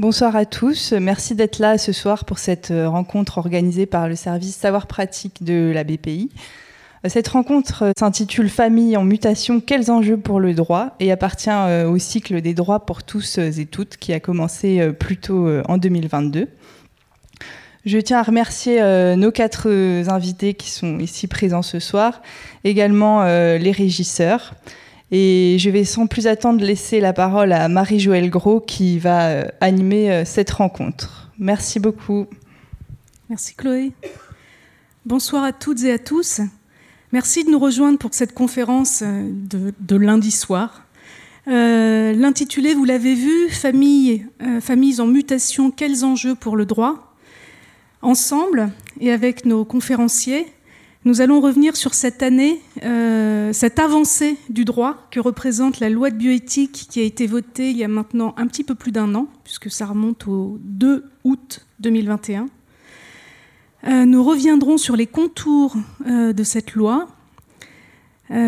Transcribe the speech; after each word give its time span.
Bonsoir 0.00 0.34
à 0.34 0.46
tous. 0.46 0.94
Merci 0.94 1.34
d'être 1.34 1.58
là 1.58 1.76
ce 1.76 1.92
soir 1.92 2.24
pour 2.24 2.38
cette 2.38 2.70
euh, 2.70 2.88
rencontre 2.88 3.36
organisée 3.36 3.84
par 3.84 4.08
le 4.08 4.16
service 4.16 4.56
savoir 4.56 4.86
pratique 4.86 5.44
de 5.44 5.72
la 5.74 5.84
BPI. 5.84 6.30
Euh, 7.04 7.10
cette 7.10 7.28
rencontre 7.28 7.82
euh, 7.82 7.92
s'intitule 7.98 8.48
Famille 8.48 8.96
en 8.96 9.04
mutation, 9.04 9.60
quels 9.60 9.90
enjeux 9.90 10.16
pour 10.16 10.40
le 10.40 10.54
droit 10.54 10.96
et 11.00 11.12
appartient 11.12 11.50
au 11.86 11.98
cycle 11.98 12.40
des 12.40 12.54
droits 12.54 12.86
pour 12.86 13.02
tous 13.02 13.36
et 13.36 13.66
toutes 13.66 13.98
qui 13.98 14.14
a 14.14 14.20
commencé 14.20 14.90
plus 14.98 15.18
tôt 15.18 15.46
en 15.68 15.76
2022. 15.76 16.48
Je 17.84 17.98
tiens 17.98 18.20
à 18.20 18.22
remercier 18.22 18.80
nos 19.16 19.30
quatre 19.30 19.68
invités 20.08 20.54
qui 20.54 20.70
sont 20.70 20.98
ici 20.98 21.26
présents 21.26 21.60
ce 21.60 21.78
soir, 21.78 22.22
également 22.64 23.24
les 23.24 23.72
régisseurs, 23.72 24.54
et 25.12 25.56
je 25.58 25.70
vais 25.70 25.84
sans 25.84 26.06
plus 26.06 26.26
attendre 26.26 26.64
laisser 26.64 27.00
la 27.00 27.12
parole 27.12 27.52
à 27.52 27.68
Marie-Joëlle 27.68 28.30
Gros 28.30 28.60
qui 28.60 28.98
va 28.98 29.28
euh, 29.28 29.44
animer 29.60 30.10
euh, 30.10 30.24
cette 30.24 30.50
rencontre. 30.50 31.30
Merci 31.38 31.80
beaucoup. 31.80 32.26
Merci 33.28 33.54
Chloé. 33.54 33.92
Bonsoir 35.04 35.42
à 35.42 35.52
toutes 35.52 35.82
et 35.82 35.92
à 35.92 35.98
tous. 35.98 36.40
Merci 37.12 37.44
de 37.44 37.50
nous 37.50 37.58
rejoindre 37.58 37.98
pour 37.98 38.14
cette 38.14 38.34
conférence 38.34 39.02
euh, 39.02 39.28
de, 39.32 39.96
lundi 39.96 40.30
soir. 40.30 40.84
L'intitulé, 41.46 42.74
vous 42.74 42.84
l'avez 42.84 43.16
vu, 43.16 43.48
Famille, 43.48 44.24
Familles 44.60 45.00
en 45.00 45.06
mutation, 45.06 45.72
quels 45.72 46.04
enjeux 46.04 46.36
pour 46.36 46.54
le 46.54 46.64
droit? 46.64 47.16
Ensemble, 48.02 48.70
et 49.00 49.10
avec 49.10 49.44
nos 49.46 49.64
conférenciers, 49.64 50.46
nous 51.04 51.22
allons 51.22 51.40
revenir 51.40 51.76
sur 51.76 51.94
cette 51.94 52.22
année, 52.22 52.60
euh, 52.82 53.54
cette 53.54 53.78
avancée 53.78 54.36
du 54.50 54.66
droit 54.66 55.06
que 55.10 55.18
représente 55.18 55.80
la 55.80 55.88
loi 55.88 56.10
de 56.10 56.16
bioéthique 56.16 56.88
qui 56.90 57.00
a 57.00 57.02
été 57.02 57.26
votée 57.26 57.70
il 57.70 57.78
y 57.78 57.84
a 57.84 57.88
maintenant 57.88 58.34
un 58.36 58.46
petit 58.46 58.64
peu 58.64 58.74
plus 58.74 58.92
d'un 58.92 59.14
an, 59.14 59.26
puisque 59.42 59.70
ça 59.70 59.86
remonte 59.86 60.26
au 60.26 60.58
2 60.60 61.04
août 61.24 61.66
2021. 61.78 62.48
Euh, 63.86 64.04
nous 64.04 64.22
reviendrons 64.22 64.76
sur 64.76 64.94
les 64.94 65.06
contours 65.06 65.74
euh, 66.06 66.34
de 66.34 66.44
cette 66.44 66.74
loi, 66.74 67.08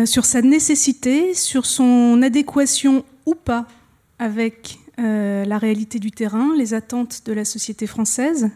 sur 0.05 0.23
sa 0.23 0.41
nécessité, 0.41 1.33
sur 1.33 1.65
son 1.65 2.21
adéquation 2.21 3.03
ou 3.25 3.35
pas 3.35 3.67
avec 4.17 4.79
la 4.97 5.57
réalité 5.57 5.99
du 5.99 6.09
terrain, 6.09 6.53
les 6.55 6.73
attentes 6.73 7.23
de 7.25 7.33
la 7.33 7.43
société 7.43 7.85
française, 7.85 8.49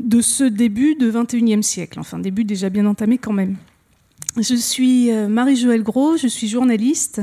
de 0.00 0.20
ce 0.20 0.44
début 0.44 0.94
de 0.94 1.10
21e 1.10 1.62
siècle, 1.62 2.00
enfin 2.00 2.18
début 2.18 2.44
déjà 2.44 2.70
bien 2.70 2.86
entamé 2.86 3.18
quand 3.18 3.32
même. 3.32 3.56
Je 4.36 4.54
suis 4.54 5.10
euh, 5.10 5.28
Marie-Joëlle 5.28 5.82
Gros, 5.82 6.16
je 6.16 6.26
suis 6.26 6.48
journaliste, 6.48 7.20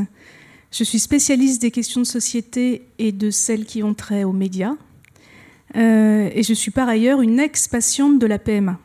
je 0.71 0.83
suis 0.83 0.99
spécialiste 0.99 1.61
des 1.61 1.71
questions 1.71 2.01
de 2.01 2.05
société 2.05 2.87
et 2.99 3.11
de 3.11 3.31
celles 3.31 3.65
qui 3.65 3.81
ont 3.83 3.93
trait 3.93 4.23
aux 4.23 4.33
médias, 4.33 4.75
euh, 5.75 6.29
et 6.33 6.43
je 6.43 6.53
suis 6.53 6.71
par 6.71 6.87
ailleurs 6.87 7.21
une 7.21 7.39
ex-patiente 7.39 8.19
de 8.19 8.27
la 8.27 8.39
PMA. 8.39 8.79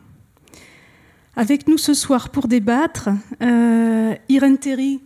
Avec 1.35 1.67
nous 1.67 1.77
ce 1.77 1.93
soir 1.93 2.29
pour 2.29 2.47
débattre, 2.47 3.09
euh, 3.41 4.15
Irène 4.29 4.57
Terry, 4.57 5.01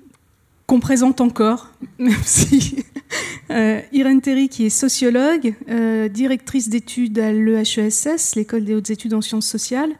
qu'on 0.66 0.80
présente 0.80 1.22
encore, 1.22 1.72
même 2.00 2.24
si 2.24 2.84
euh, 3.52 3.81
Irène 3.91 4.22
Terry, 4.22 4.50
qui 4.50 4.66
est 4.66 4.69
sociologue, 4.69 5.55
euh, 5.69 6.08
directrice 6.08 6.69
d'études 6.69 7.19
à 7.19 7.31
l'EHESS, 7.31 8.36
l'école 8.36 8.66
des 8.66 8.75
hautes 8.75 8.89
études 8.89 9.13
en 9.13 9.22
sciences 9.22 9.47
sociales, 9.47 9.91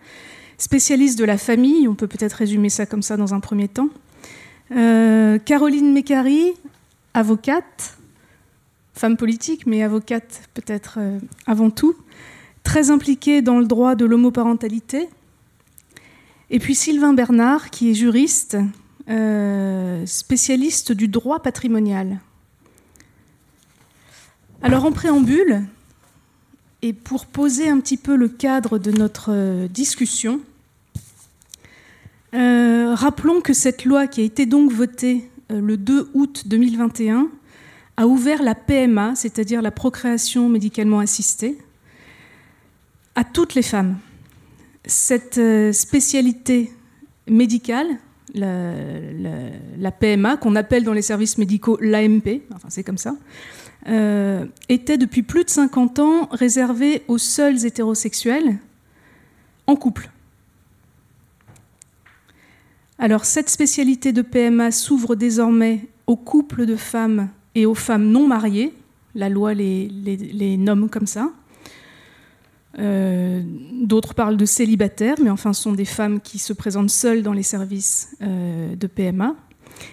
spécialiste 0.58 1.18
de 1.20 1.26
la 1.26 1.38
famille, 1.38 1.88
on 1.88 1.96
peut 1.96 2.08
peut-être 2.08 2.34
résumer 2.34 2.70
ça 2.70 2.86
comme 2.86 3.02
ça 3.02 3.18
dans 3.18 3.34
un 3.34 3.40
premier 3.40 3.68
temps. 3.68 3.90
Euh, 4.76 5.38
Caroline 5.40 5.94
Mécari, 5.94 6.54
avocate, 7.14 7.98
femme 8.94 9.18
politique, 9.18 9.66
mais 9.66 9.84
avocate 9.84 10.42
peut-être 10.54 11.00
avant 11.46 11.70
tout, 11.70 11.96
très 12.64 12.90
impliquée 12.90 13.42
dans 13.42 13.60
le 13.60 13.66
droit 13.66 13.96
de 13.96 14.06
l'homoparentalité. 14.06 15.08
Et 16.50 16.60
puis 16.60 16.76
Sylvain 16.76 17.14
Bernard, 17.14 17.70
qui 17.70 17.92
est 17.92 17.94
juriste, 17.94 18.58
spécialiste 20.06 20.92
du 20.92 21.08
droit 21.08 21.42
patrimonial. 21.42 22.20
Alors 24.64 24.86
en 24.86 24.92
préambule, 24.92 25.62
et 26.82 26.92
pour 26.92 27.28
poser 27.28 27.70
un 27.70 27.80
petit 27.80 27.96
peu 27.96 28.16
le 28.16 28.28
cadre 28.28 28.80
de 28.80 28.92
notre 28.92 29.30
euh, 29.32 29.68
discussion, 29.68 30.42
euh, 32.34 32.96
rappelons 32.96 33.42
que 33.42 33.54
cette 33.54 33.86
loi 33.86 34.08
qui 34.08 34.22
a 34.22 34.24
été 34.24 34.48
donc 34.48 34.72
votée 34.72 35.30
euh, 35.52 35.62
le 35.62 35.78
2 35.78 36.10
août 36.16 36.44
2021 36.48 37.30
a 37.98 38.08
ouvert 38.08 38.42
la 38.42 38.56
PMA, 38.56 39.14
c'est-à-dire 39.16 39.62
la 39.62 39.70
procréation 39.70 40.50
médicalement 40.50 41.00
assistée, 41.00 41.60
à 43.14 43.24
toutes 43.24 43.54
les 43.54 43.62
femmes. 43.62 43.98
Cette 44.86 45.40
spécialité 45.74 46.72
médicale, 47.28 47.88
la 48.36 49.92
PMA, 49.92 50.38
qu'on 50.38 50.56
appelle 50.56 50.84
dans 50.84 50.94
les 50.94 51.02
services 51.02 51.38
médicaux 51.40 51.78
l'AMP, 51.82 52.44
enfin 52.54 52.68
c'est 52.70 52.84
comme 52.84 53.00
ça, 53.00 53.16
euh, 53.88 54.46
était 54.68 54.98
depuis 54.98 55.24
plus 55.24 55.46
de 55.46 55.50
50 55.50 56.00
ans 56.00 56.28
réservé 56.32 57.04
aux 57.08 57.18
seuls 57.18 57.66
hétérosexuels 57.66 58.58
en 59.66 59.76
couple. 59.76 60.10
Alors 63.00 63.26
cette 63.26 63.50
spécialité 63.50 64.12
de 64.12 64.22
PMA 64.22 64.72
s'ouvre 64.72 65.16
désormais 65.16 65.88
aux 66.06 66.18
couples 66.18 66.66
de 66.66 66.76
femmes 66.76 67.30
et 67.56 67.66
aux 67.66 67.76
femmes 67.76 68.10
non 68.10 68.28
mariées, 68.28 68.74
la 69.16 69.30
loi 69.30 69.54
les, 69.54 70.58
nomme 70.58 70.90
comme 70.90 71.08
ça. 71.08 71.32
Euh, 72.80 73.42
d'autres 73.82 74.14
parlent 74.14 74.38
de 74.38 74.46
célibataires, 74.46 75.16
mais 75.24 75.30
enfin 75.30 75.54
ce 75.54 75.64
sont 75.64 75.72
des 75.72 75.86
femmes 75.86 76.20
qui 76.20 76.40
se 76.40 76.54
présentent 76.54 76.90
seules 76.90 77.24
dans 77.24 77.34
les 77.34 77.44
services 77.44 78.16
euh, 78.22 78.76
de 78.76 78.88
PMA. 78.88 79.36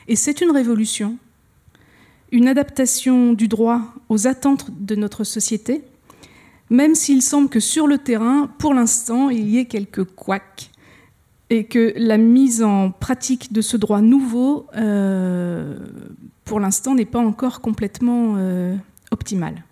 Et 0.09 0.17
c'est 0.17 0.41
une 0.41 0.51
révolution 0.51 1.17
une 2.35 2.49
adaptation 2.49 3.33
du 3.33 3.47
droit 3.47 3.81
aux 4.09 4.27
attentes 4.27 4.67
de 4.81 4.97
notre 4.97 5.23
société, 5.23 5.85
même 6.69 6.97
s'il 6.97 7.23
semble 7.23 7.49
que 7.49 7.61
sur 7.61 7.87
le 7.87 7.97
terrain, 7.97 8.51
pour 8.59 8.75
l'instant, 8.75 9.31
il 9.31 9.49
y 9.49 9.59
ait 9.59 9.67
quelques 9.67 10.03
couacs 10.03 10.73
et 11.49 11.67
que 11.67 11.93
la 11.97 12.19
mise 12.19 12.65
en 12.65 12.91
pratique 12.91 13.53
de 13.53 13.61
ce 13.61 13.77
droit 13.77 14.01
nouveau, 14.01 14.67
euh, 14.75 15.79
pour 16.45 16.59
l'instant, 16.59 16.97
n'est 16.97 17.05
pas 17.05 17.21
encore 17.21 17.61
complètement 17.61 18.35
euh, 18.37 18.75
optimale. 19.13 19.63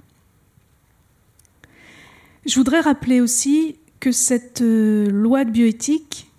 Je 2.47 2.55
voudrais 2.55 2.81
rappeler 2.81 3.21
aussi 3.21 3.75
que 3.99 4.13
cette 4.13 4.63
euh, 4.63 5.11
loi 5.11 5.45
de 5.45 5.51
bioéthique, 5.51 6.31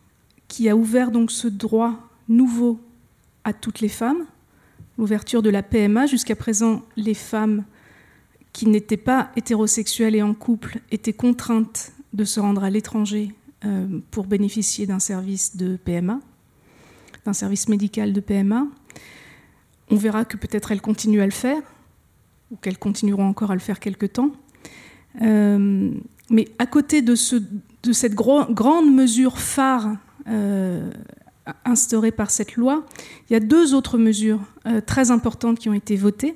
qui 0.47 0.69
a 0.69 0.77
ouvert 0.77 1.11
donc 1.11 1.31
ce 1.31 1.49
droit 1.49 1.95
nouveau 2.29 2.79
à 3.43 3.51
toutes 3.51 3.81
les 3.81 3.89
femmes, 3.89 4.25
l'ouverture 4.97 5.41
de 5.41 5.49
la 5.49 5.63
PMA. 5.63 6.05
Jusqu'à 6.05 6.35
présent, 6.35 6.83
les 6.95 7.13
femmes 7.13 7.63
qui 8.51 8.67
n'étaient 8.67 8.97
pas 8.97 9.31
hétérosexuelles 9.35 10.15
et 10.15 10.21
en 10.21 10.33
couple 10.33 10.79
étaient 10.91 11.13
contraintes 11.13 11.91
de 12.13 12.23
se 12.23 12.39
rendre 12.39 12.63
à 12.63 12.69
l'étranger 12.69 13.33
euh, 13.65 13.87
pour 14.11 14.27
bénéficier 14.27 14.85
d'un 14.85 14.99
service 14.99 15.57
de 15.57 15.77
PMA, 15.77 16.19
d'un 17.25 17.33
service 17.33 17.67
médical 17.67 18.13
de 18.13 18.19
PMA. 18.19 18.67
On 19.89 19.95
verra 19.95 20.25
que 20.25 20.37
peut-être 20.37 20.71
elles 20.71 20.81
continuent 20.81 21.21
à 21.21 21.25
le 21.25 21.31
faire, 21.31 21.61
ou 22.51 22.55
qu'elles 22.57 22.77
continueront 22.77 23.27
encore 23.27 23.51
à 23.51 23.55
le 23.55 23.59
faire 23.59 23.79
quelque 23.79 24.05
temps. 24.05 24.31
Euh, 25.21 25.91
mais 26.29 26.47
à 26.59 26.65
côté 26.65 27.01
de, 27.01 27.15
ce, 27.15 27.35
de 27.35 27.91
cette 27.91 28.13
grande 28.15 28.93
mesure 28.93 29.39
phare 29.39 29.97
euh, 30.27 30.91
instaurée 31.65 32.11
par 32.11 32.31
cette 32.31 32.55
loi, 32.55 32.85
il 33.29 33.33
y 33.33 33.35
a 33.35 33.39
deux 33.39 33.73
autres 33.73 33.97
mesures 33.97 34.39
euh, 34.65 34.81
très 34.81 35.11
importantes 35.11 35.59
qui 35.59 35.69
ont 35.69 35.73
été 35.73 35.95
votées. 35.95 36.35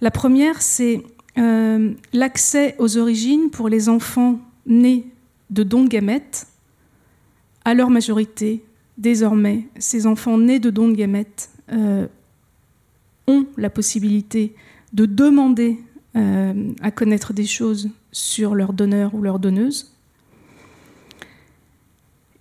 La 0.00 0.10
première, 0.10 0.62
c'est 0.62 1.02
euh, 1.36 1.92
l'accès 2.12 2.76
aux 2.78 2.96
origines 2.96 3.50
pour 3.50 3.68
les 3.68 3.88
enfants 3.88 4.38
nés 4.66 5.06
de 5.50 5.62
dons 5.62 5.84
de 5.84 5.88
gamètes. 5.88 6.46
À 7.64 7.74
leur 7.74 7.90
majorité, 7.90 8.62
désormais, 8.96 9.68
ces 9.78 10.06
enfants 10.06 10.38
nés 10.38 10.60
de 10.60 10.70
dons 10.70 10.88
de 10.88 10.94
gamètes 10.94 11.50
euh, 11.72 12.06
ont 13.26 13.46
la 13.56 13.70
possibilité 13.70 14.54
de 14.92 15.06
demander 15.06 15.78
à 16.80 16.90
connaître 16.90 17.32
des 17.32 17.46
choses 17.46 17.90
sur 18.10 18.56
leur 18.56 18.72
donneur 18.72 19.14
ou 19.14 19.22
leur 19.22 19.38
donneuse. 19.38 19.97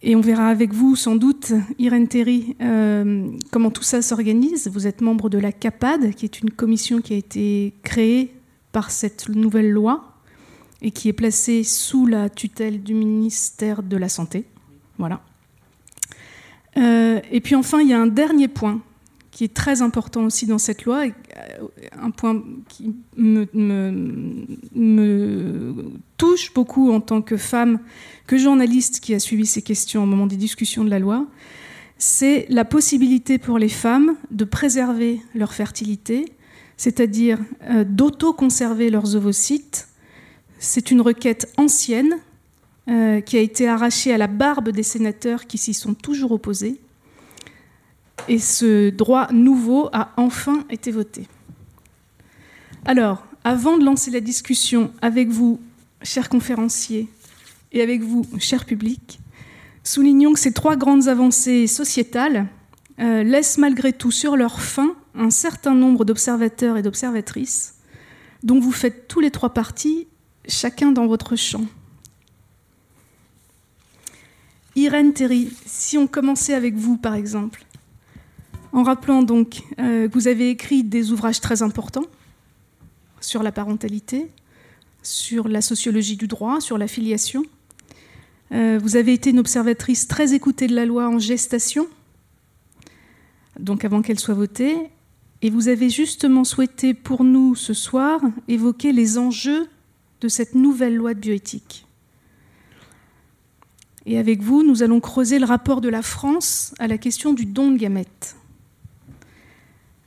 Et 0.08 0.16
on 0.16 0.22
verra 0.22 0.48
avec 0.48 0.74
vous 0.74 0.96
sans 0.96 1.18
doute, 1.18 1.52
Irène 1.80 2.08
Terry, 2.08 2.56
euh, 2.62 3.30
comment 3.52 3.72
tout 3.72 3.84
ça 3.84 4.02
s'organise. 4.02 4.70
Vous 4.70 4.88
êtes 4.88 5.02
membre 5.02 5.30
de 5.30 5.38
la 5.38 5.52
CAPAD, 5.52 6.16
qui 6.16 6.24
est 6.24 6.40
une 6.40 6.50
commission 6.50 7.02
qui 7.02 7.14
a 7.14 7.18
été 7.18 7.74
créée 7.84 8.34
par 8.72 8.90
cette 8.90 9.28
nouvelle 9.28 9.70
loi 9.70 10.14
et 10.82 10.92
qui 10.92 11.10
est 11.10 11.14
placée 11.14 11.66
sous 11.66 12.06
la 12.06 12.30
tutelle 12.30 12.84
du 12.84 12.94
ministère 12.94 13.84
de 13.84 13.98
la 13.98 14.08
Santé. 14.08 14.46
Voilà. 14.98 15.20
Euh, 16.78 17.20
et 17.30 17.42
puis 17.42 17.56
enfin, 17.56 17.82
il 17.82 17.90
y 17.90 17.94
a 17.94 18.00
un 18.00 18.08
dernier 18.08 18.48
point 18.48 18.80
qui 19.38 19.44
est 19.44 19.54
très 19.54 19.84
important 19.84 20.24
aussi 20.24 20.48
dans 20.48 20.58
cette 20.58 20.86
loi, 20.86 21.04
euh, 21.06 21.68
un 21.92 22.10
point 22.10 22.42
qui 22.70 22.96
me, 23.16 23.48
me 24.74 25.76
touche 26.18 26.52
beaucoup 26.56 26.92
en 26.92 27.02
tant 27.02 27.22
que 27.22 27.38
femme, 27.38 27.80
que 28.26 28.40
journaliste 28.40 29.00
qui 29.00 29.14
a 29.14 29.20
suivi 29.20 29.46
ces 29.46 29.62
questions 29.62 30.02
au 30.02 30.06
moment 30.08 30.26
des 30.26 30.38
discussions 30.38 30.84
de 30.84 30.90
la 30.90 30.98
loi, 30.98 31.28
c'est 32.00 32.48
la 32.50 32.66
possibilité 32.66 33.38
pour 33.38 33.60
les 33.60 33.70
femmes 33.70 34.16
de 34.32 34.44
préserver 34.44 35.22
leur 35.36 35.54
fertilité, 35.54 36.26
c'est-à-dire 36.76 37.38
euh, 37.70 37.84
d'auto-conserver 37.84 38.90
leurs 38.90 39.16
ovocytes. 39.16 39.88
C'est 40.58 40.90
une 40.90 41.02
requête 41.02 41.54
ancienne 41.58 42.16
euh, 42.90 43.22
qui 43.22 43.38
a 43.38 43.42
été 43.42 43.68
arrachée 43.68 44.12
à 44.12 44.18
la 44.18 44.26
barbe 44.26 44.70
des 44.70 44.82
sénateurs 44.82 45.46
qui 45.46 45.60
s'y 45.60 45.76
sont 45.76 45.94
toujours 45.94 46.32
opposés. 46.32 46.82
Et 48.28 48.40
ce 48.40 48.90
droit 48.90 49.32
nouveau 49.32 49.90
a 49.94 50.12
enfin 50.18 50.66
été 50.70 50.92
voté. 50.92 51.28
Alors, 52.86 53.26
avant 53.44 53.78
de 53.78 53.86
lancer 53.86 54.12
la 54.12 54.20
discussion 54.20 54.92
avec 55.02 55.30
vous, 55.30 55.60
chers 56.04 56.30
conférenciers, 56.30 57.08
et 57.72 57.82
avec 57.82 58.02
vous, 58.02 58.26
cher 58.40 58.66
public, 58.66 59.20
soulignons 59.84 60.34
que 60.34 60.40
ces 60.40 60.54
trois 60.54 60.76
grandes 60.76 61.08
avancées 61.08 61.68
sociétales 61.68 62.48
euh, 63.00 63.24
laissent 63.24 63.58
malgré 63.58 63.94
tout 63.94 64.12
sur 64.12 64.36
leur 64.36 64.62
fin 64.62 64.96
un 65.16 65.30
certain 65.30 65.74
nombre 65.74 66.06
d'observateurs 66.06 66.78
et 66.78 66.82
d'observatrices 66.82 67.76
dont 68.44 68.60
vous 68.60 68.72
faites 68.72 69.08
tous 69.08 69.20
les 69.20 69.32
trois 69.32 69.54
parties, 69.54 70.08
chacun 70.48 70.92
dans 70.92 71.08
votre 71.08 71.36
champ. 71.36 71.66
Irène 74.76 75.14
Terry, 75.14 75.52
si 75.66 75.98
on 75.98 76.08
commençait 76.08 76.54
avec 76.54 76.76
vous 76.76 76.98
par 76.98 77.16
exemple, 77.16 77.66
en 78.72 78.84
rappelant 78.84 79.24
donc 79.24 79.64
euh, 79.80 80.08
que 80.08 80.14
vous 80.14 80.28
avez 80.28 80.50
écrit 80.50 80.84
des 80.84 81.12
ouvrages 81.12 81.42
très 81.42 81.62
importants 81.62 82.06
sur 83.20 83.44
la 83.44 83.52
parentalité, 83.52 84.32
sur 85.04 85.48
la 85.48 85.62
sociologie 85.62 86.18
du 86.18 86.28
droit, 86.28 86.62
sur 86.62 86.78
la 86.78 86.88
filiation. 86.88 87.44
Euh, 88.52 88.80
vous 88.82 88.96
avez 88.96 89.14
été 89.14 89.32
une 89.32 89.40
observatrice 89.40 90.08
très 90.08 90.34
écoutée 90.34 90.68
de 90.68 90.76
la 90.76 90.86
loi 90.86 91.08
en 91.10 91.20
gestation, 91.20 91.88
donc 93.60 93.84
avant 93.84 94.02
qu'elle 94.02 94.20
soit 94.20 94.36
votée, 94.36 94.76
et 95.42 95.50
vous 95.50 95.68
avez 95.68 95.90
justement 95.90 96.44
souhaité 96.44 96.94
pour 96.94 97.24
nous 97.24 97.56
ce 97.56 97.74
soir 97.74 98.22
évoquer 98.48 98.92
les 98.92 99.18
enjeux 99.18 99.68
de 100.22 100.28
cette 100.28 100.56
nouvelle 100.56 100.96
loi 100.96 101.14
de 101.14 101.20
bioéthique. 101.20 101.86
Et 104.06 104.18
avec 104.18 104.42
vous, 104.42 104.64
nous 104.64 104.84
allons 104.84 105.02
creuser 105.02 105.38
le 105.38 105.46
rapport 105.46 105.82
de 105.82 105.90
la 105.90 106.02
France 106.02 106.74
à 106.80 106.88
la 106.88 106.98
question 106.98 107.34
du 107.34 107.46
don 107.46 107.72
de 107.72 107.78
gamètes. 107.78 108.37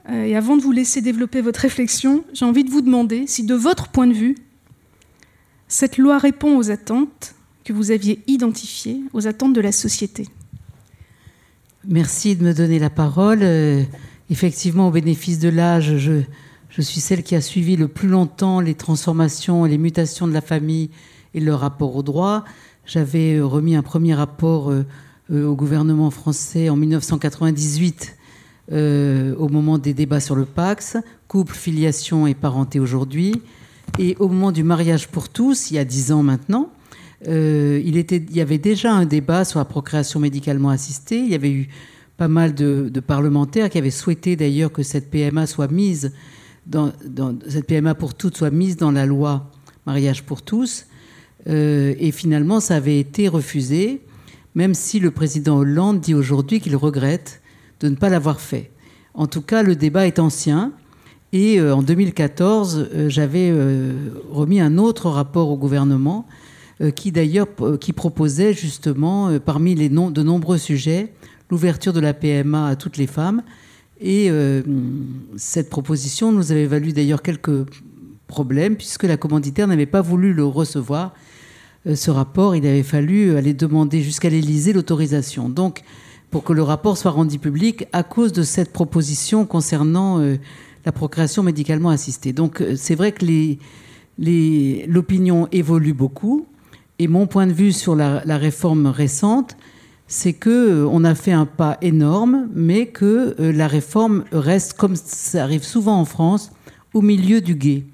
Euh, 0.08 0.24
et 0.24 0.36
avant 0.36 0.56
de 0.56 0.62
vous 0.62 0.72
laisser 0.72 1.00
développer 1.00 1.40
votre 1.40 1.60
réflexion, 1.60 2.24
j'ai 2.32 2.44
envie 2.44 2.64
de 2.64 2.70
vous 2.70 2.80
demander 2.80 3.26
si, 3.26 3.44
de 3.44 3.54
votre 3.54 3.88
point 3.88 4.06
de 4.06 4.14
vue, 4.14 4.36
cette 5.68 5.98
loi 5.98 6.18
répond 6.18 6.56
aux 6.56 6.70
attentes 6.70 7.34
que 7.64 7.72
vous 7.72 7.90
aviez 7.90 8.22
identifiées, 8.26 9.02
aux 9.12 9.26
attentes 9.26 9.52
de 9.52 9.60
la 9.60 9.72
société. 9.72 10.26
Merci 11.86 12.36
de 12.36 12.44
me 12.44 12.52
donner 12.52 12.78
la 12.78 12.90
parole. 12.90 13.40
Euh, 13.42 13.82
effectivement, 14.30 14.88
au 14.88 14.90
bénéfice 14.90 15.38
de 15.38 15.48
l'âge, 15.48 15.96
je, 15.98 16.22
suis 16.80 17.00
celle 17.00 17.22
qui 17.22 17.34
a 17.34 17.40
suivi 17.40 17.76
le 17.76 17.88
plus 17.88 18.08
longtemps 18.08 18.60
les 18.60 18.74
transformations 18.74 19.64
les 19.64 19.76
mutations 19.78 20.26
de 20.26 20.32
la 20.32 20.40
famille 20.40 20.90
et 21.34 21.40
leur 21.40 21.60
rapport 21.60 21.94
au 21.94 22.02
droit. 22.02 22.44
J'avais 22.86 23.36
euh, 23.36 23.46
remis 23.46 23.76
un 23.76 23.82
premier 23.82 24.14
rapport 24.14 24.72
au 25.32 25.54
gouvernement 25.54 26.10
français 26.10 26.70
en 26.70 26.76
1998 26.76 28.16
euh, 28.72 29.34
au 29.36 29.48
moment 29.48 29.78
des 29.78 29.94
débats 29.94 30.20
sur 30.20 30.36
le 30.36 30.44
Pax, 30.44 30.96
couple, 31.28 31.54
filiation 31.54 32.26
et 32.26 32.34
parenté 32.34 32.78
aujourd'hui. 32.78 33.42
Et 33.98 34.16
au 34.18 34.28
moment 34.28 34.52
du 34.52 34.62
mariage 34.62 35.08
pour 35.08 35.28
tous, 35.28 35.70
il 35.70 35.74
y 35.74 35.78
a 35.78 35.84
dix 35.84 36.12
ans 36.12 36.22
maintenant, 36.22 36.70
euh, 37.28 37.82
il, 37.84 37.96
y 38.34 38.40
avait 38.40 38.58
déjà 38.58 38.92
un 38.92 39.04
débat 39.04 39.44
sur 39.44 39.58
la 39.58 39.64
procréation 39.64 40.20
médicalement 40.20 40.70
assistée. 40.70 41.18
Il 41.18 41.28
y 41.28 41.34
avait 41.34 41.50
eu 41.50 41.68
pas 42.16 42.28
mal 42.28 42.54
de, 42.54 42.88
parlementaires 43.00 43.70
qui 43.70 43.78
avaient 43.78 43.90
souhaité 43.90 44.36
d'ailleurs 44.36 44.72
que 44.72 44.82
cette 44.82 45.10
PMA 45.10 45.46
soit 45.46 45.70
mise 45.70 46.12
cette 47.48 47.66
PMA 47.66 47.94
pour 47.94 48.14
toutes 48.14 48.36
soit 48.36 48.50
mise 48.50 48.76
dans 48.76 48.92
la 48.92 49.04
loi 49.06 49.50
mariage 49.86 50.22
pour 50.22 50.42
tous. 50.42 50.86
Euh, 51.48 51.94
et 51.98 52.12
finalement, 52.12 52.60
ça 52.60 52.76
avait 52.76 53.00
été 53.00 53.28
refusé, 53.28 54.02
même 54.54 54.74
si 54.74 55.00
le 55.00 55.10
président 55.10 55.58
Hollande 55.58 56.00
dit 56.00 56.14
aujourd'hui 56.14 56.60
qu'il 56.60 56.76
regrette 56.76 57.39
de 57.80 57.88
ne 57.88 57.96
pas 57.96 58.08
l'avoir 58.08 58.40
fait. 58.40 58.70
En 59.14 59.26
tout 59.26 59.42
cas, 59.42 59.62
le 59.62 59.74
débat 59.74 60.06
est 60.06 60.18
ancien. 60.18 60.72
Et 61.32 61.60
euh, 61.60 61.74
en 61.74 61.82
2014, 61.82 62.88
euh, 62.92 63.08
j'avais 63.08 63.50
euh, 63.52 63.92
remis 64.30 64.60
un 64.60 64.78
autre 64.78 65.08
rapport 65.08 65.50
au 65.50 65.56
gouvernement 65.56 66.26
qui 66.96 67.12
d'ailleurs 67.12 67.46
proposait 67.94 68.54
justement, 68.54 69.38
parmi 69.38 69.74
les 69.74 69.90
de 69.90 70.22
nombreux 70.22 70.56
sujets, 70.56 71.12
l'ouverture 71.50 71.92
de 71.92 72.00
la 72.00 72.14
PMA 72.14 72.68
à 72.68 72.74
toutes 72.74 72.96
les 72.96 73.06
femmes. 73.06 73.42
Et 74.00 74.30
cette 75.36 75.68
proposition 75.68 76.32
nous 76.32 76.52
avait 76.52 76.64
valu 76.64 76.94
d'ailleurs 76.94 77.20
quelques 77.20 77.66
problèmes, 78.28 78.76
puisque 78.76 79.02
la 79.02 79.18
commanditaire 79.18 79.68
n'avait 79.68 79.84
pas 79.84 80.00
voulu 80.00 80.32
le 80.32 80.46
recevoir. 80.46 81.12
ce 81.84 82.10
rapport, 82.10 82.56
il 82.56 82.66
avait 82.66 82.82
fallu 82.82 83.36
aller 83.36 83.52
demander 83.52 84.02
jusqu'à 84.02 84.30
l'Élysée 84.30 84.72
l'autorisation. 84.72 85.50
Donc, 85.50 85.82
pour 86.30 86.44
que 86.44 86.52
le 86.52 86.62
rapport 86.62 86.96
soit 86.96 87.10
rendu 87.10 87.38
public 87.38 87.86
à 87.92 88.02
cause 88.02 88.32
de 88.32 88.42
cette 88.42 88.72
proposition 88.72 89.46
concernant 89.46 90.20
euh, 90.20 90.36
la 90.84 90.92
procréation 90.92 91.42
médicalement 91.42 91.90
assistée. 91.90 92.32
Donc 92.32 92.60
euh, 92.60 92.74
c'est 92.76 92.94
vrai 92.94 93.12
que 93.12 93.26
l'opinion 94.86 95.48
évolue 95.52 95.92
beaucoup. 95.92 96.46
Et 96.98 97.08
mon 97.08 97.26
point 97.26 97.46
de 97.46 97.52
vue 97.52 97.72
sur 97.72 97.96
la, 97.96 98.20
réforme 98.36 98.86
récente, 98.86 99.56
c'est 100.06 100.34
que 100.34 100.50
euh, 100.50 100.88
on 100.90 101.02
a 101.04 101.14
fait 101.14 101.32
un 101.32 101.46
pas 101.46 101.78
énorme, 101.80 102.48
mais 102.54 102.86
que 102.86 103.34
la 103.38 103.66
réforme 103.66 104.24
reste, 104.32 104.74
comme 104.74 104.96
ça 104.96 105.42
arrive 105.42 105.64
souvent 105.64 105.98
en 105.98 106.04
France, 106.04 106.52
au 106.94 107.00
milieu 107.00 107.40
du 107.40 107.54
guet. 107.54 107.84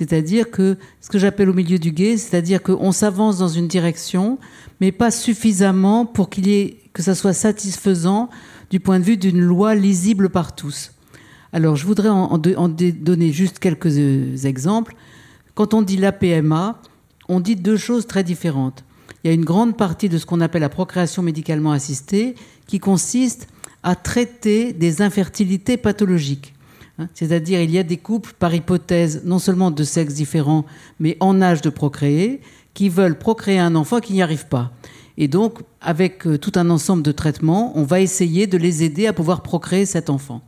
C'est-à-dire 0.00 0.50
que 0.50 0.78
ce 1.02 1.10
que 1.10 1.18
j'appelle 1.18 1.50
au 1.50 1.52
milieu 1.52 1.78
du 1.78 1.92
guet, 1.92 2.16
c'est-à-dire 2.16 2.62
qu'on 2.62 2.90
s'avance 2.90 3.36
dans 3.36 3.48
une 3.48 3.68
direction, 3.68 4.38
mais 4.80 4.92
pas 4.92 5.10
suffisamment 5.10 6.06
pour 6.06 6.30
qu'il 6.30 6.46
y 6.46 6.54
ait 6.54 6.78
que 6.94 7.02
ça 7.02 7.14
soit 7.14 7.34
satisfaisant 7.34 8.30
du 8.70 8.80
point 8.80 8.98
de 8.98 9.04
vue 9.04 9.18
d'une 9.18 9.42
loi 9.42 9.74
lisible 9.74 10.30
par 10.30 10.54
tous. 10.54 10.92
Alors, 11.52 11.76
je 11.76 11.84
voudrais 11.84 12.08
en, 12.08 12.38
donner 12.38 13.30
juste 13.30 13.58
quelques 13.58 13.98
euh, 13.98 14.34
exemples. 14.44 14.94
Quand 15.54 15.74
on 15.74 15.82
dit 15.82 15.98
la 15.98 16.12
PMA, 16.12 16.80
on 17.28 17.40
dit 17.40 17.56
deux 17.56 17.76
choses 17.76 18.06
très 18.06 18.24
différentes. 18.24 18.84
Il 19.22 19.28
y 19.28 19.30
a 19.30 19.34
une 19.34 19.44
grande 19.44 19.76
partie 19.76 20.08
de 20.08 20.16
ce 20.16 20.24
qu'on 20.24 20.40
appelle 20.40 20.62
la 20.62 20.70
procréation 20.70 21.22
médicalement 21.22 21.72
assistée 21.72 22.36
qui 22.66 22.78
consiste 22.78 23.48
à 23.82 23.96
traiter 23.96 24.72
des 24.72 25.02
infertilités 25.02 25.76
pathologiques. 25.76 26.54
Hein, 27.00 27.08
c'est-à-dire, 27.14 27.60
il 27.60 27.70
y 27.70 27.78
a 27.78 27.82
des 27.82 27.96
couples, 27.96 28.34
par 28.38 28.54
hypothèse, 28.54 29.22
non 29.24 29.38
seulement 29.38 29.70
de 29.70 29.84
sexes 29.84 30.14
différents, 30.14 30.66
mais 30.98 31.16
en 31.20 31.40
âge 31.40 31.62
de 31.62 31.70
procréer, 31.70 32.40
qui 32.74 32.90
veulent 32.90 33.18
procréer 33.18 33.58
un 33.58 33.74
enfant 33.74 34.00
qui 34.00 34.12
n'y 34.12 34.22
arrive 34.22 34.46
pas. 34.48 34.72
Et 35.16 35.26
donc, 35.26 35.60
avec 35.80 36.26
euh, 36.26 36.38
tout 36.38 36.52
un 36.56 36.68
ensemble 36.68 37.02
de 37.02 37.12
traitements, 37.12 37.72
on 37.74 37.84
va 37.84 38.00
essayer 38.00 38.46
de 38.46 38.58
les 38.58 38.84
aider 38.84 39.06
à 39.06 39.12
pouvoir 39.12 39.42
procréer 39.42 39.86
cet 39.86 40.10
enfant. 40.10 40.42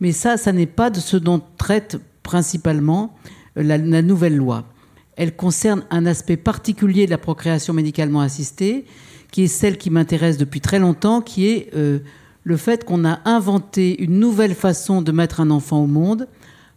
Mais 0.00 0.12
ça, 0.12 0.36
ça 0.36 0.52
n'est 0.52 0.66
pas 0.66 0.90
de 0.90 1.00
ce 1.00 1.16
dont 1.16 1.40
traite 1.56 1.98
principalement 2.22 3.14
euh, 3.56 3.62
la, 3.62 4.02
nouvelle 4.02 4.36
loi. 4.36 4.64
Elle 5.16 5.34
concerne 5.34 5.84
un 5.90 6.04
aspect 6.04 6.36
particulier 6.36 7.06
de 7.06 7.10
la 7.10 7.18
procréation 7.18 7.72
médicalement 7.72 8.20
assistée, 8.20 8.84
qui 9.32 9.44
est 9.44 9.48
celle 9.48 9.78
qui 9.78 9.90
m'intéresse 9.90 10.36
depuis 10.36 10.60
très 10.60 10.78
longtemps, 10.78 11.22
qui 11.22 11.48
est 11.48 11.70
euh, 11.74 12.00
le 12.48 12.56
fait 12.56 12.86
qu'on 12.86 13.04
a 13.04 13.20
inventé 13.26 14.02
une 14.02 14.18
nouvelle 14.18 14.54
façon 14.54 15.02
de 15.02 15.12
mettre 15.12 15.40
un 15.40 15.50
enfant 15.50 15.84
au 15.84 15.86
monde 15.86 16.28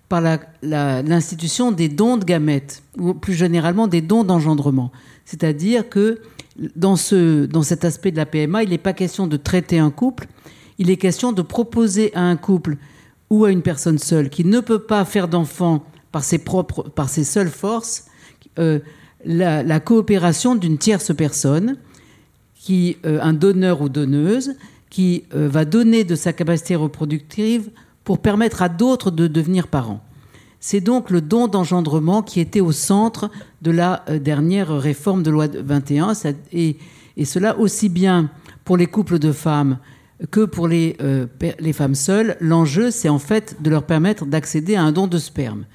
par 0.09 0.21
l'institution 0.61 1.71
des 1.71 1.87
dons 1.87 2.17
de 2.17 2.25
gamètes, 2.25 2.83
ou 2.97 3.13
plus 3.13 3.33
généralement 3.33 3.87
des 3.87 4.01
dons 4.01 4.25
d'engendrement. 4.25 4.91
C'est-à-dire 5.23 5.87
que 5.87 6.19
dans, 6.75 6.97
ce, 6.97 7.47
cet 7.63 7.85
aspect 7.85 8.11
de 8.11 8.17
la 8.17 8.25
PMA, 8.25 8.63
il 8.63 8.71
n'est 8.71 8.77
pas 8.77 8.91
question 8.91 9.27
de 9.27 9.37
traiter 9.37 9.79
un 9.79 9.91
couple, 9.91 10.27
il 10.77 10.89
est 10.89 10.97
question 10.97 11.31
de 11.31 11.41
proposer 11.41 12.13
à 12.15 12.23
un 12.23 12.35
couple 12.35 12.75
ou 13.29 13.45
à 13.45 13.51
une 13.51 13.61
personne 13.61 13.97
seule 13.97 14.29
qui 14.29 14.43
ne 14.43 14.59
peut 14.59 14.79
pas 14.79 15.05
faire 15.05 15.29
d'enfant 15.29 15.85
par 16.11 16.25
ses 16.25 16.39
propres, 16.39 16.91
seules 17.07 17.47
forces, 17.47 18.07
euh, 18.59 18.79
la, 19.23 19.79
coopération 19.79 20.55
d'une 20.55 20.77
tierce 20.77 21.15
personne, 21.15 21.77
qui, 22.55 22.97
euh, 23.05 23.21
un 23.21 23.31
donneur 23.31 23.81
ou 23.81 23.87
donneuse, 23.87 24.55
qui 24.91 25.23
euh, 25.33 25.47
va 25.47 25.65
donner 25.65 26.03
de 26.03 26.15
sa 26.15 26.33
capacité 26.33 26.75
reproductive 26.75 27.71
pour 28.03 28.19
permettre 28.19 28.61
à 28.61 28.69
d'autres 28.69 29.09
de 29.09 29.25
devenir 29.25 29.67
parents. 29.67 30.03
C'est 30.59 30.81
donc 30.81 31.09
le 31.09 31.21
don 31.21 31.47
d'engendrement 31.47 32.21
qui 32.21 32.39
était 32.39 32.59
au 32.59 32.71
centre 32.71 33.31
de 33.63 33.71
la 33.71 34.03
euh, 34.09 34.19
dernière 34.19 34.69
réforme 34.77 35.23
de 35.23 35.31
loi 35.31 35.47
21, 35.47 36.11
et, 36.51 36.77
cela 37.23 37.57
aussi 37.57 37.87
bien 37.87 38.29
pour 38.65 38.77
les 38.77 38.87
couples 38.87 39.17
de 39.17 39.31
femmes 39.31 39.77
que 40.29 40.45
pour 40.45 40.67
les, 40.67 40.97
euh, 41.01 41.25
les 41.59 41.73
femmes 41.73 41.95
seules. 41.95 42.35
L'enjeu, 42.41 42.91
c'est 42.91 43.09
en 43.09 43.19
fait 43.19 43.57
de 43.61 43.69
leur 43.69 43.83
permettre 43.83 44.25
d'accéder 44.25 44.75
à 44.75 44.83
un 44.83 44.91
don 44.91 45.07
de 45.07 45.17
sperme. 45.17 45.65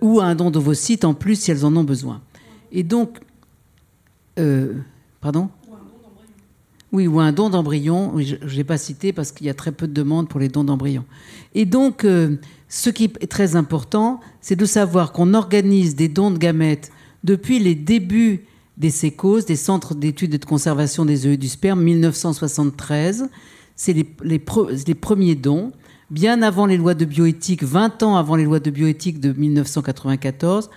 ou 0.00 0.20
un 0.20 0.34
don 0.34 0.50
d'ovocytes 0.50 1.04
en 1.04 1.14
plus 1.14 1.36
si 1.36 1.50
elles 1.50 1.64
en 1.64 1.74
ont 1.76 1.84
besoin. 1.84 2.20
Et 2.72 2.82
donc, 2.82 3.18
pardon? 5.20 5.48
Oui, 6.92 7.06
ou 7.06 7.20
un 7.20 7.32
don 7.32 7.50
d'embryon. 7.50 8.14
Je 8.18 8.56
n'ai 8.56 8.64
pas 8.64 8.78
cité 8.78 9.12
parce 9.12 9.30
qu'il 9.32 9.46
y 9.46 9.50
a 9.50 9.54
très 9.54 9.72
peu 9.72 9.86
de 9.86 9.92
demandes 9.92 10.28
pour 10.28 10.40
les 10.40 10.48
dons 10.48 10.64
d'embryon. 10.64 11.04
Et 11.54 11.64
donc, 11.64 12.04
euh, 12.04 12.36
ce 12.68 12.90
qui 12.90 13.04
est 13.04 13.30
très 13.30 13.56
important, 13.56 14.20
c'est 14.40 14.56
de 14.56 14.64
savoir 14.64 15.12
qu'on 15.12 15.34
organise 15.34 15.94
des 15.94 16.08
dons 16.08 16.30
de 16.30 16.38
gamètes 16.38 16.90
depuis 17.22 17.58
les 17.58 17.74
débuts 17.74 18.44
des 18.76 18.90
sécos, 18.90 19.42
des 19.42 19.56
centres 19.56 19.94
d'études 19.94 20.34
et 20.34 20.38
de 20.38 20.44
conservation 20.44 21.04
des 21.04 21.26
œufs 21.26 21.38
du 21.38 21.48
sperme, 21.48 21.82
1973. 21.82 23.28
C'est 23.76 23.92
les, 23.92 24.06
les, 24.24 24.42
les, 24.86 24.94
premiers 24.94 25.34
dons, 25.34 25.72
bien 26.10 26.42
avant 26.42 26.66
les 26.66 26.76
lois 26.76 26.94
de 26.94 27.04
bioéthique, 27.04 27.62
20 27.62 28.02
ans 28.02 28.16
avant 28.16 28.36
les 28.36 28.44
lois 28.44 28.60
de 28.60 28.70
bioéthique 28.70 29.20
de 29.20 29.32
1994. 29.32 30.70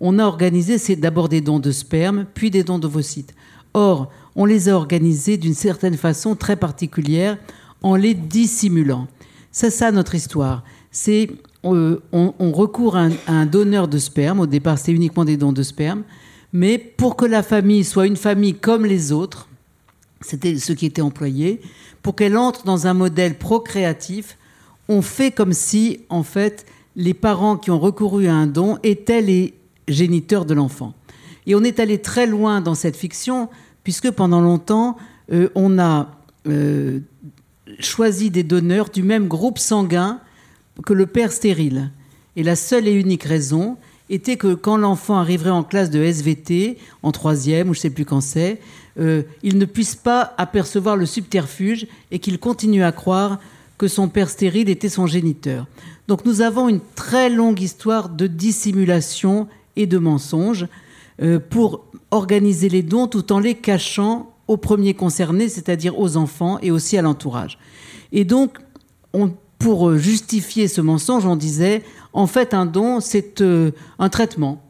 On 0.00 0.18
a 0.18 0.24
organisé 0.24 0.96
d'abord 0.96 1.28
des 1.28 1.42
dons 1.42 1.58
de 1.58 1.70
sperme, 1.70 2.24
puis 2.32 2.50
des 2.50 2.64
dons 2.64 2.78
d'ovocytes. 2.78 3.34
Or, 3.74 4.10
on 4.40 4.46
les 4.46 4.70
a 4.70 4.74
organisés 4.74 5.36
d'une 5.36 5.52
certaine 5.52 5.98
façon 5.98 6.34
très 6.34 6.56
particulière 6.56 7.36
en 7.82 7.94
les 7.94 8.14
dissimulant. 8.14 9.06
C'est 9.52 9.68
ça 9.68 9.92
notre 9.92 10.14
histoire. 10.14 10.64
C'est 10.90 11.28
euh, 11.66 12.00
on, 12.10 12.50
recourt 12.50 12.96
à 12.96 13.08
un, 13.26 13.44
donneur 13.44 13.86
de 13.86 13.98
sperme. 13.98 14.40
Au 14.40 14.46
départ, 14.46 14.78
c'est 14.78 14.92
uniquement 14.92 15.26
des 15.26 15.36
dons 15.36 15.52
de 15.52 15.62
sperme. 15.62 16.04
Mais 16.54 16.78
pour 16.78 17.16
que 17.16 17.26
la 17.26 17.42
famille 17.42 17.84
soit 17.84 18.06
une 18.06 18.16
famille 18.16 18.54
comme 18.54 18.86
les 18.86 19.12
autres, 19.12 19.46
c'était 20.22 20.56
ce 20.56 20.72
qui 20.72 20.86
était 20.86 21.02
employé, 21.02 21.60
pour 22.00 22.16
qu'elle 22.16 22.38
entre 22.38 22.64
dans 22.64 22.86
un 22.86 22.94
modèle 22.94 23.36
procréatif, 23.36 24.38
on 24.88 25.02
fait 25.02 25.32
comme 25.32 25.52
si, 25.52 26.00
en 26.08 26.22
fait, 26.22 26.64
les 26.96 27.12
parents 27.12 27.58
qui 27.58 27.70
ont 27.70 27.78
recouru 27.78 28.26
à 28.26 28.34
un 28.36 28.46
don 28.46 28.78
étaient 28.84 29.20
les 29.20 29.52
géniteurs 29.86 30.46
de 30.46 30.54
l'enfant. 30.54 30.94
Et 31.46 31.54
on 31.54 31.62
est 31.62 31.78
allé 31.78 31.98
très 31.98 32.26
loin 32.26 32.62
dans 32.62 32.74
cette 32.74 32.96
fiction 32.96 33.50
puisque 33.84 34.10
pendant 34.10 34.40
longtemps, 34.40 34.96
euh, 35.32 35.48
on 35.54 35.78
a 35.78 36.10
euh, 36.46 37.00
choisi 37.78 38.30
des 38.30 38.42
donneurs 38.42 38.90
du 38.90 39.02
même 39.02 39.28
groupe 39.28 39.58
sanguin 39.58 40.20
que 40.84 40.92
le 40.92 41.06
père 41.06 41.32
stérile. 41.32 41.90
Et 42.36 42.42
la 42.42 42.56
seule 42.56 42.88
et 42.88 42.92
unique 42.92 43.24
raison 43.24 43.76
était 44.08 44.36
que 44.36 44.54
quand 44.54 44.76
l'enfant 44.76 45.16
arriverait 45.16 45.50
en 45.50 45.62
classe 45.62 45.90
de 45.90 46.02
SVT, 46.02 46.78
en 47.02 47.12
troisième, 47.12 47.68
ou 47.68 47.74
je 47.74 47.78
ne 47.78 47.82
sais 47.82 47.90
plus 47.90 48.04
quand 48.04 48.20
c'est, 48.20 48.60
euh, 48.98 49.22
il 49.42 49.58
ne 49.58 49.64
puisse 49.64 49.94
pas 49.94 50.34
apercevoir 50.36 50.96
le 50.96 51.06
subterfuge 51.06 51.86
et 52.10 52.18
qu'il 52.18 52.38
continue 52.38 52.82
à 52.82 52.92
croire 52.92 53.38
que 53.78 53.88
son 53.88 54.08
père 54.08 54.28
stérile 54.28 54.68
était 54.68 54.88
son 54.88 55.06
géniteur. 55.06 55.66
Donc 56.08 56.24
nous 56.24 56.42
avons 56.42 56.68
une 56.68 56.80
très 56.96 57.30
longue 57.30 57.60
histoire 57.60 58.08
de 58.08 58.26
dissimulation 58.26 59.48
et 59.76 59.86
de 59.86 59.98
mensonges 59.98 60.66
pour 61.50 61.84
organiser 62.10 62.68
les 62.68 62.82
dons 62.82 63.06
tout 63.06 63.32
en 63.32 63.38
les 63.38 63.54
cachant 63.54 64.34
aux 64.48 64.56
premiers 64.56 64.94
concernés, 64.94 65.48
c'est-à-dire 65.48 65.98
aux 65.98 66.16
enfants 66.16 66.58
et 66.60 66.70
aussi 66.70 66.98
à 66.98 67.02
l'entourage. 67.02 67.58
Et 68.12 68.24
donc, 68.24 68.58
pour 69.58 69.96
justifier 69.96 70.68
ce 70.68 70.80
mensonge, 70.80 71.26
on 71.26 71.36
disait, 71.36 71.82
en 72.12 72.26
fait, 72.26 72.54
un 72.54 72.66
don, 72.66 73.00
c'est 73.00 73.40
euh, 73.40 73.70
un 73.98 74.08
traitement. 74.08 74.62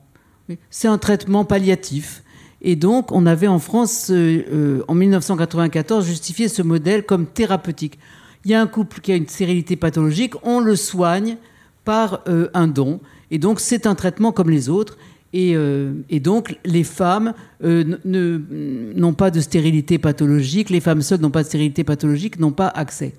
C'est 0.68 0.88
un 0.88 0.98
traitement 0.98 1.44
palliatif. 1.44 2.22
Et 2.60 2.76
donc, 2.76 3.12
on 3.12 3.24
avait 3.24 3.46
en 3.46 3.60
France, 3.60 4.10
euh, 4.10 4.44
euh, 4.52 4.84
en 4.88 4.94
1994, 4.94 6.04
justifié 6.04 6.48
ce 6.48 6.60
modèle 6.60 7.06
comme 7.06 7.26
thérapeutique. 7.26 7.98
Il 8.44 8.50
y 8.50 8.54
a 8.54 8.60
un 8.60 8.66
couple 8.66 9.00
qui 9.00 9.12
a 9.12 9.16
une 9.16 9.28
stérilité 9.28 9.76
pathologique, 9.76 10.34
on 10.42 10.60
le 10.60 10.76
soigne 10.76 11.36
par 11.84 12.22
un 12.26 12.68
don. 12.68 13.00
Et 13.30 13.38
donc, 13.38 13.60
c'est 13.60 13.86
un 13.86 13.94
traitement 13.94 14.32
comme 14.32 14.50
les 14.50 14.68
autres. 14.68 14.96
Euh, 15.34 15.92
et, 16.08 16.20
donc, 16.20 16.58
les 16.64 16.84
femmes 16.84 17.34
euh, 17.62 17.96
n'ont 18.04 19.14
pas 19.14 19.30
de 19.30 19.40
stérilité 19.40 19.98
pathologique, 19.98 20.70
les 20.70 20.80
femmes 20.80 21.02
seules 21.02 21.20
n'ont 21.20 21.30
pas 21.30 21.42
de 21.42 21.48
stérilité 21.48 21.84
pathologique, 21.84 22.38
n'ont 22.38 22.52
pas 22.52 22.68
accès. 22.68 23.14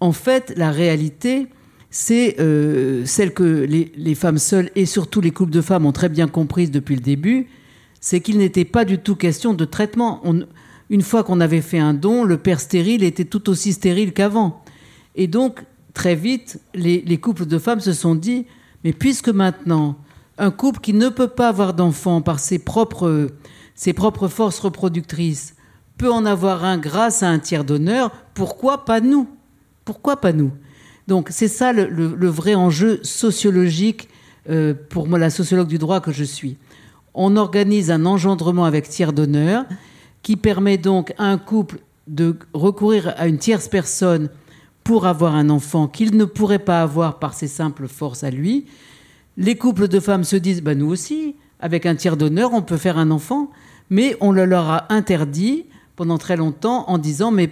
En 0.00 0.12
fait, 0.12 0.52
la 0.56 0.70
réalité, 0.70 1.46
c'est 1.90 2.40
euh, 2.40 3.04
celle 3.06 3.32
que 3.32 3.66
les, 3.94 4.14
femmes 4.16 4.38
seules 4.38 4.70
et 4.74 4.86
surtout 4.86 5.20
les 5.20 5.30
couples 5.30 5.52
de 5.52 5.60
femmes 5.60 5.86
ont 5.86 5.92
très 5.92 6.08
bien 6.08 6.26
comprise 6.26 6.70
depuis 6.72 6.96
le 6.96 7.00
début, 7.00 7.46
c'est 8.00 8.20
qu'il 8.20 8.38
n'était 8.38 8.64
pas 8.64 8.84
du 8.84 8.98
tout 8.98 9.14
question 9.14 9.54
de 9.54 9.64
traitement. 9.64 10.22
une 10.90 11.02
fois 11.02 11.22
qu'on 11.22 11.40
avait 11.40 11.62
fait 11.62 11.78
un 11.78 11.94
don, 11.94 12.24
le 12.24 12.36
père 12.36 12.60
stérile 12.60 13.04
était 13.04 13.24
tout 13.24 13.48
aussi 13.48 13.72
stérile 13.72 14.12
qu'avant. 14.12 14.62
Et 15.14 15.28
donc, 15.28 15.64
très 15.94 16.16
vite, 16.16 16.60
les 16.74 17.18
couples 17.18 17.46
de 17.46 17.58
femmes 17.58 17.80
se 17.80 17.92
sont 17.92 18.16
dit, 18.16 18.44
mais 18.82 18.92
puisque 18.92 19.28
maintenant, 19.28 19.96
un 20.38 20.50
couple 20.50 20.80
qui 20.80 20.92
ne 20.92 21.08
peut 21.08 21.28
pas 21.28 21.48
avoir 21.48 21.74
d'enfants 21.74 22.22
par 22.22 22.38
ses 22.38 22.58
propres, 22.58 23.28
ses 23.74 23.92
propres 23.92 24.28
forces 24.28 24.58
reproductrices 24.58 25.54
peut 25.96 26.10
en 26.10 26.24
avoir 26.24 26.64
un 26.64 26.78
grâce 26.78 27.22
à 27.22 27.28
un 27.28 27.38
tiers 27.38 27.64
d'honneur, 27.64 28.10
pourquoi 28.34 28.84
pas 28.84 29.00
nous? 29.00 29.28
Pourquoi 29.84 30.20
pas 30.20 30.32
nous? 30.32 30.50
Donc 31.06 31.28
c'est 31.30 31.48
ça 31.48 31.72
le, 31.72 32.28
vrai 32.28 32.54
enjeu 32.54 33.00
sociologique 33.02 34.08
euh, 34.50 34.74
pour 34.90 35.06
moi, 35.06 35.18
la 35.18 35.30
sociologue 35.30 35.68
du 35.68 35.78
droit 35.78 36.00
que 36.00 36.12
je 36.12 36.24
suis. 36.24 36.56
On 37.14 37.36
organise 37.36 37.90
un 37.90 38.04
engendrement 38.06 38.64
avec 38.64 38.88
tiers 38.88 39.12
d'honneur 39.12 39.64
qui 40.22 40.36
permet 40.36 40.78
donc 40.78 41.14
à 41.18 41.24
un 41.24 41.38
couple 41.38 41.78
de 42.08 42.36
recourir 42.52 43.14
à 43.16 43.28
une 43.28 43.38
tierce 43.38 43.68
personne 43.68 44.28
pour 44.82 45.06
avoir 45.06 45.34
un 45.34 45.48
enfant 45.48 45.86
qu'il 45.86 46.16
ne 46.16 46.24
pourrait 46.24 46.58
pas 46.58 46.82
avoir 46.82 47.18
par 47.18 47.34
ses 47.34 47.48
simples 47.48 47.88
forces 47.88 48.24
à 48.24 48.30
lui, 48.30 48.66
les 49.36 49.56
couples 49.56 49.88
de 49.88 50.00
femmes 50.00 50.24
se 50.24 50.36
disent, 50.36 50.62
bah, 50.62 50.74
nous 50.74 50.86
aussi, 50.86 51.36
avec 51.60 51.86
un 51.86 51.94
tiers 51.94 52.16
d'honneur, 52.16 52.52
on 52.52 52.62
peut 52.62 52.76
faire 52.76 52.98
un 52.98 53.10
enfant, 53.10 53.50
mais 53.90 54.16
on 54.20 54.32
le 54.32 54.44
leur 54.44 54.68
a 54.68 54.92
interdit 54.92 55.66
pendant 55.96 56.18
très 56.18 56.36
longtemps 56.36 56.84
en 56.88 56.98
disant, 56.98 57.30
mais 57.30 57.50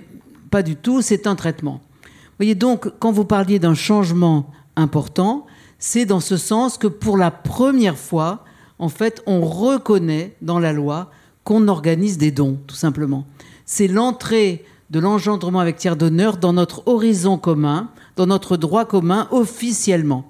pas 0.51 0.63
du 0.63 0.77
tout, 0.77 1.03
c'est 1.03 1.27
un 1.27 1.35
traitement. 1.35 1.81
Vous 2.03 2.39
voyez 2.39 2.55
donc, 2.55 2.91
quand 2.99 3.13
vous 3.13 3.25
parliez 3.25 3.59
d'un 3.59 3.75
changement 3.75 4.51
important, 4.77 5.47
c'est 5.79 6.05
dans 6.05 6.21
ce 6.21 6.37
sens 6.37 6.79
que 6.79 6.87
pour 6.87 7.17
la 7.17 7.31
première 7.31 7.99
fois, 7.99 8.45
en 8.79 8.89
fait, 8.89 9.23
on 9.27 9.41
reconnaît 9.41 10.37
dans 10.43 10.59
la 10.59 10.73
loi 10.73 11.11
qu'on 11.45 11.69
organise 11.69 12.19
des 12.19 12.31
dons, 12.31 12.59
tout 12.67 12.77
simplement. 12.77 13.27
C'est 13.65 13.89
l'entrée 13.89 14.65
de 14.91 15.01
l'engendrement 15.01 15.61
avec 15.61 15.77
tiers 15.77 15.97
d'honneur 15.97 16.37
dans 16.37 16.53
notre 16.53 16.87
horizon 16.87 17.39
commun, 17.39 17.89
dans 18.17 18.27
notre 18.27 18.57
droit 18.57 18.85
commun 18.85 19.27
officiellement. 19.31 20.25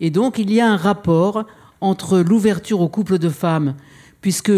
Et 0.00 0.10
donc, 0.10 0.38
il 0.38 0.52
y 0.52 0.60
a 0.60 0.68
un 0.68 0.76
rapport 0.76 1.44
entre 1.80 2.18
l'ouverture 2.18 2.80
aux 2.80 2.88
couples 2.88 3.18
de 3.18 3.28
femmes, 3.28 3.74
puisque 4.20 4.52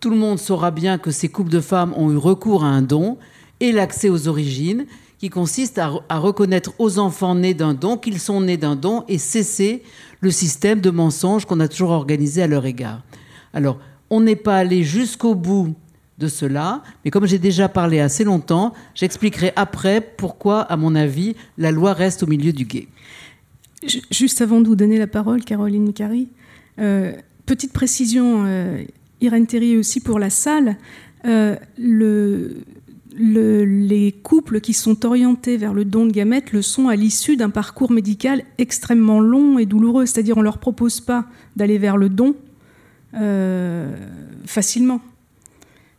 tout 0.00 0.10
le 0.10 0.16
monde 0.16 0.38
saura 0.38 0.70
bien 0.70 0.98
que 0.98 1.10
ces 1.10 1.28
couples 1.28 1.50
de 1.50 1.60
femmes 1.60 1.92
ont 1.96 2.10
eu 2.10 2.16
recours 2.16 2.64
à 2.64 2.68
un 2.68 2.82
don, 2.82 3.18
et 3.60 3.72
l'accès 3.72 4.08
aux 4.08 4.28
origines, 4.28 4.86
qui 5.18 5.30
consiste 5.30 5.78
à, 5.78 6.18
reconnaître 6.18 6.72
aux 6.78 6.98
enfants 6.98 7.34
nés 7.34 7.54
d'un 7.54 7.72
don 7.72 7.96
qu'ils 7.96 8.20
sont 8.20 8.40
nés 8.40 8.56
d'un 8.56 8.76
don 8.76 9.04
et 9.08 9.16
cesser 9.16 9.82
le 10.20 10.30
système 10.30 10.80
de 10.80 10.90
mensonges 10.90 11.46
qu'on 11.46 11.60
a 11.60 11.68
toujours 11.68 11.90
organisé 11.90 12.42
à 12.42 12.46
leur 12.46 12.66
égard. 12.66 13.00
Alors, 13.54 13.78
on 14.10 14.20
n'est 14.20 14.36
pas 14.36 14.58
allé 14.58 14.82
jusqu'au 14.82 15.34
bout 15.34 15.74
de 16.18 16.28
cela, 16.28 16.82
mais 17.04 17.10
comme 17.10 17.26
j'ai 17.26 17.38
déjà 17.38 17.68
parlé 17.68 18.00
assez 18.00 18.22
longtemps, 18.24 18.74
j'expliquerai 18.94 19.52
après 19.56 20.00
pourquoi, 20.00 20.60
à 20.60 20.76
mon 20.76 20.94
avis, 20.94 21.36
la 21.56 21.70
loi 21.70 21.92
reste 21.92 22.22
au 22.22 22.26
milieu 22.26 22.52
du 22.52 22.64
guet. 22.64 22.88
Juste 24.10 24.40
avant 24.40 24.60
de 24.60 24.68
vous 24.68 24.76
donner 24.76 24.98
la 24.98 25.06
parole, 25.06 25.44
Caroline 25.44 25.84
Mikari, 25.84 26.28
euh, 26.78 27.12
petite 27.46 27.72
précision, 27.72 28.44
euh, 28.46 28.82
Irène 29.20 29.46
Terry 29.46 29.76
aussi 29.76 30.00
pour 30.00 30.18
la 30.18 30.30
salle. 30.30 30.76
Euh, 31.26 31.56
les 33.16 34.12
couples 34.22 34.60
qui 34.60 34.72
sont 34.72 35.04
orientés 35.06 35.56
vers 35.56 35.74
le 35.74 35.84
don 35.84 36.06
de 36.06 36.12
gamètes 36.12 36.52
le 36.52 36.62
sont 36.62 36.88
à 36.88 36.96
l'issue 36.96 37.36
d'un 37.36 37.50
parcours 37.50 37.92
médical 37.92 38.42
extrêmement 38.58 39.20
long 39.20 39.58
et 39.58 39.66
douloureux. 39.66 40.06
C'est-à-dire, 40.06 40.36
on 40.36 40.40
ne 40.40 40.44
leur 40.44 40.58
propose 40.58 41.00
pas 41.00 41.26
d'aller 41.56 41.78
vers 41.78 41.96
le 41.96 42.08
don 42.08 42.34
facilement. 44.44 45.00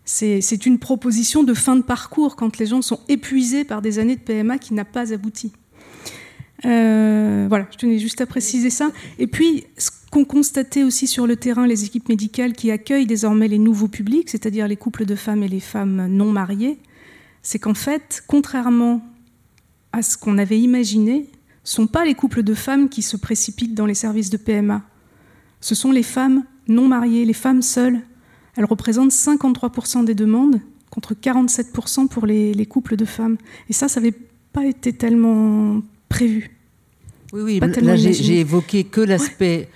C'est 0.03 0.65
une 0.65 0.77
proposition 0.77 1.43
de 1.43 1.53
fin 1.53 1.77
de 1.77 1.81
parcours 1.81 2.35
quand 2.35 2.57
les 2.57 2.65
gens 2.65 2.81
sont 2.81 2.99
épuisés 3.07 3.63
par 3.63 3.81
des 3.81 3.99
années 3.99 4.17
de 4.17 4.21
PMA 4.21 4.57
qui 4.57 4.73
n'a 4.73 4.83
pas 4.85 5.13
abouti. 5.13 5.53
Euh, 6.63 7.45
voilà, 7.49 7.67
je 7.71 7.77
tenais 7.77 7.99
juste 7.99 8.21
à 8.21 8.25
préciser 8.25 8.69
ça. 8.69 8.91
Et 9.19 9.27
puis, 9.27 9.65
ce 9.77 9.89
qu'ont 10.11 10.25
constaté 10.25 10.83
aussi 10.83 11.07
sur 11.07 11.27
le 11.27 11.35
terrain 11.35 11.67
les 11.67 11.83
équipes 11.83 12.07
médicales 12.07 12.53
qui 12.53 12.71
accueillent 12.71 13.05
désormais 13.05 13.47
les 13.47 13.57
nouveaux 13.57 13.89
publics, 13.89 14.29
c'est-à-dire 14.29 14.67
les 14.67 14.77
couples 14.77 15.05
de 15.05 15.15
femmes 15.15 15.43
et 15.43 15.49
les 15.49 15.59
femmes 15.59 16.07
non 16.07 16.31
mariées, 16.31 16.79
c'est 17.41 17.59
qu'en 17.59 17.73
fait, 17.73 18.23
contrairement 18.27 19.01
à 19.91 20.01
ce 20.01 20.17
qu'on 20.17 20.37
avait 20.37 20.59
imaginé, 20.59 21.29
ce 21.63 21.81
ne 21.81 21.85
sont 21.85 21.91
pas 21.91 22.05
les 22.05 22.15
couples 22.15 22.43
de 22.43 22.53
femmes 22.53 22.89
qui 22.89 23.01
se 23.01 23.17
précipitent 23.17 23.73
dans 23.73 23.85
les 23.85 23.93
services 23.93 24.29
de 24.29 24.37
PMA. 24.37 24.83
Ce 25.61 25.75
sont 25.75 25.91
les 25.91 26.03
femmes 26.03 26.43
non 26.67 26.87
mariées, 26.87 27.25
les 27.25 27.33
femmes 27.33 27.61
seules. 27.61 28.01
Elles 28.55 28.65
représentent 28.65 29.11
53% 29.11 30.05
des 30.05 30.15
demandes 30.15 30.61
contre 30.89 31.13
47% 31.13 32.07
pour 32.07 32.25
les, 32.25 32.53
les 32.53 32.65
couples 32.65 32.95
de 32.95 33.05
femmes. 33.05 33.37
Et 33.69 33.73
ça, 33.73 33.87
ça 33.87 33.99
n'avait 33.99 34.15
pas 34.53 34.65
été 34.65 34.93
tellement 34.93 35.81
prévu. 36.09 36.51
Oui, 37.33 37.41
oui, 37.41 37.59
là 37.59 37.95
j'ai 37.95 38.39
évoqué 38.39 38.83
que 38.83 39.01
l'aspect 39.01 39.69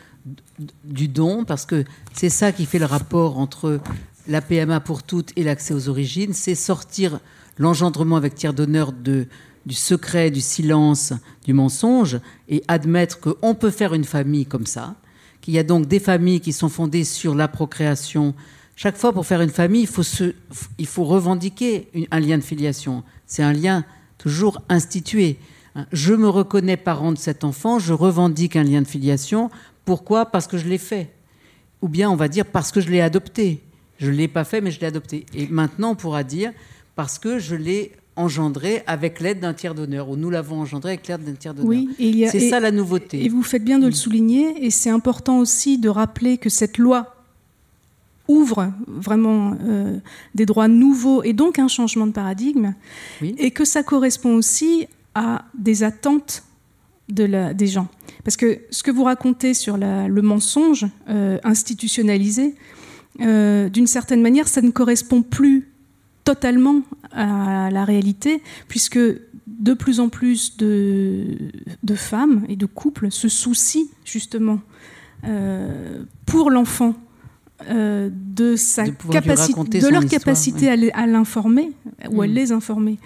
du 0.84 1.08
don, 1.08 1.46
parce 1.46 1.66
que 1.66 1.84
c'est 2.14 2.30
ça 2.30 2.52
qui 2.52 2.66
fait 2.66 2.80
le 2.80 2.86
rapport 2.86 3.38
entre 3.38 3.80
la 4.28 4.42
PMA 4.42 4.80
pour 4.80 5.04
toutes 5.04 5.32
et 5.36 5.44
l'accès 5.44 5.74
aux 5.74 5.90
origines, 5.90 6.34
c'est 6.34 6.56
sortir 6.56 7.20
l'engendrement 7.58 8.16
avec 8.16 8.36
tiers 8.36 8.54
d'honneur 8.54 8.92
de, 8.92 9.28
du 9.66 9.76
secret, 9.76 10.32
du 10.32 10.42
silence, 10.42 11.14
du 11.46 11.54
mensonge, 11.54 12.20
et 12.48 12.64
admettre 12.68 13.20
qu'on 13.20 13.56
peut 13.56 13.72
faire 13.72 13.94
une 13.94 14.04
famille 14.04 14.46
comme 14.46 14.66
ça, 14.66 14.96
qu'il 15.42 15.54
y 15.54 15.60
a 15.60 15.64
donc 15.64 15.88
des 15.88 16.00
familles 16.00 16.42
qui 16.42 16.54
sont 16.54 16.70
fondées 16.70 17.04
sur 17.04 17.36
la 17.36 17.48
procréation. 17.48 18.34
Chaque 18.76 18.98
fois, 18.98 19.14
pour 19.14 19.26
faire 19.26 19.42
une 19.42 19.50
famille, 19.50 19.82
il 19.82 19.88
faut, 19.88 20.04
se, 20.04 20.34
il 20.78 20.88
faut 20.88 21.04
revendiquer 21.04 21.90
un 22.12 22.20
lien 22.20 22.38
de 22.38 22.44
filiation. 22.44 23.04
C'est 23.26 23.44
un 23.44 23.54
lien 23.54 23.84
toujours 24.18 24.62
institué. 24.70 25.38
Je 25.92 26.14
me 26.14 26.30
reconnais 26.30 26.78
parent 26.78 27.12
de 27.12 27.18
cet 27.18 27.44
enfant, 27.44 27.80
je 27.80 27.94
revendique 27.94 28.56
un 28.56 28.64
lien 28.64 28.82
de 28.82 28.88
filiation. 28.88 29.50
Pourquoi? 29.86 30.26
Parce 30.26 30.48
que 30.48 30.58
je 30.58 30.68
l'ai 30.68 30.78
fait. 30.78 31.12
Ou 31.82 31.88
bien 31.88 32.10
on 32.10 32.16
va 32.16 32.28
dire 32.28 32.46
parce 32.46 32.72
que 32.72 32.82
je 32.82 32.90
l'ai 32.90 33.02
adopté. 33.02 33.62
Je 33.98 34.10
ne 34.10 34.16
l'ai 34.16 34.28
pas 34.28 34.44
fait, 34.44 34.62
mais 34.62 34.72
je 34.72 34.80
l'ai 34.80 34.88
adopté. 34.88 35.26
Et 35.34 35.48
maintenant, 35.48 35.92
on 35.92 35.96
pourra 35.96 36.24
dire 36.24 36.52
parce 36.96 37.20
que 37.20 37.40
je 37.40 37.56
l'ai 37.56 37.92
engendré 38.16 38.84
avec 38.86 39.22
l'aide 39.22 39.40
d'un 39.40 39.54
tiers 39.54 39.74
d'honneur, 39.74 40.10
ou 40.10 40.18
nous 40.18 40.30
l'avons 40.30 40.60
engendré 40.60 40.92
avec 40.92 41.08
l'aide 41.08 41.24
d'un 41.24 41.34
tiers 41.34 41.54
d'honneur. 41.54 41.70
Oui, 41.70 42.28
c'est 42.30 42.50
ça 42.50 42.60
la 42.60 42.72
nouveauté. 42.72 43.24
Et 43.24 43.30
vous 43.30 43.44
faites 43.44 43.64
bien 43.64 43.80
de 43.80 43.86
le 43.86 43.92
mm. 43.92 43.96
souligner, 43.96 44.66
et 44.66 44.72
c'est 44.72 44.90
important 44.90 45.40
aussi 45.40 45.78
de 45.78 45.88
rappeler 45.88 46.38
que 46.38 46.50
cette 46.50 46.78
loi 46.78 47.16
ouvre 48.28 48.72
vraiment 48.88 49.58
euh, 49.64 49.98
des 50.36 50.46
droits 50.46 50.68
nouveaux 50.68 51.24
et 51.24 51.34
donc 51.34 51.60
un 51.60 51.70
changement 51.70 52.08
de 52.08 52.12
paradigme, 52.12 52.74
et 53.22 53.52
que 53.52 53.64
ça 53.64 53.84
correspond 53.84 54.36
aussi 54.36 54.88
à 55.16 55.46
des 55.58 55.84
attentes 55.84 56.44
de 57.10 57.24
la, 57.24 57.54
des 57.54 57.68
gens. 57.68 57.88
Parce 58.24 58.38
que 58.38 58.60
ce 58.70 58.84
que 58.84 58.92
vous 58.92 59.04
racontez 59.04 59.54
sur 59.54 59.78
le 59.78 60.22
mensonge 60.22 60.86
euh, 61.10 61.40
institutionnalisé, 61.44 62.56
euh, 63.22 63.70
d'une 63.70 63.88
certaine 63.88 64.22
manière, 64.22 64.48
ça 64.48 64.62
ne 64.62 64.72
correspond 64.72 65.22
plus 65.22 65.68
totalement 66.24 66.82
à 67.12 67.70
la 67.72 67.86
réalité, 67.86 68.42
puisque 68.68 69.00
de 69.00 69.74
plus 69.74 70.00
en 70.00 70.10
plus 70.10 70.58
de, 70.58 71.38
de 71.84 71.96
femmes 71.96 72.46
et 72.48 72.56
de 72.56 72.66
couples 72.66 73.12
se 73.12 73.28
soucient 73.28 73.86
justement 74.06 74.60
euh, 75.26 76.04
pour 76.26 76.50
l'enfant 76.50 76.94
euh, 77.70 78.10
de, 78.14 78.56
sa 78.56 78.86
capacité, 78.88 79.80
de 79.80 79.88
leur 79.90 80.06
capacité 80.06 80.70
à 80.70 81.08
l'informer 81.08 81.72
ou 82.10 82.22
à 82.22 82.28
mm. 82.28 82.32
les 82.32 82.52
informer. 82.52 83.00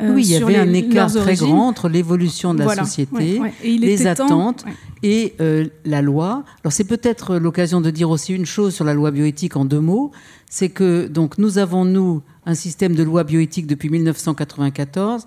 Euh, 0.00 0.14
oui, 0.14 0.24
il 0.24 0.30
y 0.30 0.36
avait 0.36 0.56
un 0.56 0.72
écart 0.72 1.12
très 1.12 1.34
grand 1.34 1.68
entre 1.68 1.88
l'évolution 1.88 2.54
de 2.54 2.62
la 2.62 2.76
société, 2.76 3.40
les 3.64 4.06
attentes 4.06 4.64
et 5.02 5.34
la 5.84 6.02
loi. 6.02 6.44
Alors 6.62 6.72
c'est 6.72 6.84
peut-être 6.84 7.36
l'occasion 7.36 7.80
de 7.80 7.90
dire 7.90 8.10
aussi 8.10 8.34
une 8.34 8.46
chose 8.46 8.74
sur 8.74 8.84
la 8.84 8.94
loi 8.94 9.10
bioéthique 9.10 9.56
en 9.56 9.64
deux 9.64 9.80
mots, 9.80 10.12
c'est 10.48 10.68
que 10.68 11.06
donc 11.06 11.38
nous 11.38 11.58
avons 11.58 11.84
nous 11.84 12.22
un 12.46 12.54
système 12.54 12.94
de 12.94 13.02
loi 13.02 13.24
bioéthique 13.24 13.66
depuis 13.66 13.90
1994 13.90 15.26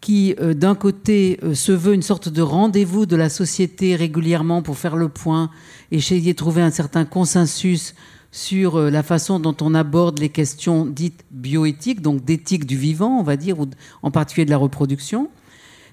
qui, 0.00 0.34
euh, 0.40 0.54
d'un 0.54 0.74
côté, 0.74 1.38
euh, 1.42 1.54
se 1.54 1.72
veut 1.72 1.94
une 1.94 2.02
sorte 2.02 2.28
de 2.28 2.42
rendez-vous 2.42 3.06
de 3.06 3.16
la 3.16 3.28
société 3.28 3.96
régulièrement 3.96 4.62
pour 4.62 4.78
faire 4.78 4.96
le 4.96 5.08
point, 5.08 5.50
et 5.90 5.96
essayer 5.96 6.32
de 6.32 6.36
trouver 6.36 6.62
un 6.62 6.70
certain 6.70 7.04
consensus 7.04 7.94
sur 8.30 8.76
euh, 8.76 8.90
la 8.90 9.02
façon 9.02 9.40
dont 9.40 9.56
on 9.60 9.74
aborde 9.74 10.18
les 10.18 10.28
questions 10.28 10.86
dites 10.86 11.24
bioéthiques, 11.30 12.02
donc 12.02 12.24
d'éthique 12.24 12.66
du 12.66 12.76
vivant, 12.76 13.18
on 13.18 13.22
va 13.22 13.36
dire, 13.36 13.58
ou 13.58 13.66
en 14.02 14.10
particulier 14.10 14.44
de 14.44 14.50
la 14.50 14.56
reproduction. 14.56 15.30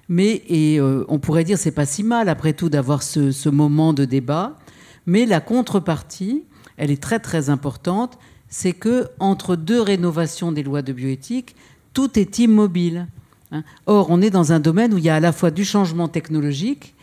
Mais 0.08 0.42
et 0.50 0.82
on 1.08 1.18
pourrait 1.18 1.44
dire 1.44 1.56
c'est 1.56 1.70
pas 1.70 1.86
si 1.86 2.02
mal 2.02 2.28
après 2.28 2.52
tout 2.52 2.68
d'avoir 2.68 3.02
ce, 3.02 3.32
ce, 3.32 3.48
moment 3.48 3.94
de 3.94 4.04
débat. 4.04 4.58
Mais 5.06 5.24
la 5.24 5.40
contrepartie, 5.40 6.42
elle 6.76 6.90
est 6.90 7.02
très 7.02 7.20
très 7.20 7.48
importante 7.48 8.18
c'est 8.54 8.72
que 8.72 9.08
entre 9.18 9.56
deux 9.56 9.80
rénovations 9.80 10.52
des 10.52 10.62
lois 10.62 10.80
de 10.80 10.92
bioéthique, 10.92 11.56
tout 11.92 12.20
est 12.20 12.38
immobile. 12.38 13.08
Hein. 13.50 13.64
Or, 13.86 14.06
on 14.10 14.22
est 14.22 14.30
dans 14.30 14.52
un 14.52 14.60
domaine 14.60 14.94
où 14.94 14.98
il 14.98 15.02
y 15.02 15.10
a 15.10 15.16
à 15.16 15.20
la 15.20 15.32
fois 15.32 15.50
du 15.50 15.64
changement 15.64 16.06
technologique, 16.06 16.94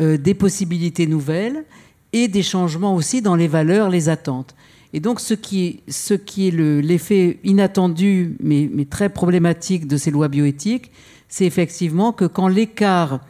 euh, 0.00 0.18
des 0.18 0.34
possibilités 0.34 1.06
nouvelles 1.06 1.64
et 2.12 2.28
des 2.28 2.42
changements 2.42 2.94
aussi 2.94 3.22
dans 3.22 3.36
les 3.36 3.48
valeurs, 3.48 3.88
les 3.88 4.10
attentes. 4.10 4.54
Et 4.92 5.00
donc, 5.00 5.20
ce 5.20 5.34
qui 5.34 5.82
est, 5.88 6.50
l'effet 6.50 7.38
inattendu, 7.44 8.36
mais, 8.42 8.68
très 8.88 9.08
problématique 9.08 9.86
de 9.86 9.96
ces 9.96 10.10
lois 10.10 10.28
bioéthiques, 10.28 10.90
c'est 11.28 11.44
effectivement 11.44 12.12
que 12.12 12.24
quand 12.24 12.48
l'écart 12.48 13.20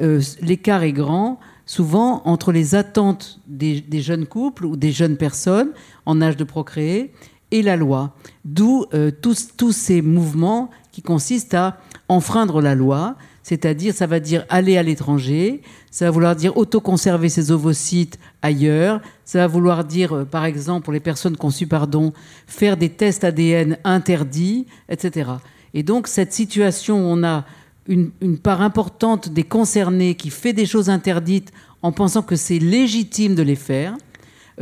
euh, 0.00 0.20
est 0.48 0.92
grand, 0.92 1.38
souvent 1.66 2.22
entre 2.24 2.50
les 2.50 2.74
attentes 2.74 3.40
des, 3.46 3.82
jeunes 4.00 4.26
couples 4.26 4.64
ou 4.64 4.76
des 4.76 4.90
jeunes 4.90 5.16
personnes 5.16 5.70
en 6.06 6.20
âge 6.22 6.36
de 6.36 6.44
procréer 6.44 7.12
et 7.50 7.62
la 7.62 7.76
loi. 7.76 8.14
D'où 8.44 8.86
euh, 8.94 9.10
tous, 9.10 9.48
tous, 9.56 9.72
ces 9.72 10.00
mouvements 10.02 10.70
qui 10.92 11.02
consistent 11.02 11.54
à 11.54 11.78
enfreindre 12.08 12.60
la 12.60 12.74
loi, 12.74 13.16
c'est-à-dire 13.42 13.94
ça 13.94 14.06
va 14.06 14.20
dire 14.20 14.44
aller 14.48 14.76
à 14.76 14.82
l'étranger, 14.82 15.62
ça 15.90 16.04
va 16.04 16.10
vouloir 16.10 16.36
dire 16.36 16.56
autoconserver 16.56 17.28
ses 17.28 17.50
ovocytes 17.50 18.18
ailleurs, 18.40 19.00
ça 19.24 19.38
va 19.38 19.46
vouloir 19.46 19.84
dire, 19.84 20.12
euh, 20.12 20.24
par 20.24 20.44
exemple, 20.44 20.84
pour 20.84 20.92
les 20.92 21.00
personnes 21.00 21.36
conçues, 21.36 21.66
pardon, 21.66 22.12
faire 22.46 22.76
des 22.76 22.88
tests 22.88 23.24
ADN 23.24 23.78
interdits, 23.84 24.66
etc. 24.88 25.30
Et 25.74 25.82
donc 25.82 26.06
cette 26.06 26.32
situation 26.32 26.96
où 26.96 27.14
on 27.14 27.24
a 27.24 27.44
une, 27.88 28.38
part 28.38 28.62
importante 28.62 29.28
des 29.28 29.42
concernés 29.42 30.14
qui 30.14 30.30
fait 30.30 30.52
des 30.52 30.66
choses 30.66 30.88
interdites 30.88 31.52
en 31.82 31.90
pensant 31.92 32.22
que 32.22 32.36
c'est 32.36 32.58
légitime 32.58 33.34
de 33.34 33.42
les 33.42 33.56
faire, 33.56 33.96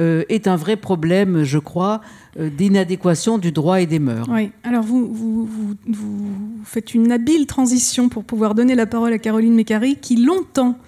euh, 0.00 0.24
est 0.30 0.48
un 0.48 0.56
vrai 0.56 0.76
problème, 0.76 1.44
je 1.44 1.58
crois, 1.58 2.00
euh, 2.38 2.48
d'inadéquation 2.48 3.36
du 3.36 3.52
droit 3.52 3.82
et 3.82 3.86
des 3.86 3.98
mœurs. 3.98 4.26
Oui, 4.30 4.50
alors 4.64 4.82
vous, 4.82 5.46
faites 6.64 6.94
une 6.94 7.12
habile 7.12 7.46
transition 7.46 8.08
pour 8.08 8.24
pouvoir 8.24 8.54
donner 8.54 8.74
la 8.74 8.86
parole 8.86 9.12
à 9.12 9.18
Caroline 9.18 9.54
Mécari, 9.54 9.96
qui 9.96 10.16
longtemps, 10.16 10.78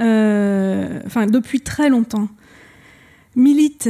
euh, 0.00 1.00
enfin 1.06 1.26
depuis 1.26 1.60
très 1.60 1.88
longtemps, 1.88 2.28
milite 3.36 3.88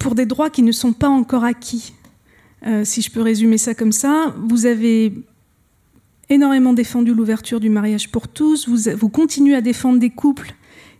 pour 0.00 0.16
des 0.16 0.26
droits 0.26 0.50
qui 0.50 0.62
ne 0.62 0.72
sont 0.72 0.92
pas 0.92 1.08
encore 1.08 1.44
acquis. 1.44 1.94
Si 2.82 3.02
je 3.02 3.10
peux 3.10 3.22
résumer 3.22 3.58
ça 3.58 3.74
comme 3.74 3.92
ça. 3.92 4.34
Vous 4.48 4.66
avez 4.66 5.12
énormément 6.28 6.72
défendu 6.72 7.14
l'ouverture 7.14 7.60
du 7.60 7.70
mariage 7.70 8.10
pour 8.10 8.26
tous. 8.26 8.68
Vous, 8.68 9.08
continuez 9.08 9.54
à 9.54 9.60
défendre 9.60 9.98
des 9.98 10.10
couples 10.10 10.54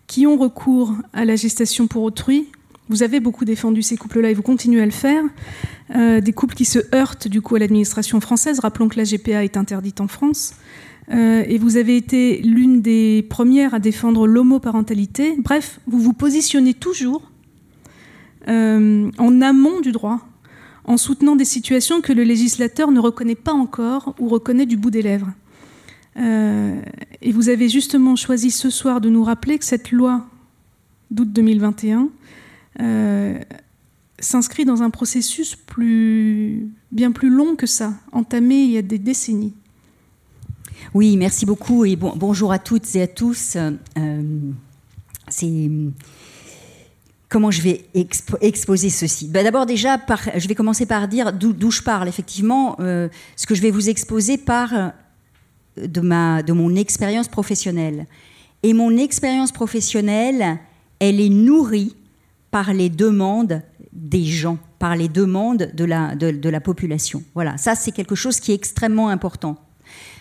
qui 0.07 0.27
ont 0.27 0.37
recours 0.37 0.95
à 1.13 1.25
la 1.25 1.37
gestation 1.37 1.87
pour 1.87 2.03
autrui. 2.03 2.49
Vous 2.89 3.03
avez 3.03 3.21
beaucoup 3.21 3.45
défendu 3.45 3.83
ces 3.83 3.97
couples-là 3.97 4.31
et 4.31 4.35
vous 4.35 4.43
continuez 4.43 4.83
à 4.83 4.85
le 4.85 4.91
faire. 4.91 5.25
Euh, 5.95 6.21
des 6.21 6.33
couples 6.33 6.55
qui 6.55 6.65
se 6.65 6.79
heurtent 6.95 7.29
du 7.29 7.41
coup 7.41 7.57
à 7.57 7.59
l'administration 7.59 8.21
française. 8.21 8.61
Rappelons 8.61 8.89
que 8.89 8.99
la 8.99 9.05
GPA 9.05 9.45
est 9.45 9.57
interdite 9.57 10.01
en 10.01 10.09
France. 10.09 10.55
Euh, 11.11 11.45
et 11.47 11.59
vous 11.59 11.77
avez 11.77 11.97
été 11.97 12.41
l'une 12.43 12.81
des 12.81 13.27
premières 13.29 13.75
à 13.75 13.79
défendre 13.79 14.27
l'homoparentalité. 14.27 15.35
Bref, 15.39 15.81
vous 15.87 15.99
vous 15.99 16.13
positionnez 16.13 16.75
toujours 16.75 17.31
en 18.49 19.41
amont 19.41 19.81
du 19.81 19.93
droit 19.93 20.19
en 20.85 20.97
soutenant 20.97 21.37
des 21.37 21.45
situations 21.45 22.01
que 22.01 22.13
le 22.13 22.25
législateur 22.25 22.91
ne 22.91 23.01
reconnaît 23.01 23.35
pas 23.35 23.53
encore 23.53 24.15
ou 24.19 24.29
reconnaît 24.29 24.67
du 24.67 24.77
bout 24.77 24.91
des 24.91 25.03
lèvres. 25.03 25.33
Euh, 26.17 26.83
et 27.23 27.33
vous 27.33 27.49
avez 27.49 27.69
justement 27.69 28.17
choisi 28.17 28.51
ce 28.51 28.71
soir 28.71 29.01
de 29.01 29.09
nous 29.09 29.25
rappeler 29.25 29.59
que 29.59 29.65
cette 29.65 29.91
loi 29.91 30.27
d'août 31.11 31.31
2021 31.33 32.09
euh, 32.81 33.39
s'inscrit 34.19 34.65
dans 34.65 34.83
un 34.83 34.91
processus 34.91 35.57
bien 36.91 37.13
plus 37.13 37.31
long 37.31 37.57
que 37.57 37.67
ça, 37.67 37.95
entamé 38.13 38.57
il 38.57 38.71
y 38.73 38.79
a 38.79 38.83
des 38.83 38.99
décennies. 38.99 39.55
Oui, 40.95 41.17
merci 41.17 41.47
beaucoup 41.47 41.85
et 41.85 41.97
bonjour 41.97 42.53
à 42.53 42.59
toutes 42.59 42.95
et 42.97 43.03
à 43.03 43.07
tous. 43.07 43.57
Euh, 43.57 44.51
c'est 45.29 45.71
comment 47.29 47.51
je 47.51 47.63
vais 47.63 47.87
exposer 47.95 48.91
ceci? 48.91 49.29
Ben 49.29 49.45
D'abord 49.45 49.65
déjà, 49.65 49.99
je 50.37 50.47
vais 50.47 50.55
commencer 50.55 50.85
par 50.85 51.09
dire 51.09 51.33
d'où 51.33 51.71
je 51.71 51.81
parle. 51.81 52.09
Effectivement, 52.09 52.77
ce 52.79 53.47
que 53.47 53.55
je 53.55 53.63
vais 53.63 53.71
vous 53.71 53.89
exposer 53.89 54.37
par 54.37 54.93
de, 55.77 56.01
ma, 56.01 56.43
de 56.43 56.53
mon 56.53 56.75
expérience 56.75 57.29
professionnelle. 57.29 58.07
Et 58.63 58.75
mon 58.75 58.97
expérience 58.97 59.53
professionnelle, 59.53 60.59
elle 60.99 61.21
est 61.21 61.29
nourrie 61.29 61.97
par 62.51 62.73
les 62.73 62.91
demandes 62.91 63.63
des 63.93 64.25
gens, 64.25 64.59
par 64.79 64.97
les 64.97 65.09
demandes 65.09 65.71
de 65.75 65.85
la, 65.85 66.15
de 66.15 66.49
la 66.49 66.61
population. 66.61 67.23
Voilà, 67.35 67.57
ça 67.57 67.75
c'est 67.75 67.93
quelque 67.93 68.15
chose 68.15 68.41
qui 68.41 68.53
est 68.53 68.55
extrêmement 68.55 69.09
important. 69.09 69.57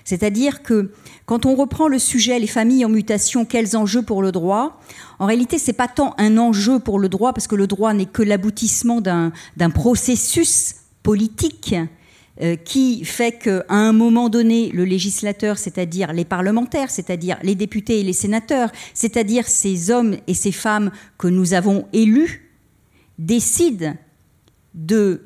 C'est-à-dire 0.04 0.64
que 0.64 0.92
quand 1.26 1.46
on 1.46 1.56
reprend 1.56 1.88
le 1.88 2.00
sujet 2.00 2.40
les 2.40 2.48
familles 2.48 2.86
en 2.86 2.90
mutation, 2.90 3.46
quels 3.46 3.78
enjeux 3.78 4.02
pour 4.02 4.22
le 4.22 4.32
droit 4.32 4.80
En 5.20 5.26
réalité, 5.26 5.58
c'est 5.58 5.74
pas 5.74 5.88
tant 5.88 6.16
un 6.18 6.38
enjeu 6.38 6.80
pour 6.80 7.00
le 7.00 7.10
droit 7.10 7.34
parce 7.34 7.48
que 7.48 7.56
le 7.56 7.68
droit 7.68 7.94
n'est 7.94 8.06
que 8.06 8.24
l'aboutissement 8.24 9.02
d'un 9.02 9.70
processus 9.74 10.76
politique, 11.04 11.76
qui 12.66 13.06
fait 13.06 13.34
qu'à 13.34 13.64
un 13.70 13.94
moment 13.94 14.30
donné, 14.30 14.72
le 14.72 14.84
législateur, 14.84 15.58
c'est-à-dire 15.58 16.12
les 16.14 16.26
parlementaires, 16.26 16.90
c'est-à-dire 16.90 17.38
les 17.44 17.56
députés 17.56 18.00
et 18.00 18.04
les 18.04 18.14
sénateurs, 18.14 18.72
c'est-à-dire 18.94 19.48
ces 19.48 19.92
hommes 19.92 20.16
et 20.28 20.34
ces 20.34 20.52
femmes 20.52 20.92
que 21.18 21.28
nous 21.28 21.54
avons 21.54 21.86
élus, 21.94 22.50
décident 23.20 23.96
de 24.74 25.22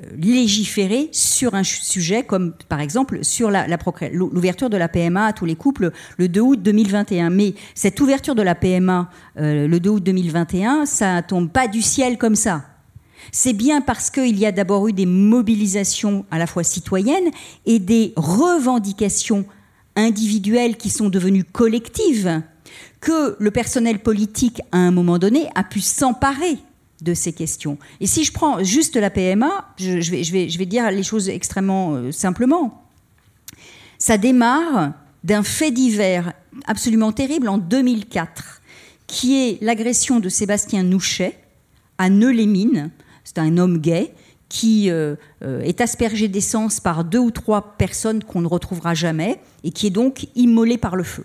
euh, 0.00 0.06
légiférer 0.16 1.08
sur 1.12 1.54
un 1.54 1.64
sujet 1.64 2.22
comme 2.22 2.54
par 2.68 2.80
exemple 2.80 3.24
sur 3.24 3.50
l'ouverture 3.50 4.70
de 4.70 4.76
la 4.76 4.88
PMA 4.88 5.26
à 5.26 5.32
tous 5.32 5.44
les 5.44 5.56
couples 5.56 5.90
le 6.16 6.28
2 6.28 6.40
août 6.40 6.62
2021. 6.62 7.30
Mais 7.30 7.54
cette 7.74 8.00
ouverture 8.00 8.34
de 8.34 8.42
la 8.42 8.54
PMA 8.54 9.10
euh, 9.38 9.66
le 9.66 9.80
2 9.80 9.90
août 9.90 10.02
2021, 10.02 10.86
ça 10.86 11.22
tombe 11.22 11.50
pas 11.50 11.68
du 11.68 11.82
ciel 11.82 12.18
comme 12.18 12.36
ça. 12.36 12.64
C'est 13.30 13.52
bien 13.52 13.80
parce 13.80 14.10
qu'il 14.10 14.38
y 14.38 14.46
a 14.46 14.52
d'abord 14.52 14.88
eu 14.88 14.92
des 14.92 15.06
mobilisations 15.06 16.24
à 16.30 16.38
la 16.38 16.46
fois 16.46 16.64
citoyennes 16.64 17.30
et 17.66 17.78
des 17.78 18.12
revendications 18.16 19.44
individuelles 19.96 20.76
qui 20.76 20.90
sont 20.90 21.08
devenues 21.08 21.44
collectives 21.44 22.42
que 23.00 23.36
le 23.38 23.50
personnel 23.50 23.98
politique, 23.98 24.60
à 24.70 24.78
un 24.78 24.90
moment 24.90 25.18
donné, 25.18 25.48
a 25.54 25.64
pu 25.64 25.80
s'emparer 25.80 26.58
de 27.02 27.14
ces 27.14 27.32
questions. 27.32 27.78
Et 28.00 28.06
si 28.06 28.24
je 28.24 28.32
prends 28.32 28.62
juste 28.62 28.96
la 28.96 29.10
PMA, 29.10 29.74
je, 29.76 30.10
vais, 30.32 30.66
dire 30.66 30.90
les 30.90 31.02
choses 31.02 31.28
extrêmement 31.28 31.94
euh, 31.94 32.12
simplement. 32.12 32.84
Ça 33.98 34.18
démarre 34.18 34.92
d'un 35.24 35.42
fait 35.42 35.72
divers 35.72 36.32
absolument 36.66 37.12
terrible 37.12 37.48
en 37.48 37.58
2004, 37.58 38.62
qui 39.06 39.36
est 39.36 39.58
l'agression 39.60 40.20
de 40.20 40.28
Sébastien 40.28 40.84
Nouchet 40.84 41.38
à 41.98 42.08
Neu-les-Mines, 42.08 42.90
c'est 43.34 43.40
un 43.40 43.58
homme 43.58 43.78
gay 43.78 44.12
qui 44.52 44.90
euh, 44.90 45.16
euh, 45.42 45.62
est 45.62 45.80
aspergé 45.80 46.28
d'essence 46.28 46.78
par 46.78 47.04
deux 47.04 47.18
ou 47.18 47.30
trois 47.30 47.74
personnes 47.78 48.22
qu'on 48.22 48.42
ne 48.42 48.46
retrouvera 48.46 48.92
jamais 48.92 49.40
et 49.64 49.70
qui 49.70 49.86
est 49.86 49.90
donc 49.90 50.26
immolé 50.36 50.76
par 50.76 50.94
le 50.94 51.04
feu. 51.04 51.24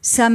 Ça, 0.00 0.30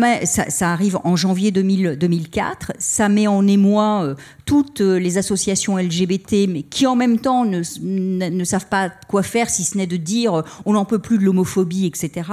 arrive 0.62 1.00
en 1.04 1.16
janvier 1.16 1.50
2004. 1.50 2.74
Ça 2.78 3.10
met 3.10 3.26
en 3.26 3.48
émoi 3.48 4.04
euh, 4.04 4.16
toutes 4.46 4.82
les 4.82 5.18
associations 5.18 5.76
LGBT, 5.76 6.48
mais 6.48 6.62
qui 6.62 6.86
en 6.86 6.96
même 6.96 7.18
temps 7.18 7.46
ne, 7.46 8.44
savent 8.44 8.68
pas 8.68 8.92
quoi 9.08 9.24
faire, 9.24 9.50
si 9.50 9.64
ce 9.64 9.76
n'est 9.76 9.88
de 9.88 9.98
dire 9.98 10.44
on 10.66 10.74
n'en 10.74 10.86
peut 10.86 11.00
plus 11.00 11.18
de 11.18 11.24
l'homophobie, 11.24 11.88
etc. 11.88 12.30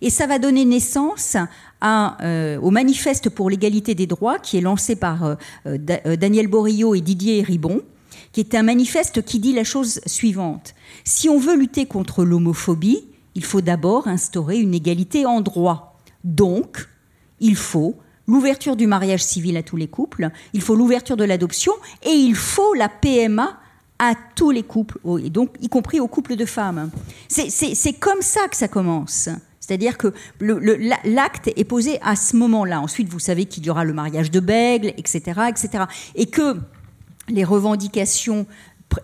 Et 0.00 0.10
ça 0.10 0.26
va 0.26 0.40
donner 0.40 0.64
naissance 0.64 1.36
au 1.80 2.70
manifeste 2.70 3.30
pour 3.30 3.50
l'égalité 3.50 3.94
des 3.94 4.08
droits 4.08 4.40
qui 4.40 4.56
est 4.56 4.62
lancé 4.62 4.96
par 4.96 5.36
Daniel 5.64 6.48
Borillo 6.48 6.94
et 6.94 7.00
Didier 7.00 7.42
Ribon, 7.42 7.82
qui 8.32 8.40
est 8.40 8.54
un 8.54 8.62
manifeste 8.62 9.22
qui 9.24 9.38
dit 9.38 9.52
la 9.52 9.64
chose 9.64 10.00
suivante. 10.06 10.74
Si 11.04 11.28
on 11.28 11.38
veut 11.38 11.56
lutter 11.56 11.86
contre 11.86 12.24
l'homophobie, 12.24 13.04
il 13.34 13.44
faut 13.44 13.60
d'abord 13.60 14.08
instaurer 14.08 14.58
une 14.58 14.74
égalité 14.74 15.26
en 15.26 15.40
droit. 15.40 16.00
Donc, 16.24 16.88
il 17.40 17.56
faut 17.56 17.96
l'ouverture 18.26 18.76
du 18.76 18.86
mariage 18.86 19.22
civil 19.22 19.56
à 19.56 19.62
tous 19.62 19.76
les 19.76 19.88
couples, 19.88 20.30
il 20.52 20.62
faut 20.62 20.76
l'ouverture 20.76 21.16
de 21.16 21.24
l'adoption 21.24 21.72
et 22.02 22.10
il 22.10 22.34
faut 22.34 22.74
la 22.74 22.88
PMA 22.88 23.58
à 23.98 24.14
tous 24.34 24.50
les 24.50 24.62
couples, 24.62 24.98
et 25.24 25.30
donc 25.30 25.54
y 25.60 25.68
compris 25.68 26.00
aux 26.00 26.08
couples 26.08 26.36
de 26.36 26.44
femmes. 26.44 26.90
C'est 27.28 27.92
comme 28.00 28.22
ça 28.22 28.48
que 28.48 28.56
ça 28.56 28.68
commence. 28.68 29.28
C'est-à-dire 29.60 29.96
que 29.96 30.12
l'acte 30.40 31.50
est 31.54 31.64
posé 31.64 32.00
à 32.02 32.16
ce 32.16 32.36
moment-là. 32.36 32.80
Ensuite, 32.80 33.08
vous 33.08 33.20
savez 33.20 33.44
qu'il 33.44 33.64
y 33.64 33.70
aura 33.70 33.84
le 33.84 33.92
mariage 33.92 34.32
de 34.32 34.40
Bègle, 34.40 34.92
etc., 34.96 35.42
etc. 35.48 35.84
Et 36.16 36.26
que 36.26 36.56
les 37.32 37.44
revendications 37.44 38.46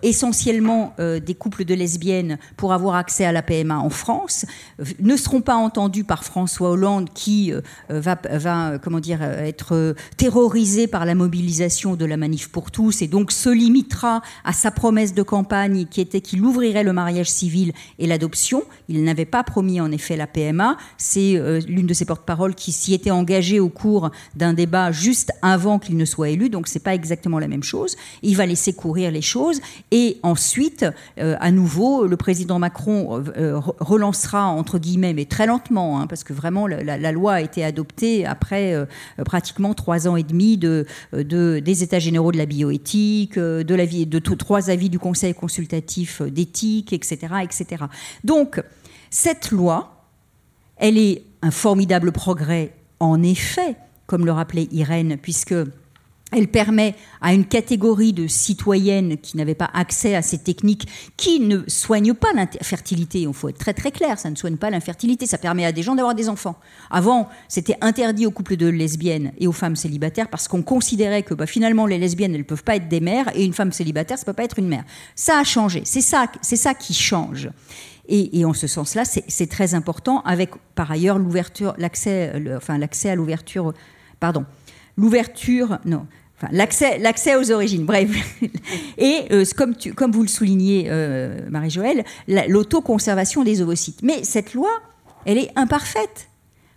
essentiellement 0.03 0.93
euh, 0.99 1.19
des 1.19 1.35
couples 1.35 1.65
de 1.65 1.73
lesbiennes 1.73 2.37
pour 2.57 2.73
avoir 2.73 2.95
accès 2.95 3.25
à 3.25 3.31
la 3.31 3.41
PMA 3.41 3.77
en 3.77 3.89
France 3.89 4.45
euh, 4.79 4.85
ne 4.99 5.15
seront 5.15 5.41
pas 5.41 5.55
entendus 5.55 6.03
par 6.03 6.23
François 6.23 6.71
Hollande 6.71 7.09
qui 7.13 7.53
euh, 7.53 7.61
va, 7.89 8.19
va, 8.31 8.79
comment 8.79 8.99
dire, 8.99 9.21
être 9.21 9.95
terrorisé 10.17 10.87
par 10.87 11.05
la 11.05 11.15
mobilisation 11.15 11.95
de 11.95 12.05
la 12.05 12.17
manif 12.17 12.49
pour 12.49 12.71
tous 12.71 13.01
et 13.01 13.07
donc 13.07 13.31
se 13.31 13.49
limitera 13.49 14.21
à 14.43 14.53
sa 14.53 14.71
promesse 14.71 15.13
de 15.13 15.23
campagne 15.23 15.85
qui 15.85 16.01
était 16.01 16.21
qu'il 16.21 16.43
ouvrirait 16.43 16.83
le 16.83 16.93
mariage 16.93 17.29
civil 17.29 17.73
et 17.97 18.07
l'adoption. 18.07 18.63
Il 18.87 19.03
n'avait 19.03 19.25
pas 19.25 19.43
promis 19.43 19.81
en 19.81 19.91
effet 19.91 20.15
la 20.15 20.27
PMA. 20.27 20.77
C'est 20.97 21.39
l'une 21.67 21.87
de 21.87 21.93
ses 21.93 22.05
porte-paroles 22.05 22.55
qui 22.55 22.71
s'y 22.71 22.93
était 22.93 23.11
engagée 23.11 23.59
au 23.59 23.69
cours 23.69 24.11
d'un 24.35 24.53
débat 24.53 24.91
juste 24.91 25.31
avant 25.41 25.79
qu'il 25.79 25.97
ne 25.97 26.05
soit 26.05 26.29
élu, 26.29 26.49
donc 26.49 26.67
c'est 26.67 26.79
pas 26.79 26.93
exactement 26.93 27.39
la 27.39 27.47
même 27.47 27.63
chose. 27.63 27.95
Il 28.21 28.35
va 28.35 28.45
laisser 28.45 28.73
courir 28.73 29.11
les 29.11 29.21
choses 29.21 29.61
et 29.91 30.19
ensuite, 30.23 30.85
euh, 31.19 31.35
à 31.39 31.51
nouveau, 31.51 32.05
le 32.05 32.17
président 32.17 32.59
Macron 32.59 33.17
euh, 33.17 33.23
euh, 33.37 33.59
relancera, 33.79 34.47
entre 34.47 34.79
guillemets, 34.79 35.13
mais 35.13 35.25
très 35.25 35.45
lentement, 35.45 35.99
hein, 35.99 36.07
parce 36.07 36.23
que 36.23 36.33
vraiment 36.33 36.67
la, 36.67 37.11
loi 37.11 37.33
a 37.33 37.41
été 37.41 37.63
adoptée 37.63 38.25
après 38.25 38.75
pratiquement 39.25 39.73
trois 39.73 40.07
ans 40.07 40.15
et 40.15 40.23
demi 40.23 40.57
de, 40.57 40.85
des 41.13 41.83
États 41.83 41.99
généraux 41.99 42.31
de 42.31 42.37
la 42.37 42.45
bioéthique, 42.45 43.37
de, 43.37 44.19
trois 44.19 44.69
avis 44.69 44.89
du 44.89 44.99
Conseil 44.99 45.33
consultatif 45.33 46.21
d'éthique, 46.21 46.93
etc., 46.93 47.17
etc. 47.43 47.85
Donc, 48.23 48.61
cette 49.09 49.51
loi, 49.51 50.05
elle 50.77 50.97
est 50.97 51.23
un 51.41 51.51
formidable 51.51 52.11
progrès, 52.11 52.73
en 52.99 53.23
effet, 53.23 53.75
comme 54.05 54.25
le 54.25 54.31
rappelait 54.31 54.67
Irène, 54.71 55.17
puisque 55.17 55.55
elle 56.31 56.47
permet 56.47 56.95
à 57.21 57.33
une 57.33 57.45
catégorie 57.45 58.13
de 58.13 58.27
citoyennes 58.27 59.17
qui 59.17 59.37
n'avaient 59.37 59.55
pas 59.55 59.69
accès 59.73 60.15
à 60.15 60.21
ces 60.21 60.37
techniques, 60.37 60.87
qui 61.17 61.39
ne 61.39 61.63
soignent 61.67 62.13
pas 62.13 62.31
l'infertilité, 62.33 63.21
il 63.21 63.33
faut 63.33 63.49
être 63.49 63.57
très 63.57 63.73
très 63.73 63.91
clair, 63.91 64.19
ça 64.19 64.29
ne 64.29 64.35
soigne 64.35 64.57
pas 64.57 64.69
l'infertilité, 64.69 65.25
ça 65.25 65.37
permet 65.37 65.65
à 65.65 65.71
des 65.71 65.83
gens 65.83 65.95
d'avoir 65.95 66.15
des 66.15 66.29
enfants. 66.29 66.59
Avant, 66.91 67.29
c'était 67.47 67.77
interdit 67.81 68.25
aux 68.25 68.31
couples 68.31 68.57
de 68.57 68.67
lesbiennes 68.67 69.31
et 69.39 69.47
aux 69.47 69.51
femmes 69.51 69.75
célibataires 69.75 70.29
parce 70.29 70.47
qu'on 70.47 70.61
considérait 70.61 71.23
que 71.23 71.33
bah, 71.33 71.45
finalement 71.45 71.85
les 71.85 71.97
lesbiennes, 71.97 72.33
elles 72.33 72.41
ne 72.41 72.45
peuvent 72.45 72.63
pas 72.63 72.75
être 72.75 72.87
des 72.87 72.99
mères 72.99 73.29
et 73.35 73.43
une 73.43 73.53
femme 73.53 73.71
célibataire, 73.71 74.17
ça 74.17 74.25
peut 74.25 74.33
pas 74.33 74.43
être 74.43 74.59
une 74.59 74.67
mère. 74.67 74.83
Ça 75.15 75.39
a 75.39 75.43
changé, 75.43 75.81
c'est 75.85 76.01
ça, 76.01 76.27
c'est 76.41 76.55
ça 76.55 76.73
qui 76.73 76.93
change. 76.93 77.49
Et, 78.11 78.43
en 78.43 78.53
ce 78.53 78.65
sens-là, 78.65 79.03
c'est 79.05 79.47
très 79.47 79.75
important, 79.75 80.21
avec 80.21 80.49
par 80.73 80.89
ailleurs 80.89 81.19
l'ouverture, 81.19 81.75
l'accès, 81.77 82.33
l'accès 82.67 83.11
à 83.11 83.15
l'ouverture, 83.15 83.71
pardon, 84.19 84.45
l'ouverture, 84.97 85.77
non, 85.85 86.07
l'accès, 86.51 87.35
aux 87.35 87.51
origines, 87.51 87.85
bref. 87.85 88.09
Et 88.97 89.25
euh, 89.31 89.43
comme, 89.55 89.75
comme 89.95 90.11
vous 90.11 90.21
le 90.21 90.27
soulignez, 90.27 90.87
euh, 90.89 91.39
Marie-Joëlle, 91.49 92.03
l'autoconservation 92.47 93.43
des 93.43 93.61
ovocytes. 93.61 94.01
Mais 94.03 94.23
cette 94.23 94.53
loi, 94.53 94.69
elle 95.25 95.37
est 95.37 95.51
imparfaite. 95.55 96.29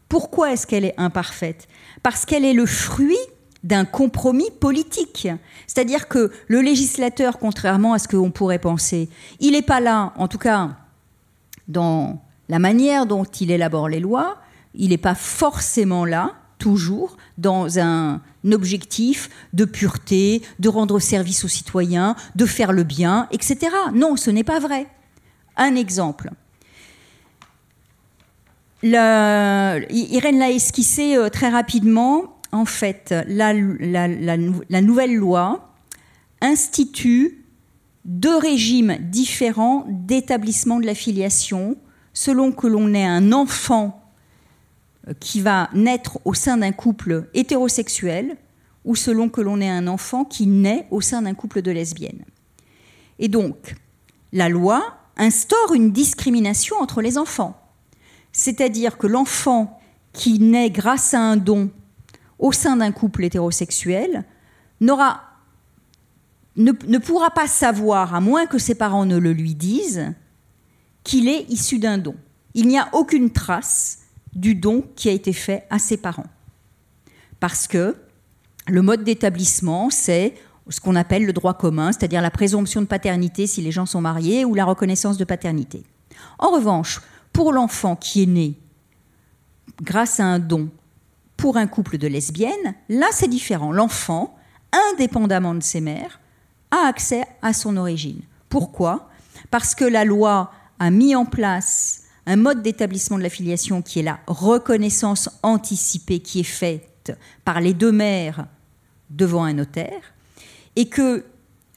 Pourquoi 0.09 0.53
est-ce 0.53 0.66
qu'elle 0.66 0.85
est 0.85 0.94
imparfaite? 0.98 1.68
Parce 2.03 2.27
qu'elle 2.27 2.44
est 2.44 2.53
le 2.53 2.66
fruit 2.66 3.16
d'un 3.64 3.85
compromis 3.85 4.51
politique. 4.61 5.29
C'est-à-dire 5.66 6.09
que 6.09 6.33
le 6.48 6.61
législateur, 6.61 7.38
contrairement 7.38 7.94
à 7.94 7.98
ce 7.98 8.09
qu'on 8.09 8.31
pourrait 8.31 8.59
penser, 8.59 9.09
il 9.40 9.53
n'est 9.53 9.62
pas 9.62 9.81
là, 9.81 10.12
en 10.16 10.29
tout 10.29 10.38
cas 10.38 10.77
dans 11.68 12.20
la 12.48 12.59
manière 12.59 13.07
dont 13.07 13.25
il 13.25 13.51
élabore 13.51 13.88
les 13.88 14.01
lois, 14.01 14.38
il 14.75 14.90
n'est 14.90 14.98
pas 14.98 15.14
forcément 15.14 16.05
là, 16.05 16.33
toujours, 16.59 17.16
dans 17.38 17.79
un 17.79 18.20
objectif 18.50 19.31
de 19.52 19.64
pureté, 19.64 20.42
de 20.59 20.68
rendre 20.68 20.98
service 20.98 21.44
aux 21.44 21.48
citoyens, 21.48 22.16
de 22.35 22.46
faire 22.46 22.72
le 22.72 22.83
bien, 22.83 23.28
etc. 23.31 23.68
Non, 23.94 24.16
ce 24.16 24.31
n'est 24.31 24.44
pas 24.44 24.59
vrai. 24.59 24.87
Un 25.57 25.76
exemple. 25.76 26.31
Irène 28.83 30.38
l'a 30.38 30.50
esquissé 30.50 31.16
euh, 31.16 31.28
très 31.28 31.50
rapidement. 31.50 32.38
En 32.50 32.64
fait, 32.64 33.14
la, 33.28 33.55
la 33.55 34.81
nouvelle 34.83 35.14
loi 35.14 35.72
institue 36.42 37.42
deux 38.05 38.37
régimes 38.37 38.98
différents 39.00 39.87
d'établissement 39.88 40.81
de 40.81 40.87
la 40.87 40.94
filiation 40.94 41.76
selon 42.12 42.52
que 42.52 42.66
l'on 42.66 42.92
est 42.94 43.05
un 43.05 43.33
enfant 43.33 44.01
qui 45.20 45.40
va 45.40 45.68
naître 45.74 46.18
au 46.24 46.34
sein 46.34 46.58
d'un 46.58 46.72
couple 46.72 47.28
hétérosexuel 47.34 48.36
ou 48.84 48.96
selon 48.96 49.28
que 49.28 49.40
l'on 49.40 49.60
est 49.60 49.68
un 49.68 49.86
enfant 49.86 50.24
qui 50.24 50.46
naît 50.46 50.86
au 50.90 51.00
sein 51.00 51.22
d'un 51.22 51.34
couple 51.34 51.62
de 51.62 51.70
lesbiennes. 51.70 52.24
Et 53.18 53.28
donc, 53.28 53.76
la 54.32 54.48
loi 54.48 54.96
instaure 55.16 55.74
une 55.74 55.92
discrimination 55.92 56.76
entre 56.80 57.02
les 57.02 57.18
enfants. 57.18 57.60
C'est-à-dire 58.32 58.98
que 58.98 59.06
l'enfant 59.06 59.80
qui 60.12 60.38
naît 60.38 60.70
grâce 60.70 61.14
à 61.14 61.20
un 61.20 61.36
don 61.36 61.70
au 62.38 62.52
sein 62.52 62.76
d'un 62.76 62.92
couple 62.92 63.24
hétérosexuel 63.24 64.24
n'aura, 64.80 65.22
ne, 66.56 66.72
ne 66.86 66.98
pourra 66.98 67.30
pas 67.30 67.46
savoir, 67.46 68.14
à 68.14 68.20
moins 68.20 68.46
que 68.46 68.58
ses 68.58 68.74
parents 68.74 69.06
ne 69.06 69.18
le 69.18 69.32
lui 69.32 69.54
disent, 69.54 70.12
qu'il 71.04 71.28
est 71.28 71.48
issu 71.48 71.78
d'un 71.78 71.98
don. 71.98 72.16
Il 72.54 72.68
n'y 72.68 72.78
a 72.78 72.88
aucune 72.92 73.30
trace 73.30 74.01
du 74.35 74.55
don 74.55 74.85
qui 74.97 75.09
a 75.09 75.12
été 75.12 75.33
fait 75.33 75.66
à 75.71 75.79
ses 75.79 75.97
parents. 75.97 76.27
Parce 77.40 77.66
que 77.66 77.97
le 78.68 78.83
mode 78.83 79.05
d'établissement, 79.05 79.90
c'est 79.90 80.35
ce 80.68 80.81
qu'on 80.81 80.95
appelle 80.95 81.27
le 81.27 81.33
droit 81.33 81.55
commun, 81.55 81.92
c'est-à-dire 81.92 82.23
la 82.23 82.31
présomption 82.31 82.81
de 82.81 82.87
paternité 82.87 83.47
si 83.47 83.61
les 83.62 83.73
gens 83.73 83.87
sont 83.87 84.01
mariés 84.01 84.45
ou 84.45 84.55
la 84.55 84.64
reconnaissance 84.64 85.16
de 85.16 85.25
paternité. 85.25 85.83
En 86.38 86.51
revanche, 86.51 87.01
pour 87.33 87.53
l'enfant 87.53 87.97
qui 87.97 88.23
est 88.23 88.27
né 88.27 88.55
grâce 89.83 90.21
à 90.21 90.25
un 90.25 90.38
don 90.38 90.68
pour 91.37 91.57
un 91.57 91.66
couple 91.66 91.99
de 91.99 92.07
lesbiennes, 92.07 92.75
là 92.88 93.07
c'est 93.11 93.29
différent. 93.29 93.73
L'enfant, 93.73 94.37
indépendamment 94.92 95.55
de 95.55 95.62
ses 95.62 95.81
mères, 95.81 96.21
a 96.71 96.87
accès 96.87 97.25
à 97.42 97.53
son 97.53 97.77
origine. 97.77 98.21
Pourquoi? 98.49 99.11
Parce 99.51 99.75
que 99.75 99.85
la 99.85 100.05
loi 100.05 100.53
a 100.79 100.90
mis 100.90 101.16
en 101.16 101.25
place 101.25 102.01
un 102.26 102.37
mode 102.37 102.62
d'établissement 102.62 103.18
de 103.18 103.22
la 103.22 103.28
filiation 103.28 103.82
qui 103.82 104.00
est 104.00 104.04
la 104.04 104.20
reconnaissance 104.26 105.28
anticipée 105.42 106.20
qui 106.20 106.40
est 106.40 106.44
faite 106.44 107.18
par 107.44 107.61
les 107.61 107.74
deux 107.74 107.92
mères 107.92 108.46
devant 109.11 109.44
un 109.44 109.54
notaire 109.54 110.14
et 110.76 110.87
que 110.88 111.24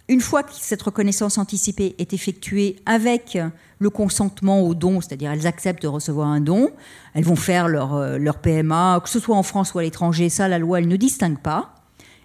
une 0.07 0.21
fois 0.21 0.43
que 0.43 0.51
cette 0.53 0.83
reconnaissance 0.83 1.39
anticipée 1.39 1.95
est 1.97 2.13
effectuée 2.13 2.75
avec 2.85 3.39
le 3.79 3.89
consentement 3.89 4.61
au 4.61 4.75
don, 4.75 5.01
c'est-à-dire 5.01 5.31
elles 5.31 5.47
acceptent 5.47 5.81
de 5.81 5.87
recevoir 5.87 6.27
un 6.27 6.41
don, 6.41 6.69
elles 7.15 7.23
vont 7.23 7.35
faire 7.35 7.67
leur, 7.67 7.95
euh, 7.95 8.17
leur 8.19 8.37
PMA, 8.37 8.99
que 9.03 9.09
ce 9.09 9.19
soit 9.19 9.35
en 9.35 9.41
France 9.41 9.73
ou 9.73 9.79
à 9.79 9.81
l'étranger, 9.81 10.29
ça 10.29 10.47
la 10.47 10.59
loi 10.59 10.79
elle 10.79 10.87
ne 10.87 10.95
distingue 10.95 11.39
pas. 11.39 11.73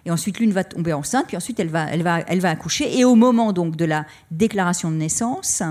Et 0.05 0.11
ensuite 0.11 0.39
l'une 0.39 0.51
va 0.51 0.63
tomber 0.63 0.93
enceinte, 0.93 1.27
puis 1.27 1.37
ensuite 1.37 1.59
elle 1.59 1.69
va, 1.69 1.85
elle, 1.89 2.03
va, 2.03 2.19
elle 2.21 2.39
va 2.39 2.51
accoucher. 2.51 2.99
Et 2.99 3.03
au 3.03 3.15
moment 3.15 3.51
donc 3.51 3.75
de 3.75 3.85
la 3.85 4.05
déclaration 4.29 4.91
de 4.91 4.95
naissance, 4.95 5.63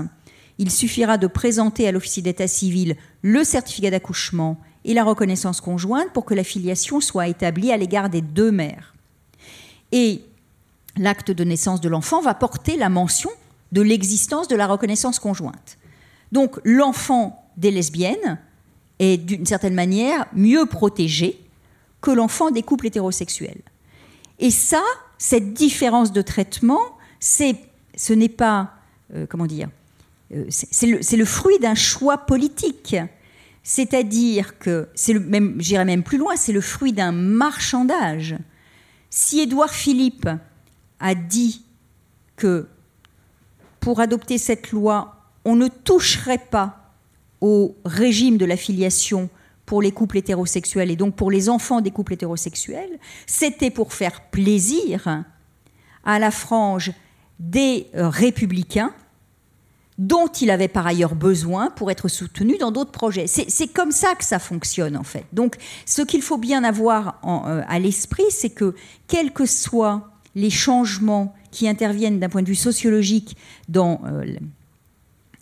il 0.61 0.69
suffira 0.69 1.17
de 1.17 1.25
présenter 1.25 1.87
à 1.87 1.91
l'officier 1.91 2.21
d'état 2.21 2.47
civil 2.47 2.95
le 3.23 3.43
certificat 3.43 3.89
d'accouchement 3.89 4.59
et 4.85 4.93
la 4.93 5.03
reconnaissance 5.03 5.59
conjointe 5.59 6.13
pour 6.13 6.23
que 6.23 6.35
la 6.35 6.43
filiation 6.43 7.01
soit 7.01 7.27
établie 7.27 7.71
à 7.71 7.77
l'égard 7.77 8.11
des 8.11 8.21
deux 8.21 8.51
mères. 8.51 8.93
Et 9.91 10.21
l'acte 10.97 11.31
de 11.31 11.43
naissance 11.43 11.81
de 11.81 11.89
l'enfant 11.89 12.21
va 12.21 12.35
porter 12.35 12.77
la 12.77 12.89
mention 12.89 13.31
de 13.71 13.81
l'existence 13.81 14.47
de 14.47 14.55
la 14.55 14.67
reconnaissance 14.67 15.17
conjointe. 15.17 15.79
Donc 16.31 16.59
l'enfant 16.63 17.43
des 17.57 17.71
lesbiennes 17.71 18.37
est 18.99 19.17
d'une 19.17 19.47
certaine 19.47 19.73
manière 19.73 20.27
mieux 20.31 20.67
protégé 20.67 21.41
que 22.01 22.11
l'enfant 22.11 22.51
des 22.51 22.61
couples 22.61 22.85
hétérosexuels. 22.85 23.63
Et 24.37 24.51
ça, 24.51 24.83
cette 25.17 25.55
différence 25.55 26.11
de 26.11 26.21
traitement, 26.21 26.81
ce 27.19 28.13
n'est 28.13 28.29
pas, 28.29 28.75
euh, 29.15 29.25
comment 29.27 29.47
dire, 29.47 29.67
c'est 30.49 30.87
le, 30.87 31.17
le, 31.17 31.25
fruit 31.25 31.59
d'un 31.59 31.75
choix 31.75 32.17
politique. 32.17 32.95
C'est-à-dire 33.63 34.57
que, 34.57 34.87
c'est 34.95 35.13
même, 35.13 35.55
j'irai 35.59 35.85
même 35.85 36.03
plus 36.03 36.17
loin, 36.17 36.35
c'est 36.35 36.53
le 36.53 36.61
fruit 36.61 36.93
d'un 36.93 37.11
marchandage. 37.11 38.35
Si 39.09 39.41
Édouard 39.41 39.73
Philippe 39.73 40.29
a 40.99 41.15
dit 41.15 41.63
que 42.35 42.67
pour 43.79 43.99
adopter 43.99 44.37
cette 44.37 44.71
loi, 44.71 45.15
on 45.45 45.55
ne 45.55 45.67
toucherait 45.67 46.45
pas 46.49 46.93
au 47.41 47.75
régime 47.83 48.37
de 48.37 48.45
la 48.45 48.55
filiation 48.55 49.29
pour 49.65 49.81
les 49.81 49.91
couples 49.91 50.17
hétérosexuels 50.17 50.91
et 50.91 50.95
donc 50.95 51.15
pour 51.15 51.31
les 51.31 51.49
enfants 51.49 51.81
des 51.81 51.91
couples 51.91 52.13
hétérosexuels, 52.13 52.99
c'était 53.25 53.71
pour 53.71 53.93
faire 53.93 54.21
plaisir 54.29 55.23
à 56.03 56.19
la 56.19 56.31
frange 56.31 56.91
des 57.39 57.87
euh, 57.95 58.09
républicains 58.09 58.93
dont 59.97 60.27
il 60.27 60.49
avait 60.49 60.67
par 60.67 60.87
ailleurs 60.87 61.15
besoin 61.15 61.69
pour 61.69 61.91
être 61.91 62.07
soutenu 62.07 62.57
dans 62.57 62.71
d'autres 62.71 62.91
projets. 62.91 63.27
C'est 63.27 63.67
comme 63.67 63.91
ça 63.91 64.15
que 64.15 64.23
ça 64.23 64.39
fonctionne 64.39 64.97
en 64.97 65.03
fait. 65.03 65.25
Donc 65.33 65.57
ce 65.85 66.01
qu'il 66.01 66.21
faut 66.21 66.37
bien 66.37 66.63
avoir 66.63 67.19
euh, 67.23 67.61
à 67.67 67.79
l'esprit, 67.79 68.23
c'est 68.29 68.49
que 68.49 68.75
quels 69.07 69.31
que 69.31 69.45
soient 69.45 70.09
les 70.35 70.49
changements 70.49 71.35
qui 71.51 71.67
interviennent 71.67 72.19
d'un 72.19 72.29
point 72.29 72.41
de 72.41 72.47
vue 72.47 72.55
sociologique 72.55 73.35
dans 73.67 74.01
euh, 74.05 74.25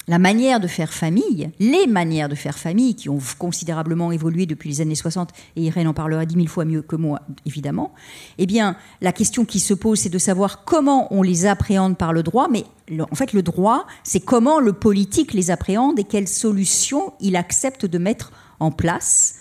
la 0.10 0.18
manière 0.18 0.60
de 0.60 0.66
faire 0.66 0.92
famille, 0.92 1.52
les 1.60 1.86
manières 1.86 2.30
de 2.30 2.36
faire 2.36 2.58
famille 2.58 2.96
qui 2.96 3.10
ont 3.10 3.20
considérablement 3.38 4.12
évolué 4.12 4.48
depuis 4.48 4.68
les 4.68 4.82
années 4.82 4.96
60, 4.96 5.30
et 5.56 5.62
Irène 5.62 5.88
en 5.88 5.94
parlera 5.94 6.26
dix 6.26 6.36
mille 6.36 6.50
fois 6.50 6.66
mieux 6.66 6.82
que 6.82 6.96
moi, 6.96 7.22
évidemment, 7.46 7.94
eh 8.40 8.48
bien, 8.48 8.76
la 9.02 9.12
question 9.14 9.46
qui 9.46 9.60
se 9.60 9.76
pose, 9.76 10.00
c'est 10.00 10.10
de 10.10 10.18
savoir 10.18 10.66
comment 10.66 11.14
on 11.14 11.22
les 11.22 11.46
appréhende 11.46 11.96
par 11.96 12.12
le 12.12 12.24
droit, 12.24 12.48
mais 12.50 12.66
en 13.00 13.16
fait, 13.16 13.34
le 13.34 13.44
droit, 13.44 13.86
c'est 14.04 14.20
comment 14.20 14.60
le 14.60 14.74
politique 14.74 15.32
les 15.34 15.52
appréhende 15.52 16.00
et 16.00 16.04
quelles 16.04 16.28
solutions 16.28 17.14
il 17.22 17.36
accepte 17.36 17.86
de 17.86 18.00
mettre 18.00 18.32
en 18.60 18.72
place 18.72 19.39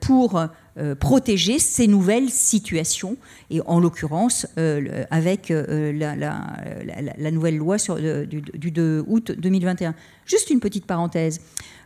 pour 0.00 0.40
euh, 0.78 0.94
protéger 0.94 1.58
ces 1.58 1.86
nouvelles 1.86 2.28
situations, 2.28 3.16
et 3.48 3.62
en 3.64 3.80
l'occurrence 3.80 4.46
euh, 4.58 5.06
avec 5.10 5.50
euh, 5.50 5.90
la, 5.90 7.30
nouvelle 7.30 7.56
loi 7.56 7.78
du, 7.78 8.70
2 8.70 9.04
août 9.06 9.32
2021. 9.32 9.94
Juste 10.26 10.50
une 10.50 10.60
petite 10.60 10.84
parenthèse. 10.84 11.40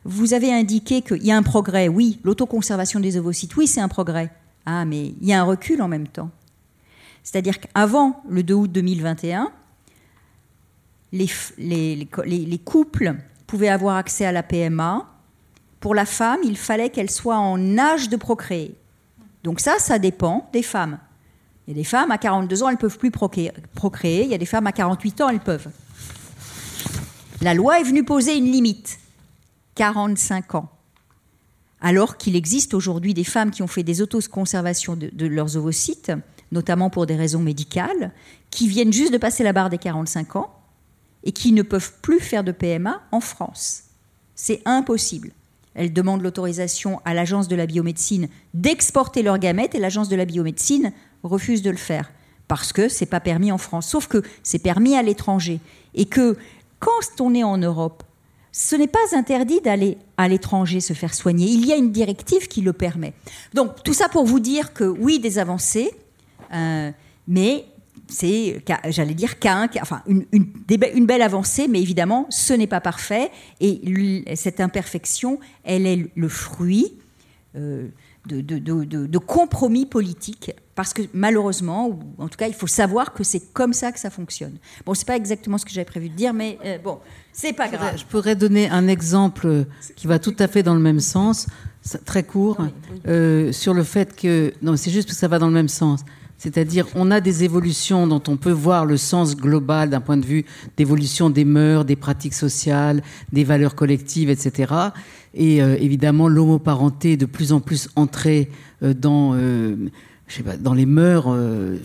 Vous 0.04 0.34
avez 0.34 0.52
indiqué 0.52 1.02
qu'il 1.02 1.24
y 1.24 1.30
a 1.30 1.36
un 1.36 1.44
progrès. 1.44 1.86
Oui, 1.86 2.18
l'autoconservation 2.24 2.98
des 2.98 3.16
ovocytes, 3.16 3.54
oui, 3.56 3.68
c'est 3.68 3.80
un 3.80 3.86
progrès. 3.86 4.32
Ah, 4.66 4.84
mais 4.84 5.14
il 5.20 5.28
y 5.28 5.32
a 5.32 5.40
un 5.40 5.44
recul 5.44 5.82
en 5.82 5.88
même 5.88 6.08
temps. 6.08 6.30
C'est-à-dire 7.22 7.60
qu'avant 7.60 8.24
le 8.28 8.42
2 8.42 8.54
août 8.54 8.72
2021, 8.72 9.52
les, 11.12 11.28
les, 11.58 12.08
les, 12.26 12.58
couples 12.58 13.14
pouvaient 13.46 13.68
avoir 13.68 13.98
accès 13.98 14.24
à 14.24 14.32
la 14.32 14.42
PMA. 14.42 15.09
Pour 15.80 15.94
la 15.94 16.04
femme, 16.04 16.40
il 16.44 16.58
fallait 16.58 16.90
qu'elle 16.90 17.10
soit 17.10 17.38
en 17.38 17.78
âge 17.78 18.10
de 18.10 18.16
procréer. 18.16 18.74
Donc 19.42 19.60
ça, 19.60 19.78
ça 19.78 19.98
dépend 19.98 20.48
des 20.52 20.62
femmes. 20.62 20.98
Il 21.66 21.70
y 21.70 21.74
a 21.74 21.80
des 21.80 21.84
femmes 21.84 22.10
à 22.10 22.18
42 22.18 22.62
ans, 22.62 22.68
elles 22.68 22.74
ne 22.74 22.80
peuvent 22.80 22.98
plus 22.98 23.10
procréer. 23.10 24.24
Il 24.24 24.30
y 24.30 24.34
a 24.34 24.38
des 24.38 24.46
femmes 24.46 24.66
à 24.66 24.72
48 24.72 25.20
ans, 25.22 25.28
elles 25.30 25.40
peuvent. 25.40 25.68
La 27.40 27.54
loi 27.54 27.80
est 27.80 27.84
venue 27.84 28.04
poser 28.04 28.36
une 28.36 28.50
limite, 28.50 28.98
45 29.76 30.56
ans. 30.56 30.68
Alors 31.80 32.18
qu'il 32.18 32.36
existe 32.36 32.74
aujourd'hui 32.74 33.14
des 33.14 33.24
femmes 33.24 33.50
qui 33.50 33.62
ont 33.62 33.66
fait 33.66 33.82
des 33.82 34.02
autoconservations 34.02 34.96
de, 34.96 35.08
de 35.10 35.26
leurs 35.26 35.56
ovocytes, 35.56 36.12
notamment 36.52 36.90
pour 36.90 37.06
des 37.06 37.16
raisons 37.16 37.38
médicales, 37.40 38.12
qui 38.50 38.68
viennent 38.68 38.92
juste 38.92 39.12
de 39.12 39.18
passer 39.18 39.42
la 39.42 39.54
barre 39.54 39.70
des 39.70 39.78
45 39.78 40.36
ans 40.36 40.54
et 41.24 41.32
qui 41.32 41.52
ne 41.52 41.62
peuvent 41.62 41.94
plus 42.02 42.20
faire 42.20 42.44
de 42.44 42.52
PMA 42.52 43.00
en 43.12 43.20
France. 43.20 43.84
C'est 44.34 44.60
impossible. 44.66 45.30
Elles 45.74 45.92
demandent 45.92 46.22
l'autorisation 46.22 47.00
à 47.04 47.14
l'agence 47.14 47.48
de 47.48 47.56
la 47.56 47.66
biomédecine 47.66 48.28
d'exporter 48.54 49.22
leurs 49.22 49.38
gamètes 49.38 49.74
et 49.74 49.78
l'agence 49.78 50.08
de 50.08 50.16
la 50.16 50.24
biomédecine 50.24 50.92
refuse 51.22 51.62
de 51.62 51.70
le 51.70 51.76
faire 51.76 52.10
parce 52.48 52.72
que 52.72 52.88
c'est 52.88 53.06
pas 53.06 53.20
permis 53.20 53.52
en 53.52 53.58
France. 53.58 53.88
Sauf 53.88 54.08
que 54.08 54.22
c'est 54.42 54.58
permis 54.58 54.96
à 54.96 55.02
l'étranger 55.02 55.60
et 55.94 56.06
que 56.06 56.36
quand 56.80 57.20
on 57.20 57.34
est 57.34 57.44
en 57.44 57.58
Europe, 57.58 58.02
ce 58.52 58.74
n'est 58.74 58.88
pas 58.88 58.98
interdit 59.12 59.60
d'aller 59.60 59.98
à 60.16 60.26
l'étranger 60.26 60.80
se 60.80 60.92
faire 60.92 61.14
soigner. 61.14 61.46
Il 61.46 61.64
y 61.64 61.72
a 61.72 61.76
une 61.76 61.92
directive 61.92 62.48
qui 62.48 62.62
le 62.62 62.72
permet. 62.72 63.12
Donc 63.54 63.84
tout 63.84 63.94
ça 63.94 64.08
pour 64.08 64.24
vous 64.24 64.40
dire 64.40 64.72
que 64.72 64.84
oui, 64.84 65.20
des 65.20 65.38
avancées, 65.38 65.92
euh, 66.52 66.90
mais 67.28 67.64
c'est, 68.10 68.62
j'allais 68.88 69.14
dire, 69.14 69.38
qu'un, 69.38 69.68
enfin, 69.80 70.02
une, 70.06 70.24
une, 70.32 71.06
belle 71.06 71.22
avancée, 71.22 71.68
mais 71.68 71.80
évidemment, 71.80 72.26
ce 72.30 72.52
n'est 72.52 72.66
pas 72.66 72.80
parfait. 72.80 73.30
Et 73.60 74.24
cette 74.34 74.60
imperfection, 74.60 75.38
elle 75.64 75.86
est 75.86 76.10
le 76.14 76.28
fruit 76.28 76.94
euh, 77.56 77.88
de, 78.26 78.40
de, 78.42 79.18
compromis 79.18 79.86
politiques. 79.86 80.52
Parce 80.74 80.92
que 80.92 81.02
malheureusement, 81.12 81.88
ou 81.88 81.98
en 82.18 82.28
tout 82.28 82.36
cas, 82.36 82.48
il 82.48 82.54
faut 82.54 82.66
savoir 82.66 83.12
que 83.12 83.24
c'est 83.24 83.52
comme 83.52 83.72
ça 83.72 83.92
que 83.92 83.98
ça 83.98 84.10
fonctionne. 84.10 84.54
Bon, 84.86 84.94
c'est 84.94 85.06
pas 85.06 85.16
exactement 85.16 85.58
ce 85.58 85.64
que 85.64 85.70
j'avais 85.70 85.84
prévu 85.84 86.08
de 86.08 86.14
dire, 86.14 86.32
mais 86.32 86.58
euh, 86.64 86.78
bon, 86.78 86.98
c'est 87.32 87.52
pas 87.52 87.68
grave. 87.68 87.96
Je 87.96 88.04
pourrais 88.04 88.36
donner 88.36 88.68
un 88.68 88.88
exemple 88.88 89.66
qui 89.96 90.06
va 90.06 90.18
tout 90.18 90.36
à 90.38 90.48
fait 90.48 90.62
dans 90.62 90.74
le 90.74 90.80
même 90.80 91.00
sens, 91.00 91.46
très 92.04 92.22
court, 92.22 92.58
euh, 93.06 93.52
sur 93.52 93.74
le 93.74 93.82
fait 93.84 94.14
que. 94.14 94.52
Non, 94.62 94.76
c'est 94.76 94.90
juste 94.90 95.08
parce 95.08 95.16
que 95.16 95.20
ça 95.20 95.28
va 95.28 95.38
dans 95.38 95.48
le 95.48 95.54
même 95.54 95.68
sens 95.68 96.04
c'est-à-dire, 96.40 96.86
on 96.94 97.10
a 97.10 97.20
des 97.20 97.44
évolutions 97.44 98.06
dont 98.06 98.22
on 98.26 98.38
peut 98.38 98.50
voir 98.50 98.86
le 98.86 98.96
sens 98.96 99.36
global 99.36 99.90
d'un 99.90 100.00
point 100.00 100.16
de 100.16 100.24
vue 100.24 100.46
d'évolution 100.78 101.28
des 101.28 101.44
mœurs, 101.44 101.84
des 101.84 101.96
pratiques 101.96 102.32
sociales, 102.32 103.02
des 103.30 103.44
valeurs 103.44 103.74
collectives, 103.74 104.30
etc. 104.30 104.72
Et 105.34 105.62
euh, 105.62 105.76
évidemment, 105.78 106.28
l'homoparenté 106.28 107.12
est 107.12 107.16
de 107.18 107.26
plus 107.26 107.52
en 107.52 107.60
plus 107.60 107.90
entrée 107.94 108.48
euh, 108.82 108.94
dans, 108.94 109.34
euh, 109.34 109.76
je 110.30 110.36
sais 110.36 110.42
pas, 110.42 110.56
dans 110.56 110.74
les 110.74 110.86
mœurs, 110.86 111.26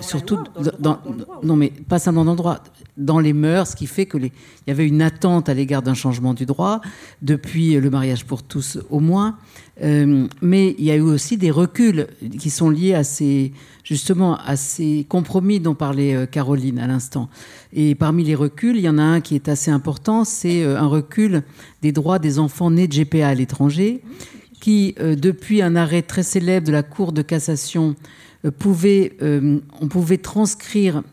surtout 0.01 0.37
dans, 0.79 0.99
non 1.43 1.55
mais 1.55 1.73
pas 1.89 1.99
seulement 1.99 2.23
dans 2.23 2.31
le 2.31 2.37
droit, 2.37 2.63
dans 2.95 3.19
les 3.19 3.33
mœurs, 3.33 3.69
ce 3.69 3.75
qui 3.75 3.87
fait 3.87 4.05
que 4.05 4.17
il 4.17 4.31
y 4.67 4.71
avait 4.71 4.87
une 4.87 5.01
attente 5.01 5.49
à 5.49 5.53
l'égard 5.53 5.81
d'un 5.81 5.95
changement 5.95 6.33
du 6.33 6.45
droit 6.45 6.79
depuis 7.21 7.73
le 7.73 7.89
mariage 7.89 8.23
pour 8.23 8.43
tous 8.43 8.77
au 8.89 8.99
moins. 8.99 9.37
mais 9.81 10.75
il 10.77 10.85
y 10.85 10.91
a 10.91 10.95
eu 10.95 11.01
aussi 11.01 11.37
des 11.37 11.51
reculs 11.51 12.07
qui 12.39 12.49
sont 12.49 12.69
liés 12.69 12.93
à 12.93 13.03
ces 13.03 13.51
justement 13.85 14.35
à 14.37 14.57
ces 14.57 15.05
compromis 15.07 15.61
dont 15.61 15.75
parlait 15.75 16.15
euh, 16.15 16.25
Caroline 16.25 16.79
à 16.79 16.87
l'instant. 16.87 17.29
Et 17.71 17.95
parmi 17.95 18.25
les 18.25 18.35
reculs, 18.35 18.75
il 18.75 18.81
y 18.81 18.89
en 18.89 18.97
a 18.97 19.03
un 19.03 19.21
qui 19.21 19.35
est 19.35 19.47
assez 19.47 19.71
important, 19.71 20.25
c'est 20.25 20.63
euh, 20.63 20.77
un 20.77 20.87
recul 20.87 21.43
des 21.81 21.93
droits 21.93 22.19
des 22.19 22.39
enfants 22.39 22.71
nés 22.71 22.87
de 22.87 22.95
GPA 22.95 23.29
à 23.29 23.33
l'étranger, 23.35 24.01
qui, 24.59 24.95
euh, 24.99 25.15
depuis 25.15 25.61
un 25.61 25.75
arrêt 25.75 26.01
très 26.01 26.23
célèbre 26.23 26.65
de 26.67 26.71
la 26.71 26.83
Cour 26.83 27.11
de 27.13 27.21
cassation, 27.21 27.95
pouvait, 28.51 29.17
on 29.21 29.87
pouvait 29.87 30.17
transcrire 30.17 31.03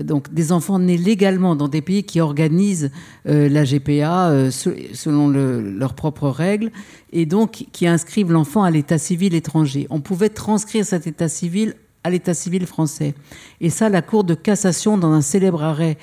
donc 0.00 0.32
des 0.32 0.52
enfants 0.52 0.78
nés 0.78 0.96
légalement 0.96 1.56
dans 1.56 1.68
des 1.68 1.82
pays 1.82 2.04
qui 2.04 2.20
organisent 2.20 2.90
la 3.24 3.64
GPA 3.64 4.50
selon 4.50 5.28
leurs 5.28 5.94
propres 5.94 6.28
règles 6.28 6.70
et 7.12 7.26
donc 7.26 7.66
qui 7.72 7.86
inscrivent 7.86 8.32
l'enfant 8.32 8.62
à 8.62 8.70
l'état 8.70 8.98
civil 8.98 9.34
étranger. 9.34 9.86
On 9.90 10.00
pouvait 10.00 10.28
transcrire 10.28 10.84
cet 10.84 11.06
état 11.06 11.28
civil 11.28 11.74
à 12.02 12.08
l'état 12.08 12.32
civil 12.32 12.64
français. 12.66 13.14
Et 13.60 13.68
ça, 13.68 13.90
la 13.90 14.00
Cour 14.00 14.24
de 14.24 14.34
cassation, 14.34 14.96
dans 14.96 15.12
un 15.12 15.20
célèbre 15.20 15.62
arrêt 15.62 15.98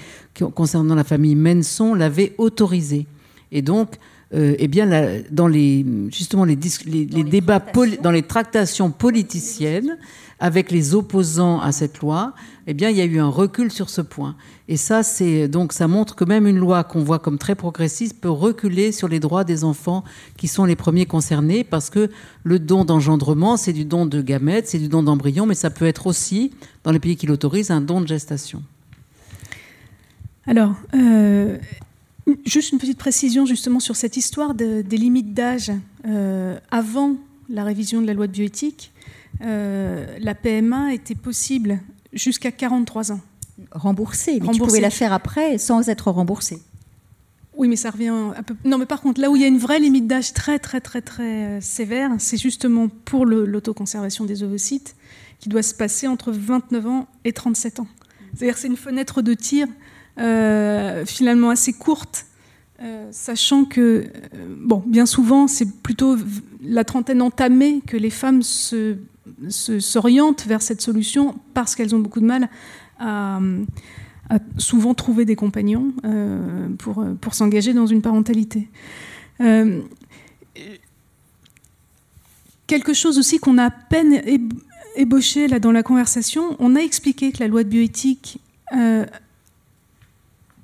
concernant 0.54 0.94
la 0.94 1.04
famille 1.04 1.36
Menson, 1.36 1.96
l'avait 1.96 2.36
autorisé. 2.38 3.08
Et 3.52 3.64
donc, 3.64 3.96
euh, 4.34 4.56
eh 4.60 4.68
bien, 4.68 4.90
dans 5.32 5.48
les, 5.48 5.86
justement 6.12 6.44
les, 6.44 6.58
les, 6.86 7.24
débats, 7.24 7.64
dans 8.02 8.12
les 8.12 8.24
tractations 8.24 8.92
politiciennes 8.92 9.98
avec 10.40 10.70
les 10.70 10.94
opposants 10.94 11.62
à 11.62 11.72
cette 11.72 12.00
loi, 12.00 12.34
eh 12.68 12.74
bien, 12.74 12.90
il 12.90 12.98
y 12.98 13.02
a 13.02 13.06
eu 13.06 13.20
un 13.20 13.30
recul 13.30 13.72
sur 13.72 13.90
ce 13.90 14.02
point. 14.02 14.36
Et 14.68 14.76
ça, 14.76 15.02
c'est 15.02 15.48
donc 15.48 15.72
ça 15.72 15.88
montre 15.88 16.14
que 16.16 16.26
même 16.26 16.46
une 16.46 16.58
loi 16.58 16.84
qu'on 16.84 17.04
voit 17.04 17.20
comme 17.20 17.38
très 17.38 17.56
progressiste 17.56 18.20
peut 18.20 18.30
reculer 18.30 18.92
sur 18.92 19.08
les 19.08 19.22
droits 19.22 19.46
des 19.46 19.64
enfants 19.64 20.04
qui 20.36 20.50
sont 20.50 20.66
les 20.66 20.76
premiers 20.76 21.06
concernés, 21.06 21.64
parce 21.64 21.90
que 21.90 22.12
le 22.44 22.60
don 22.60 22.84
d'engendrement, 22.84 23.56
c'est 23.56 23.74
du 23.74 23.86
don 23.86 24.06
de 24.06 24.22
gamètes, 24.22 24.68
c'est 24.68 24.80
du 24.80 24.90
don 24.90 25.04
d'embryons, 25.04 25.46
mais 25.46 25.56
ça 25.56 25.70
peut 25.70 25.86
être 25.86 26.06
aussi, 26.06 26.52
dans 26.84 26.92
les 26.92 27.00
pays 27.00 27.16
qui 27.16 27.28
l'autorisent, 27.28 27.72
un 27.72 27.82
don 27.82 28.02
de 28.02 28.08
gestation. 28.08 28.62
Alors, 30.46 30.76
euh, 30.94 31.58
juste 32.46 32.72
une 32.72 32.80
petite 32.80 32.98
précision 32.98 33.46
justement 33.46 33.80
sur 33.80 33.96
cette 33.96 34.18
histoire 34.18 34.54
des 34.54 34.84
limites 34.84 35.34
d'âge 35.34 35.72
euh, 36.06 36.58
avant 36.72 37.16
la 37.50 37.64
révision 37.64 38.02
de 38.02 38.08
la 38.08 38.14
loi 38.14 38.28
de 38.28 38.32
bioéthique. 38.32 38.92
Euh, 39.42 40.18
la 40.20 40.36
PMA 40.36 40.94
était 40.94 41.16
possible 41.16 41.80
jusqu'à 42.14 42.52
43 42.52 43.12
ans. 43.12 43.22
Remboursée, 43.72 44.40
mais 44.40 44.52
tu 44.52 44.60
pouvais 44.60 44.80
la 44.80 44.92
faire 44.92 45.14
après 45.14 45.58
sans 45.58 45.90
être 45.90 46.12
remboursée. 46.12 46.62
Oui, 47.56 47.68
mais 47.68 47.76
ça 47.76 47.90
revient 47.90 48.10
un 48.10 48.44
peu. 48.44 48.56
Non, 48.66 48.78
mais 48.78 48.86
par 48.86 49.02
contre, 49.02 49.20
là 49.20 49.32
où 49.32 49.36
il 49.36 49.42
y 49.42 49.46
a 49.46 49.48
une 49.48 49.58
vraie 49.58 49.80
limite 49.80 50.06
d'âge 50.06 50.32
très, 50.34 50.60
très, 50.60 50.80
très, 50.80 51.02
très 51.02 51.58
euh, 51.58 51.62
sévère, 51.62 52.12
c'est 52.20 52.38
justement 52.38 52.88
pour 52.88 53.26
l'autoconservation 53.26 54.26
des 54.26 54.44
ovocytes 54.44 54.96
qui 55.40 55.50
doit 55.50 55.64
se 55.64 55.74
passer 55.74 56.08
entre 56.08 56.32
29 56.32 56.86
ans 56.86 57.08
et 57.26 57.34
37 57.34 57.80
ans. 57.80 57.88
C'est-à-dire 58.36 58.58
c'est 58.60 58.68
une 58.68 58.78
fenêtre 58.78 59.24
de 59.24 59.34
tir 59.34 59.68
euh, 60.20 61.06
finalement 61.06 61.50
assez 61.50 61.74
courte, 61.74 62.26
sachant 63.10 63.66
que, 63.66 64.06
bon, 64.60 64.84
bien 64.86 65.08
souvent, 65.08 65.48
c'est 65.48 65.82
plutôt 65.82 66.16
la 66.64 66.84
trentaine 66.84 67.24
entamée 67.24 67.82
que 67.86 67.98
les 67.98 68.12
femmes 68.12 68.44
s'orientent 69.50 70.46
vers 70.46 70.62
cette 70.62 70.82
solution 70.82 71.36
parce 71.56 71.74
qu'elles 71.74 71.96
ont 71.96 72.00
beaucoup 72.00 72.20
de 72.20 72.28
mal 72.28 72.50
à, 73.00 73.40
souvent 74.58 74.94
trouver 74.94 75.26
des 75.26 75.36
compagnons 75.36 75.94
euh, 76.04 76.70
pour, 76.78 77.04
pour 77.20 77.34
s'engager 77.34 77.74
dans 77.74 77.88
une 77.88 78.04
parentalité. 78.04 78.70
Euh, 79.42 79.82
quelque 82.66 82.94
chose 82.94 83.18
aussi 83.18 83.40
qu'on 83.40 83.58
a 83.58 83.66
à 83.66 83.72
peine 83.72 84.22
ébauché 84.96 85.48
là 85.48 85.60
dans 85.60 85.72
la 85.72 85.84
conversation, 85.84 86.56
on 86.60 86.76
a 86.76 86.80
expliqué 86.80 87.32
que 87.32 87.40
la 87.40 87.48
loi 87.48 87.64
de 87.64 87.70
bioéthique, 87.70 88.40
euh, 88.76 89.06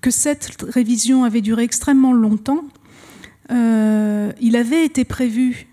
que 0.04 0.12
cette 0.12 0.62
révision 0.62 1.24
avait 1.24 1.42
duré 1.42 1.64
extrêmement 1.64 2.14
longtemps. 2.14 2.64
il 3.50 4.56
avait 4.56 4.86
été 4.86 5.06
prévu 5.06 5.68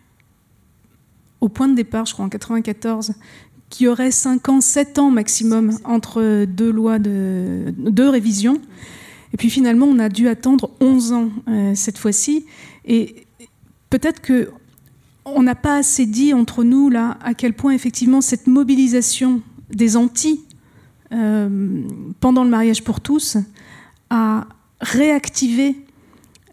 au 1.41 1.49
point 1.49 1.69
de 1.69 1.75
départ, 1.75 2.07
je 2.07 2.13
crois 2.13 2.25
en 2.25 2.29
94, 2.29 3.15
qu'il 3.69 3.87
y 3.87 3.89
aurait 3.89 4.11
5 4.11 4.49
ans, 4.49 4.61
7 4.61 4.99
ans 4.99 5.11
maximum 5.11 5.79
entre 5.85 6.45
deux 6.45 6.71
lois 6.71 6.99
de 6.99 7.73
deux 7.77 8.09
révisions. 8.09 8.61
Et 9.33 9.37
puis 9.37 9.49
finalement, 9.49 9.87
on 9.87 9.99
a 9.99 10.09
dû 10.09 10.29
attendre 10.29 10.71
11 10.81 11.13
ans 11.13 11.31
euh, 11.49 11.73
cette 11.75 11.99
fois-ci. 11.99 12.47
Et 12.85 13.27
peut-être 13.89 14.21
que 14.21 14.51
on 15.25 15.43
n'a 15.43 15.55
pas 15.55 15.77
assez 15.77 16.07
dit 16.07 16.35
entre 16.35 16.65
nous 16.65 16.89
là 16.89 17.19
à 17.23 17.35
quel 17.35 17.53
point 17.53 17.73
effectivement 17.73 18.21
cette 18.21 18.47
mobilisation 18.47 19.43
des 19.71 19.97
anti 19.97 20.45
euh, 21.13 21.83
pendant 22.21 22.43
le 22.43 22.51
mariage 22.51 22.83
pour 22.83 23.01
tous 23.01 23.37
a 24.11 24.47
réactivé 24.81 25.77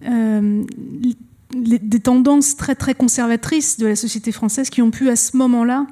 euh, 0.05 0.63
des 1.55 1.99
tendances 1.99 2.55
très 2.55 2.75
très 2.75 2.93
conservatrices 2.93 3.77
de 3.77 3.87
la 3.87 3.95
société 3.95 4.31
française 4.31 4.69
qui 4.69 4.81
ont 4.81 4.91
pu 4.91 5.09
à 5.09 5.15
ce 5.15 5.35
moment-là 5.37 5.87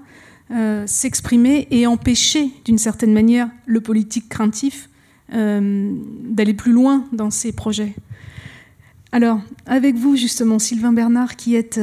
euh, 0.52 0.86
s'exprimer 0.86 1.68
et 1.72 1.88
empêcher 1.88 2.52
d'une 2.66 2.78
certaine 2.78 3.14
manière 3.14 3.50
le 3.66 3.82
politique 3.82 4.30
craintif 4.30 4.90
euh, 5.34 5.92
d'aller 6.26 6.54
plus 6.54 6.72
loin 6.72 7.06
dans 7.14 7.32
ses 7.32 7.52
projets. 7.52 7.96
Alors, 9.12 9.40
avec 9.66 9.96
vous 9.96 10.18
justement, 10.18 10.60
Sylvain 10.60 10.92
Bernard, 10.92 11.38
qui 11.38 11.56
est 11.56 11.80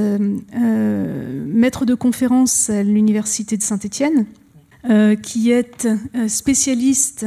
maître 0.54 1.86
de 1.86 1.94
conférence 1.94 2.68
à 2.68 2.82
l'Université 2.82 3.56
de 3.56 3.62
Saint-Étienne, 3.62 4.26
qui 5.22 5.50
est 5.50 5.88
spécialiste 6.28 7.24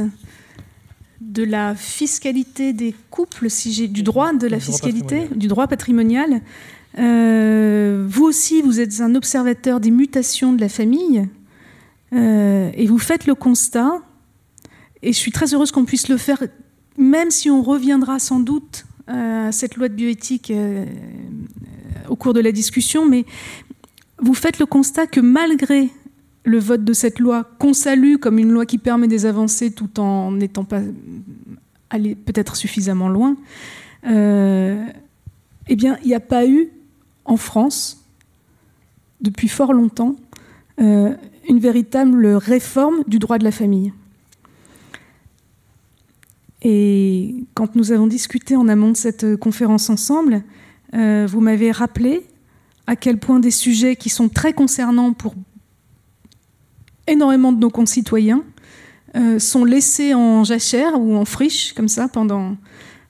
de 1.36 1.44
la 1.44 1.74
fiscalité 1.74 2.72
des 2.72 2.94
couples, 3.10 3.50
si 3.50 3.70
j'ai 3.70 3.88
du 3.88 4.02
droit 4.02 4.32
de 4.32 4.46
la 4.46 4.58
fiscalité, 4.58 5.28
du 5.34 5.48
droit 5.48 5.66
patrimonial. 5.66 6.40
Euh, 6.98 8.06
vous 8.08 8.24
aussi, 8.24 8.62
vous 8.62 8.80
êtes 8.80 9.02
un 9.02 9.14
observateur 9.14 9.78
des 9.78 9.90
mutations 9.90 10.54
de 10.54 10.62
la 10.62 10.70
famille 10.70 11.28
euh, 12.14 12.70
et 12.72 12.86
vous 12.86 12.98
faites 12.98 13.26
le 13.26 13.34
constat. 13.34 14.00
Et 15.02 15.12
je 15.12 15.18
suis 15.18 15.30
très 15.30 15.52
heureuse 15.52 15.72
qu'on 15.72 15.84
puisse 15.84 16.08
le 16.08 16.16
faire, 16.16 16.42
même 16.96 17.30
si 17.30 17.50
on 17.50 17.60
reviendra 17.62 18.18
sans 18.18 18.40
doute 18.40 18.86
euh, 19.10 19.48
à 19.48 19.52
cette 19.52 19.76
loi 19.76 19.90
de 19.90 19.94
bioéthique 19.94 20.50
au 22.08 22.16
cours 22.16 22.32
de 22.32 22.40
la 22.40 22.50
discussion, 22.50 23.04
mais 23.06 23.26
vous 24.20 24.32
faites 24.32 24.58
le 24.58 24.64
constat 24.64 25.06
que 25.06 25.20
malgré 25.20 25.90
le 26.46 26.60
vote 26.60 26.84
de 26.84 26.92
cette 26.92 27.18
loi, 27.18 27.44
qu'on 27.58 27.74
salue 27.74 28.16
comme 28.16 28.38
une 28.38 28.52
loi 28.52 28.66
qui 28.66 28.78
permet 28.78 29.08
des 29.08 29.26
avancées 29.26 29.72
tout 29.72 29.98
en 29.98 30.30
n'étant 30.30 30.64
pas 30.64 30.80
allé 31.90 32.14
peut-être 32.14 32.54
suffisamment 32.54 33.08
loin, 33.08 33.36
euh, 34.06 34.84
eh 35.66 35.74
bien, 35.76 35.98
il 36.02 36.08
n'y 36.08 36.14
a 36.14 36.20
pas 36.20 36.46
eu 36.46 36.70
en 37.24 37.36
France, 37.36 38.04
depuis 39.20 39.48
fort 39.48 39.72
longtemps, 39.72 40.14
euh, 40.80 41.14
une 41.48 41.58
véritable 41.58 42.26
réforme 42.26 43.02
du 43.08 43.18
droit 43.18 43.38
de 43.38 43.44
la 43.44 43.50
famille. 43.50 43.92
Et 46.62 47.44
quand 47.54 47.74
nous 47.74 47.90
avons 47.90 48.06
discuté 48.06 48.54
en 48.54 48.68
amont 48.68 48.92
de 48.92 48.96
cette 48.96 49.36
conférence 49.36 49.90
ensemble, 49.90 50.44
euh, 50.94 51.26
vous 51.28 51.40
m'avez 51.40 51.72
rappelé 51.72 52.22
à 52.86 52.94
quel 52.94 53.18
point 53.18 53.40
des 53.40 53.50
sujets 53.50 53.96
qui 53.96 54.10
sont 54.10 54.28
très 54.28 54.52
concernants 54.52 55.12
pour 55.12 55.34
énormément 57.06 57.52
de 57.52 57.58
nos 57.58 57.70
concitoyens 57.70 58.42
euh, 59.16 59.38
sont 59.38 59.64
laissés 59.64 60.14
en 60.14 60.44
jachère 60.44 61.00
ou 61.00 61.16
en 61.16 61.24
friche, 61.24 61.72
comme 61.72 61.88
ça, 61.88 62.08
pendant 62.08 62.56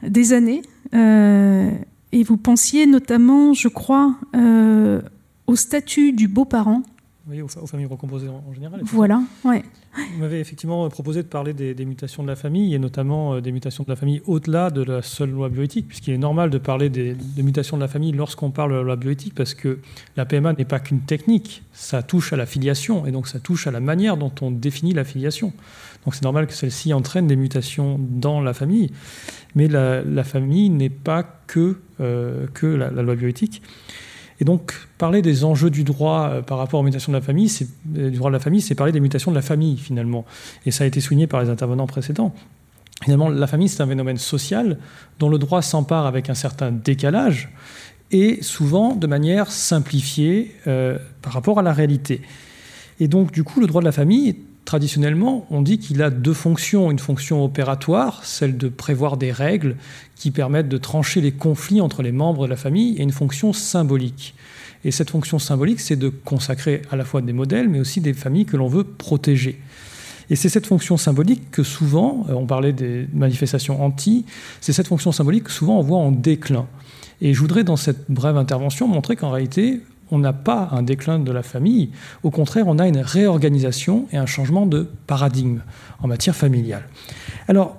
des 0.02 0.32
années. 0.32 0.62
Euh, 0.94 1.70
et 2.12 2.22
vous 2.22 2.36
pensiez 2.36 2.86
notamment, 2.86 3.52
je 3.52 3.68
crois, 3.68 4.14
euh, 4.34 5.00
au 5.46 5.56
statut 5.56 6.12
du 6.12 6.28
beau-parent 6.28 6.82
oui, 7.28 7.42
aux, 7.42 7.48
familles 7.48 7.86
recomposées 7.86 8.28
en, 8.28 8.52
général. 8.54 8.80
Voilà, 8.84 9.20
ouais. 9.44 9.64
Vous 10.12 10.20
m'avez 10.20 10.38
effectivement 10.38 10.88
proposé 10.88 11.24
de 11.24 11.28
parler 11.28 11.54
des, 11.54 11.84
mutations 11.84 12.22
de 12.22 12.28
la 12.28 12.36
famille, 12.36 12.72
et 12.72 12.78
notamment 12.78 13.34
euh, 13.34 13.40
des 13.40 13.50
mutations 13.50 13.82
de 13.82 13.88
la 13.88 13.96
famille 13.96 14.22
au-delà 14.26 14.70
de 14.70 14.82
la 14.82 15.02
seule 15.02 15.30
loi 15.30 15.48
bioéthique, 15.48 15.88
puisqu'il 15.88 16.14
est 16.14 16.18
normal 16.18 16.50
de 16.50 16.58
parler 16.58 16.88
des, 16.88 17.16
mutations 17.38 17.76
de 17.76 17.82
la 17.82 17.88
famille 17.88 18.12
lorsqu'on 18.12 18.52
parle 18.52 18.70
de 18.70 18.76
la 18.76 18.82
loi 18.82 18.96
bioéthique, 18.96 19.34
parce 19.34 19.54
que 19.54 19.80
la 20.16 20.24
PMA 20.24 20.52
n'est 20.52 20.64
pas 20.64 20.78
qu'une 20.78 21.00
technique, 21.00 21.64
ça 21.72 22.02
touche 22.02 22.32
à 22.32 22.36
la 22.36 22.46
filiation, 22.46 23.06
et 23.06 23.10
donc 23.10 23.26
ça 23.26 23.40
touche 23.40 23.66
à 23.66 23.72
la 23.72 23.80
manière 23.80 24.16
dont 24.16 24.32
on 24.40 24.52
définit 24.52 24.92
la 24.92 25.04
filiation. 25.04 25.52
Donc 26.04 26.14
c'est 26.14 26.22
normal 26.22 26.46
que 26.46 26.52
celle-ci 26.52 26.92
entraîne 26.92 27.26
des 27.26 27.34
mutations 27.34 27.98
dans 27.98 28.40
la 28.40 28.54
famille, 28.54 28.92
mais 29.56 29.66
la, 29.66 30.22
famille 30.22 30.70
n'est 30.70 30.90
pas 30.90 31.24
que, 31.48 31.80
euh, 32.00 32.46
que 32.54 32.66
la, 32.66 32.92
la 32.92 33.02
loi 33.02 33.16
bioéthique. 33.16 33.62
Et 34.40 34.44
donc, 34.44 34.74
parler 34.98 35.22
des 35.22 35.44
enjeux 35.44 35.70
du 35.70 35.84
droit 35.84 36.28
euh, 36.28 36.42
par 36.42 36.58
rapport 36.58 36.80
aux 36.80 36.82
mutations 36.82 37.12
de 37.12 37.16
la 37.16 37.22
famille, 37.22 37.48
c'est, 37.48 37.68
euh, 37.96 38.10
de 38.10 38.28
la 38.28 38.38
famille, 38.38 38.60
c'est 38.60 38.74
parler 38.74 38.92
des 38.92 39.00
mutations 39.00 39.30
de 39.30 39.36
la 39.36 39.42
famille, 39.42 39.76
finalement. 39.78 40.24
Et 40.66 40.70
ça 40.70 40.84
a 40.84 40.86
été 40.86 41.00
souligné 41.00 41.26
par 41.26 41.42
les 41.42 41.48
intervenants 41.48 41.86
précédents. 41.86 42.34
Finalement, 43.02 43.28
la 43.28 43.46
famille, 43.46 43.68
c'est 43.68 43.82
un 43.82 43.86
phénomène 43.86 44.16
social 44.16 44.78
dont 45.18 45.28
le 45.28 45.38
droit 45.38 45.62
s'empare 45.62 46.06
avec 46.06 46.30
un 46.30 46.34
certain 46.34 46.72
décalage 46.72 47.50
et 48.10 48.42
souvent 48.42 48.94
de 48.94 49.06
manière 49.06 49.50
simplifiée 49.50 50.54
euh, 50.66 50.98
par 51.22 51.32
rapport 51.32 51.58
à 51.58 51.62
la 51.62 51.72
réalité. 51.72 52.22
Et 53.00 53.08
donc, 53.08 53.32
du 53.32 53.44
coup, 53.44 53.60
le 53.60 53.66
droit 53.66 53.80
de 53.80 53.86
la 53.86 53.92
famille, 53.92 54.36
traditionnellement, 54.66 55.46
on 55.50 55.62
dit 55.62 55.78
qu'il 55.78 56.02
a 56.02 56.10
deux 56.10 56.34
fonctions. 56.34 56.90
Une 56.90 56.98
fonction 56.98 57.42
opératoire, 57.42 58.22
celle 58.24 58.58
de 58.58 58.68
prévoir 58.68 59.16
des 59.16 59.32
règles 59.32 59.76
qui 60.16 60.30
permettent 60.30 60.68
de 60.68 60.76
trancher 60.76 61.22
les 61.22 61.32
conflits 61.32 61.80
entre 61.80 62.02
les 62.02 62.12
membres 62.12 62.44
de 62.44 62.50
la 62.50 62.56
famille, 62.56 62.96
et 62.98 63.02
une 63.02 63.12
fonction 63.12 63.54
symbolique. 63.54 64.34
Et 64.84 64.90
cette 64.90 65.10
fonction 65.10 65.38
symbolique, 65.38 65.80
c'est 65.80 65.96
de 65.96 66.10
consacrer 66.10 66.82
à 66.90 66.96
la 66.96 67.04
fois 67.04 67.22
des 67.22 67.32
modèles, 67.32 67.68
mais 67.68 67.80
aussi 67.80 68.00
des 68.00 68.12
familles 68.12 68.44
que 68.44 68.58
l'on 68.58 68.68
veut 68.68 68.84
protéger. 68.84 69.58
Et 70.28 70.36
c'est 70.36 70.48
cette 70.48 70.66
fonction 70.66 70.96
symbolique 70.96 71.50
que 71.50 71.62
souvent, 71.62 72.26
euh, 72.28 72.34
on 72.34 72.46
parlait 72.46 72.72
des 72.72 73.08
manifestations 73.14 73.82
anti, 73.82 74.26
c'est 74.60 74.72
cette 74.72 74.88
fonction 74.88 75.12
symbolique 75.12 75.44
que 75.44 75.52
souvent 75.52 75.78
on 75.78 75.82
voit 75.82 75.98
en 75.98 76.10
déclin. 76.10 76.66
Et 77.20 77.32
je 77.32 77.40
voudrais 77.40 77.64
dans 77.64 77.76
cette 77.76 78.10
brève 78.10 78.36
intervention 78.36 78.88
montrer 78.88 79.16
qu'en 79.16 79.30
réalité, 79.30 79.80
on 80.10 80.18
n'a 80.18 80.32
pas 80.32 80.68
un 80.72 80.82
déclin 80.82 81.18
de 81.18 81.32
la 81.32 81.42
famille, 81.42 81.90
au 82.22 82.30
contraire, 82.30 82.66
on 82.66 82.78
a 82.78 82.86
une 82.86 82.98
réorganisation 82.98 84.06
et 84.12 84.16
un 84.16 84.26
changement 84.26 84.66
de 84.66 84.88
paradigme 85.06 85.60
en 86.02 86.08
matière 86.08 86.36
familiale. 86.36 86.88
Alors, 87.48 87.76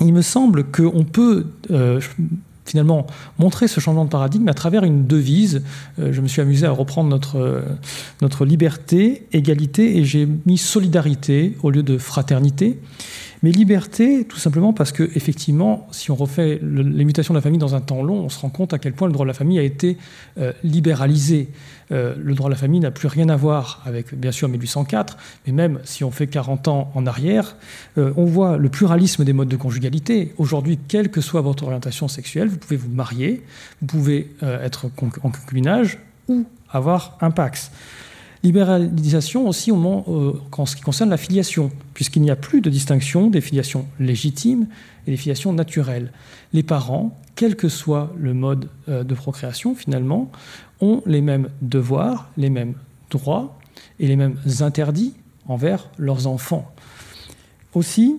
il 0.00 0.12
me 0.12 0.22
semble 0.22 0.64
qu'on 0.64 1.04
peut 1.04 1.46
euh, 1.70 2.00
finalement 2.64 3.06
montrer 3.38 3.68
ce 3.68 3.80
changement 3.80 4.04
de 4.04 4.10
paradigme 4.10 4.48
à 4.48 4.54
travers 4.54 4.84
une 4.84 5.06
devise. 5.06 5.62
Euh, 5.98 6.12
je 6.12 6.20
me 6.20 6.28
suis 6.28 6.40
amusé 6.40 6.66
à 6.66 6.70
reprendre 6.70 7.08
notre, 7.08 7.36
euh, 7.36 7.62
notre 8.20 8.44
liberté, 8.44 9.26
égalité, 9.32 9.98
et 9.98 10.04
j'ai 10.04 10.28
mis 10.46 10.58
solidarité 10.58 11.56
au 11.62 11.70
lieu 11.70 11.82
de 11.82 11.98
fraternité. 11.98 12.78
Mais 13.42 13.50
liberté, 13.50 14.24
tout 14.24 14.38
simplement 14.38 14.72
parce 14.72 14.92
que, 14.92 15.02
effectivement, 15.16 15.88
si 15.90 16.12
on 16.12 16.14
refait 16.14 16.60
les 16.62 17.04
mutations 17.04 17.34
de 17.34 17.38
la 17.38 17.42
famille 17.42 17.58
dans 17.58 17.74
un 17.74 17.80
temps 17.80 18.04
long, 18.04 18.20
on 18.20 18.28
se 18.28 18.38
rend 18.38 18.50
compte 18.50 18.72
à 18.72 18.78
quel 18.78 18.92
point 18.92 19.08
le 19.08 19.12
droit 19.12 19.24
de 19.24 19.28
la 19.28 19.34
famille 19.34 19.58
a 19.58 19.62
été 19.62 19.98
euh, 20.38 20.52
libéralisé. 20.62 21.48
Euh, 21.90 22.14
le 22.22 22.34
droit 22.34 22.48
de 22.48 22.54
la 22.54 22.58
famille 22.58 22.78
n'a 22.78 22.92
plus 22.92 23.08
rien 23.08 23.28
à 23.28 23.36
voir 23.36 23.82
avec, 23.84 24.14
bien 24.14 24.30
sûr, 24.30 24.48
1804, 24.48 25.16
mais 25.46 25.52
même 25.52 25.80
si 25.82 26.04
on 26.04 26.12
fait 26.12 26.28
40 26.28 26.68
ans 26.68 26.92
en 26.94 27.04
arrière, 27.04 27.56
euh, 27.98 28.12
on 28.16 28.26
voit 28.26 28.58
le 28.58 28.68
pluralisme 28.68 29.24
des 29.24 29.32
modes 29.32 29.48
de 29.48 29.56
conjugalité. 29.56 30.34
Aujourd'hui, 30.38 30.78
quelle 30.86 31.10
que 31.10 31.20
soit 31.20 31.40
votre 31.40 31.64
orientation 31.64 32.06
sexuelle, 32.06 32.46
vous 32.48 32.58
pouvez 32.58 32.76
vous 32.76 32.90
marier, 32.90 33.42
vous 33.80 33.86
pouvez 33.88 34.30
être 34.40 34.86
en 34.86 35.30
concubinage 35.30 35.98
ou 36.28 36.44
avoir 36.70 37.18
un 37.20 37.32
pax. 37.32 37.72
Libéralisation 38.42 39.48
aussi 39.48 39.70
au 39.70 39.76
moment, 39.76 40.04
euh, 40.08 40.32
en 40.56 40.66
ce 40.66 40.74
qui 40.74 40.82
concerne 40.82 41.10
la 41.10 41.16
filiation, 41.16 41.70
puisqu'il 41.94 42.22
n'y 42.22 42.30
a 42.30 42.36
plus 42.36 42.60
de 42.60 42.70
distinction 42.70 43.28
des 43.28 43.40
filiations 43.40 43.86
légitimes 44.00 44.66
et 45.06 45.12
des 45.12 45.16
filiations 45.16 45.52
naturelles. 45.52 46.12
Les 46.52 46.64
parents, 46.64 47.16
quel 47.36 47.54
que 47.54 47.68
soit 47.68 48.12
le 48.18 48.34
mode 48.34 48.68
euh, 48.88 49.04
de 49.04 49.14
procréation, 49.14 49.76
finalement, 49.76 50.30
ont 50.80 51.02
les 51.06 51.20
mêmes 51.20 51.50
devoirs, 51.60 52.30
les 52.36 52.50
mêmes 52.50 52.74
droits 53.10 53.58
et 54.00 54.08
les 54.08 54.16
mêmes 54.16 54.36
interdits 54.60 55.14
envers 55.46 55.88
leurs 55.96 56.26
enfants. 56.26 56.72
Aussi, 57.74 58.16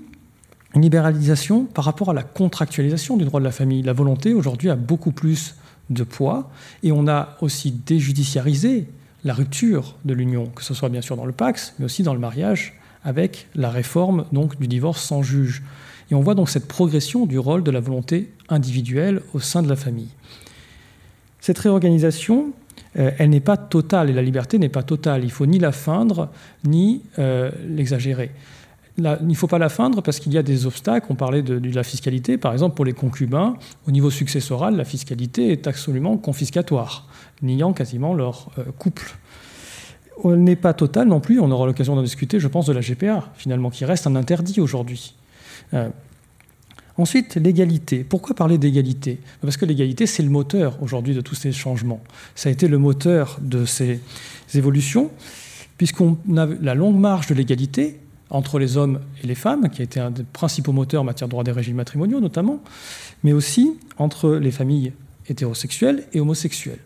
une 0.73 0.81
libéralisation 0.81 1.65
par 1.65 1.85
rapport 1.85 2.09
à 2.09 2.13
la 2.13 2.23
contractualisation 2.23 3.17
du 3.17 3.25
droit 3.25 3.39
de 3.39 3.45
la 3.45 3.51
famille. 3.51 3.83
La 3.83 3.93
volonté 3.93 4.33
aujourd'hui 4.33 4.69
a 4.69 4.75
beaucoup 4.75 5.11
plus 5.11 5.55
de 5.89 6.03
poids 6.03 6.49
et 6.81 6.91
on 6.91 7.07
a 7.07 7.37
aussi 7.41 7.71
déjudiciarisé 7.71 8.87
la 9.23 9.33
rupture 9.33 9.95
de 10.05 10.13
l'union, 10.13 10.47
que 10.47 10.63
ce 10.63 10.73
soit 10.73 10.89
bien 10.89 11.01
sûr 11.01 11.15
dans 11.15 11.25
le 11.25 11.31
Pax, 11.31 11.73
mais 11.79 11.85
aussi 11.85 12.03
dans 12.03 12.13
le 12.13 12.19
mariage, 12.19 12.73
avec 13.03 13.47
la 13.55 13.69
réforme 13.69 14.25
donc 14.31 14.59
du 14.59 14.67
divorce 14.67 15.01
sans 15.01 15.23
juge. 15.23 15.63
Et 16.11 16.15
on 16.15 16.21
voit 16.21 16.35
donc 16.35 16.49
cette 16.49 16.67
progression 16.67 17.25
du 17.25 17.39
rôle 17.39 17.63
de 17.63 17.71
la 17.71 17.79
volonté 17.79 18.31
individuelle 18.49 19.21
au 19.33 19.39
sein 19.39 19.61
de 19.61 19.69
la 19.69 19.75
famille. 19.75 20.09
Cette 21.39 21.59
réorganisation, 21.59 22.53
euh, 22.97 23.11
elle 23.17 23.29
n'est 23.29 23.39
pas 23.39 23.57
totale, 23.57 24.09
et 24.09 24.13
la 24.13 24.21
liberté 24.21 24.59
n'est 24.59 24.69
pas 24.69 24.83
totale. 24.83 25.23
Il 25.23 25.31
faut 25.31 25.45
ni 25.45 25.59
la 25.59 25.71
feindre, 25.71 26.29
ni 26.63 27.01
euh, 27.19 27.51
l'exagérer. 27.67 28.31
Il 28.97 29.17
ne 29.21 29.33
faut 29.33 29.47
pas 29.47 29.57
la 29.57 29.69
feindre 29.69 30.03
parce 30.03 30.19
qu'il 30.19 30.33
y 30.33 30.37
a 30.37 30.43
des 30.43 30.65
obstacles. 30.65 31.07
On 31.09 31.15
parlait 31.15 31.41
de, 31.41 31.59
la 31.73 31.83
fiscalité. 31.83 32.37
Par 32.37 32.53
exemple, 32.53 32.75
pour 32.75 32.85
les 32.85 32.93
concubins, 32.93 33.55
au 33.87 33.91
niveau 33.91 34.11
successoral, 34.11 34.75
la 34.75 34.85
fiscalité 34.85 35.51
est 35.51 35.67
absolument 35.67 36.17
confiscatoire 36.17 37.07
niant 37.41 37.73
quasiment 37.73 38.13
leur 38.13 38.49
euh, 38.57 38.63
couple. 38.77 39.15
Elle 40.23 40.43
n'est 40.43 40.55
pas 40.55 40.73
totale 40.73 41.07
non 41.07 41.19
plus, 41.19 41.39
on 41.39 41.49
aura 41.51 41.65
l'occasion 41.65 41.95
d'en 41.95 42.03
discuter, 42.03 42.39
je 42.39 42.47
pense, 42.47 42.67
de 42.67 42.73
la 42.73 42.81
GPA, 42.81 43.29
finalement, 43.35 43.69
qui 43.69 43.83
reste 43.83 44.07
un 44.07 44.15
interdit 44.15 44.61
aujourd'hui. 44.61 45.15
Euh, 45.73 45.89
ensuite, 46.97 47.35
l'égalité. 47.35 48.03
Pourquoi 48.03 48.35
parler 48.35 48.59
d'égalité? 48.59 49.19
Parce 49.41 49.57
que 49.57 49.65
l'égalité, 49.65 50.05
c'est 50.05 50.23
le 50.23 50.29
moteur 50.29 50.77
aujourd'hui 50.81 51.15
de 51.15 51.21
tous 51.21 51.35
ces 51.35 51.51
changements. 51.51 52.01
Ça 52.35 52.49
a 52.49 52.51
été 52.51 52.67
le 52.67 52.77
moteur 52.77 53.39
de 53.41 53.65
ces 53.65 53.99
évolutions, 54.53 55.09
puisqu'on 55.77 56.17
a 56.37 56.45
la 56.45 56.75
longue 56.75 56.99
marche 56.99 57.27
de 57.27 57.33
l'égalité 57.33 57.99
entre 58.33 58.59
les 58.59 58.75
hommes 58.75 58.99
et 59.23 59.27
les 59.27 59.35
femmes, 59.35 59.69
qui 59.69 59.81
a 59.81 59.85
été 59.85 59.99
un 59.99 60.11
des 60.11 60.23
principaux 60.23 60.73
moteurs 60.73 61.03
en 61.03 61.05
matière 61.05 61.27
de 61.27 61.31
droit 61.31 61.43
des 61.43 61.51
régimes 61.51 61.77
matrimoniaux 61.77 62.19
notamment, 62.19 62.59
mais 63.23 63.31
aussi 63.31 63.77
entre 63.97 64.31
les 64.31 64.51
familles 64.51 64.91
hétérosexuelles 65.29 66.03
et 66.11 66.19
homosexuelles. 66.19 66.79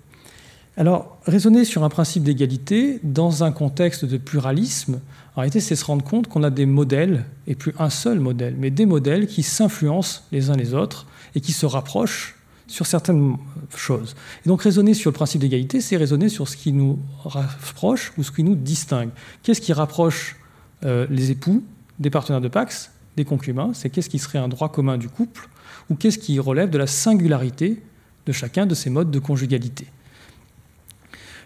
Alors, 0.76 1.18
raisonner 1.26 1.66
sur 1.66 1.84
un 1.84 1.90
principe 1.90 2.24
d'égalité 2.24 3.00
dans 3.02 3.44
un 3.44 3.52
contexte 3.52 4.06
de 4.06 4.18
pluralisme, 4.18 5.00
en 5.36 5.42
réalité, 5.42 5.60
c'est 5.60 5.76
se 5.76 5.86
rendre 5.86 6.04
compte 6.04 6.28
qu'on 6.28 6.44
a 6.44 6.52
des 6.52 6.68
modèles, 6.68 7.26
et 7.48 7.56
plus 7.56 7.74
un 7.80 7.90
seul 7.90 8.20
modèle, 8.20 8.56
mais 8.60 8.70
des 8.70 8.86
modèles 8.86 9.26
qui 9.26 9.42
s'influencent 9.42 10.24
les 10.32 10.52
uns 10.52 10.56
les 10.56 10.76
autres 10.76 11.08
et 11.34 11.42
qui 11.42 11.52
se 11.52 11.66
rapprochent 11.66 12.36
sur 12.68 12.86
certaines 12.86 13.38
choses. 13.76 14.16
Et 14.46 14.50
donc, 14.50 14.62
raisonner 14.62 14.94
sur 14.94 15.10
le 15.10 15.16
principe 15.16 15.42
d'égalité, 15.42 15.82
c'est 15.82 15.98
raisonner 15.98 16.30
sur 16.30 16.48
ce 16.48 16.58
qui 16.58 16.74
nous 16.74 17.00
rapproche 17.24 18.14
ou 18.18 18.24
ce 18.24 18.32
qui 18.32 18.44
nous 18.44 18.56
distingue. 18.56 19.10
Qu'est-ce 19.42 19.62
qui 19.62 19.74
rapproche 19.74 20.36
euh, 20.84 21.08
les 21.10 21.32
époux 21.32 21.64
des 22.00 22.10
partenaires 22.10 22.42
de 22.42 22.48
Pax, 22.48 22.92
des 23.16 23.26
concubins 23.26 23.72
C'est 23.74 23.90
qu'est-ce 23.90 24.10
qui 24.10 24.20
serait 24.20 24.40
un 24.40 24.48
droit 24.48 24.72
commun 24.72 24.98
du 24.98 25.10
couple 25.10 25.50
ou 25.90 25.96
qu'est-ce 25.96 26.18
qui 26.18 26.40
relève 26.40 26.70
de 26.70 26.78
la 26.78 26.88
singularité 26.88 27.82
de 28.26 28.32
chacun 28.32 28.66
de 28.66 28.76
ces 28.76 28.90
modes 28.90 29.12
de 29.12 29.20
conjugalité 29.20 29.88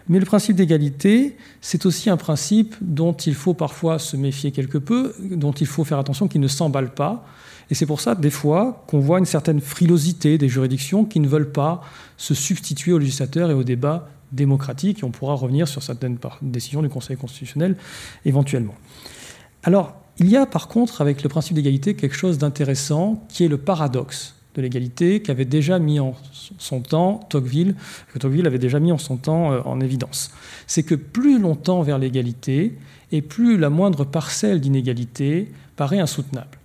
mais 0.08 0.18
le 0.18 0.26
principe 0.26 0.56
d'égalité, 0.56 1.36
c'est 1.60 1.86
aussi 1.86 2.10
un 2.10 2.16
principe 2.16 2.74
dont 2.80 3.12
il 3.12 3.34
faut 3.34 3.54
parfois 3.54 3.98
se 3.98 4.16
méfier 4.16 4.50
quelque 4.50 4.78
peu, 4.78 5.14
dont 5.20 5.52
il 5.52 5.66
faut 5.66 5.84
faire 5.84 5.98
attention 5.98 6.28
qu'il 6.28 6.40
ne 6.40 6.48
s'emballe 6.48 6.92
pas. 6.92 7.24
Et 7.70 7.74
c'est 7.74 7.86
pour 7.86 8.00
ça, 8.00 8.14
des 8.14 8.30
fois, 8.30 8.84
qu'on 8.88 8.98
voit 8.98 9.18
une 9.18 9.26
certaine 9.26 9.60
frilosité 9.60 10.38
des 10.38 10.48
juridictions 10.48 11.04
qui 11.04 11.20
ne 11.20 11.28
veulent 11.28 11.52
pas 11.52 11.82
se 12.16 12.34
substituer 12.34 12.92
aux 12.92 12.98
législateurs 12.98 13.50
et 13.50 13.54
au 13.54 13.62
débat 13.62 14.08
démocratique. 14.32 15.00
Et 15.00 15.04
on 15.04 15.10
pourra 15.10 15.34
revenir 15.34 15.68
sur 15.68 15.82
certaines 15.82 16.18
décisions 16.42 16.82
du 16.82 16.88
Conseil 16.88 17.16
constitutionnel 17.16 17.76
éventuellement. 18.24 18.74
Alors, 19.62 19.94
il 20.18 20.28
y 20.28 20.36
a 20.36 20.46
par 20.46 20.68
contre, 20.68 21.00
avec 21.00 21.22
le 21.22 21.28
principe 21.28 21.54
d'égalité, 21.54 21.94
quelque 21.94 22.16
chose 22.16 22.38
d'intéressant 22.38 23.24
qui 23.28 23.44
est 23.44 23.48
le 23.48 23.58
paradoxe 23.58 24.34
de 24.54 24.62
l'égalité 24.62 25.22
qu'avait 25.22 25.46
déjà 25.46 25.78
mis 25.78 25.98
en 25.98 26.14
son 26.58 26.80
temps 26.80 27.20
Tocqueville, 27.30 27.74
que 28.12 28.18
Tocqueville 28.18 28.46
avait 28.46 28.58
déjà 28.58 28.80
mis 28.80 28.92
en 28.92 28.98
son 28.98 29.16
temps 29.16 29.52
euh, 29.52 29.60
en 29.64 29.80
évidence. 29.80 30.30
C'est 30.66 30.82
que 30.82 30.94
plus 30.94 31.38
longtemps 31.38 31.82
vers 31.82 31.98
l'égalité, 31.98 32.76
et 33.12 33.22
plus 33.22 33.58
la 33.58 33.70
moindre 33.70 34.04
parcelle 34.04 34.60
d'inégalité 34.60 35.52
paraît 35.76 36.00
insoutenable. 36.00 36.58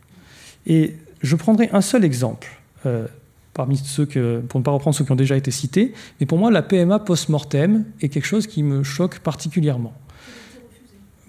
Et 0.65 0.95
je 1.21 1.35
prendrai 1.35 1.69
un 1.71 1.81
seul 1.81 2.03
exemple, 2.03 2.47
euh, 2.85 3.07
parmi 3.53 3.77
ceux 3.77 4.05
que, 4.05 4.39
pour 4.47 4.59
ne 4.59 4.63
pas 4.63 4.71
reprendre 4.71 4.95
ceux 4.95 5.05
qui 5.05 5.11
ont 5.11 5.15
déjà 5.15 5.35
été 5.35 5.51
cités, 5.51 5.93
mais 6.19 6.25
pour 6.25 6.37
moi, 6.37 6.51
la 6.51 6.61
PMA 6.61 6.99
post-mortem 6.99 7.85
est 8.01 8.09
quelque 8.09 8.25
chose 8.25 8.47
qui 8.47 8.63
me 8.63 8.83
choque 8.83 9.19
particulièrement. 9.19 9.93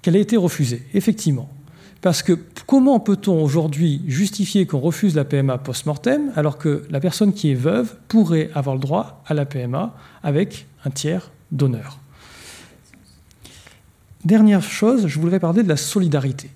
Qu'elle 0.02 0.16
a 0.16 0.20
été 0.20 0.36
refusée, 0.36 0.82
effectivement. 0.94 1.48
Parce 2.00 2.22
que 2.22 2.38
comment 2.66 3.00
peut-on 3.00 3.42
aujourd'hui 3.42 4.02
justifier 4.06 4.66
qu'on 4.66 4.78
refuse 4.78 5.16
la 5.16 5.24
PMA 5.24 5.58
post-mortem 5.58 6.30
alors 6.36 6.56
que 6.56 6.84
la 6.90 7.00
personne 7.00 7.32
qui 7.32 7.50
est 7.50 7.56
veuve 7.56 7.96
pourrait 8.06 8.50
avoir 8.54 8.76
le 8.76 8.80
droit 8.80 9.22
à 9.26 9.34
la 9.34 9.44
PMA 9.46 9.94
avec 10.22 10.66
un 10.84 10.90
tiers 10.90 11.30
d'honneur? 11.50 11.98
Dernière 14.24 14.62
chose, 14.62 15.06
je 15.08 15.18
voudrais 15.18 15.40
parler 15.40 15.62
de 15.62 15.68
la 15.68 15.76
solidarité. 15.76 16.50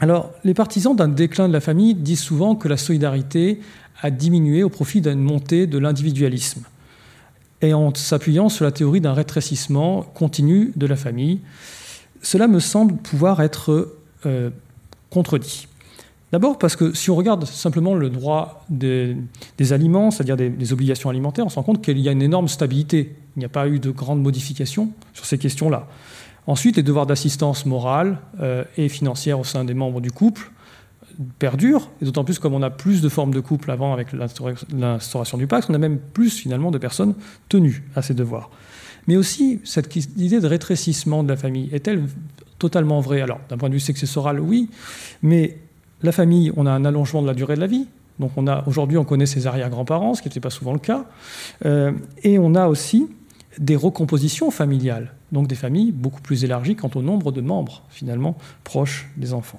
Alors, 0.00 0.30
les 0.44 0.54
partisans 0.54 0.96
d'un 0.96 1.08
déclin 1.08 1.46
de 1.46 1.52
la 1.52 1.60
famille 1.60 1.94
disent 1.94 2.20
souvent 2.20 2.56
que 2.56 2.68
la 2.68 2.76
solidarité 2.76 3.60
a 4.02 4.10
diminué 4.10 4.62
au 4.62 4.70
profit 4.70 5.00
d'une 5.00 5.20
montée 5.20 5.66
de 5.66 5.78
l'individualisme, 5.78 6.62
et 7.60 7.74
en 7.74 7.94
s'appuyant 7.94 8.48
sur 8.48 8.64
la 8.64 8.72
théorie 8.72 9.02
d'un 9.02 9.12
rétrécissement 9.12 10.02
continu 10.02 10.72
de 10.74 10.86
la 10.86 10.96
famille. 10.96 11.40
Cela 12.22 12.48
me 12.48 12.60
semble 12.60 12.96
pouvoir 12.96 13.42
être 13.42 13.94
euh, 14.26 14.50
contredit. 15.10 15.66
D'abord 16.32 16.58
parce 16.58 16.76
que 16.76 16.92
si 16.94 17.10
on 17.10 17.16
regarde 17.16 17.44
simplement 17.44 17.94
le 17.94 18.08
droit 18.08 18.64
des, 18.68 19.16
aliments, 19.70 20.10
c'est-à-dire 20.10 20.36
des, 20.36 20.72
obligations 20.72 21.10
alimentaires, 21.10 21.46
on 21.46 21.48
se 21.48 21.56
rend 21.56 21.64
compte 21.64 21.82
qu'il 21.82 21.98
y 21.98 22.08
a 22.08 22.12
une 22.12 22.22
énorme 22.22 22.46
stabilité. 22.46 23.16
Il 23.36 23.40
n'y 23.40 23.44
a 23.44 23.48
pas 23.48 23.66
eu 23.66 23.80
de 23.80 23.90
grandes 23.90 24.22
modifications 24.22 24.90
sur 25.12 25.26
ces 25.26 25.38
questions-là. 25.38 25.88
Ensuite, 26.46 26.76
les 26.76 26.82
devoirs 26.82 27.06
d'assistance 27.06 27.66
morale 27.66 28.18
euh, 28.40 28.64
et 28.76 28.88
financière 28.88 29.40
au 29.40 29.44
sein 29.44 29.64
des 29.64 29.74
membres 29.74 30.00
du 30.00 30.12
couple 30.12 30.50
perdurent, 31.38 31.90
et 32.00 32.04
d'autant 32.04 32.24
plus 32.24 32.38
comme 32.38 32.54
on 32.54 32.62
a 32.62 32.70
plus 32.70 33.02
de 33.02 33.08
formes 33.08 33.34
de 33.34 33.40
couple 33.40 33.70
avant 33.70 33.92
avec 33.92 34.08
l'instauration 34.12 35.36
du 35.36 35.46
pacte, 35.46 35.68
on 35.68 35.74
a 35.74 35.78
même 35.78 35.98
plus 35.98 36.30
finalement 36.30 36.70
de 36.70 36.78
personnes 36.78 37.14
tenues 37.48 37.82
à 37.94 38.02
ces 38.02 38.14
devoirs. 38.14 38.50
Mais 39.06 39.16
aussi, 39.16 39.60
cette 39.64 39.94
idée 39.96 40.40
de 40.40 40.46
rétrécissement 40.46 41.22
de 41.22 41.28
la 41.28 41.36
famille 41.36 41.68
est-elle 41.72 42.04
totalement 42.60 43.00
vrai. 43.00 43.20
Alors, 43.22 43.40
d'un 43.48 43.58
point 43.58 43.68
de 43.68 43.74
vue 43.74 43.80
successoral, 43.80 44.38
oui, 44.38 44.70
mais 45.22 45.58
la 46.02 46.12
famille, 46.12 46.52
on 46.56 46.66
a 46.66 46.70
un 46.70 46.84
allongement 46.84 47.22
de 47.22 47.26
la 47.26 47.34
durée 47.34 47.56
de 47.56 47.60
la 47.60 47.66
vie. 47.66 47.88
Donc, 48.20 48.32
on 48.36 48.46
a 48.46 48.62
aujourd'hui, 48.68 48.98
on 48.98 49.04
connaît 49.04 49.26
ses 49.26 49.48
arrière-grands-parents, 49.48 50.14
ce 50.14 50.22
qui 50.22 50.28
n'était 50.28 50.40
pas 50.40 50.50
souvent 50.50 50.72
le 50.72 50.78
cas. 50.78 51.06
Euh, 51.64 51.90
et 52.22 52.38
on 52.38 52.54
a 52.54 52.68
aussi 52.68 53.08
des 53.58 53.76
recompositions 53.76 54.50
familiales, 54.50 55.12
donc 55.32 55.48
des 55.48 55.56
familles 55.56 55.90
beaucoup 55.90 56.20
plus 56.20 56.44
élargies 56.44 56.76
quant 56.76 56.90
au 56.94 57.02
nombre 57.02 57.32
de 57.32 57.40
membres 57.40 57.82
finalement 57.88 58.36
proches 58.62 59.08
des 59.16 59.32
enfants. 59.32 59.58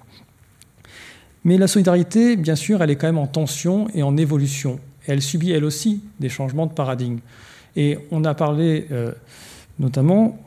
Mais 1.44 1.58
la 1.58 1.68
solidarité, 1.68 2.38
bien 2.38 2.56
sûr, 2.56 2.82
elle 2.82 2.92
est 2.92 2.96
quand 2.96 3.08
même 3.08 3.18
en 3.18 3.28
tension 3.28 3.88
et 3.94 4.04
en 4.04 4.16
évolution. 4.16 4.80
Elle 5.08 5.22
subit 5.22 5.52
elle 5.52 5.66
aussi 5.66 6.02
des 6.20 6.30
changements 6.30 6.68
de 6.68 6.74
paradigme. 6.74 7.18
Et 7.76 7.98
on 8.12 8.24
a 8.24 8.34
parlé 8.34 8.86
euh, 8.92 9.12
notamment 9.80 10.38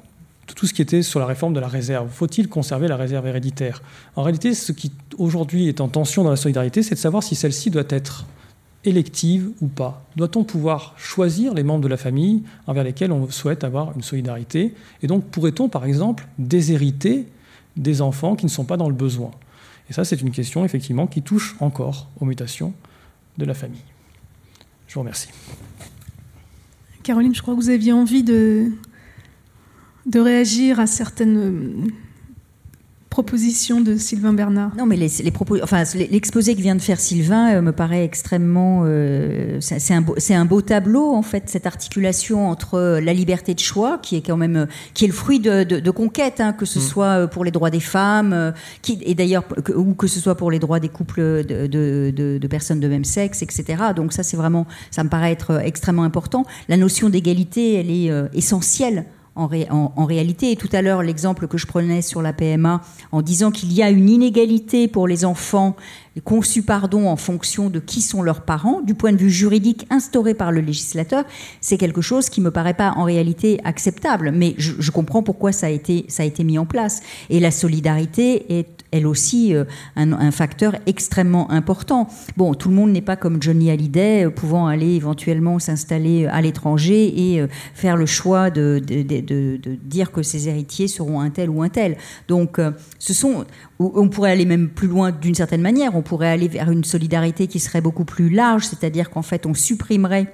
tout 0.53 0.66
ce 0.66 0.74
qui 0.74 0.82
était 0.82 1.03
sur 1.03 1.20
la 1.20 1.26
réforme 1.26 1.55
de 1.55 1.61
la 1.61 1.68
réserve. 1.68 2.09
Faut-il 2.11 2.49
conserver 2.49 2.88
la 2.88 2.97
réserve 2.97 3.26
héréditaire? 3.26 3.82
En 4.16 4.22
réalité, 4.22 4.55
ce 4.55 4.72
qui 4.72 4.92
aujourd'hui 5.16 5.68
est 5.68 5.80
en 5.80 5.88
tension 5.88 6.22
dans 6.24 6.30
la 6.30 6.36
solidarité, 6.36 6.82
c'est 6.82 6.95
de 6.95 7.01
savoir 7.01 7.22
si 7.22 7.34
celle-ci 7.34 7.70
doit 7.70 7.84
être 7.88 8.26
élective 8.84 9.51
ou 9.62 9.68
pas 9.68 10.05
Doit-on 10.16 10.45
pouvoir 10.45 10.95
choisir 10.99 11.55
les 11.55 11.62
membres 11.62 11.82
de 11.82 11.88
la 11.88 11.97
famille 11.97 12.42
envers 12.66 12.84
lesquels 12.84 13.12
on 13.12 13.30
souhaite 13.30 13.64
avoir 13.64 13.95
une 13.97 14.03
solidarité? 14.03 14.74
Et 15.03 15.07
donc 15.07 15.24
pourrait-on, 15.24 15.68
par 15.68 15.86
exemple, 15.86 16.26
déshériter 16.38 17.26
des 17.76 18.03
enfants 18.03 18.36
qui 18.36 18.45
ne 18.45 18.51
sont 18.51 18.64
pas 18.64 18.76
dans 18.76 18.88
le 18.88 18.95
besoin? 18.95 19.30
Et 19.88 19.92
ça, 19.92 20.05
c'est 20.05 20.20
une 20.20 20.30
question, 20.30 20.64
effectivement, 20.64 21.07
qui 21.07 21.22
touche 21.22 21.57
encore 21.61 22.09
aux 22.20 22.24
mutations 22.24 22.72
de 23.38 23.45
la 23.45 23.55
famille. 23.55 23.84
Je 24.86 24.95
vous 24.95 25.01
remercie. 25.01 25.28
Caroline, 27.03 27.34
je 27.34 27.42
crois 27.42 27.55
que 27.55 27.61
vous 27.61 27.68
aviez 27.68 27.92
envie 27.92 28.22
de, 28.22 28.70
de 30.07 30.21
réagir 30.21 30.81
à 30.81 30.87
certaines 30.87 31.91
proposition 33.15 33.81
de 33.81 33.95
Sylvain 33.95 34.33
Bernard. 34.33 34.73
Non, 34.77 34.87
mais 34.87 34.97
les, 34.97 35.09
les 35.23 35.31
propos, 35.31 35.57
enfin, 35.63 35.85
l'exposé 35.95 36.57
que 36.57 36.61
vient 36.61 36.75
de 36.75 36.83
faire 36.83 36.99
Sylvain 36.99 37.55
euh, 37.55 37.63
me 37.63 37.71
paraît 37.71 38.03
extrêmement. 38.03 38.83
Euh, 38.87 39.59
c'est 39.61 39.95
un, 39.95 40.01
beau, 40.01 40.17
un 40.29 40.45
beau 40.45 40.63
tableau 40.63 41.15
en 41.15 41.23
fait, 41.23 41.45
cette 41.47 41.65
articulation 41.65 42.49
entre 42.49 42.99
la 42.99 43.13
liberté 43.13 43.55
de 43.55 43.61
choix, 43.61 43.99
qui 44.03 44.17
est 44.17 44.21
quand 44.21 44.37
même, 44.37 44.67
qui 44.95 45.05
est 45.05 45.07
le 45.07 45.15
fruit 45.15 45.39
de, 45.39 45.63
de, 45.63 45.79
de 45.79 45.91
conquêtes, 45.93 46.41
hein, 46.41 46.53
que 46.53 46.67
ce 46.67 46.81
mm. 46.81 46.83
soit 46.83 47.29
pour 47.29 47.45
les 47.45 47.53
droits 47.53 47.71
des 47.71 47.79
femmes, 47.79 48.53
qui, 48.83 48.99
et 49.03 49.15
d'ailleurs, 49.15 49.45
ou 49.77 49.95
que 49.95 50.09
ce 50.09 50.19
soit 50.19 50.35
pour 50.35 50.51
les 50.51 50.59
droits 50.59 50.81
des 50.81 50.89
couples 50.89 51.45
de, 51.47 51.69
de 51.69 52.47
personnes 52.49 52.81
de 52.81 52.89
même 52.89 53.05
sexe, 53.05 53.43
etc. 53.43 53.65
Donc 53.95 54.13
ça, 54.13 54.25
c'est 54.25 54.37
vraiment, 54.37 54.67
ça 54.91 55.05
me 55.05 55.09
paraît 55.09 55.31
être 55.31 55.61
extrêmement 55.65 56.03
important. 56.03 56.45
La 56.69 56.77
notion 56.77 57.11
d'égalité, 57.11 57.75
elle 57.75 57.93
est 57.93 58.11
euh, 58.11 58.27
essentielle 58.35 59.05
en, 59.37 60.05
réalité. 60.05 60.53
Et 60.53 60.57
tout 60.57 60.68
à 60.72 60.82
l'heure, 60.82 61.03
l'exemple 61.03 61.49
que 61.49 61.59
je 61.59 61.66
prenais 61.66 62.03
sur 62.03 62.22
la 62.22 62.32
PMA, 62.32 62.80
en 63.12 63.22
disant 63.22 63.51
qu'il 63.51 63.72
y 63.72 63.82
a 63.82 63.91
une 63.91 64.09
inégalité 64.09 64.89
pour 64.89 65.09
les 65.09 65.24
enfants 65.24 65.76
conçus 66.21 66.62
pardon, 66.62 67.09
en 67.09 67.17
fonction 67.17 67.71
de 67.71 67.81
qui 67.81 68.01
sont 68.01 68.23
leurs 68.23 68.43
parents, 68.43 68.81
du 68.81 68.95
point 68.95 69.12
de 69.12 69.19
vue 69.19 69.31
juridique 69.31 69.87
instauré 69.91 70.35
par 70.35 70.53
le 70.53 70.61
législateur, 70.61 71.25
c'est 71.61 71.77
quelque 71.77 72.01
chose 72.01 72.29
qui 72.29 72.41
me 72.41 72.51
paraît 72.51 72.75
pas 72.75 72.93
en 72.97 73.05
réalité 73.05 73.61
acceptable. 73.65 74.33
Mais 74.33 74.55
je, 74.59 74.91
comprends 74.91 75.23
pourquoi 75.23 75.53
ça 75.53 75.67
a, 75.67 75.71
été, 75.71 76.05
ça 76.09 76.23
a 76.23 76.27
été 76.27 76.45
mis 76.45 76.59
en 76.59 76.67
place. 76.67 77.03
Et 77.31 77.41
la 77.41 77.51
solidarité 77.51 78.59
est 78.59 78.85
elle 78.95 79.09
aussi 79.09 79.55
euh, 79.55 79.65
un, 79.97 80.31
facteur 80.31 80.77
extrêmement 80.87 81.51
important. 81.51 82.09
Bon, 82.37 82.55
tout 82.55 82.69
le 82.69 82.77
monde 82.77 82.93
n'est 82.93 83.01
pas 83.01 83.17
comme 83.17 83.43
Johnny 83.43 83.71
Hallyday, 83.71 84.27
euh, 84.27 84.31
pouvant 84.31 84.69
aller 84.69 84.95
éventuellement 84.95 85.59
s'installer 85.59 86.27
à 86.27 86.41
l'étranger 86.41 87.33
et 87.33 87.41
euh, 87.41 87.49
faire 87.75 87.97
le 87.97 88.07
choix 88.07 88.51
de, 88.51 88.79
dire 89.83 90.12
que 90.12 90.23
ses 90.23 90.49
héritiers 90.49 90.87
seront 90.87 91.21
un 91.21 91.31
tel 91.31 91.51
ou 91.51 91.62
un 91.62 91.69
tel. 91.69 91.97
Donc, 92.29 92.61
ce 92.99 93.12
sont, 93.12 93.45
on 93.81 94.09
pourrait 94.09 94.31
aller 94.31 94.47
même 94.47 94.69
plus 94.69 94.87
loin 94.87 95.11
d'une 95.11 95.35
certaine 95.35 95.61
manière. 95.61 95.97
Pourrait 96.05 96.31
aller 96.31 96.49
vers 96.49 96.71
une 96.71 96.85
solidarité 96.85 97.47
qui 97.47 97.61
serait 97.61 97.81
beaucoup 97.81 98.05
plus 98.05 98.29
large, 98.29 98.67
c'est-à-dire 98.67 99.11
qu'en 99.11 99.23
fait, 99.23 99.47
on 99.47 99.55
supprimerait 99.55 100.33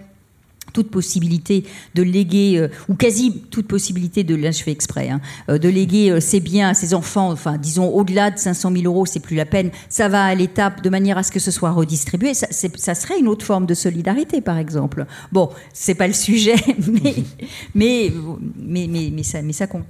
toute 0.73 0.91
possibilité 0.91 1.64
de 1.95 2.03
léguer, 2.03 2.59
euh, 2.59 2.68
ou 2.89 2.95
quasi 2.95 3.43
toute 3.51 3.66
possibilité 3.66 4.25
de, 4.25 4.35
là 4.35 4.51
je 4.51 4.62
fais 4.62 4.71
exprès, 4.71 5.09
hein, 5.11 5.21
euh, 5.49 5.59
de 5.59 5.68
léguer 5.68 6.11
euh, 6.11 6.21
ses 6.21 6.41
biens 6.41 6.71
à 6.71 6.75
ses 6.75 6.95
enfants, 6.95 7.31
enfin 7.31 7.59
disons 7.59 7.89
au-delà 7.89 8.31
de 8.31 8.39
500 8.39 8.73
000 8.73 8.85
euros, 8.85 9.07
c'est 9.07 9.21
plus 9.21 9.37
la 9.37 9.47
peine, 9.47 9.71
ça 9.89 10.09
va 10.09 10.25
à 10.25 10.35
l'étape 10.35 10.83
de 10.83 10.91
manière 10.91 11.18
à 11.18 11.23
ce 11.23 11.33
que 11.33 11.41
ce 11.41 11.51
soit 11.51 11.71
redistribué, 11.71 12.35
ça, 12.35 12.47
ça 12.51 12.95
serait 12.95 13.18
une 13.18 13.29
autre 13.29 13.45
forme 13.45 13.66
de 13.66 13.75
solidarité 13.75 14.41
par 14.41 14.59
exemple. 14.59 15.07
Bon, 15.33 15.51
c'est 15.73 15.95
pas 15.95 16.07
le 16.07 16.14
sujet, 16.14 16.57
mais, 16.79 17.14
mais, 17.75 18.12
mais, 18.57 19.11
mais, 19.12 19.23
ça, 19.23 19.43
mais 19.43 19.53
ça 19.53 19.66
compte. 19.66 19.87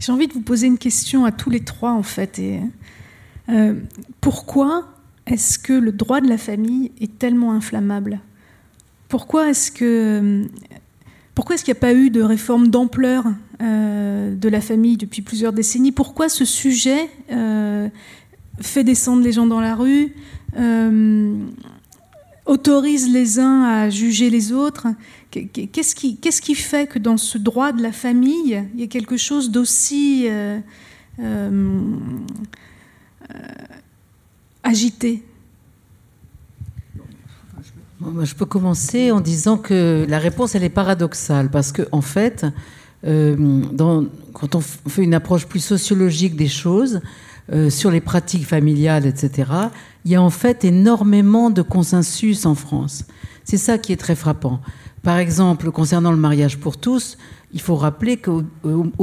J'ai 0.00 0.12
envie 0.12 0.28
de 0.28 0.32
vous 0.32 0.40
poser 0.40 0.66
une 0.66 0.78
question 0.78 1.24
à 1.24 1.32
tous 1.32 1.50
les 1.50 1.60
trois 1.60 1.92
en 1.92 2.02
fait. 2.02 2.40
Pourquoi 4.20 4.88
est-ce 5.26 5.58
que 5.58 5.72
le 5.72 5.92
droit 5.92 6.20
de 6.20 6.28
la 6.28 6.38
famille 6.38 6.90
est 7.00 7.18
tellement 7.18 7.52
inflammable? 7.52 8.20
Pourquoi 9.08 9.48
est-ce 9.48 9.70
que 9.70 10.46
pourquoi 11.38 11.54
est-ce 11.54 11.62
qu'il 11.64 11.72
n'y 11.72 11.78
a 11.78 11.80
pas 11.80 11.94
eu 11.94 12.10
de 12.10 12.20
réforme 12.20 12.66
d'ampleur 12.66 13.22
euh, 13.62 14.34
de 14.34 14.48
la 14.48 14.60
famille 14.60 14.96
depuis 14.96 15.22
plusieurs 15.22 15.52
décennies? 15.52 15.92
Pourquoi 15.92 16.28
ce 16.28 16.44
sujet 16.44 17.08
euh, 17.30 17.88
fait 18.60 18.82
descendre 18.82 19.22
les 19.22 19.30
gens 19.30 19.46
dans 19.46 19.60
la 19.60 19.76
rue, 19.76 20.16
euh, 20.56 21.38
autorise 22.44 23.08
les 23.08 23.38
uns 23.38 23.62
à 23.62 23.88
juger 23.88 24.30
les 24.30 24.50
autres? 24.50 24.88
Qu'est-ce 25.30 25.94
qui, 25.94 26.16
qui, 26.16 26.54
fait 26.56 26.88
que 26.88 26.98
dans 26.98 27.16
ce 27.16 27.38
droit 27.38 27.70
de 27.70 27.82
la 27.84 27.92
famille, 27.92 28.60
il 28.74 28.80
y 28.80 28.82
a 28.82 28.88
quelque 28.88 29.16
chose 29.16 29.52
d'aussi 29.52 30.26
agité 34.62 35.22
je 38.22 38.34
peux 38.34 38.46
commencer 38.46 39.10
en 39.10 39.20
disant 39.20 39.56
que 39.56 40.06
la 40.08 40.18
réponse, 40.18 40.54
elle 40.54 40.64
est 40.64 40.68
paradoxale, 40.68 41.50
parce 41.50 41.72
qu'en 41.72 41.84
en 41.92 42.00
fait, 42.00 42.46
euh, 43.04 43.62
quand 44.32 44.54
on 44.54 44.60
fait 44.60 45.02
une 45.02 45.14
approche 45.14 45.46
plus 45.46 45.60
sociologique 45.60 46.36
des 46.36 46.48
choses, 46.48 47.00
euh, 47.50 47.70
sur 47.70 47.90
les 47.90 48.00
pratiques 48.00 48.46
familiales, 48.46 49.06
etc., 49.06 49.50
il 50.04 50.12
y 50.12 50.14
a 50.16 50.22
en 50.22 50.30
fait 50.30 50.64
énormément 50.64 51.50
de 51.50 51.62
consensus 51.62 52.46
en 52.46 52.54
France. 52.54 53.04
C'est 53.44 53.56
ça 53.56 53.78
qui 53.78 53.92
est 53.92 53.96
très 53.96 54.14
frappant. 54.14 54.60
Par 55.02 55.16
exemple, 55.16 55.70
concernant 55.70 56.10
le 56.10 56.18
mariage 56.18 56.58
pour 56.58 56.76
tous, 56.76 57.16
il 57.52 57.60
faut 57.60 57.76
rappeler 57.76 58.18
qu'au 58.18 58.42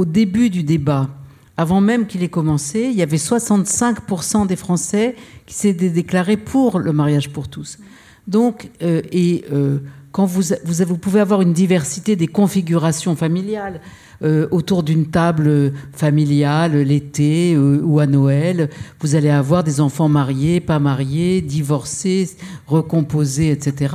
début 0.04 0.50
du 0.50 0.62
débat, 0.62 1.08
avant 1.56 1.80
même 1.80 2.06
qu'il 2.06 2.22
ait 2.22 2.28
commencé, 2.28 2.82
il 2.82 2.96
y 2.96 3.02
avait 3.02 3.16
65% 3.16 4.46
des 4.46 4.56
Français 4.56 5.16
qui 5.46 5.54
s'étaient 5.54 5.90
déclarés 5.90 6.36
pour 6.36 6.78
le 6.78 6.92
mariage 6.92 7.30
pour 7.30 7.48
tous. 7.48 7.78
Donc, 8.26 8.70
euh, 8.82 9.02
et 9.12 9.44
euh, 9.52 9.78
quand 10.16 10.24
vous, 10.24 10.44
vous, 10.64 10.96
pouvez 10.96 11.20
avoir 11.20 11.42
une 11.42 11.52
diversité 11.52 12.16
des 12.16 12.26
configurations 12.26 13.16
familiales 13.16 13.82
euh, 14.22 14.48
autour 14.50 14.82
d'une 14.82 15.08
table 15.10 15.74
familiale 15.92 16.72
l'été 16.78 17.54
ou 17.54 18.00
à 18.00 18.06
Noël, 18.06 18.70
vous 19.00 19.14
allez 19.14 19.28
avoir 19.28 19.62
des 19.62 19.78
enfants 19.78 20.08
mariés, 20.08 20.60
pas 20.60 20.78
mariés, 20.78 21.42
divorcés, 21.42 22.30
recomposés, 22.66 23.50
etc. 23.50 23.94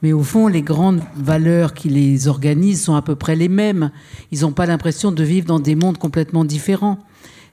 Mais 0.00 0.14
au 0.14 0.22
fond, 0.22 0.46
les 0.48 0.62
grandes 0.62 1.02
valeurs 1.14 1.74
qui 1.74 1.90
les 1.90 2.28
organisent 2.28 2.84
sont 2.84 2.94
à 2.94 3.02
peu 3.02 3.14
près 3.14 3.36
les 3.36 3.50
mêmes. 3.50 3.90
Ils 4.32 4.40
n'ont 4.40 4.52
pas 4.52 4.64
l'impression 4.64 5.12
de 5.12 5.22
vivre 5.22 5.46
dans 5.46 5.60
des 5.60 5.74
mondes 5.74 5.98
complètement 5.98 6.46
différents. 6.46 6.96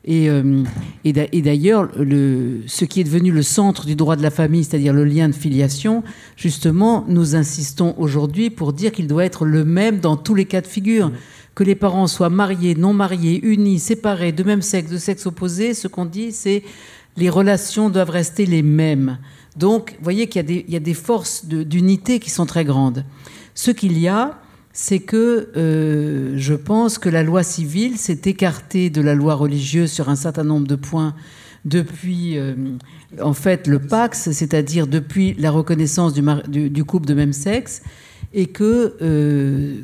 Et, 0.08 0.30
euh, 0.30 0.64
et 1.04 1.14
d'ailleurs, 1.14 1.90
ce 1.96 2.86
qui 2.86 3.02
est 3.02 3.04
devenu 3.04 3.32
le 3.32 3.42
centre 3.42 3.88
du 3.88 3.96
droit 3.96 4.16
de 4.16 4.22
la 4.22 4.30
famille, 4.30 4.64
c'est-à-dire 4.64 4.94
le 4.94 5.04
lien 5.04 5.28
de 5.30 5.34
filiation, 5.34 6.04
justement, 6.38 7.06
nous 7.08 7.36
insistons 7.36 7.96
aujourd'hui 7.98 8.52
pour 8.52 8.72
dire 8.72 8.92
qu'il 8.92 9.08
doit 9.08 9.26
être 9.26 9.46
le 9.46 9.66
même 9.66 10.00
dans 10.00 10.16
tous 10.16 10.36
les 10.36 10.46
cas 10.46 10.62
de 10.62 10.68
figure. 10.68 11.12
Que 11.56 11.64
les 11.64 11.74
parents 11.74 12.06
soient 12.06 12.30
mariés, 12.30 12.76
non 12.76 12.94
mariés, 12.94 13.40
unis, 13.44 13.80
séparés, 13.80 14.32
de 14.32 14.44
même 14.44 14.62
sexe, 14.62 14.92
de 14.92 14.98
sexe 14.98 15.26
opposé, 15.26 15.74
ce 15.74 15.88
qu'on 15.88 16.06
dit, 16.06 16.32
c'est 16.32 16.64
les 17.18 17.30
relations 17.30 17.90
doivent 17.90 18.10
rester 18.10 18.46
les 18.46 18.62
mêmes. 18.62 19.18
Donc, 19.56 19.92
vous 19.98 20.04
voyez 20.04 20.28
qu'il 20.28 20.48
y, 20.52 20.72
y, 20.72 20.76
a 20.76 20.82
des 20.82 20.94
forces 20.94 21.46
d'unité 21.46 22.20
qui 22.20 22.30
sont 22.30 22.46
très 22.46 22.66
grandes. 22.66 23.06
Ce 23.56 23.72
qu'il 23.72 23.98
y 23.98 24.10
a, 24.10 24.38
c'est 24.78 25.00
que 25.00 25.48
euh, 25.56 26.34
je 26.36 26.54
pense 26.54 26.98
que 26.98 27.08
la 27.08 27.24
loi 27.24 27.44
civile 27.44 27.98
s'est 27.98 28.20
écartée 28.26 28.90
de 28.90 29.00
la 29.00 29.16
loi 29.16 29.34
religieuse 29.34 29.90
sur 29.90 30.10
un 30.10 30.18
certain 30.18 30.44
nombre 30.44 30.68
de 30.68 30.76
points 30.76 31.16
depuis, 31.64 32.38
euh, 32.38 32.54
en 33.22 33.32
fait, 33.32 33.68
le 33.68 33.80
Pax, 33.80 34.32
c'est-à-dire 34.32 34.86
depuis 34.86 35.34
la 35.40 35.50
reconnaissance 35.50 36.12
du, 36.14 36.84
couple 36.84 37.08
de 37.08 37.14
même 37.14 37.32
sexe, 37.32 37.84
et 38.34 38.48
que 38.48 38.98
euh, 39.02 39.78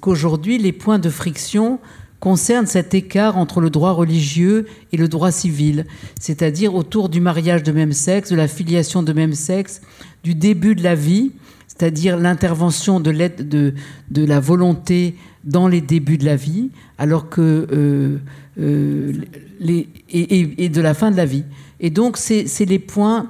qu'aujourd'hui 0.00 0.58
les 0.58 0.72
points 0.72 0.98
de 0.98 1.10
friction 1.10 1.78
concernent 2.18 2.66
cet 2.66 2.92
écart 2.92 3.38
entre 3.38 3.60
le 3.60 3.70
droit 3.70 3.92
religieux 3.92 4.66
et 4.90 4.96
le 4.96 5.06
droit 5.06 5.30
civil, 5.30 5.86
c'est-à-dire 6.18 6.74
autour 6.74 7.08
du 7.08 7.20
mariage 7.20 7.62
de 7.62 7.70
même 7.70 7.92
sexe, 7.92 8.30
de 8.30 8.36
la 8.36 8.48
filiation 8.48 9.04
de 9.04 9.12
même 9.12 9.34
sexe, 9.34 9.80
du 10.24 10.34
début 10.34 10.74
de 10.74 10.82
la 10.82 10.96
vie 10.96 11.30
c'est-à-dire 11.76 12.16
l'intervention 12.16 13.00
de 13.00 13.10
l'aide 13.10 13.48
de, 13.48 13.74
de 14.10 14.24
la 14.24 14.40
volonté 14.40 15.16
dans 15.44 15.68
les 15.68 15.80
débuts 15.80 16.18
de 16.18 16.24
la 16.24 16.36
vie, 16.36 16.70
alors 16.98 17.28
que 17.28 17.66
euh, 17.72 18.18
euh, 18.58 19.12
les, 19.60 19.88
et, 20.10 20.68
de 20.68 20.80
la 20.80 20.94
fin 20.94 21.10
de 21.10 21.16
la 21.16 21.26
vie. 21.26 21.44
Et 21.80 21.90
donc, 21.90 22.16
c'est 22.16 22.46
les 22.64 22.78
points 22.78 23.28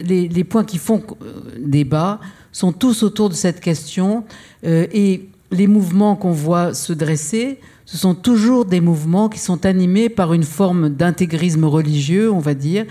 les, 0.00 0.28
les, 0.28 0.44
points 0.44 0.64
qui 0.64 0.76
font 0.76 1.02
euh, 1.22 1.32
débat 1.58 2.20
sont 2.52 2.72
tous 2.72 3.02
autour 3.02 3.30
de 3.30 3.34
cette 3.34 3.60
question. 3.60 4.24
et 4.62 5.28
les 5.50 5.66
mouvements 5.66 6.16
qu'on 6.16 6.32
voit 6.32 6.74
se 6.74 6.92
dresser, 6.92 7.58
ce 7.86 7.96
sont 7.96 8.14
toujours 8.14 8.64
des 8.64 8.80
mouvements 8.80 9.28
qui 9.28 9.38
sont 9.38 9.64
animés 9.64 10.08
par 10.08 10.34
une 10.34 10.42
forme 10.42 10.90
d'intégrisme 10.90 11.64
religieux, 11.64 12.30
on 12.30 12.40
va 12.40 12.54
dire, 12.54 12.84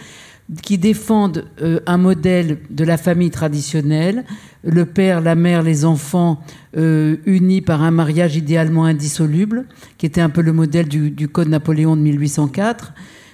qui 0.62 0.78
défendent 0.78 1.46
euh, 1.62 1.80
un 1.88 1.98
modèle 1.98 2.60
de 2.70 2.84
la 2.84 2.98
famille 2.98 3.32
traditionnelle, 3.32 4.26
le 4.64 4.86
père, 4.86 5.22
la 5.22 5.36
mère, 5.36 5.64
les 5.64 5.86
enfants 5.86 6.40
euh, 6.78 7.18
unis 7.26 7.62
par 7.62 7.82
un 7.82 7.92
mariage 7.92 8.36
idéalement 8.36 8.86
indissoluble, 8.86 9.66
qui 9.98 10.06
était 10.06 10.22
un 10.22 10.30
peu 10.30 10.42
le 10.42 10.54
modèle 10.54 10.88
du, 10.88 11.28
Code 11.28 11.50
Napoléon 11.50 11.96
de 11.96 12.02
1804. 12.02 12.94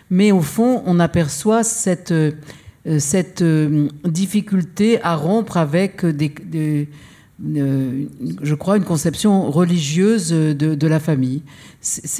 Mais 0.09 0.31
au 0.31 0.41
fond, 0.41 0.83
on 0.85 0.99
aperçoit 0.99 1.63
cette, 1.63 2.11
euh, 2.11 2.31
cette 2.99 3.43
difficulté 4.05 5.01
à 5.03 5.15
rompre 5.15 5.57
avec 5.57 6.05
des 6.05 6.87
je 7.43 8.55
crois, 8.55 8.77
une 8.77 8.83
conception 8.83 9.49
religieuse 9.49 10.29
de, 10.29 10.87
la 10.87 10.99
famille. 10.99 11.41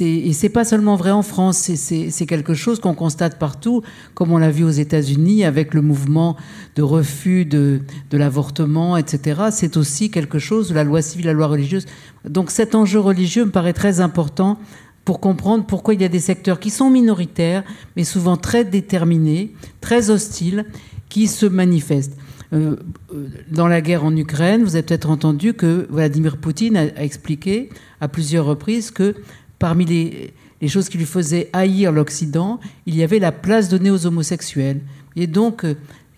et 0.00 0.32
c'est 0.32 0.48
pas 0.48 0.64
seulement 0.64 0.96
vrai 0.96 1.10
en 1.10 1.22
France, 1.22 1.70
c'est 1.74 2.26
quelque 2.26 2.54
chose 2.54 2.80
qu'on 2.80 2.94
constate 2.94 3.38
partout, 3.38 3.82
comme 4.14 4.32
on 4.32 4.38
l'a 4.38 4.50
vu 4.50 4.64
aux 4.64 4.70
États-Unis 4.70 5.44
avec 5.44 5.74
le 5.74 5.82
mouvement 5.82 6.36
de 6.74 6.82
refus 6.82 7.44
de, 7.44 7.80
l'avortement, 8.10 8.96
etc. 8.96 9.42
C'est 9.50 9.76
aussi 9.76 10.10
quelque 10.10 10.38
chose, 10.38 10.72
la 10.72 10.84
loi 10.84 11.02
civile, 11.02 11.26
la 11.26 11.32
loi 11.32 11.46
religieuse. 11.46 11.86
Donc 12.28 12.50
cet 12.50 12.74
enjeu 12.74 12.98
religieux 12.98 13.44
me 13.44 13.50
paraît 13.50 13.72
très 13.72 14.00
important 14.00 14.58
pour 15.04 15.20
comprendre 15.20 15.64
pourquoi 15.66 15.94
il 15.94 16.00
y 16.00 16.04
a 16.04 16.08
des 16.08 16.20
secteurs 16.20 16.60
qui 16.60 16.70
sont 16.70 16.90
minoritaires, 16.90 17.64
mais 17.96 18.04
souvent 18.04 18.36
très 18.36 18.64
déterminés, 18.64 19.52
très 19.80 20.10
hostiles, 20.10 20.64
qui 21.08 21.26
se 21.26 21.44
manifestent. 21.44 22.16
Euh, 22.52 22.76
euh, 23.14 23.28
dans 23.50 23.66
la 23.66 23.80
guerre 23.80 24.04
en 24.04 24.14
Ukraine, 24.14 24.62
vous 24.62 24.76
avez 24.76 24.82
peut-être 24.82 25.08
entendu 25.08 25.54
que 25.54 25.86
Vladimir 25.90 26.36
Poutine 26.36 26.76
a, 26.76 27.02
expliqué 27.02 27.70
à 28.00 28.08
plusieurs 28.08 28.44
reprises 28.44 28.90
que 28.90 29.14
parmi 29.58 29.86
les, 29.86 30.68
choses 30.68 30.88
qui 30.88 30.98
lui 30.98 31.06
faisaient 31.06 31.48
haïr 31.52 31.92
l'Occident, 31.92 32.60
il 32.86 32.94
y 32.94 33.02
avait 33.02 33.18
la 33.18 33.32
place 33.32 33.68
donnée 33.68 33.90
aux 33.90 34.06
homosexuels. 34.06 34.80
Et 35.16 35.26
donc, 35.26 35.64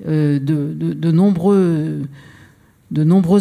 euh, 0.07 0.39
de, 0.41 1.11
nombreux, 1.12 2.09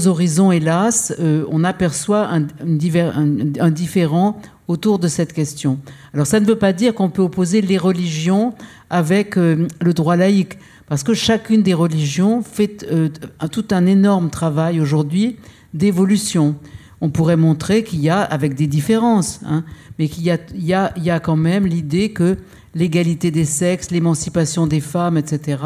horizons, 0.07 0.51
hélas, 0.51 1.13
on 1.19 1.63
aperçoit 1.63 2.29
un, 2.29 3.71
différent 3.71 4.39
autour 4.67 4.99
de 4.99 5.07
cette 5.07 5.33
question. 5.33 5.79
Alors 6.13 6.25
ça 6.25 6.39
ne 6.39 6.45
veut 6.45 6.57
pas 6.57 6.73
dire 6.73 6.93
qu'on 6.93 7.09
peut 7.09 7.21
opposer 7.21 7.61
les 7.61 7.77
religions 7.77 8.53
avec 8.89 9.35
le 9.35 9.93
droit 9.93 10.15
laïque. 10.15 10.57
Parce 10.93 11.01
que 11.01 11.15
chacune 11.15 11.63
des 11.63 11.73
religions 11.73 12.43
fait 12.43 12.85
euh, 12.91 13.09
tout 13.51 13.65
un 13.71 13.87
énorme 13.87 14.29
travail 14.29 14.79
aujourd'hui 14.79 15.37
d'évolution. 15.73 16.55
On 17.01 17.09
pourrait 17.09 17.35
montrer 17.35 17.83
qu'il 17.83 17.99
y 17.99 18.09
a, 18.09 18.21
avec 18.21 18.53
des 18.53 18.67
différences, 18.67 19.39
hein, 19.43 19.63
mais 19.97 20.07
qu'il 20.07 20.21
y 20.21 20.29
a, 20.29 20.37
il 20.53 20.63
y, 20.63 20.75
a, 20.75 20.93
il 20.95 21.03
y 21.03 21.09
a 21.09 21.19
quand 21.19 21.35
même 21.35 21.65
l'idée 21.65 22.11
que 22.11 22.37
l'égalité 22.75 23.31
des 23.31 23.43
sexes, 23.43 23.89
l'émancipation 23.89 24.67
des 24.67 24.81
femmes, 24.81 25.17
etc., 25.17 25.63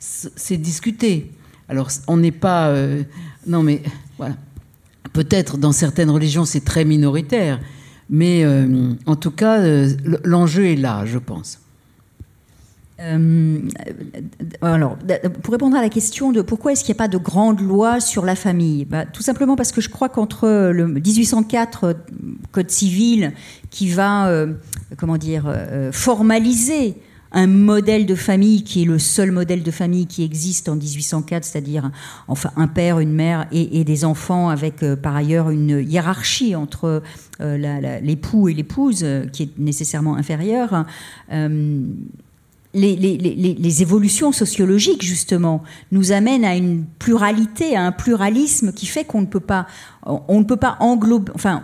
c'est 0.00 0.56
discuté. 0.56 1.30
Alors, 1.68 1.88
on 2.08 2.16
n'est 2.16 2.32
pas. 2.32 2.70
Euh, 2.70 3.04
non, 3.46 3.62
mais 3.62 3.80
voilà. 4.18 4.34
Peut-être 5.12 5.56
dans 5.56 5.70
certaines 5.70 6.10
religions, 6.10 6.44
c'est 6.44 6.64
très 6.64 6.84
minoritaire, 6.84 7.60
mais 8.10 8.44
euh, 8.44 8.92
en 9.06 9.14
tout 9.14 9.30
cas, 9.30 9.62
l'enjeu 10.24 10.66
est 10.66 10.76
là, 10.76 11.04
je 11.06 11.18
pense. 11.18 11.60
Euh, 13.00 13.58
alors, 14.62 14.96
pour 15.42 15.52
répondre 15.52 15.76
à 15.76 15.82
la 15.82 15.88
question 15.88 16.30
de 16.30 16.42
pourquoi 16.42 16.72
est-ce 16.72 16.84
qu'il 16.84 16.92
n'y 16.92 16.98
a 16.98 17.02
pas 17.04 17.08
de 17.08 17.18
grande 17.18 17.60
loi 17.60 18.00
sur 18.00 18.24
la 18.24 18.36
famille, 18.36 18.84
bah, 18.84 19.04
tout 19.04 19.22
simplement 19.22 19.56
parce 19.56 19.72
que 19.72 19.80
je 19.80 19.88
crois 19.88 20.08
qu'entre 20.08 20.70
le 20.70 20.86
1804 20.86 21.84
euh, 21.84 21.94
code 22.52 22.70
civil 22.70 23.32
qui 23.70 23.88
va, 23.88 24.28
euh, 24.28 24.54
comment 24.96 25.16
dire, 25.16 25.52
formaliser 25.90 26.94
un 27.32 27.48
modèle 27.48 28.06
de 28.06 28.14
famille 28.14 28.62
qui 28.62 28.82
est 28.82 28.84
le 28.84 29.00
seul 29.00 29.32
modèle 29.32 29.64
de 29.64 29.70
famille 29.72 30.06
qui 30.06 30.22
existe 30.22 30.68
en 30.68 30.76
1804, 30.76 31.42
c'est-à-dire 31.42 31.90
enfin 32.28 32.52
un 32.54 32.68
père, 32.68 33.00
une 33.00 33.12
mère 33.12 33.48
et, 33.50 33.82
des 33.82 34.04
enfants 34.04 34.50
avec 34.50 34.84
par 35.02 35.16
ailleurs 35.16 35.50
une 35.50 35.84
hiérarchie 35.84 36.54
entre 36.54 37.02
l'époux 37.40 38.48
et 38.48 38.54
l'épouse 38.54 39.04
qui 39.32 39.42
est 39.42 39.58
nécessairement 39.58 40.14
inférieure 40.14 40.86
les, 42.74 43.82
évolutions 43.82 44.32
sociologiques, 44.32 45.02
justement, 45.02 45.62
nous 45.92 46.12
amènent 46.12 46.44
à 46.44 46.56
une 46.56 46.84
pluralité, 46.98 47.76
à 47.76 47.82
un 47.82 47.92
pluralisme 47.92 48.72
qui 48.72 48.86
fait 48.86 49.04
qu'on 49.04 49.20
ne 49.20 49.26
peut 49.26 49.40
pas, 49.40 49.66
on 50.04 50.40
ne 50.40 50.44
peut 50.44 50.56
pas 50.56 50.76
englober, 50.80 51.32
enfin, 51.34 51.62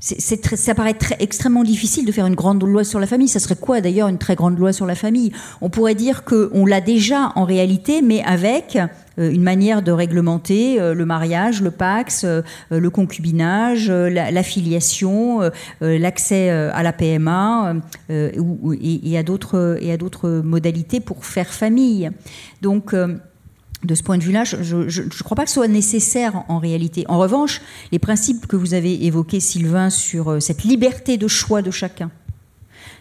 c'est 0.00 0.56
ça 0.56 0.74
paraît 0.74 0.94
très, 0.94 1.16
extrêmement 1.18 1.64
difficile 1.64 2.06
de 2.06 2.12
faire 2.12 2.26
une 2.26 2.36
grande 2.36 2.62
loi 2.62 2.84
sur 2.84 3.00
la 3.00 3.06
famille. 3.06 3.28
Ça 3.28 3.40
serait 3.40 3.56
quoi 3.56 3.80
d'ailleurs 3.80 4.08
une 4.08 4.18
très 4.18 4.36
grande 4.36 4.58
loi 4.58 4.72
sur 4.72 4.86
la 4.86 4.94
famille? 4.94 5.32
On 5.60 5.70
pourrait 5.70 5.96
dire 5.96 6.24
qu'on 6.24 6.66
l'a 6.66 6.80
déjà 6.80 7.32
en 7.34 7.44
réalité, 7.44 8.00
mais 8.00 8.22
avec 8.22 8.78
une 9.18 9.42
manière 9.42 9.82
de 9.82 9.92
réglementer 9.92 10.80
euh, 10.80 10.94
le 10.94 11.04
mariage, 11.04 11.62
le 11.62 11.70
pax, 11.70 12.24
euh, 12.24 12.42
le 12.70 12.90
concubinage, 12.90 13.90
la, 13.90 14.42
filiation, 14.42 15.50
l'accès 15.80 16.50
à 16.50 16.82
la 16.82 16.92
PMA 16.92 17.76
et, 18.10 19.18
à 19.18 19.22
d'autres 19.22 20.28
modalités 20.44 21.00
pour 21.00 21.24
faire 21.24 21.48
famille. 21.48 22.10
Donc 22.62 22.94
de 23.84 23.94
ce 23.94 24.02
point 24.02 24.18
de 24.18 24.24
vue-là, 24.24 24.44
je 24.44 24.76
ne 24.76 25.22
crois 25.22 25.36
pas 25.36 25.44
que 25.44 25.50
ce 25.50 25.54
soit 25.54 25.68
nécessaire 25.68 26.44
en 26.48 26.58
réalité. 26.58 27.04
En 27.08 27.18
revanche, 27.18 27.60
les 27.92 27.98
principes 27.98 28.46
que 28.46 28.56
vous 28.56 28.74
avez 28.74 29.04
évoqués, 29.06 29.40
Sylvain, 29.40 29.88
sur 29.90 30.32
euh, 30.32 30.40
cette 30.40 30.64
liberté 30.64 31.16
de 31.16 31.28
choix 31.28 31.62
de 31.62 31.70
chacun, 31.70 32.10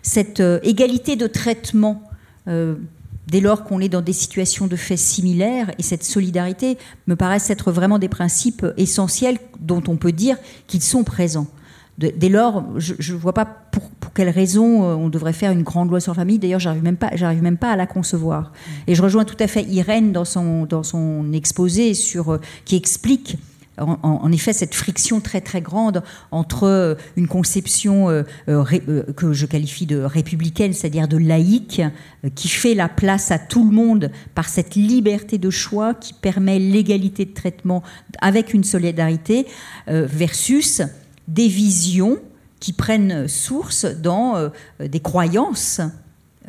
cette 0.03 0.39
euh, 0.39 0.59
égalité 0.61 1.15
de 1.15 1.25
traitement 1.25 2.03
euh, 2.47 2.75
dès 3.27 3.41
lors 3.41 3.63
qu'on 3.63 3.79
est 3.79 3.89
dans 3.89 4.01
des 4.01 4.13
situations 4.13 4.67
de 4.67 4.75
fait 4.75 4.97
similaires, 4.97 5.71
et 5.77 5.83
cette 5.83 6.03
solidarité 6.03 6.77
me 7.07 7.15
paraissent 7.15 7.49
être 7.49 7.71
vraiment 7.71 7.99
des 7.99 8.09
principes 8.09 8.65
essentiels 8.77 9.37
dont 9.59 9.83
on 9.87 9.97
peut 9.97 10.11
dire 10.11 10.37
qu'ils 10.67 10.81
sont 10.83 11.03
présents 11.03 11.47
dès 11.97 12.29
lors, 12.29 12.63
je 12.77 13.13
ne 13.13 13.17
vois 13.17 13.33
pas 13.33 13.45
pour, 13.45 13.89
pour 13.89 14.13
quelle 14.13 14.29
raison 14.29 14.83
euh, 14.83 14.95
on 14.95 15.09
devrait 15.09 15.33
faire 15.33 15.51
une 15.51 15.63
grande 15.63 15.89
loi 15.89 15.99
sur 15.99 16.13
la 16.13 16.17
famille. 16.17 16.37
D'ailleurs, 16.37 16.59
j'arrive 16.59 16.83
même 16.83 16.97
pas, 16.97 17.09
j'arrive 17.15 17.41
même 17.41 17.57
pas 17.57 17.71
à 17.71 17.75
la 17.75 17.87
concevoir. 17.87 18.51
Et 18.85 18.95
je 18.95 19.01
rejoins 19.01 19.25
tout 19.25 19.37
à 19.39 19.47
fait 19.47 19.63
Irène 19.63 20.11
dans 20.11 20.25
son 20.25 20.65
dans 20.65 20.83
son 20.83 21.33
exposé 21.33 21.93
sur 21.93 22.33
euh, 22.33 22.39
qui 22.65 22.75
explique 22.75 23.37
en, 23.79 24.31
effet 24.31 24.53
cette 24.53 24.73
friction 24.75 25.21
très 25.21 25.41
très 25.41 25.61
grande 25.61 26.03
entre 26.31 26.63
euh, 26.63 26.95
une 27.15 27.27
conception 27.27 28.07
que 28.47 29.33
je 29.33 29.45
qualifie 29.45 29.85
de 29.85 29.97
républicaine, 29.99 30.73
c'est-à-dire 30.73 31.07
de 31.07 31.17
laïque, 31.17 31.81
qui 32.35 32.47
fait 32.47 32.73
la 32.73 32.89
place 32.89 33.31
à 33.31 33.39
tout 33.39 33.67
le 33.67 33.75
monde 33.75 34.11
par 34.35 34.49
cette 34.49 34.75
liberté 34.75 35.37
de 35.37 35.49
choix 35.49 35.93
qui 35.93 36.13
permet 36.13 36.59
l'égalité 36.59 37.25
de 37.25 37.33
traitement 37.33 37.83
avec 38.21 38.53
une 38.53 38.63
solidarité, 38.63 39.45
versus 39.87 40.81
des 41.27 41.47
visions 41.47 42.17
qui 42.59 42.73
prennent 42.73 43.27
source 43.27 43.85
dans 43.85 44.35
euh, 44.35 44.49
des 44.79 44.99
croyances 44.99 45.81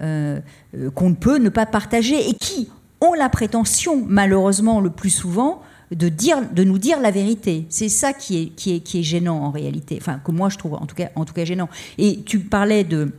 euh, 0.01 0.41
euh, 0.77 0.91
qu'on 0.91 1.11
ne 1.11 1.15
peut 1.15 1.39
ne 1.39 1.49
pas 1.49 1.67
partager 1.67 2.29
et 2.29 2.35
qui 2.35 2.69
ont 3.01 3.15
la 3.15 3.29
prétention, 3.29 4.05
malheureusement 4.07 4.81
le 4.81 4.91
plus 4.91 5.11
souvent, 5.11 5.63
de, 5.95 6.09
dire, 6.09 6.39
de 6.53 6.65
nous 6.65 6.79
dire 6.79 7.01
la 7.01 7.11
vérité. 7.11 7.67
C'est 7.69 7.89
ça 7.89 8.13
qui 8.13 8.43
est, 8.43 8.47
qui, 8.49 8.77
est, 8.77 8.81
qui 8.81 9.01
est 9.01 9.03
gênant 9.03 9.43
en 9.43 9.51
réalité, 9.51 9.99
enfin 10.01 10.21
que 10.25 10.31
moi 10.31 10.49
je 10.49 10.59
trouve 10.59 10.75
en 10.75 10.87
tout 10.87 10.95
cas, 10.95 11.11
en 11.15 11.25
tout 11.25 11.35
cas 11.35 11.45
gênant. 11.45 11.69
Et 11.97 12.21
tu 12.23 12.41
parlais 12.41 12.85
de 12.85 13.13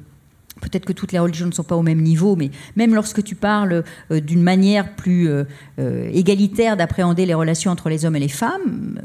Peut-être 0.59 0.85
que 0.85 0.93
toutes 0.93 1.11
les 1.11 1.19
religions 1.19 1.47
ne 1.47 1.51
sont 1.51 1.63
pas 1.63 1.75
au 1.75 1.81
même 1.81 2.01
niveau, 2.01 2.35
mais 2.35 2.51
même 2.75 2.93
lorsque 2.93 3.23
tu 3.23 3.35
parles 3.35 3.83
euh, 4.11 4.19
d'une 4.19 4.41
manière 4.41 4.95
plus 4.95 5.29
euh, 5.29 5.43
euh, 5.79 6.09
égalitaire 6.11 6.77
d'appréhender 6.77 7.25
les 7.25 7.33
relations 7.33 7.71
entre 7.71 7.89
les 7.89 8.05
hommes 8.05 8.15
et 8.15 8.19
les 8.19 8.27
femmes, 8.27 8.99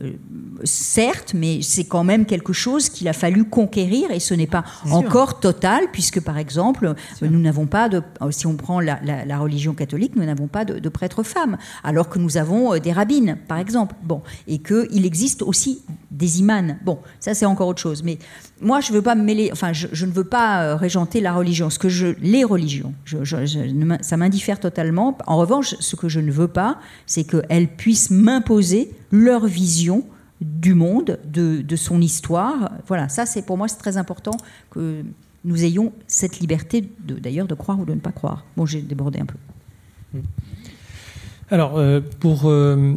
certes, 0.65 1.35
mais 1.35 1.61
c'est 1.63 1.85
quand 1.85 2.05
même 2.05 2.27
quelque 2.27 2.53
chose 2.53 2.89
qu'il 2.89 3.09
a 3.09 3.13
fallu 3.13 3.45
conquérir 3.45 4.11
et 4.11 4.21
ce 4.21 4.35
n'est 4.35 4.47
pas 4.47 4.65
encore 4.91 5.41
total, 5.41 5.85
puisque 5.93 6.21
par 6.21 6.39
exemple, 6.39 6.95
nous 7.23 7.41
n'avons 7.41 7.67
pas 7.67 7.89
de, 7.89 8.03
si 8.31 8.47
on 8.47 8.57
prend 8.57 8.81
la, 8.81 8.99
religion 9.39 9.75
catholique, 9.75 10.17
nous 10.17 10.25
n'avons 10.25 10.47
pas 10.47 10.65
de, 10.65 10.89
prêtres 10.89 11.23
femmes, 11.23 11.57
alors 11.83 12.09
que 12.09 12.19
nous 12.19 12.37
avons 12.37 12.79
des 12.79 12.93
rabbines, 12.93 13.37
par 13.49 13.59
exemple. 13.59 13.95
Bon, 14.03 14.23
et 14.47 14.59
qu'il 14.59 15.05
existe 15.05 15.43
aussi 15.43 15.83
des 16.11 16.41
imams. 16.41 16.77
Bon, 16.85 16.99
ça 17.21 17.35
c'est 17.35 17.47
encore 17.47 17.69
autre 17.69 17.81
chose. 17.81 18.03
Mais 18.03 18.19
moi, 18.61 18.81
je 18.81 18.93
veux 18.93 19.03
pas 19.03 19.15
me 19.15 19.23
mêler, 19.23 19.51
enfin, 19.53 19.73
je, 19.73 20.07
ne 20.07 20.13
veux 20.13 20.25
pas 20.25 20.77
régenter 20.77 21.21
la 21.21 21.33
religion 21.33 21.44
ce 21.53 21.79
que 21.79 21.89
je, 21.89 22.09
les 22.21 22.45
religions, 22.45 22.95
ça 24.01 24.17
m'indiffère 24.17 24.61
totalement. 24.61 25.19
En 25.27 25.37
revanche, 25.37 25.75
ce 25.81 25.97
que 25.97 26.09
je 26.09 26.21
ne 26.21 26.31
veux 26.31 26.49
pas, 26.49 26.79
c'est 27.07 27.25
qu'elles 27.25 27.69
puissent 27.69 28.11
m'imposer 28.11 28.91
leur 29.11 29.47
vision 29.47 30.05
du 30.41 30.75
monde, 30.75 31.19
de, 31.25 31.77
son 31.77 32.01
histoire. 32.01 32.73
Voilà, 32.87 33.09
ça, 33.09 33.27
c'est 33.27 33.43
pour 33.43 33.57
moi, 33.57 33.69
c'est 33.69 33.79
très 33.79 33.97
important 33.97 34.37
que 34.71 35.03
nous 35.45 35.65
ayons 35.65 35.93
cette 36.07 36.41
liberté, 36.41 36.89
d'ailleurs, 37.01 37.47
de 37.47 37.55
croire 37.55 37.79
ou 37.79 37.85
de 37.85 37.95
ne 37.95 38.01
pas 38.01 38.13
croire. 38.13 38.45
Bon, 38.57 38.67
j'ai 38.67 38.81
débordé 38.81 39.21
un 39.21 39.27
peu. 39.27 39.37
Alors, 41.51 41.77
euh, 41.77 42.01
pour, 42.21 42.47
euh, 42.47 42.95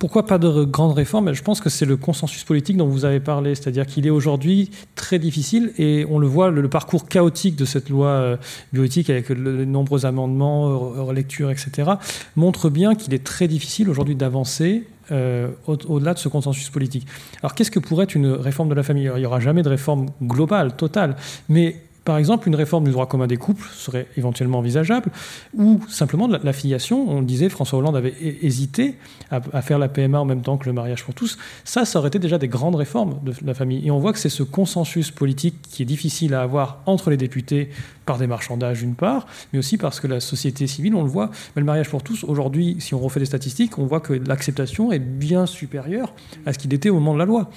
pourquoi 0.00 0.24
pas 0.24 0.38
de 0.38 0.64
grandes 0.64 0.94
réformes 0.94 1.34
Je 1.34 1.42
pense 1.42 1.60
que 1.60 1.68
c'est 1.68 1.84
le 1.84 1.98
consensus 1.98 2.42
politique 2.42 2.78
dont 2.78 2.86
vous 2.86 3.04
avez 3.04 3.20
parlé, 3.20 3.54
c'est-à-dire 3.54 3.86
qu'il 3.86 4.06
est 4.06 4.10
aujourd'hui 4.10 4.70
très 4.96 5.18
difficile 5.18 5.72
et 5.76 6.06
on 6.08 6.18
le 6.18 6.26
voit, 6.26 6.50
le, 6.50 6.68
parcours 6.68 7.06
chaotique 7.06 7.54
de 7.54 7.66
cette 7.66 7.90
loi 7.90 8.08
euh, 8.08 8.36
bioéthique 8.72 9.10
avec 9.10 9.30
de 9.30 9.64
nombreux 9.66 10.06
amendements, 10.06 10.78
relectures, 10.78 11.50
etc., 11.50 11.90
montre 12.34 12.70
bien 12.70 12.94
qu'il 12.94 13.12
est 13.12 13.22
très 13.22 13.46
difficile 13.46 13.90
aujourd'hui 13.90 14.14
d'avancer 14.14 14.84
euh, 15.12 15.48
au-delà 15.66 16.14
de 16.14 16.18
ce 16.18 16.28
consensus 16.28 16.70
politique. 16.70 17.06
Alors 17.42 17.54
qu'est-ce 17.54 17.70
que 17.70 17.78
pourrait 17.78 18.04
être 18.04 18.14
une 18.14 18.28
réforme 18.28 18.70
de 18.70 18.74
la 18.74 18.82
famille? 18.82 19.10
Il 19.14 19.20
n'y 19.20 19.26
aura 19.26 19.40
jamais 19.40 19.62
de 19.62 19.68
réforme 19.68 20.06
globale, 20.22 20.76
totale, 20.76 21.16
mais 21.50 21.76
par 22.04 22.16
exemple, 22.16 22.48
une 22.48 22.54
réforme 22.54 22.84
du 22.84 22.92
droit 22.92 23.06
commun 23.06 23.26
des 23.26 23.36
couples 23.36 23.66
serait 23.72 24.06
éventuellement 24.16 24.58
envisageable, 24.58 25.10
ou 25.56 25.80
simplement 25.88 26.26
la, 26.26 26.52
filiation. 26.52 27.08
On 27.08 27.22
disait, 27.22 27.48
François 27.48 27.78
Hollande 27.78 27.96
avait 27.96 28.14
hésité 28.42 28.96
à, 29.30 29.62
faire 29.62 29.78
la 29.78 29.88
PMA 29.88 30.18
en 30.18 30.24
même 30.24 30.42
temps 30.42 30.56
que 30.56 30.66
le 30.66 30.72
mariage 30.72 31.04
pour 31.04 31.14
tous. 31.14 31.38
Ça, 31.64 31.84
ça 31.84 31.98
aurait 31.98 32.08
été 32.08 32.18
déjà 32.18 32.38
des 32.38 32.48
grandes 32.48 32.76
réformes 32.76 33.20
de 33.22 33.32
la 33.44 33.54
famille. 33.54 33.86
Et 33.86 33.90
on 33.90 33.98
voit 33.98 34.12
que 34.12 34.18
c'est 34.18 34.28
ce 34.30 34.42
consensus 34.42 35.10
politique 35.10 35.56
qui 35.62 35.82
est 35.82 35.86
difficile 35.86 36.34
à 36.34 36.42
avoir 36.42 36.80
entre 36.86 37.10
les 37.10 37.16
députés 37.16 37.70
par 38.06 38.18
des 38.18 38.26
marchandages 38.26 38.80
d'une 38.80 38.94
part, 38.94 39.26
mais 39.52 39.58
aussi 39.58 39.76
parce 39.76 40.00
que 40.00 40.06
la 40.06 40.20
société 40.20 40.66
civile, 40.66 40.94
on 40.94 41.02
le 41.02 41.08
voit, 41.08 41.30
mais 41.54 41.60
le 41.60 41.66
mariage 41.66 41.90
pour 41.90 42.02
tous, 42.02 42.24
aujourd'hui, 42.24 42.76
si 42.80 42.94
on 42.94 42.98
refait 42.98 43.20
des 43.20 43.26
statistiques, 43.26 43.78
on 43.78 43.86
voit 43.86 44.00
que 44.00 44.14
l'acceptation 44.14 44.90
est 44.90 44.98
bien 44.98 45.46
supérieure 45.46 46.12
à 46.46 46.52
ce 46.52 46.58
qu'il 46.58 46.72
était 46.74 46.88
au 46.88 46.94
moment 46.94 47.14
de 47.14 47.18
la 47.18 47.26
loi. 47.26 47.50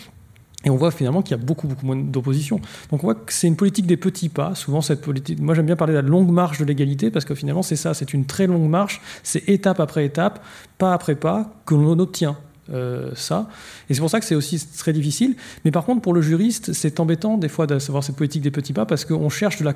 Et 0.64 0.70
on 0.70 0.76
voit 0.76 0.92
finalement 0.92 1.22
qu'il 1.22 1.38
y 1.38 1.40
a 1.40 1.44
beaucoup, 1.44 1.68
beaucoup 1.68 1.86
moins 1.86 1.96
d'opposition. 1.96 2.58
Donc 2.90 3.04
on 3.04 3.08
voit 3.08 3.16
que 3.16 3.34
c'est 3.34 3.48
une 3.48 3.56
politique 3.56 3.86
des 3.86 3.98
petits 3.98 4.30
pas. 4.30 4.56
Souvent, 4.56 4.82
cette 4.82 5.02
politique. 5.02 5.40
Moi, 5.42 5.56
j'aime 5.56 5.66
bien 5.66 5.76
parler 5.76 5.94
de 5.94 6.00
la 6.00 6.08
longue 6.08 6.32
marche 6.32 6.60
de 6.60 6.66
l'égalité 6.66 7.12
parce 7.12 7.26
que 7.26 7.36
finalement, 7.36 7.64
c'est 7.64 7.76
ça. 7.76 7.94
C'est 7.94 8.14
une 8.14 8.26
très 8.26 8.48
longue 8.48 8.70
marche. 8.70 9.02
C'est 9.24 9.48
étape 9.50 9.80
après 9.80 10.06
étape, 10.06 10.44
pas 10.78 10.94
après 10.94 11.16
pas, 11.16 11.54
que 11.66 11.76
l'on 11.76 12.00
obtient. 12.00 12.38
Euh, 12.72 13.12
ça. 13.16 13.50
Et 13.90 13.94
c'est 13.94 14.00
pour 14.00 14.10
ça 14.10 14.22
que 14.22 14.26
c'est 14.26 14.36
aussi 14.36 14.66
très 14.78 14.94
difficile. 14.94 15.36
Mais 15.66 15.72
par 15.72 15.84
contre, 15.84 16.02
pour 16.02 16.14
le 16.14 16.22
juriste, 16.22 16.72
c'est 16.72 17.02
embêtant 17.02 17.38
des 17.38 17.50
fois 17.50 17.68
de 17.68 17.78
savoir 17.78 18.06
cette 18.06 18.16
politique 18.16 18.42
des 18.42 18.52
petits 18.52 18.72
pas 18.72 18.86
parce 18.86 19.04
qu'on 19.04 19.30
cherche 19.30 19.60
de 19.60 19.66
la, 19.66 19.74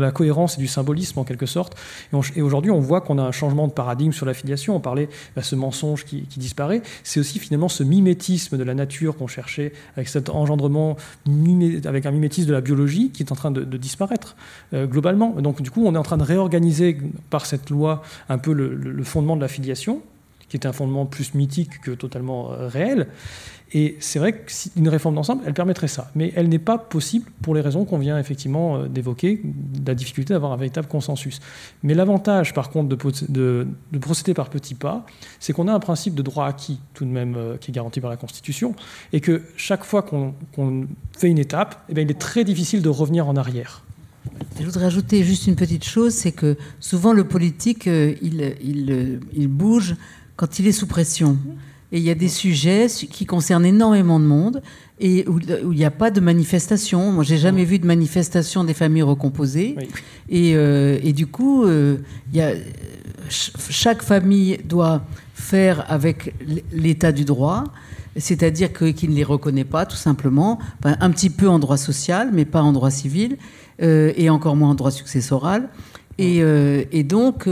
la, 0.00 0.10
cohérence 0.10 0.56
et 0.56 0.60
du 0.60 0.66
symbolisme 0.66 1.18
en 1.18 1.24
quelque 1.24 1.44
sorte. 1.44 1.76
Et, 2.36 2.40
aujourd'hui, 2.40 2.70
on 2.70 2.80
voit 2.80 3.02
qu'on 3.02 3.18
a 3.18 3.22
un 3.22 3.32
changement 3.32 3.68
de 3.68 3.72
paradigme 3.72 4.12
sur 4.12 4.24
l'affiliation. 4.24 4.74
On 4.74 4.80
parlait 4.80 5.06
de 5.06 5.10
bah, 5.36 5.42
ce 5.42 5.54
mensonge 5.54 6.04
qui, 6.04 6.26
disparaît. 6.36 6.80
C'est 7.04 7.20
aussi 7.20 7.38
finalement 7.38 7.68
ce 7.68 7.82
mimétisme 7.82 8.56
de 8.56 8.64
la 8.64 8.74
nature 8.74 9.18
qu'on 9.18 9.26
cherchait 9.26 9.72
avec 9.96 10.08
cet 10.08 10.30
engendrement, 10.30 10.96
avec 11.84 12.06
un 12.06 12.10
mimétisme 12.10 12.48
de 12.48 12.54
la 12.54 12.62
biologie 12.62 13.10
qui 13.10 13.22
est 13.22 13.32
en 13.32 13.36
train 13.36 13.50
de, 13.50 13.76
disparaître 13.76 14.36
euh, 14.72 14.86
globalement. 14.86 15.32
Donc 15.40 15.60
du 15.60 15.70
coup, 15.70 15.84
on 15.84 15.94
est 15.94 15.98
en 15.98 16.02
train 16.02 16.16
de 16.16 16.22
réorganiser 16.22 16.96
par 17.28 17.44
cette 17.44 17.68
loi 17.68 18.02
un 18.30 18.38
peu 18.38 18.52
le, 18.54 19.04
fondement 19.04 19.36
de 19.36 19.40
l'affiliation 19.40 20.02
qui 20.50 20.56
est 20.56 20.66
un 20.66 20.72
fondement 20.72 21.06
plus 21.06 21.32
mythique 21.34 21.80
que 21.80 21.92
totalement 21.92 22.52
euh, 22.52 22.68
réel. 22.68 23.06
Et 23.72 23.96
c'est 24.00 24.18
vrai 24.18 24.44
qu'une 24.44 24.88
réforme 24.88 25.14
d'ensemble, 25.14 25.42
elle 25.46 25.54
permettrait 25.54 25.86
ça. 25.88 26.10
Mais 26.16 26.32
elle 26.34 26.48
n'est 26.48 26.58
pas 26.58 26.76
possible 26.76 27.30
pour 27.40 27.54
les 27.54 27.60
raisons 27.60 27.84
qu'on 27.84 27.98
vient 27.98 28.18
effectivement 28.18 28.76
euh, 28.76 28.88
d'évoquer, 28.88 29.40
la 29.86 29.94
difficulté 29.94 30.34
d'avoir 30.34 30.52
un 30.52 30.56
véritable 30.56 30.88
consensus. 30.88 31.38
Mais 31.84 31.94
l'avantage, 31.94 32.52
par 32.52 32.70
contre, 32.70 32.88
de, 32.88 33.66
de, 33.92 33.98
procéder 34.00 34.34
par 34.34 34.50
petits 34.50 34.74
pas, 34.74 35.06
c'est 35.38 35.52
qu'on 35.52 35.68
a 35.68 35.72
un 35.72 35.78
principe 35.78 36.16
de 36.16 36.22
droit 36.22 36.46
acquis, 36.46 36.80
tout 36.94 37.04
de 37.04 37.10
même, 37.10 37.36
euh, 37.36 37.56
qui 37.58 37.70
est 37.70 37.74
garanti 37.74 38.00
par 38.00 38.10
la 38.10 38.16
Constitution, 38.16 38.74
et 39.12 39.20
que 39.20 39.42
chaque 39.56 39.84
fois 39.84 40.02
qu'on 40.02 40.34
fait 41.16 41.28
une 41.28 41.38
étape, 41.38 41.84
eh 41.88 41.94
bien, 41.94 42.02
il 42.02 42.10
est 42.10 42.18
très 42.18 42.42
difficile 42.42 42.82
de 42.82 42.88
revenir 42.88 43.28
en 43.28 43.36
arrière. 43.36 43.84
Je 44.58 44.64
voudrais 44.64 44.86
ajouter 44.86 45.22
juste 45.22 45.46
une 45.46 45.56
petite 45.56 45.84
chose, 45.84 46.12
c'est 46.12 46.32
que 46.32 46.58
souvent 46.80 47.12
le 47.12 47.24
politique, 47.24 47.86
il, 47.86 48.54
il 49.32 49.48
bouge 49.48 49.94
quand 50.40 50.58
il 50.58 50.66
est 50.66 50.72
sous 50.72 50.86
pression. 50.86 51.36
Et 51.92 51.98
il 51.98 52.02
y 52.02 52.08
a 52.08 52.14
des 52.14 52.30
sujets 52.30 52.86
qui 52.88 53.26
concernent 53.26 53.66
énormément 53.66 54.18
de 54.18 54.24
monde 54.24 54.62
et 54.98 55.28
où, 55.28 55.38
il 55.38 55.76
n'y 55.76 55.84
a 55.84 55.90
pas 55.90 56.10
de 56.10 56.20
manifestation. 56.20 57.12
Moi, 57.12 57.24
j'ai 57.24 57.36
jamais 57.36 57.66
vu 57.66 57.78
de 57.78 57.86
manifestation 57.86 58.64
des 58.64 58.72
familles 58.72 59.02
recomposées. 59.02 59.76
Et, 60.30 60.52
euh, 60.54 60.98
et, 61.02 61.12
du 61.12 61.26
coup, 61.26 61.64
euh, 61.64 61.98
il 62.32 62.38
y 62.38 62.40
a, 62.40 62.52
chaque 63.28 64.02
famille 64.02 64.56
doit 64.64 65.04
faire 65.34 65.84
avec 65.92 66.34
l'état 66.72 67.12
du 67.12 67.26
droit, 67.26 67.64
c'est-à-dire 68.16 68.72
qu'il 68.72 69.10
ne 69.10 69.16
les 69.16 69.24
reconnaît 69.24 69.64
pas, 69.64 69.84
tout 69.84 69.96
simplement, 69.96 70.58
un 70.84 71.10
petit 71.10 71.28
peu 71.28 71.50
en 71.50 71.58
droit 71.58 71.76
social, 71.76 72.30
mais 72.32 72.46
pas 72.46 72.62
en 72.62 72.72
droit 72.72 72.90
civil, 72.90 73.36
euh, 73.82 74.14
et 74.16 74.30
encore 74.30 74.56
moins 74.56 74.70
en 74.70 74.74
droit 74.74 74.90
successoral. 74.90 75.68
Et, 76.16 76.42
et 76.92 77.02
donc 77.02 77.46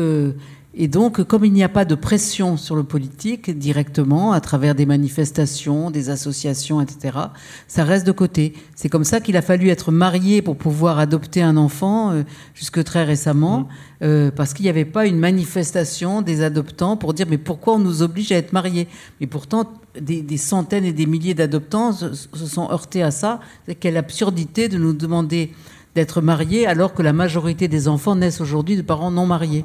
et 0.75 0.87
donc, 0.87 1.23
comme 1.25 1.47
il 1.47 1.53
n'y 1.53 1.65
a 1.65 1.69
pas 1.69 1.87
de 1.87 1.95
pression 1.95 2.59
sur 2.59 2.77
le 2.77 2.85
politique 2.85 3.57
directement, 3.57 4.33
à 4.33 4.41
travers 4.41 4.75
des 4.75 4.85
manifestations, 4.85 5.91
des 5.91 6.11
associations, 6.11 6.81
etc., 6.83 7.19
ça 7.67 7.85
reste 7.85 8.07
de 8.07 8.13
côté. 8.13 8.53
C'est 8.77 8.91
comme 8.91 9.05
ça 9.05 9.21
qu'il 9.21 9.39
a 9.39 9.43
fallu 9.43 9.71
être 9.71 9.91
marié 9.91 10.43
pour 10.43 10.57
pouvoir 10.57 10.99
adopter 10.99 11.43
un 11.43 11.57
enfant, 11.57 12.13
euh, 12.13 12.23
jusque 12.55 12.85
très 12.85 13.05
récemment, 13.05 13.61
mmh. 13.61 13.67
euh, 14.03 14.31
parce 14.31 14.53
qu'il 14.53 14.65
n'y 14.65 14.71
avait 14.71 14.85
pas 14.85 15.07
une 15.07 15.19
manifestation 15.19 16.21
des 16.21 16.43
adoptants 16.43 16.99
pour 16.99 17.15
dire 17.15 17.27
mais 17.31 17.39
pourquoi 17.39 17.77
on 17.77 17.79
nous 17.79 18.03
oblige 18.03 18.31
à 18.31 18.37
être 18.37 18.53
mariés? 18.53 18.89
Mais 19.21 19.27
pourtant, 19.27 19.73
des, 19.99 20.37
centaines 20.37 20.85
et 20.85 20.93
des 20.93 21.07
milliers 21.07 21.35
d'adoptants 21.35 21.93
se, 21.93 22.13
se, 22.13 22.47
sont 22.47 22.71
heurtés 22.71 23.03
à 23.03 23.11
ça. 23.11 23.41
Quelle 23.81 23.97
absurdité 23.97 24.69
de 24.69 24.77
nous 24.77 24.93
demander 24.93 25.51
d'être 25.95 26.21
mariés 26.21 26.67
alors 26.67 26.93
que 26.93 27.03
la 27.03 27.15
majorité 27.15 27.69
des 27.69 27.89
enfants 27.89 28.15
naissent 28.15 28.43
aujourd'hui 28.43 28.77
de 28.77 28.83
parents 28.83 29.11
non 29.11 29.27
mariés 29.27 29.65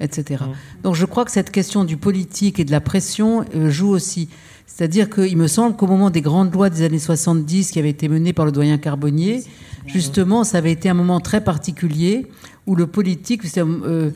etc. 0.00 0.44
Mmh. 0.44 0.82
Donc 0.82 0.94
je 0.94 1.04
crois 1.04 1.24
que 1.24 1.30
cette 1.30 1.50
question 1.50 1.84
du 1.84 1.96
politique 1.96 2.58
et 2.60 2.64
de 2.64 2.70
la 2.70 2.80
pression 2.80 3.44
euh, 3.54 3.70
joue 3.70 3.90
aussi. 3.90 4.28
C'est-à-dire 4.66 5.10
qu'il 5.10 5.36
me 5.36 5.46
semble 5.46 5.76
qu'au 5.76 5.86
moment 5.86 6.10
des 6.10 6.22
grandes 6.22 6.52
lois 6.52 6.70
des 6.70 6.82
années 6.82 6.98
70 6.98 7.70
qui 7.70 7.78
avaient 7.78 7.90
été 7.90 8.08
menées 8.08 8.32
par 8.32 8.44
le 8.46 8.52
doyen 8.52 8.78
Carbonnier, 8.78 9.42
justement, 9.86 10.42
ça 10.42 10.58
avait 10.58 10.72
été 10.72 10.88
un 10.88 10.94
moment 10.94 11.20
très 11.20 11.42
particulier 11.42 12.26
où 12.66 12.74
le 12.74 12.86
politique 12.86 13.42
euh, 13.58 14.10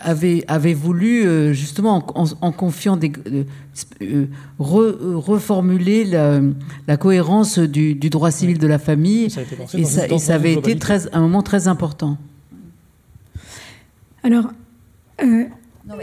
avait, 0.00 0.44
avait 0.48 0.74
voulu, 0.74 1.26
euh, 1.26 1.52
justement, 1.52 2.04
en, 2.14 2.52
confiant 2.52 2.96
des. 2.96 3.12
reformuler 4.58 6.04
la, 6.04 6.96
cohérence 6.96 7.58
du, 7.58 7.94
droit 7.94 8.30
civil 8.30 8.58
de 8.58 8.66
la 8.66 8.78
famille. 8.78 9.26
et, 9.74 9.84
ça, 9.84 10.08
et 10.08 10.18
ça, 10.18 10.34
avait 10.34 10.54
été 10.54 10.78
très, 10.78 11.14
un 11.14 11.20
moment 11.20 11.42
très 11.42 11.68
important. 11.68 12.16
Alors, 14.24 14.52
euh, 15.22 15.44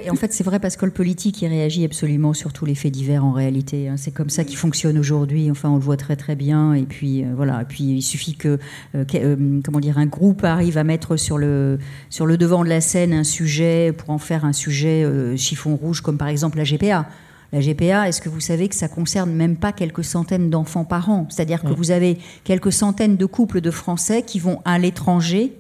en 0.10 0.16
fait, 0.16 0.34
c'est 0.34 0.44
vrai 0.44 0.60
parce 0.60 0.76
que 0.76 0.86
le 0.86 0.92
politique, 0.92 1.42
il 1.42 1.48
réagit 1.48 1.86
absolument 1.86 2.34
sur 2.34 2.52
tous 2.52 2.66
les 2.66 2.76
faits 2.76 2.92
divers 2.92 3.24
en 3.24 3.32
réalité. 3.32 3.88
Hein. 3.88 3.96
C'est 3.98 4.12
comme 4.12 4.30
ça 4.30 4.44
qu'il 4.44 4.58
fonctionne 4.58 4.98
aujourd'hui. 4.98 5.50
Enfin, 5.50 5.70
on 5.70 5.76
le 5.76 5.82
voit 5.82 5.98
très 5.98 6.18
très 6.18 6.36
bien. 6.36 6.74
Et 6.74 6.84
puis 6.84 7.24
euh, 7.24 7.28
voilà. 7.36 7.62
Et 7.62 7.66
puis 7.66 7.84
il 7.84 8.02
suffit 8.02 8.36
que, 8.36 8.60
euh, 8.96 9.62
comment 9.64 9.80
dire, 9.80 9.98
un 9.98 10.06
groupe 10.06 10.44
arrive 10.44 10.78
à 10.78 10.84
mettre 10.84 11.16
sur 11.16 11.38
le 11.38 11.80
sur 12.10 12.26
le 12.26 12.38
devant 12.38 12.64
de 12.64 12.70
la 12.70 12.82
scène 12.82 13.14
un 13.14 13.24
sujet 13.24 13.94
pour 13.98 14.10
en 14.10 14.18
faire 14.18 14.44
un 14.44 14.54
sujet 14.54 15.06
chiffon 15.38 15.76
rouge, 15.76 16.02
comme 16.02 16.18
par 16.18 16.28
exemple 16.28 16.58
la 16.58 16.66
GPA. 16.66 17.08
La 17.52 17.62
GPA, 17.62 18.08
est-ce 18.08 18.22
que 18.22 18.30
vous 18.30 18.42
savez 18.42 18.70
que 18.70 18.76
ça 18.76 18.88
concerne 18.88 19.32
même 19.32 19.58
pas 19.58 19.72
quelques 19.72 20.04
centaines 20.04 20.52
d'enfants 20.52 20.86
par 20.86 21.10
an? 21.10 21.26
C'est-à-dire 21.30 21.64
que 21.64 21.74
vous 21.74 21.90
avez 21.90 22.20
quelques 22.44 22.72
centaines 22.72 23.18
de 23.18 23.26
couples 23.26 23.60
de 23.60 23.72
Français 23.72 24.22
qui 24.22 24.38
vont 24.38 24.62
à 24.66 24.78
l'étranger 24.78 25.59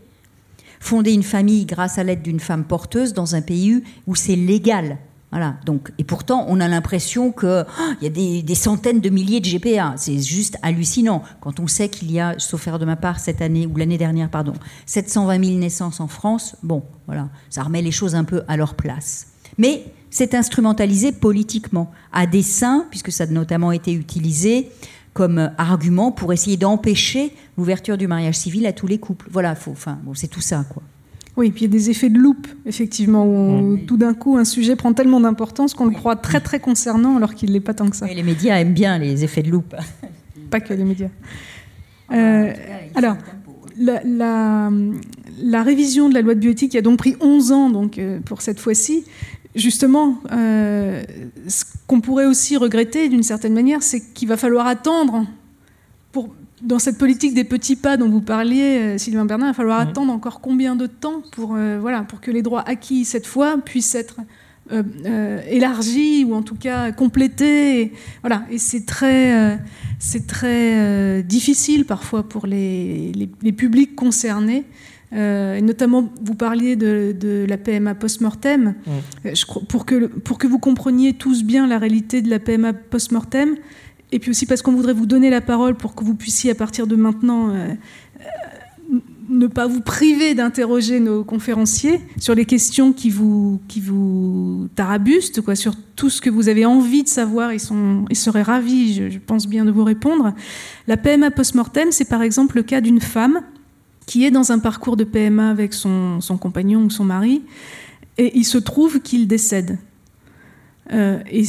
fonder 0.80 1.11
une 1.11 1.23
famille 1.23 1.65
grâce 1.65 1.97
à 1.97 2.03
l'aide 2.03 2.21
d'une 2.21 2.39
femme 2.39 2.63
porteuse 2.63 3.13
dans 3.13 3.36
un 3.36 3.41
pays 3.41 3.84
où 4.07 4.15
c'est 4.15 4.36
légal. 4.36 4.97
Voilà. 5.32 5.57
Donc, 5.65 5.91
et 5.99 6.03
pourtant, 6.03 6.45
on 6.47 6.59
a 6.59 6.67
l'impression 6.67 7.32
qu'il 7.32 7.65
oh, 7.67 7.93
y 8.01 8.07
a 8.07 8.09
des, 8.09 8.55
centaines 8.55 8.99
de 8.99 9.09
milliers 9.09 9.39
de 9.39 9.47
GPA. 9.47 9.93
C'est 9.95 10.17
juste 10.17 10.57
hallucinant 10.63 11.23
quand 11.41 11.59
on 11.59 11.67
sait 11.67 11.89
qu'il 11.89 12.11
y 12.11 12.19
a, 12.19 12.36
sauf 12.39 12.61
faire 12.61 12.80
de 12.80 12.86
ma 12.86 12.95
part, 12.95 13.19
cette 13.19 13.41
année 13.41 13.67
ou 13.67 13.75
l'année 13.75 13.97
dernière, 13.97 14.30
pardon, 14.30 14.53
720 14.88 15.45
000 15.45 15.57
naissances 15.59 15.99
en 15.99 16.07
France. 16.07 16.55
Bon, 16.63 16.84
voilà, 17.05 17.30
ça 17.49 17.61
remet 17.61 17.82
les 17.82 17.91
choses 17.91 18.15
un 18.15 18.23
peu 18.23 18.41
à 18.47 18.57
leur 18.57 18.73
place. 18.73 19.27
Mais 19.57 19.84
c'est 20.09 20.34
instrumentalisé 20.34 21.11
politiquement, 21.11 21.91
à 22.11 22.25
dessein, 22.25 22.88
puisque 22.89 23.11
ça 23.11 23.25
a 23.25 23.27
notamment 23.27 23.71
été 23.71 23.93
utilisé 23.93 24.71
comme 25.20 25.51
argument 25.57 26.13
pour 26.13 26.32
essayer 26.32 26.55
d'empêcher 26.55 27.34
l'ouverture 27.57 27.97
du 27.97 28.07
mariage 28.07 28.36
civil 28.36 28.65
à 28.65 28.72
tous 28.72 28.88
les 28.88 28.99
couples. 28.99 29.28
Voilà, 29.30 29.53
faut, 29.53 29.72
enfin, 29.72 29.99
bon, 30.05 30.13
c'est 30.13 30.30
tout 30.30 30.39
ça, 30.39 30.63
quoi. 30.70 30.82
Oui, 31.36 31.51
puis 31.51 31.65
il 31.65 31.67
y 31.67 31.76
a 31.76 31.78
des 31.78 31.89
effets 31.89 32.09
de 32.09 32.17
loupe, 32.17 32.47
effectivement, 32.65 33.28
où 33.28 33.78
tout 33.86 33.97
d'un 33.97 34.13
coup 34.13 34.38
un 34.38 34.45
sujet 34.45 34.78
prend 34.78 34.93
tellement 34.93 35.20
d'importance 35.20 35.74
qu'on 35.74 35.88
le 35.88 35.91
croit 35.91 36.15
très 36.15 36.39
très 36.39 36.61
concernant 36.61 37.17
alors 37.17 37.36
qu'il 37.36 37.49
ne 37.49 37.53
l'est 37.55 37.59
pas 37.59 37.74
tant 37.74 37.89
que 37.89 37.97
ça. 37.97 38.09
Et 38.09 38.15
les 38.15 38.24
médias 38.24 38.55
aiment 38.59 38.74
bien 38.74 38.97
les 38.97 39.26
effets 39.26 39.43
de 39.43 39.51
loupe. 39.51 39.76
pas 40.49 40.61
que 40.61 40.74
les 40.74 40.86
médias. 40.86 41.09
Euh, 42.13 42.53
alors, 42.95 43.17
la, 43.78 44.01
la, 44.05 44.72
la, 45.43 45.63
révision 45.63 46.07
de 46.07 46.13
la 46.13 46.22
loi 46.22 46.34
de 46.34 46.39
bioéthique 46.39 46.78
a 46.78 46.82
donc 46.82 46.97
pris 46.97 47.17
11 47.20 47.51
ans 47.51 47.70
donc, 47.70 47.97
euh, 47.97 48.22
pour 48.22 48.41
cette 48.41 48.61
fois-ci 48.61 49.03
justement, 49.55 50.21
euh, 50.31 51.03
ce 51.47 51.63
qu'on 51.87 52.01
pourrait 52.01 52.25
aussi 52.25 52.57
regretter 52.57 53.09
d'une 53.09 53.23
certaine 53.23 53.53
manière, 53.53 53.81
c'est 53.83 54.01
qu'il 54.13 54.27
va 54.27 54.37
falloir 54.37 54.67
attendre, 54.67 55.25
pour, 56.11 56.29
dans 56.61 56.79
cette 56.79 56.97
politique 56.97 57.33
des 57.33 57.43
petits 57.43 57.75
pas 57.75 57.97
dont 57.97 58.09
vous 58.09 58.21
parliez, 58.21 58.77
euh, 58.77 58.97
Sylvain 58.97 59.25
Bernard, 59.25 59.49
il 59.49 59.51
va 59.51 59.55
falloir 59.55 59.79
attendre 59.79 60.13
encore 60.13 60.41
combien 60.41 60.75
de 60.75 60.87
temps 60.87 61.21
pour, 61.31 61.55
euh, 61.55 61.79
voilà, 61.79 62.03
pour 62.03 62.21
que 62.21 62.31
les 62.31 62.41
droits 62.41 62.63
acquis 62.67 63.05
cette 63.05 63.27
fois 63.27 63.57
puissent 63.57 63.95
être 63.95 64.17
élargie 65.49 66.23
ou 66.25 66.35
en 66.35 66.43
tout 66.43 66.53
cas 66.53 66.91
complétée. 66.91 67.91
voilà, 68.21 68.43
et 68.51 68.59
c'est 68.59 68.85
très, 68.85 69.57
c'est 69.97 70.27
très 70.27 71.23
difficile 71.23 71.85
parfois 71.85 72.21
pour 72.21 72.45
les, 72.45 73.11
les, 73.41 73.51
publics 73.51 73.95
concernés. 73.95 74.65
Et 75.12 75.62
notamment, 75.62 76.10
vous 76.22 76.36
parliez 76.36 76.76
de, 76.76 77.45
la 77.47 77.57
PMA 77.57 77.95
post-mortem. 77.95 78.76
Mmh. 78.86 79.32
pour, 79.68 79.86
que, 79.86 80.05
pour 80.05 80.38
que 80.38 80.47
vous 80.47 80.60
compreniez 80.60 81.14
tous 81.14 81.43
bien 81.43 81.68
la 81.68 81.80
réalité 81.80 82.22
de 82.22 82.30
la 82.30 82.39
PMA 82.39 82.74
post-mortem, 82.74 83.55
et 84.12 84.20
puis 84.20 84.32
aussi 84.32 84.45
parce 84.45 84.62
qu'on 84.62 84.72
voudrait 84.72 84.93
vous 84.93 85.05
donner 85.05 85.30
la 85.30 85.41
parole 85.41 85.76
pour 85.76 85.95
que 85.95 86.03
vous 86.03 86.16
puissiez 86.16 86.51
à 86.51 86.55
partir 86.55 86.88
de 86.88 86.95
maintenant 86.95 87.49
euh, 87.49 87.74
euh, 88.22 88.95
ne 89.30 89.45
pas 89.45 89.68
vous 89.68 89.82
priver 89.82 90.34
d'interroger 90.34 90.99
nos 90.99 91.24
conférenciers 91.24 92.01
sur 92.18 92.34
les 92.34 92.45
questions 92.45 92.93
qui 92.93 93.12
vous, 93.12 93.62
qui 93.68 93.80
vous 93.80 94.68
tarabustent, 94.76 95.41
quoi, 95.41 95.55
sur 95.55 95.76
tout 95.95 96.10
ce 96.10 96.20
que 96.20 96.32
vous 96.32 96.49
avez 96.49 96.66
envie 96.66 97.03
de 97.03 97.07
savoir. 97.07 97.53
Ils, 97.53 97.60
sont, 97.60 98.05
ils 98.10 98.16
seraient 98.16 98.41
ravis, 98.41 99.12
je, 99.12 99.20
pense 99.20 99.47
bien, 99.47 99.66
de 99.66 99.72
vous 99.72 99.84
répondre. 99.84 100.34
La 100.88 100.97
PMA 100.97 101.30
post-mortem, 101.30 101.91
c'est 101.91 102.10
par 102.10 102.24
exemple 102.24 102.55
le 102.55 102.64
cas 102.64 102.82
d'une 102.82 103.01
femme 103.01 103.41
qui 104.10 104.26
est 104.26 104.32
dans 104.32 104.51
un 104.51 104.57
parcours 104.57 104.97
de 104.97 105.03
PMA 105.03 105.51
avec 105.51 105.72
son, 105.72 106.20
son 106.20 106.36
compagnon 106.36 106.82
ou 106.82 106.89
son 106.89 107.03
mari, 107.03 107.43
et 108.18 108.36
il 108.36 108.43
se 108.43 108.57
trouve 108.57 109.01
qu'il 109.01 109.28
décède. 109.28 109.78
Euh, 110.91 111.20
et 111.30 111.43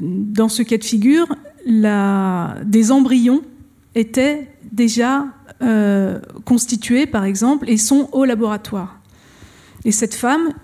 dans 0.00 0.48
ce 0.48 0.64
cas 0.64 0.76
de 0.76 0.82
figure, 0.82 1.28
des 1.64 2.90
embryons 2.90 3.42
étaient 3.94 4.48
déjà 4.72 5.26
euh, 5.62 6.18
constitués, 6.44 7.06
par 7.06 7.24
exemple, 7.24 7.70
et 7.70 7.76
sont 7.76 8.08
au 8.10 8.24
laboratoire. 8.24 8.98
Et 9.84 9.92
cette 9.92 10.16
femme, 10.16 10.54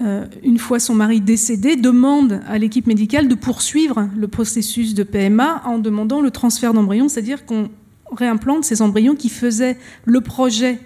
euh, 0.00 0.24
une 0.44 0.58
fois 0.58 0.78
son 0.78 0.94
mari 0.94 1.20
décédé, 1.20 1.74
demande 1.74 2.42
à 2.46 2.58
l'équipe 2.58 2.86
médicale 2.86 3.26
de 3.26 3.34
poursuivre 3.34 4.08
le 4.16 4.28
processus 4.28 4.94
de 4.94 5.02
PMA 5.02 5.62
en 5.64 5.80
demandant 5.80 6.20
le 6.20 6.30
transfert 6.30 6.74
d'embryons, 6.74 7.08
c'est-à-dire 7.08 7.44
qu'on 7.44 7.70
réimplante 8.12 8.64
ces 8.64 8.82
embryons 8.82 9.14
qui 9.14 9.28
faisaient 9.28 9.76
le 10.04 10.20
projet 10.20 10.78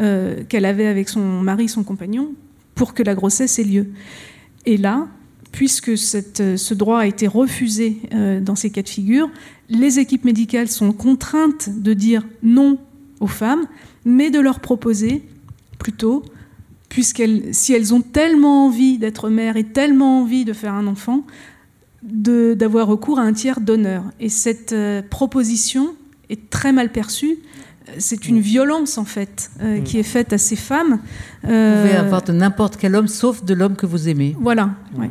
euh, 0.00 0.44
qu'elle 0.48 0.64
avait 0.64 0.86
avec 0.86 1.08
son 1.08 1.42
mari, 1.42 1.68
son 1.68 1.82
compagnon, 1.82 2.32
pour 2.76 2.94
que 2.94 3.02
la 3.02 3.16
grossesse 3.16 3.58
ait 3.58 3.64
lieu. 3.64 3.88
Et 4.64 4.76
là, 4.76 5.08
puisque 5.50 5.88
euh, 5.88 6.56
ce 6.56 6.74
droit 6.74 7.00
a 7.00 7.06
été 7.06 7.26
refusé 7.26 7.98
euh, 8.14 8.40
dans 8.40 8.54
ces 8.54 8.70
cas 8.70 8.82
de 8.82 8.88
figure, 8.88 9.28
les 9.68 9.98
équipes 9.98 10.24
médicales 10.24 10.68
sont 10.68 10.92
contraintes 10.92 11.68
de 11.82 11.94
dire 11.94 12.24
non 12.44 12.78
aux 13.18 13.26
femmes, 13.26 13.66
mais 14.04 14.30
de 14.30 14.38
leur 14.38 14.60
proposer 14.60 15.24
plutôt, 15.80 16.22
puisqu'elles, 16.88 17.52
si 17.52 17.72
elles 17.72 17.92
ont 17.92 18.00
tellement 18.00 18.66
envie 18.66 18.98
d'être 18.98 19.30
mères 19.30 19.56
et 19.56 19.64
tellement 19.64 20.20
envie 20.20 20.44
de 20.44 20.52
faire 20.52 20.74
un 20.74 20.86
enfant, 20.86 21.24
d'avoir 22.04 22.86
recours 22.86 23.18
à 23.18 23.22
un 23.22 23.32
tiers 23.32 23.60
donneur. 23.60 24.04
Et 24.20 24.28
cette 24.28 24.72
proposition 25.10 25.96
est 26.30 26.50
très 26.50 26.72
mal 26.72 26.90
perçue. 26.90 27.38
C'est 27.98 28.28
une 28.28 28.40
violence 28.40 28.98
en 28.98 29.04
fait 29.04 29.50
mm. 29.60 29.82
qui 29.82 29.98
est 29.98 30.02
faite 30.02 30.32
à 30.32 30.38
ces 30.38 30.56
femmes. 30.56 31.00
Vous 31.42 31.48
pouvez 31.48 31.96
avoir 31.96 32.22
de 32.22 32.32
n'importe 32.32 32.76
quel 32.76 32.94
homme, 32.94 33.08
sauf 33.08 33.44
de 33.44 33.54
l'homme 33.54 33.76
que 33.76 33.86
vous 33.86 34.08
aimez. 34.08 34.36
Voilà. 34.38 34.70
Mm. 34.94 35.06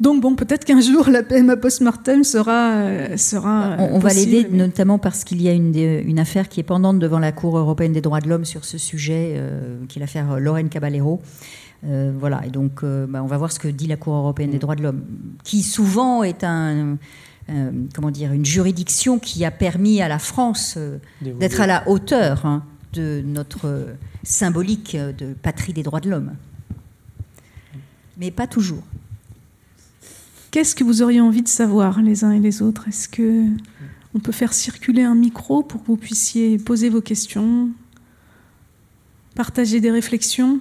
Donc 0.00 0.22
bon, 0.22 0.34
peut-être 0.34 0.64
qu'un 0.64 0.80
jour 0.80 1.10
la 1.10 1.22
PMA 1.22 1.56
post-mortem 1.58 2.24
sera, 2.24 2.72
euh, 2.72 3.16
sera. 3.18 3.76
On, 3.78 3.98
va 3.98 4.14
l'aider 4.14 4.46
notamment 4.50 4.98
parce 4.98 5.24
qu'il 5.24 5.42
y 5.42 5.48
a 5.48 5.52
une, 5.52 5.76
une, 5.76 6.18
affaire 6.18 6.48
qui 6.48 6.58
est 6.58 6.64
pendante 6.64 6.98
devant 6.98 7.18
la 7.18 7.32
Cour 7.32 7.58
européenne 7.58 7.92
des 7.92 8.00
droits 8.00 8.20
de 8.20 8.28
l'homme 8.28 8.46
sur 8.46 8.64
ce 8.64 8.78
sujet, 8.78 9.34
euh, 9.36 9.84
qui 9.88 9.98
est 9.98 10.00
l'affaire 10.00 10.40
Lorraine 10.40 10.70
Caballero. 10.70 11.20
Euh, 11.84 12.12
voilà, 12.18 12.42
et 12.46 12.50
donc 12.50 12.82
bah, 12.82 13.22
on 13.22 13.26
va 13.26 13.36
voir 13.36 13.52
ce 13.52 13.58
que 13.58 13.68
dit 13.68 13.86
la 13.86 13.96
Cour 13.96 14.14
européenne 14.14 14.50
des 14.50 14.58
droits 14.58 14.76
de 14.76 14.82
l'homme, 14.82 15.02
qui 15.44 15.62
souvent 15.62 16.22
est 16.22 16.44
un, 16.44 16.96
comment 17.94 18.10
dire, 18.10 18.32
une 18.32 18.44
juridiction 18.44 19.18
qui 19.18 19.44
a 19.44 19.50
permis 19.50 20.02
à 20.02 20.08
la 20.08 20.18
France 20.18 20.78
d'être 21.20 21.60
à 21.60 21.66
la 21.66 21.88
hauteur 21.88 22.46
hein, 22.46 22.64
de 22.92 23.22
notre 23.24 23.86
symbolique 24.22 24.96
de 24.96 25.34
patrie 25.34 25.72
des 25.72 25.82
droits 25.82 26.00
de 26.00 26.10
l'homme. 26.10 26.32
Mais 28.18 28.30
pas 28.30 28.46
toujours. 28.46 28.82
Qu'est-ce 30.50 30.74
que 30.74 30.84
vous 30.84 31.00
auriez 31.02 31.20
envie 31.20 31.42
de 31.42 31.48
savoir 31.48 32.02
les 32.02 32.24
uns 32.24 32.32
et 32.32 32.40
les 32.40 32.60
autres? 32.60 32.88
Est-ce 32.88 33.08
que 33.08 33.46
on 34.14 34.18
peut 34.18 34.32
faire 34.32 34.52
circuler 34.52 35.02
un 35.02 35.14
micro 35.14 35.62
pour 35.62 35.82
que 35.82 35.86
vous 35.86 35.96
puissiez 35.96 36.58
poser 36.58 36.88
vos 36.88 37.00
questions, 37.00 37.68
partager 39.34 39.80
des 39.80 39.90
réflexions? 39.90 40.60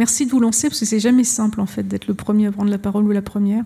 Merci 0.00 0.24
de 0.24 0.30
vous 0.30 0.40
lancer 0.40 0.70
parce 0.70 0.80
que 0.80 0.86
c'est 0.86 0.98
jamais 0.98 1.24
simple 1.24 1.60
en 1.60 1.66
fait 1.66 1.82
d'être 1.82 2.06
le 2.06 2.14
premier 2.14 2.46
à 2.46 2.52
prendre 2.52 2.70
la 2.70 2.78
parole 2.78 3.04
ou 3.04 3.10
la 3.10 3.20
première. 3.20 3.64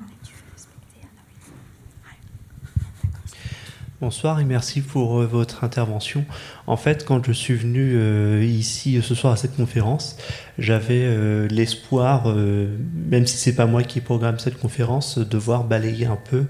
Bonsoir 4.00 4.40
et 4.40 4.44
merci 4.44 4.80
pour 4.80 5.20
euh, 5.20 5.26
votre 5.26 5.62
intervention. 5.62 6.24
En 6.66 6.76
fait, 6.76 7.04
quand 7.04 7.24
je 7.24 7.30
suis 7.30 7.54
venu 7.54 7.92
euh, 7.94 8.42
ici 8.44 9.00
ce 9.00 9.14
soir 9.14 9.32
à 9.32 9.36
cette 9.36 9.54
conférence, 9.54 10.16
j'avais 10.58 11.04
euh, 11.04 11.46
l'espoir, 11.46 12.26
même 12.26 13.28
si 13.28 13.36
c'est 13.36 13.54
pas 13.54 13.66
moi 13.66 13.84
qui 13.84 14.00
programme 14.00 14.40
cette 14.40 14.58
conférence, 14.58 15.18
de 15.18 15.38
voir 15.38 15.62
balayer 15.62 16.06
un 16.06 16.18
peu 16.18 16.46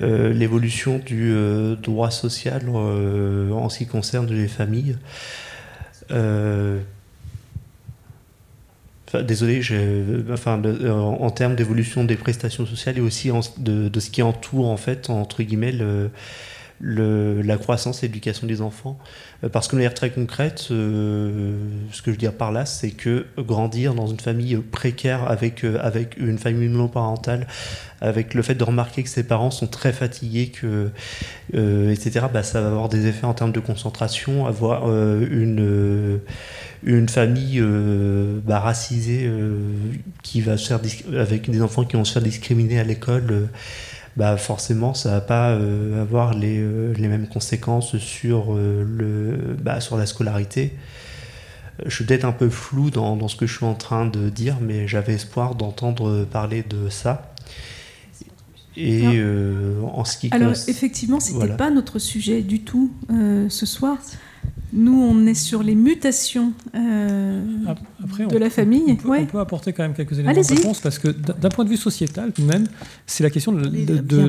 l'évolution 0.00 0.98
du 0.98 1.32
droit 1.80 2.10
social 2.10 2.68
en 2.68 3.68
ce 3.68 3.78
qui 3.78 3.86
concerne 3.86 4.26
les 4.26 4.48
familles. 4.48 4.96
Désolé, 9.20 9.60
enfin, 10.32 10.62
en, 10.62 11.30
termes 11.30 11.54
d'évolution 11.54 12.04
des 12.04 12.16
prestations 12.16 12.66
sociales 12.66 12.98
et 12.98 13.00
aussi 13.00 13.30
de, 13.58 14.00
ce 14.00 14.10
qui 14.10 14.22
entoure 14.22 14.68
en 14.68 14.76
fait 14.76 15.10
entre 15.10 15.42
guillemets 15.42 15.72
le, 15.72 16.10
la 16.82 17.56
croissance 17.56 18.02
et 18.02 18.06
l'éducation 18.06 18.46
des 18.46 18.60
enfants. 18.60 18.98
Euh, 19.44 19.48
parce 19.48 19.68
que 19.68 19.72
de 19.72 19.78
manière 19.78 19.94
très 19.94 20.10
concrète, 20.10 20.68
euh, 20.70 21.56
ce 21.92 22.02
que 22.02 22.06
je 22.06 22.12
veux 22.12 22.16
dire 22.16 22.32
par 22.32 22.52
là, 22.52 22.66
c'est 22.66 22.90
que 22.90 23.26
grandir 23.38 23.94
dans 23.94 24.06
une 24.06 24.20
famille 24.20 24.56
précaire 24.56 25.30
avec, 25.30 25.64
euh, 25.64 25.78
avec 25.80 26.16
une 26.16 26.38
famille 26.38 26.68
monoparentale, 26.68 27.46
avec 28.00 28.34
le 28.34 28.42
fait 28.42 28.54
de 28.54 28.64
remarquer 28.64 29.02
que 29.02 29.08
ses 29.08 29.22
parents 29.22 29.52
sont 29.52 29.68
très 29.68 29.92
fatigués, 29.92 30.50
etc., 31.52 32.26
bah, 32.32 32.42
ça 32.42 32.60
va 32.60 32.68
avoir 32.68 32.88
des 32.88 33.06
effets 33.06 33.26
en 33.26 33.34
termes 33.34 33.52
de 33.52 33.60
concentration, 33.60 34.46
avoir 34.46 34.88
une, 34.88 36.18
une 36.84 37.08
famille 37.08 37.62
bah, 38.44 38.60
racisée 38.60 39.30
qui 40.22 40.40
va 40.40 40.56
se 40.56 40.68
faire 40.68 40.80
avec 41.18 41.50
des 41.50 41.62
enfants 41.62 41.84
qui 41.84 41.96
vont 41.96 42.04
se 42.04 42.12
faire 42.12 42.22
discriminer 42.22 42.80
à 42.80 42.84
l'école 42.84 43.48
bah 44.16 44.36
forcément 44.36 44.94
ça 44.94 45.10
va 45.10 45.20
pas 45.20 45.50
euh, 45.50 46.02
avoir 46.02 46.34
les, 46.34 46.58
euh, 46.58 46.92
les, 46.94 47.08
mêmes 47.08 47.28
conséquences 47.28 47.96
sur, 47.98 48.54
euh, 48.54 48.84
le, 48.86 49.56
bah, 49.62 49.80
sur 49.80 49.96
la 49.96 50.06
scolarité. 50.06 50.72
Je 51.86 51.94
suis 51.94 52.04
peut-être 52.04 52.24
un 52.24 52.32
peu 52.32 52.50
flou 52.50 52.90
dans, 52.90 53.16
dans, 53.16 53.28
ce 53.28 53.36
que 53.36 53.46
je 53.46 53.56
suis 53.56 53.64
en 53.64 53.74
train 53.74 54.06
de 54.06 54.28
dire, 54.28 54.58
mais 54.60 54.86
j'avais 54.86 55.14
espoir 55.14 55.54
d'entendre 55.54 56.24
parler 56.24 56.62
de 56.62 56.90
ça. 56.90 57.34
Et 58.76 59.20
en 59.82 60.04
ce 60.04 60.16
qui 60.16 60.28
Alors 60.32 60.52
effectivement, 60.68 61.18
c'était 61.18 61.38
n'était 61.38 61.56
pas 61.56 61.70
notre 61.70 61.98
sujet 61.98 62.42
du 62.42 62.60
tout 62.60 62.92
ce 63.48 63.66
soir. 63.66 63.98
Nous, 64.72 64.98
on 64.98 65.26
est 65.26 65.34
sur 65.34 65.62
les 65.62 65.74
mutations 65.74 66.52
euh, 66.74 67.42
de 68.30 68.38
la 68.38 68.48
famille. 68.48 68.84
On 68.88 68.96
peut, 68.96 69.18
on 69.20 69.26
peut, 69.26 69.38
apporter 69.38 69.74
quand 69.74 69.82
même 69.82 69.92
quelques 69.92 70.18
éléments 70.18 70.32
de 70.32 70.54
réponse 70.54 70.80
parce 70.80 70.98
que 70.98 71.08
d'un 71.08 71.50
point 71.50 71.64
de 71.64 71.70
vue 71.70 71.76
sociétal, 71.76 72.32
tout 72.32 72.40
de 72.40 72.46
même, 72.46 72.66
c'est 73.06 73.22
la 73.22 73.28
question 73.28 73.52
de, 73.52 73.66
de, 73.68 74.28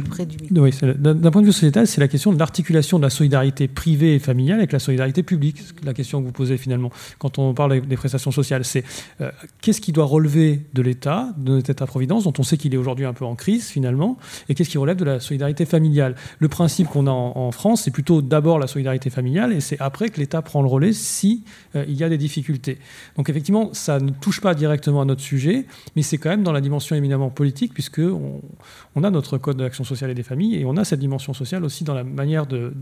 d'un 1.02 1.32
point 1.32 1.42
de 1.42 1.48
vue 1.48 1.54
sociétal, 1.54 1.88
c'est 1.88 2.02
la 2.02 2.10
question 2.10 2.34
de 2.34 2.40
l'articulation 2.40 2.98
de 2.98 3.04
la 3.04 3.10
solidarité 3.10 3.70
privée 3.70 4.16
et 4.16 4.20
familiale 4.20 4.60
avec 4.60 4.74
la 4.74 4.80
solidarité 4.80 5.24
publique. 5.24 5.62
La 5.86 5.94
question 5.94 6.20
que 6.20 6.26
vous 6.26 6.34
posez 6.34 6.58
finalement 6.58 6.92
quand 7.20 7.40
on 7.40 7.54
parle 7.54 7.80
des 7.80 7.96
prestations 7.96 8.32
sociales, 8.32 8.66
c'est 8.66 8.84
euh, 9.22 9.32
qu'est-ce 9.62 9.80
qui 9.80 9.94
doit 9.94 10.06
relever 10.06 10.62
de 10.74 10.82
l'État, 10.82 11.34
de 11.38 11.54
notre 11.54 11.70
État-providence, 11.70 12.26
dont 12.26 12.34
on 12.38 12.44
sait 12.44 12.58
qu'il 12.58 12.74
est 12.74 12.78
aujourd'hui 12.78 13.06
un 13.06 13.14
peu 13.14 13.24
en 13.24 13.36
crise 13.36 13.68
finalement, 13.68 14.18
et 14.50 14.56
qu'est-ce 14.56 14.70
qui 14.70 14.78
relève 14.78 14.98
de 14.98 15.06
la 15.06 15.20
solidarité 15.22 15.66
familiale? 15.66 16.16
Le 16.40 16.50
principe 16.50 16.88
qu'on 16.88 17.08
a 17.08 17.12
en, 17.12 17.32
en 17.36 17.52
France, 17.52 17.84
c'est 17.84 17.92
plutôt 17.92 18.22
d'abord 18.22 18.60
la 18.60 18.68
solidarité 18.68 19.10
familiale, 19.10 19.54
et 19.54 19.62
c'est 19.62 19.80
après 19.80 20.10
que 20.10 20.20
l'État 20.20 20.33
prend 20.42 20.62
le 20.62 20.68
relais 20.68 20.94
si 20.94 21.44
euh, 21.76 21.86
il 21.88 21.96
y 21.96 22.04
a 22.04 22.10
des 22.10 22.18
difficultés. 22.18 22.78
Donc 23.18 23.30
effectivement, 23.30 23.70
ça 23.74 24.00
ne 24.00 24.12
touche 24.12 24.42
pas 24.42 24.56
directement 24.56 25.02
à 25.02 25.06
notre 25.06 25.22
sujet, 25.22 25.66
mais 25.96 26.02
c'est 26.02 26.18
quand 26.18 26.30
même 26.30 26.44
dans 26.44 26.52
la 26.52 26.62
dimension 26.62 26.96
éminemment 26.96 27.30
politique, 27.30 27.74
puisque 27.74 28.00
on, 28.00 29.04
a 29.04 29.10
notre 29.10 29.38
code 29.38 29.58
de 29.58 29.64
l'action 29.64 29.84
sociale 29.84 30.10
et 30.12 30.16
des 30.16 30.24
familles, 30.24 30.56
et 30.56 30.66
on 30.66 30.78
a 30.78 30.86
cette 30.86 31.00
dimension 31.00 31.34
sociale 31.34 31.64
aussi 31.64 31.84
dans 31.84 31.94
la 31.94 32.04
manière 32.04 32.46
de, 32.46 32.74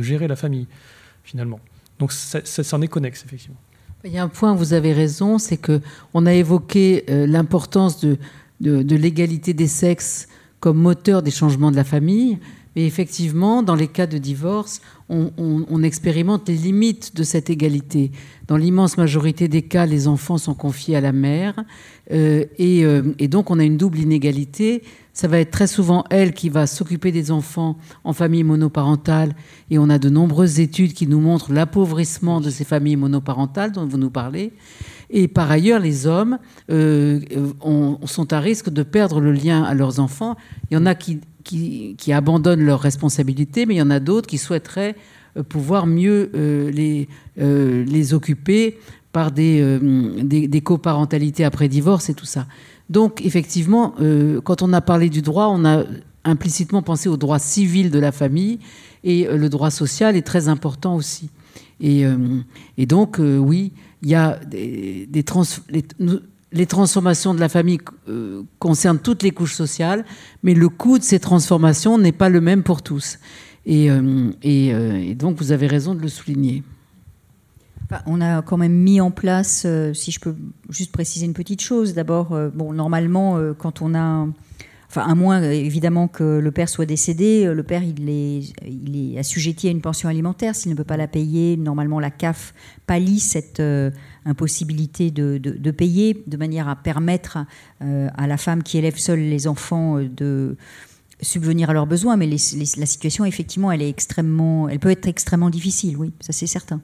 gérer 0.00 0.28
la 0.28 0.36
famille, 0.36 0.66
finalement. 1.22 1.60
Donc 1.98 2.12
ça, 2.12 2.40
en 2.72 2.82
est 2.82 2.88
connexe, 2.88 3.24
effectivement. 3.24 3.58
Il 4.04 4.12
y 4.12 4.18
a 4.18 4.22
un 4.22 4.28
point, 4.28 4.54
vous 4.54 4.74
avez 4.74 4.92
raison, 4.92 5.38
c'est 5.38 5.56
que 5.56 5.80
on 6.12 6.26
a 6.26 6.34
évoqué 6.34 7.04
euh, 7.08 7.26
l'importance 7.26 8.04
de 8.04 8.18
l'égalité 8.60 9.54
des 9.54 9.68
sexes 9.68 10.28
comme 10.64 10.78
moteur 10.78 11.22
des 11.22 11.30
changements 11.30 11.70
de 11.70 11.76
la 11.76 11.84
famille, 11.84 12.38
Mais 12.74 12.86
effectivement, 12.86 13.62
dans 13.62 13.74
les 13.74 13.86
cas 13.86 14.06
de 14.06 14.16
divorce, 14.16 14.80
on, 15.08 15.82
expérimente 15.82 16.48
les 16.48 16.54
limites 16.54 17.14
de 17.14 17.22
cette 17.24 17.50
égalité. 17.50 18.10
Dans 18.48 18.56
l'immense 18.56 18.96
majorité 18.96 19.48
des 19.48 19.62
cas, 19.62 19.86
les 19.86 20.08
enfants 20.08 20.38
sont 20.38 20.54
confiés 20.54 20.96
à 20.96 21.00
la 21.00 21.12
mère. 21.12 21.62
Euh, 22.10 22.44
euh, 22.58 23.12
et, 23.18 23.28
donc, 23.28 23.50
on 23.50 23.58
a 23.58 23.64
une 23.64 23.76
double 23.76 23.98
inégalité. 23.98 24.82
Ça 25.12 25.28
va 25.28 25.38
être 25.38 25.50
très 25.50 25.66
souvent 25.66 26.04
elle 26.10 26.32
qui 26.32 26.48
va 26.48 26.66
s'occuper 26.66 27.12
des 27.12 27.30
enfants 27.30 27.76
en 28.02 28.12
famille 28.12 28.44
monoparentale. 28.44 29.34
Et 29.70 29.78
on 29.78 29.90
a 29.90 29.98
de 29.98 30.08
nombreuses 30.08 30.58
études 30.58 30.94
qui 30.94 31.06
nous 31.06 31.20
montrent 31.20 31.52
l'appauvrissement 31.52 32.40
de 32.40 32.50
ces 32.50 32.64
familles 32.64 32.96
monoparentales 32.96 33.72
dont 33.72 33.86
vous 33.86 33.98
nous 33.98 34.10
parlez. 34.10 34.52
Et 35.10 35.28
par 35.28 35.50
ailleurs, 35.50 35.80
les 35.80 36.06
hommes 36.06 36.38
euh, 36.70 37.20
sont 38.06 38.32
à 38.32 38.40
risque 38.40 38.70
de 38.70 38.82
perdre 38.82 39.20
le 39.20 39.32
lien 39.32 39.62
à 39.62 39.74
leurs 39.74 40.00
enfants. 40.00 40.36
Il 40.70 40.74
y 40.74 40.76
en 40.78 40.86
a 40.86 40.94
qui 40.94 41.20
qui, 41.44 42.12
abandonnent 42.12 42.64
leurs 42.64 42.80
responsabilités, 42.80 43.66
mais 43.66 43.74
il 43.74 43.78
y 43.78 43.82
en 43.82 43.90
a 43.90 44.00
d'autres 44.00 44.26
qui 44.26 44.38
souhaiteraient 44.38 44.96
euh, 45.36 45.42
pouvoir 45.42 45.86
mieux 45.86 46.30
euh, 46.34 46.70
les, 46.70 47.08
euh, 47.38 47.84
les 47.84 48.14
occuper 48.14 48.78
par 49.12 49.30
des, 49.30 49.78
des, 50.24 50.60
coparentalités 50.60 51.44
après 51.44 51.68
divorce 51.68 52.08
et 52.08 52.14
tout 52.14 52.24
ça. 52.24 52.48
Donc 52.90 53.24
effectivement, 53.24 53.94
quand 54.42 54.60
on 54.60 54.72
a 54.72 54.80
parlé 54.80 55.08
du 55.08 55.22
droit, 55.22 55.46
on 55.52 55.64
a 55.64 55.84
implicitement 56.24 56.82
pensé 56.82 57.08
au 57.08 57.16
droit 57.16 57.38
civil 57.38 57.92
de 57.92 58.00
la 58.00 58.10
famille 58.10 58.58
et 59.04 59.28
le 59.30 59.48
droit 59.48 59.70
social 59.70 60.16
est 60.16 60.26
très 60.26 60.48
important 60.48 60.96
aussi. 60.96 61.30
Et, 61.80 62.04
donc 62.88 63.20
oui, 63.20 63.70
il 64.02 64.08
y 64.08 64.16
a 64.16 64.40
des, 64.50 65.06
des 65.08 65.22
trans, 65.22 65.44
les 65.70 65.84
transformations 66.66 67.34
de 67.34 67.40
la 67.40 67.48
famille 67.48 67.78
euh, 68.08 68.42
concernent 68.58 69.00
toutes 69.00 69.22
les 69.22 69.32
couches 69.32 69.54
sociales, 69.54 70.04
mais 70.42 70.54
le 70.54 70.68
coût 70.68 70.98
de 70.98 71.02
ces 71.02 71.18
transformations 71.18 71.98
n'est 71.98 72.12
pas 72.12 72.28
le 72.28 72.40
même 72.40 72.62
pour 72.62 72.82
tous. 72.82 73.18
Et, 73.66 73.90
euh, 73.90 74.30
euh, 74.44 75.14
donc, 75.14 75.36
vous 75.38 75.52
avez 75.52 75.66
raison 75.66 75.94
de 75.94 76.00
le 76.00 76.08
souligner. 76.08 76.62
on 78.06 78.20
a 78.20 78.42
quand 78.42 78.56
même 78.56 78.72
mis 78.74 79.00
en 79.00 79.10
place, 79.10 79.66
si 79.94 80.12
je 80.12 80.20
peux 80.20 80.36
juste 80.70 80.92
préciser 80.92 81.26
une 81.26 81.34
petite 81.34 81.60
chose, 81.60 81.92
d'abord, 81.94 82.36
bon, 82.54 82.72
normalement, 82.72 83.38
quand 83.58 83.82
on 83.82 83.94
a 83.94 84.26
Enfin, 84.90 85.10
à 85.10 85.16
moins 85.16 85.42
évidemment 85.42 86.06
que 86.06 86.38
le 86.38 86.52
père 86.52 86.68
soit 86.68 86.86
décédé, 86.86 87.52
le 87.52 87.62
père 87.64 87.82
il 87.82 88.08
est, 88.08 88.42
il 88.64 89.14
est 89.14 89.18
assujetti 89.18 89.66
à 89.66 89.72
une 89.72 89.80
pension 89.80 90.08
alimentaire. 90.08 90.54
S'il 90.54 90.70
ne 90.70 90.76
peut 90.76 90.84
pas 90.84 90.96
la 90.96 91.08
payer, 91.08 91.56
normalement 91.56 91.98
la 91.98 92.12
CAF 92.12 92.54
pallie 92.86 93.18
cette 93.18 93.60
impossibilité 94.26 95.10
de, 95.10 95.70
payer, 95.70 96.22
de 96.26 96.36
manière 96.36 96.68
à 96.68 96.76
permettre 96.76 97.38
euh, 97.82 98.08
à 98.16 98.26
la 98.26 98.36
femme 98.36 98.62
qui 98.62 98.78
élève 98.78 98.96
seule 98.96 99.20
les 99.20 99.46
enfants 99.46 99.98
euh, 99.98 100.08
de 100.08 100.56
subvenir 101.20 101.70
à 101.70 101.72
leurs 101.72 101.86
besoins. 101.86 102.16
Mais 102.16 102.26
la 102.26 102.86
situation, 102.86 103.24
effectivement, 103.24 103.72
elle 103.72 103.94
peut 104.80 104.90
être 104.90 105.06
extrêmement 105.06 105.50
difficile. 105.50 105.96
Oui, 105.96 106.12
ça 106.20 106.32
c'est 106.32 106.46
certain. 106.46 106.80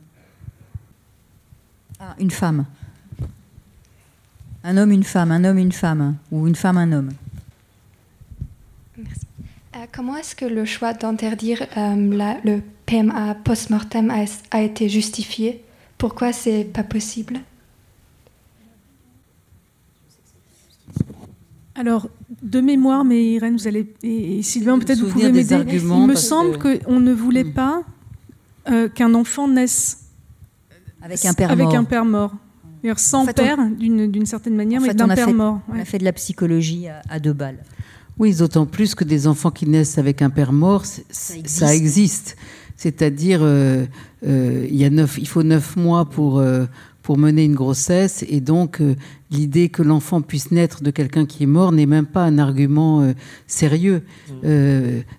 Ah, 1.99 2.15
une 2.19 2.31
femme. 2.31 2.67
Un 4.65 4.77
homme, 4.77 4.93
une 4.93 5.05
femme, 5.05 5.33
un 5.33 5.45
homme, 5.45 5.59
une 5.59 5.73
femme, 5.73 6.17
ou 6.31 6.47
une 6.47 6.55
femme, 6.55 6.77
un 6.77 6.93
homme. 6.93 7.11
Euh, 8.99 9.87
comment 9.93 10.17
est-ce 10.17 10.35
que 10.35 10.45
le 10.45 10.65
choix 10.65 10.93
d'interdire 10.93 11.67
le 11.77 12.61
PMA 12.87 13.35
post-mortem 13.37 14.13
a, 14.51 14.63
été 14.63 14.89
justifié? 14.89 15.65
Pourquoi 16.01 16.33
c'est 16.33 16.65
pas 16.65 16.83
possible? 16.83 17.41
Alors, 21.75 22.09
de 22.43 22.61
mémoire, 22.61 23.05
mais 23.05 23.35
Irène, 23.35 23.57
vous 23.57 23.69
allez 23.69 23.87
et 24.03 24.43
Sylvain, 24.43 24.79
peut-être 24.79 24.99
vous 24.99 25.11
pouvez 25.11 25.31
m'aider. 25.31 25.63
Il 25.71 26.07
me 26.07 26.15
semble 26.15 26.59
qu'on 26.59 27.01
ne 27.01 27.13
voulait 27.13 27.45
hmm. 27.45 27.53
pas 27.53 27.83
euh, 28.71 28.89
qu'un 28.89 29.15
enfant 29.15 29.47
naisse 29.47 29.99
avec 31.03 31.25
un 31.25 31.35
père 31.35 31.51
avec 31.51 31.67
mort. 31.67 31.77
Un 31.77 31.85
père 31.85 32.05
mort. 32.05 32.33
Sans 32.97 33.27
père, 33.27 33.59
d'une 33.79 34.27
certaine 34.27 34.57
manière, 34.57 34.81
mais 34.81 34.95
d'un 34.95 35.09
père 35.09 35.35
mort. 35.35 35.61
On 35.69 35.79
a 35.79 35.85
fait 35.85 35.99
de 35.99 36.05
la 36.05 36.15
psychologie 36.15 36.87
à, 37.11 37.21
deux 37.21 37.35
balles. 37.35 37.63
Oui, 38.19 38.35
d'autant 38.35 38.65
plus 38.65 38.95
que 38.95 39.05
des 39.05 39.27
enfants 39.27 39.51
qui 39.51 39.67
naissent 39.67 39.99
avec 39.99 40.23
un 40.23 40.31
père 40.31 40.53
mort, 40.53 40.85
ça 41.11 41.75
existe. 41.75 42.37
C'est-à-dire, 42.81 43.41
euh, 43.43 43.85
euh, 44.27 44.67
il, 44.71 44.75
y 44.75 44.87
a 44.87 44.91
neuf, 44.91 45.19
il 45.19 45.29
faut 45.29 45.43
neuf 45.43 45.77
mois 45.77 46.07
pour, 46.07 46.39
euh, 46.39 46.65
pour 47.03 47.19
mener 47.19 47.45
une 47.45 47.55
grossesse, 47.55 48.25
et 48.27 48.41
donc 48.41 48.81
l'idée 49.31 49.69
que 49.69 49.83
l'enfant 49.83 50.23
puisse 50.23 50.51
naître 50.51 50.83
de 50.83 50.91
quelqu'un 50.91 51.27
qui 51.27 51.43
est 51.43 51.47
mort 51.47 51.73
n'est 51.73 51.85
même 51.85 52.07
pas 52.07 52.25
un 52.25 52.39
argument 52.39 53.13
sérieux. 53.47 54.03
Mmh. 54.31 54.49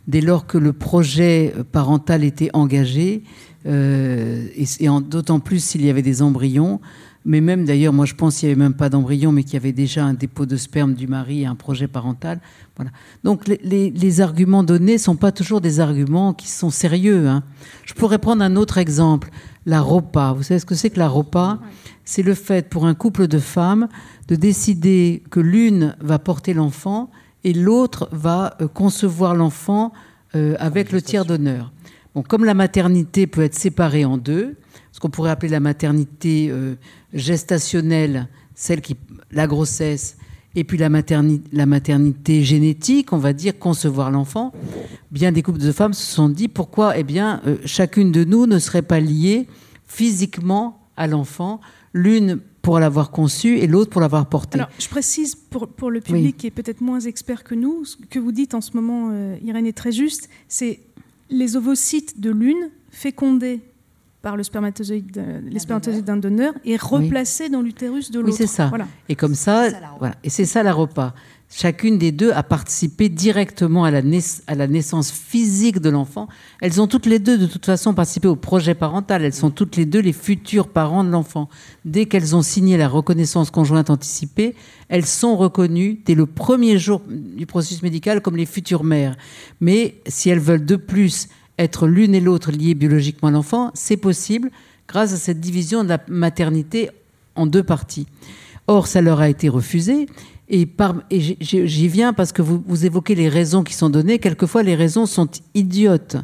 dès 0.08 0.22
lors 0.22 0.48
que 0.48 0.58
le 0.58 0.74
projet 0.74 1.54
parental 1.72 2.24
était 2.24 2.50
engagé, 2.54 3.22
et, 3.68 4.64
et 4.80 4.88
d'autant 5.08 5.40
plus 5.40 5.64
s'il 5.64 5.86
y 5.86 5.90
avait 5.92 6.02
des 6.02 6.24
embryons, 6.24 6.80
mais 7.24 7.42
même 7.42 7.66
d'ailleurs, 7.66 7.94
moi 7.94 8.06
je 8.06 8.16
pense 8.16 8.38
qu'il 8.38 8.48
n'y 8.50 8.54
avait 8.54 8.62
même 8.62 8.74
pas 8.74 8.90
d'embryon, 8.90 9.32
mais 9.32 9.44
qu'il 9.44 9.54
y 9.54 9.58
avait 9.58 9.72
déjà 9.72 10.04
un 10.04 10.14
dépôt 10.14 10.46
de 10.46 10.58
sperme 10.58 10.94
du 10.94 11.08
mari 11.08 11.42
et 11.42 11.46
un 11.46 11.56
projet 11.56 11.88
parental. 11.88 12.40
Voilà. 12.76 12.92
Donc 13.24 13.48
les, 13.48 14.22
arguments 14.22 14.64
donnés 14.64 14.94
ne 14.94 14.98
sont 14.98 15.16
pas 15.16 15.32
toujours 15.32 15.62
des 15.62 15.80
arguments 15.80 16.34
qui 16.34 16.48
sont 16.48 16.70
sérieux. 16.70 17.28
Hein. 17.28 17.44
Je 17.86 17.94
pourrais 17.94 18.18
prendre 18.18 18.44
un 18.44 18.56
autre 18.56 18.78
exemple, 18.78 19.30
la 19.66 19.82
ROPA. 19.82 20.34
Vous 20.34 20.44
savez 20.44 20.60
ce 20.60 20.66
que 20.66 20.76
c'est 20.76 20.90
que 20.90 21.00
la 21.00 21.08
ROPA? 21.08 21.60
C'est 22.04 22.24
le 22.24 22.34
fait 22.34 22.68
pour 22.70 22.88
un 22.88 22.96
couple 22.96 23.28
de 23.28 23.40
femmes 23.40 23.88
de 24.28 24.36
décider 24.36 25.24
que 25.30 25.40
l'une 25.40 25.96
va 26.02 26.20
porter 26.20 26.54
l'enfant 26.54 27.12
et 27.44 27.54
l'autre 27.54 28.10
va 28.12 28.56
euh, 28.62 28.68
concevoir 28.68 29.36
l'enfant 29.36 29.94
euh, 30.36 30.56
avec 30.60 30.92
le 30.92 31.02
tiers 31.02 31.26
d'honneur. 31.26 31.72
Bon, 32.16 32.24
comme 32.24 32.46
la 32.46 32.54
maternité 32.54 33.28
peut 33.28 33.42
être 33.42 33.56
séparée 33.56 34.06
en 34.06 34.18
deux, 34.18 34.58
ce 34.92 35.00
qu'on 35.00 35.10
pourrait 35.10 35.32
appeler 35.32 35.50
la 35.50 35.60
maternité 35.60 36.50
euh, 36.50 36.76
gestationnelle, 37.14 38.28
celle 38.56 38.82
qui, 38.82 38.96
la 39.32 39.48
grossesse, 39.48 40.18
et 40.56 40.64
puis 40.64 40.78
la 40.78 40.90
maternité, 40.90 41.50
la 41.54 41.66
maternité 41.66 42.44
génétique, 42.44 43.14
on 43.14 43.18
va 43.18 43.34
dire 43.34 43.58
concevoir 43.58 44.12
l'enfant. 44.12 44.52
Bien 45.12 45.32
des 45.32 45.42
couples 45.42 45.60
de 45.60 45.72
femmes 45.72 45.94
se 45.94 46.06
sont 46.06 46.30
dit 46.30 46.48
pourquoi, 46.48 46.98
eh 46.98 47.04
bien, 47.04 47.42
euh, 47.48 47.58
chacune 47.66 48.12
de 48.12 48.24
nous 48.24 48.48
ne 48.48 48.60
serait 48.60 48.82
pas 48.82 49.00
liée 49.00 49.48
physiquement 49.88 50.80
à 50.98 51.08
l'enfant, 51.08 51.62
l'une 51.94 52.40
pour 52.62 52.80
l'avoir 52.80 53.12
conçu 53.12 53.58
et 53.58 53.68
l'autre 53.68 53.90
pour 53.90 54.02
l'avoir 54.02 54.28
porté. 54.28 54.60
Alors, 54.60 54.70
je 54.78 54.88
précise 54.88 55.36
pour, 55.36 55.68
pour 55.68 55.90
le 55.90 56.00
public 56.00 56.38
qui 56.38 56.48
est 56.48 56.52
peut-être 56.52 56.82
moins 56.82 57.00
expert 57.00 57.44
que 57.44 57.56
nous, 57.56 57.86
ce 57.86 57.98
que 58.10 58.20
vous 58.20 58.32
dites 58.32 58.54
en 58.54 58.62
ce 58.62 58.72
moment, 58.76 59.10
euh, 59.12 59.36
Irène, 59.44 59.66
est 59.66 59.76
très 59.76 59.92
juste. 59.92 60.30
C'est 60.48 60.80
les 61.30 61.56
ovocytes 61.56 62.20
de 62.20 62.30
l'une 62.30 62.70
fécondés 62.92 63.62
par 64.22 64.38
le 64.38 64.44
spermatozoïde, 64.44 65.24
les 65.44 65.60
spermatozoïdes 65.60 66.06
d'un 66.06 66.18
donneur 66.18 66.54
et 66.64 66.78
replacé 66.78 67.50
dans 67.50 67.62
l'utérus 67.62 68.12
de 68.12 68.20
l'autre. 68.20 68.32
Oui, 68.32 68.38
c'est 68.38 68.48
ça. 68.48 68.72
Et 69.10 69.16
comme 69.16 69.36
ça, 69.36 69.70
voilà. 69.98 70.16
Et 70.24 70.30
c'est 70.30 70.46
ça 70.46 70.64
la 70.64 70.74
repas. 70.74 71.14
Chacune 71.54 71.98
des 71.98 72.14
deux 72.14 72.32
a 72.32 72.44
participé 72.44 73.10
directement 73.10 73.84
à 73.84 73.92
la, 73.92 74.02
à 74.48 74.56
la 74.56 74.68
naissance 74.68 75.12
physique 75.12 75.80
de 75.80 75.90
l'enfant. 75.90 76.30
Elles 76.62 76.80
ont 76.80 76.88
toutes 76.88 77.06
les 77.06 77.20
deux, 77.20 77.38
de 77.38 77.46
toute 77.46 77.66
façon, 77.66 77.94
participé 77.94 78.30
au 78.30 78.38
projet 78.38 78.74
parental. 78.74 79.26
Elles 79.26 79.34
sont 79.34 79.50
toutes 79.50 79.76
les 79.76 79.86
deux 79.86 80.00
les 80.00 80.14
futurs 80.14 80.70
parents 80.70 81.04
de 81.04 81.10
l'enfant. 81.10 81.50
Dès 81.84 82.06
qu'elles 82.06 82.38
ont 82.38 82.42
signé 82.42 82.78
la 82.78 82.88
reconnaissance 82.88 83.52
conjointe 83.52 83.90
anticipée, 83.90 84.56
elles 84.88 85.06
sont 85.06 85.36
reconnues 85.36 86.00
dès 86.06 86.16
le 86.16 86.26
premier 86.26 86.78
jour 86.78 87.02
du 87.10 87.46
processus 87.46 87.84
médical 87.84 88.22
comme 88.22 88.38
les 88.38 88.46
futures 88.46 88.86
mères. 88.86 89.18
Mais 89.60 89.96
si 90.08 90.30
elles 90.30 90.40
veulent 90.40 90.66
de 90.66 90.78
plus 90.78 91.28
être 91.58 91.88
l'une 91.88 92.16
et 92.16 92.20
l'autre 92.20 92.52
liées 92.52 92.74
biologiquement 92.74 93.30
à 93.30 93.32
l'enfant, 93.32 93.72
c'est 93.74 93.98
possible 93.98 94.50
grâce 94.88 95.14
à 95.14 95.18
cette 95.18 95.40
division 95.40 95.84
de 95.84 95.90
la 95.90 96.00
maternité 96.08 96.90
en 97.36 97.46
deux 97.46 97.64
parties. 97.64 98.08
Or, 98.68 98.88
ça 98.88 99.02
leur 99.02 99.20
a 99.20 99.30
été 99.30 99.50
refusé. 99.50 100.08
Et, 100.54 100.68
j'y 101.10 101.88
viens 101.88 102.12
parce 102.12 102.34
que 102.34 102.42
vous, 102.42 102.86
évoquez 102.86 103.16
les 103.16 103.30
raisons 103.30 103.64
qui 103.64 103.74
sont 103.74 103.90
données. 103.90 104.20
Quelquefois, 104.20 104.64
les 104.64 104.76
raisons 104.76 105.06
sont 105.06 105.30
idiotes. 105.54 106.18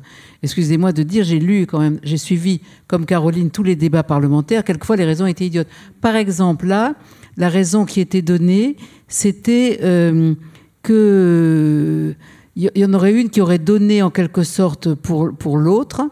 Excusez-moi 0.44 0.92
de 0.92 1.04
dire, 1.04 1.24
j'ai 1.24 1.40
lu 1.40 1.66
quand 1.66 1.80
même, 1.80 2.00
j'ai 2.04 2.18
suivi, 2.18 2.60
comme 2.88 3.06
Caroline, 3.06 3.52
tous 3.52 3.64
les 3.64 3.78
débats 3.78 4.04
parlementaires. 4.04 4.66
Quelquefois, 4.66 4.98
les 4.98 5.06
raisons 5.06 5.28
étaient 5.28 5.46
idiotes. 5.46 5.70
Par 6.02 6.18
exemple, 6.18 6.68
là, 6.68 6.96
la 7.38 7.48
raison 7.48 7.86
qui 7.86 8.02
était 8.02 8.22
donnée, 8.22 8.76
c'était 9.08 9.80
euh, 9.82 10.36
que 10.84 12.14
il 12.58 12.72
y 12.76 12.86
en 12.86 12.94
aurait 12.96 13.14
une 13.14 13.30
qui 13.30 13.40
aurait 13.40 13.60
donné 13.60 14.02
en 14.02 14.10
quelque 14.10 14.44
sorte 14.44 14.96
pour, 14.96 15.32
pour 15.32 15.58
l'autre 15.58 16.10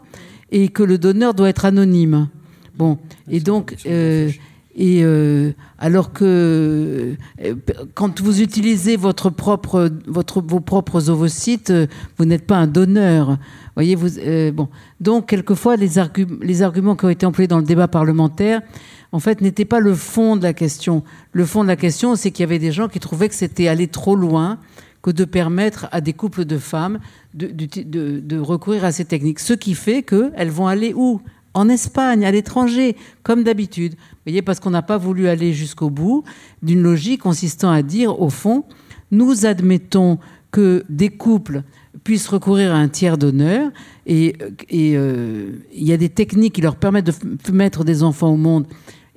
et 0.51 0.69
que 0.69 0.83
le 0.83 0.99
donneur 0.99 1.33
doit 1.33 1.49
être 1.49 1.65
anonyme. 1.65 2.29
Bon, 2.77 2.99
et 3.27 3.39
donc, 3.39 3.75
euh, 3.87 4.29
et 4.75 5.03
euh, 5.03 5.53
alors 5.79 6.13
que 6.13 7.15
euh, 7.43 7.55
quand 7.95 8.21
vous 8.21 8.41
utilisez 8.41 8.95
votre 8.95 9.31
propre, 9.31 9.89
votre, 10.05 10.41
vos 10.41 10.59
propres 10.59 11.09
ovocytes, 11.09 11.73
vous 12.17 12.25
n'êtes 12.25 12.45
pas 12.45 12.57
un 12.57 12.67
donneur. 12.67 13.39
Voyez, 13.75 13.95
vous, 13.95 14.09
bon. 14.53 14.69
Donc, 14.99 15.29
quelquefois, 15.29 15.77
les, 15.77 15.93
les 16.41 16.61
arguments 16.61 16.95
qui 16.95 17.05
ont 17.05 17.09
été 17.09 17.25
employés 17.25 17.47
dans 17.47 17.59
le 17.59 17.65
débat 17.65 17.87
parlementaire, 17.87 18.61
en 19.11 19.19
fait, 19.19 19.41
n'étaient 19.41 19.65
pas 19.65 19.79
le 19.79 19.95
fond 19.95 20.35
de 20.35 20.43
la 20.43 20.53
question. 20.53 21.03
Le 21.31 21.45
fond 21.45 21.63
de 21.63 21.69
la 21.69 21.75
question, 21.75 22.15
c'est 22.15 22.29
qu'il 22.31 22.43
y 22.43 22.47
avait 22.47 22.59
des 22.59 22.71
gens 22.71 22.87
qui 22.87 22.99
trouvaient 22.99 23.29
que 23.29 23.35
c'était 23.35 23.67
aller 23.67 23.87
trop 23.87 24.15
loin 24.15 24.59
que 25.05 25.11
de 25.11 25.23
permettre 25.23 25.87
à 25.91 26.01
des 26.01 26.13
couples 26.13 26.45
de 26.45 26.57
femmes 26.57 26.97
de, 27.35 28.39
recourir 28.39 28.83
à 28.85 28.91
ces 28.91 29.05
techniques. 29.05 29.39
Ce 29.39 29.53
qui 29.53 29.75
fait 29.75 30.01
qu'elles 30.01 30.49
vont 30.49 30.65
aller 30.65 30.95
où? 30.95 31.21
En 31.53 31.69
Espagne, 31.69 32.25
à 32.25 32.31
l'étranger, 32.31 32.97
comme 33.21 33.43
d'habitude. 33.43 33.93
Vous 33.93 34.17
voyez, 34.25 34.41
parce 34.41 34.59
qu'on 34.59 34.71
n'a 34.71 34.81
pas 34.81 34.97
voulu 34.97 35.27
aller 35.27 35.53
jusqu'au 35.53 35.91
bout 35.91 36.23
d'une 36.63 36.81
logique 36.81 37.21
consistant 37.21 37.69
à 37.69 37.83
dire, 37.83 38.19
au 38.19 38.31
fond, 38.31 38.63
nous 39.11 39.45
admettons 39.45 40.17
que 40.49 40.83
des 40.89 41.09
couples 41.09 41.61
puissent 42.03 42.27
recourir 42.27 42.73
à 42.73 42.77
un 42.77 42.87
tiers 42.87 43.19
d'honneur 43.19 43.71
et, 44.07 44.35
euh, 44.73 45.51
il 45.71 45.83
y 45.83 45.93
a 45.93 45.97
des 45.97 46.09
techniques 46.09 46.55
qui 46.55 46.61
leur 46.61 46.77
permettent 46.77 47.05
de 47.05 47.51
mettre 47.51 47.83
des 47.83 48.01
enfants 48.01 48.33
au 48.33 48.37
monde. 48.37 48.65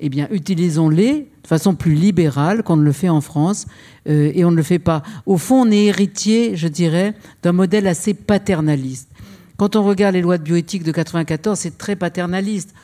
Eh 0.01 0.09
bien, 0.09 0.29
utilisons-les 0.31 1.29
de 1.43 1.47
façon 1.47 1.75
plus 1.75 1.95
libérale 1.95 2.63
qu'on 2.63 2.77
ne 2.77 2.85
le 2.85 2.93
fait 2.93 3.09
en 3.09 3.21
France 3.21 3.67
euh, 4.09 4.31
et 4.35 4.45
on 4.45 4.51
ne 4.51 4.57
le 4.57 4.63
fait 4.63 4.79
pas. 4.79 5.03
Au 5.27 5.39
fond, 5.39 5.67
on 5.67 5.71
est 5.71 5.87
héritier, 5.87 6.57
je 6.57 6.69
dirais, 6.69 7.15
d'un 7.43 7.53
modèle 7.53 7.87
assez 7.87 8.15
paternaliste. 8.15 9.09
Quand 9.57 9.75
on 9.75 9.83
regarde 9.83 10.15
les 10.15 10.23
lois 10.23 10.39
de 10.39 10.45
bioéthique 10.45 10.85
de 10.85 10.93
94, 10.93 11.59
c'est 11.59 11.77
très 11.77 11.97
paternaliste. 11.97 12.75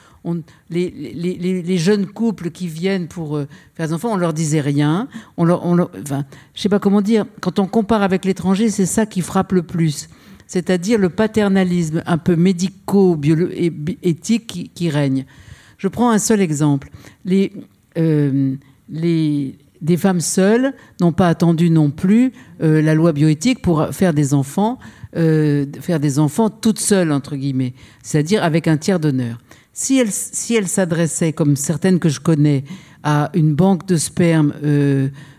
Les, 0.70 1.78
jeunes 1.78 2.06
couples 2.06 2.50
qui 2.50 2.66
viennent 2.66 3.06
pour 3.06 3.36
euh, 3.36 3.46
faire 3.74 3.86
des 3.86 3.92
enfants, 3.92 4.12
on 4.12 4.16
leur 4.16 4.32
disait 4.32 4.60
rien. 4.60 5.06
On 5.36 5.44
leur, 5.44 5.64
on 5.64 5.76
je 5.76 6.60
sais 6.60 6.68
pas 6.68 6.80
comment 6.80 7.00
dire. 7.00 7.26
Quand 7.40 7.60
on 7.60 7.66
compare 7.66 8.02
avec 8.02 8.24
l'étranger, 8.24 8.70
c'est 8.70 8.86
ça 8.86 9.06
qui 9.06 9.20
frappe 9.20 9.52
le 9.52 9.62
plus, 9.62 10.08
c'est-à-dire 10.46 10.98
le 10.98 11.10
paternalisme 11.10 12.02
un 12.06 12.18
peu 12.18 12.34
médico-éthique 12.34 14.72
qui, 14.74 14.90
règne. 14.90 15.26
Je 15.78 15.88
prends 15.88 16.10
un 16.10 16.18
seul 16.18 16.40
exemple. 16.40 16.90
Les, 17.24 17.52
euh, 17.98 18.54
les, 18.88 19.58
des 19.80 19.96
femmes 19.96 20.20
seules 20.20 20.72
n'ont 21.00 21.12
pas 21.12 21.28
attendu 21.28 21.70
non 21.70 21.90
plus 21.90 22.32
euh, 22.62 22.82
la 22.82 22.94
loi 22.94 23.12
bioéthique 23.12 23.62
pour 23.62 23.88
faire 23.92 24.14
des 24.14 24.34
enfants. 24.34 24.78
Euh, 25.16 25.66
faire 25.80 26.00
des 26.00 26.18
enfants 26.18 26.50
toutes 26.50 26.80
seules, 26.80 27.12
entre 27.12 27.36
guillemets, 27.36 27.74
c'est-à-dire 28.02 28.42
avec 28.42 28.66
un 28.66 28.76
tiers 28.76 28.98
d'honneur. 28.98 29.38
Si 29.72 29.96
elles 29.96 30.10
si 30.10 30.56
elle 30.56 30.66
s'adressaient, 30.66 31.32
comme 31.32 31.54
certaines 31.54 32.00
que 32.00 32.08
je 32.08 32.18
connais, 32.18 32.64
à 33.04 33.30
une 33.34 33.54
banque 33.54 33.86
de 33.86 33.96
sperme 33.96 34.52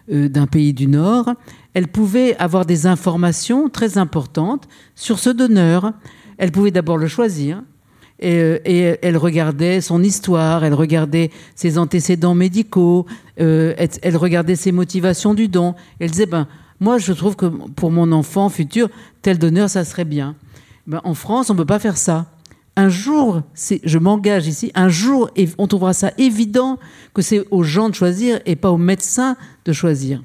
d'un 0.07 0.47
pays 0.47 0.73
du 0.73 0.87
Nord, 0.87 1.33
elles 1.73 1.89
pouvaient 1.89 2.37
avoir 2.37 2.65
des 2.65 2.87
informations 2.87 3.67
très 3.67 3.97
importantes 3.97 4.67
sur 4.95 5.19
ce 5.19 5.29
donneur. 5.29 5.91
Elles 6.37 6.51
pouvaient 6.53 6.71
d'abord 6.71 6.97
le 6.97 7.07
choisir, 7.07 7.61
et, 8.19 8.61
et, 8.65 8.97
elle 9.01 9.17
regardait 9.17 9.81
son 9.81 10.01
histoire, 10.01 10.63
elle 10.63 10.73
regardait 10.73 11.31
ses 11.55 11.77
antécédents 11.77 12.35
médicaux, 12.35 13.05
euh, 13.41 13.73
elle, 13.77 14.17
regardait 14.17 14.55
ses 14.55 14.71
motivations 14.71 15.33
du 15.33 15.47
don. 15.47 15.75
Elle 15.99 16.11
disait, 16.11 16.25
ben, 16.25 16.47
moi, 16.79 16.97
je 16.97 17.13
trouve 17.13 17.35
que 17.35 17.45
pour 17.45 17.91
mon 17.91 18.11
enfant 18.11 18.49
futur, 18.49 18.89
tel 19.21 19.37
donneur, 19.37 19.69
ça 19.69 19.83
serait 19.83 20.05
bien. 20.05 20.35
Ben, 20.87 21.01
en 21.03 21.13
France, 21.13 21.49
on 21.49 21.53
ne 21.53 21.59
peut 21.59 21.65
pas 21.65 21.79
faire 21.79 21.97
ça. 21.97 22.27
Un 22.77 22.89
jour, 22.89 23.41
je 23.83 23.97
m'engage 23.97 24.47
ici, 24.47 24.71
un 24.75 24.89
jour, 24.89 25.29
on 25.57 25.67
trouvera 25.67 25.93
ça 25.93 26.11
évident 26.17 26.77
que 27.13 27.21
c'est 27.21 27.45
aux 27.49 27.63
gens 27.63 27.89
de 27.89 27.95
choisir 27.95 28.39
et 28.45 28.57
pas 28.57 28.69
aux 28.69 28.77
médecins 28.77 29.37
de 29.63 29.71
choisir. 29.71 30.21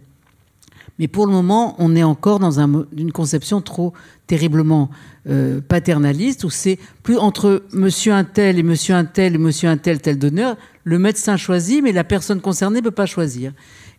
Mais 1.01 1.09
pour 1.09 1.27
le 1.27 1.33
moment, 1.33 1.75
on 1.79 1.97
est 1.97 2.03
encore 2.03 2.39
dans 2.39 2.61
une 2.61 3.11
conception 3.11 3.63
trop 3.63 3.95
terriblement 4.27 4.91
euh, 5.27 5.63
paternaliste, 5.67 6.45
où 6.45 6.51
c'est 6.51 6.79
plus 7.03 7.17
entre 7.17 7.63
monsieur 7.73 8.13
un 8.13 8.23
tel 8.23 8.59
et 8.59 8.63
monsieur 8.63 8.95
un 8.95 9.07
tel 9.07 9.35
et 9.35 9.39
monsieur 9.39 9.71
un 9.71 9.79
tel 9.79 10.03
tel 10.03 10.19
donneur, 10.19 10.59
le 10.85 10.99
médecin 10.99 11.39
choisit, 11.39 11.83
mais 11.83 11.93
la 11.93 12.05
personne 12.05 12.43
concernée 12.43 12.81
ne 12.81 12.85
peut 12.85 12.91
pas 12.91 13.07
choisir. 13.07 13.53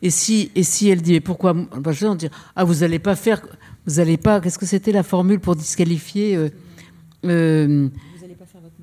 Et 0.03 0.11
si, 0.11 0.51
et 0.55 0.61
si 0.61 0.89
elle 0.89 1.01
dit, 1.01 1.13
mais 1.13 1.21
pourquoi 1.21 1.55
Je 1.89 2.07
vais 2.07 2.15
dire, 2.15 2.29
ah, 2.55 2.63
vous 2.63 2.75
n'allez 2.75 2.99
pas 2.99 3.15
faire, 3.15 3.41
vous 3.87 3.95
n'allez 3.95 4.17
pas, 4.17 4.39
qu'est-ce 4.39 4.59
que 4.59 4.67
c'était 4.67 4.91
la 4.91 5.03
formule 5.03 5.39
pour 5.39 5.55
disqualifier 5.55 6.35
euh, 6.35 6.49
euh, 7.25 7.89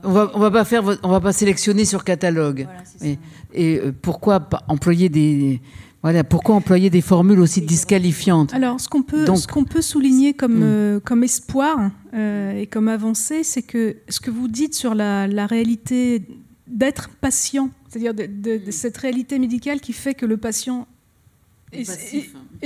on 0.03 0.13
va, 0.13 0.31
on 0.35 0.39
va 0.41 0.51
pas 0.51 0.65
faire, 0.65 0.83
on 1.05 1.09
va 1.09 1.21
pas 1.21 1.33
sélectionner 1.33 1.85
sur 1.85 2.03
catalogue. 2.03 2.67
et, 3.01 3.19
et 3.53 3.79
euh, 3.79 3.93
pourquoi 4.03 4.49
employer 4.69 5.09
des, 5.09 5.61
voilà, 6.03 6.23
pourquoi 6.23 6.55
employer 6.55 6.91
des 6.91 7.01
formules 7.01 7.41
aussi 7.41 7.61
disqualifiantes 7.61 8.55
Alors, 8.55 8.81
ce 8.81 8.89
qu'on 8.89 9.03
peut, 9.03 9.27
ce 9.35 9.47
qu'on 9.49 9.65
peut 9.65 9.83
souligner 9.83 10.33
comme, 10.33 10.97
hmm. 10.97 11.01
comme 11.01 11.25
espoir 11.25 11.91
et 12.15 12.69
comme 12.71 12.89
avancée, 12.89 13.43
c'est 13.43 13.63
que 13.63 13.97
ce 14.09 14.21
que 14.21 14.31
vous 14.31 14.49
dites 14.49 14.75
sur 14.75 14.95
la, 14.95 15.27
la 15.27 15.47
réalité 15.47 16.23
d'être 16.69 17.09
patient, 17.09 17.71
c'est-à-dire 17.89 18.15
de, 18.15 18.27
de, 18.27 18.71
cette 18.71 18.97
réalité 18.97 19.39
médicale 19.39 19.81
qui 19.81 19.93
fait 19.93 20.15
que 20.15 20.27
le 20.27 20.37
patient 20.37 20.87
est, 21.73 21.85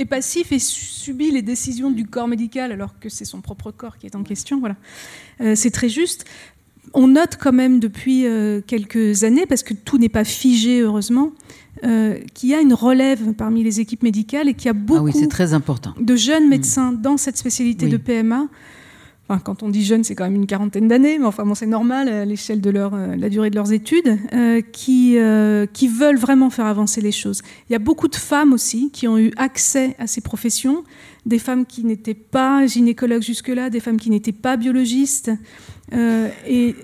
passif, 0.05 0.51
et 0.51 0.59
subit 0.59 1.31
les 1.31 1.41
décisions 1.41 1.91
du 1.91 2.05
corps 2.05 2.27
médical 2.27 2.71
alors 2.71 2.99
que 2.99 3.09
c'est 3.09 3.25
son 3.25 3.41
propre 3.41 3.71
corps 3.71 3.97
qui 3.97 4.05
est 4.05 4.15
en 4.15 4.23
question. 4.23 4.59
Voilà. 4.59 4.75
Euh, 5.41 5.55
c'est 5.55 5.71
très 5.71 5.89
juste. 5.89 6.25
On 6.93 7.07
note 7.07 7.37
quand 7.39 7.53
même 7.53 7.79
depuis 7.79 8.25
euh, 8.25 8.61
quelques 8.65 9.23
années, 9.23 9.45
parce 9.45 9.63
que 9.63 9.73
tout 9.73 9.97
n'est 9.97 10.09
pas 10.09 10.23
figé 10.23 10.81
heureusement, 10.81 11.31
euh, 11.83 12.17
qu'il 12.33 12.49
y 12.49 12.53
a 12.53 12.61
une 12.61 12.73
relève 12.73 13.33
parmi 13.33 13.63
les 13.63 13.79
équipes 13.79 14.03
médicales 14.03 14.47
et 14.47 14.53
qu'il 14.53 14.67
y 14.67 14.69
a 14.69 14.73
beaucoup 14.73 15.09
ah 15.13 15.19
oui, 15.19 15.27
très 15.27 15.53
important. 15.53 15.93
de 15.99 16.15
jeunes 16.15 16.47
mm. 16.47 16.49
médecins 16.49 16.91
dans 16.91 17.17
cette 17.17 17.37
spécialité 17.37 17.87
de 17.87 17.97
PMA 17.97 18.47
quand 19.39 19.63
on 19.63 19.69
dit 19.69 19.83
jeune, 19.83 20.03
c'est 20.03 20.15
quand 20.15 20.25
même 20.25 20.35
une 20.35 20.47
quarantaine 20.47 20.87
d'années, 20.87 21.17
mais 21.17 21.25
enfin 21.25 21.45
bon, 21.45 21.55
c'est 21.55 21.65
normal 21.65 22.09
à 22.09 22.25
l'échelle 22.25 22.61
de 22.61 22.69
leur, 22.69 22.93
euh, 22.93 23.15
la 23.15 23.29
durée 23.29 23.49
de 23.49 23.55
leurs 23.55 23.71
études, 23.71 24.19
euh, 24.33 24.61
qui, 24.61 25.17
euh, 25.17 25.65
qui 25.71 25.87
veulent 25.87 26.17
vraiment 26.17 26.49
faire 26.49 26.65
avancer 26.65 27.01
les 27.01 27.11
choses. 27.11 27.41
Il 27.69 27.73
y 27.73 27.75
a 27.75 27.79
beaucoup 27.79 28.07
de 28.07 28.15
femmes 28.15 28.53
aussi 28.53 28.91
qui 28.91 29.07
ont 29.07 29.17
eu 29.17 29.31
accès 29.37 29.95
à 29.99 30.07
ces 30.07 30.21
professions, 30.21 30.83
des 31.25 31.39
femmes 31.39 31.65
qui 31.65 31.83
n'étaient 31.83 32.13
pas 32.13 32.65
gynécologues 32.67 33.21
jusque-là, 33.21 33.69
des 33.69 33.79
femmes 33.79 33.99
qui 33.99 34.09
n'étaient 34.09 34.31
pas 34.31 34.57
biologistes. 34.57 35.31
et 36.47 36.75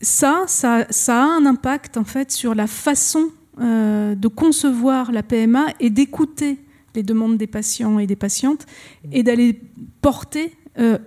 ça, 0.00 0.44
ça, 0.46 0.86
ça, 0.90 1.22
a 1.22 1.26
un 1.26 1.46
impact 1.46 1.96
en 1.96 2.04
fait 2.04 2.30
sur 2.30 2.54
la 2.54 2.66
façon 2.66 3.30
de 3.58 4.28
concevoir 4.28 5.12
la 5.12 5.22
PMA 5.22 5.66
et 5.80 5.90
d'écouter 5.90 6.58
les 6.94 7.02
demandes 7.02 7.36
des 7.36 7.46
patients 7.46 7.98
et 7.98 8.06
des 8.06 8.16
patientes 8.16 8.66
et 9.12 9.22
d'aller 9.22 9.60
porter 10.00 10.52
euh, 10.78 10.98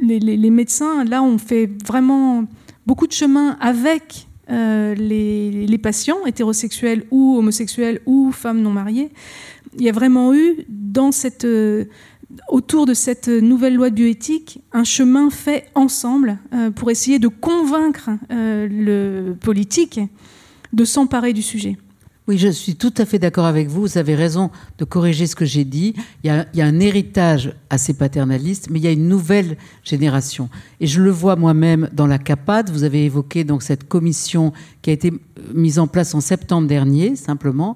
les, 0.00 0.50
médecins, 0.50 1.04
là, 1.04 1.22
ont 1.22 1.38
fait 1.38 1.70
vraiment 1.86 2.44
beaucoup 2.86 3.06
de 3.06 3.12
chemin 3.12 3.56
avec 3.60 4.26
euh, 4.50 4.94
les, 4.94 5.78
patients, 5.78 6.26
hétérosexuels 6.26 7.04
ou 7.10 7.36
homosexuels 7.38 8.00
ou 8.06 8.32
femmes 8.32 8.60
non 8.62 8.70
mariées. 8.70 9.10
Il 9.76 9.82
y 9.82 9.88
a 9.88 9.92
vraiment 9.92 10.34
eu, 10.34 10.66
euh, 11.44 11.84
autour 12.48 12.86
de 12.86 12.94
cette 12.94 13.28
nouvelle 13.28 13.74
loi 13.74 13.90
de 13.90 13.94
bioéthique, 13.94 14.60
un 14.72 14.84
chemin 14.84 15.30
fait 15.30 15.66
ensemble 15.74 16.38
pour 16.74 16.90
essayer 16.90 17.18
de 17.18 17.28
convaincre 17.28 18.10
le 18.30 19.34
politique 19.40 20.00
de 20.72 20.84
s'emparer 20.84 21.32
du 21.32 21.42
sujet. 21.42 21.76
Oui, 22.28 22.38
je 22.38 22.46
suis 22.46 22.76
tout 22.76 22.94
à 22.98 23.04
fait 23.04 23.18
d'accord 23.18 23.46
avec 23.46 23.66
vous. 23.66 23.80
Vous 23.80 23.98
avez 23.98 24.14
raison 24.14 24.52
de 24.78 24.84
corriger 24.84 25.26
ce 25.26 25.34
que 25.34 25.44
j'ai 25.44 25.64
dit. 25.64 25.94
Il 26.22 26.28
y, 26.28 26.60
a, 26.60 26.66
un 26.66 26.78
héritage 26.78 27.52
assez 27.68 27.94
paternaliste, 27.94 28.68
mais 28.70 28.78
il 28.78 28.84
y 28.84 28.86
a 28.86 28.92
une 28.92 29.08
nouvelle 29.08 29.56
génération. 29.82 30.48
Et 30.78 30.86
je 30.86 31.02
le 31.02 31.10
vois 31.10 31.34
moi-même 31.34 31.90
dans 31.92 32.06
la 32.06 32.18
CAPAD. 32.18 32.70
Vous 32.70 32.84
avez 32.84 33.04
évoqué 33.04 33.44
cette 33.58 33.88
commission 33.88 34.52
qui 34.82 34.90
a 34.90 34.92
été 34.92 35.12
mise 35.52 35.80
en 35.80 35.88
place 35.88 36.14
en 36.14 36.20
septembre 36.20 36.68
dernier, 36.68 37.16
simplement, 37.16 37.74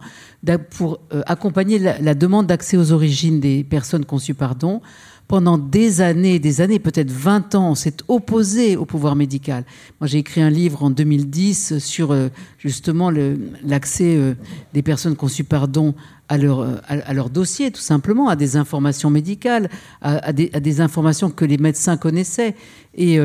pour 0.71 1.01
euh, 1.13 1.23
accompagner 1.27 1.81
la 1.81 2.15
demande 2.15 2.47
d'accès 2.47 2.77
aux 2.77 2.93
origines 2.93 3.41
des 3.41 3.65
personnes 3.65 4.05
conçues 4.05 4.35
par 4.35 4.55
don 4.55 4.81
pendant 5.29 5.59
des 5.59 6.01
années, 6.01 6.39
des 6.39 6.61
années, 6.61 6.79
peut-être 6.79 7.11
20 7.11 7.55
ans, 7.57 7.71
on 7.71 7.75
s'est 7.75 7.97
opposé 8.09 8.77
au 8.77 8.85
pouvoir 8.85 9.17
médical. 9.17 9.65
Moi, 10.01 10.07
j'ai 10.07 10.19
écrit 10.19 10.41
un 10.41 10.51
livre 10.51 10.85
en 10.85 10.91
2010 10.91 11.79
sur 11.79 12.13
euh, 12.13 12.29
justement 12.59 13.11
l'accès 13.11 14.17
euh, 14.17 14.35
des 14.73 14.83
personnes 14.83 15.17
conçues 15.17 15.45
par 15.45 15.67
don 15.67 15.95
à 16.29 16.39
leur, 16.39 16.61
euh, 16.61 16.77
à, 16.87 17.13
leur 17.13 17.31
dossier, 17.31 17.71
tout 17.71 17.81
simplement, 17.81 18.29
à 18.29 18.37
des 18.37 18.57
informations 18.57 19.11
médicales, 19.11 19.69
à, 20.01 20.33
des, 20.33 20.81
informations 20.81 21.31
que 21.31 21.45
les 21.45 21.59
médecins 21.59 21.97
connaissaient. 21.97 22.55
Et, 22.95 23.19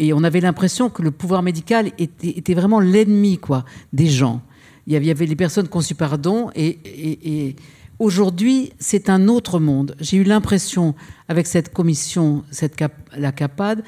et, 0.00 0.12
on 0.12 0.24
avait 0.24 0.40
l'impression 0.40 0.88
que 0.88 1.02
le 1.02 1.10
pouvoir 1.10 1.42
médical 1.42 1.92
était, 1.98 2.54
vraiment 2.54 2.80
l'ennemi 2.80 3.38
quoi, 3.38 3.64
des 3.92 4.06
gens. 4.06 4.40
Il 4.86 4.92
y 4.94 5.10
avait 5.10 5.26
les 5.26 5.36
personnes 5.36 5.68
conçues 5.68 5.94
par 5.94 6.18
don 6.18 6.50
et 6.56 7.54
Aujourd'hui, 8.02 8.72
c'est 8.80 9.08
un 9.10 9.28
autre 9.28 9.60
monde. 9.60 9.94
J'ai 10.00 10.16
eu 10.16 10.24
l'impression, 10.24 10.96
avec 11.28 11.46
cette 11.46 11.72
commission, 11.72 12.42
cette 12.50 12.74
la 13.16 13.30
CAPAD, 13.30 13.84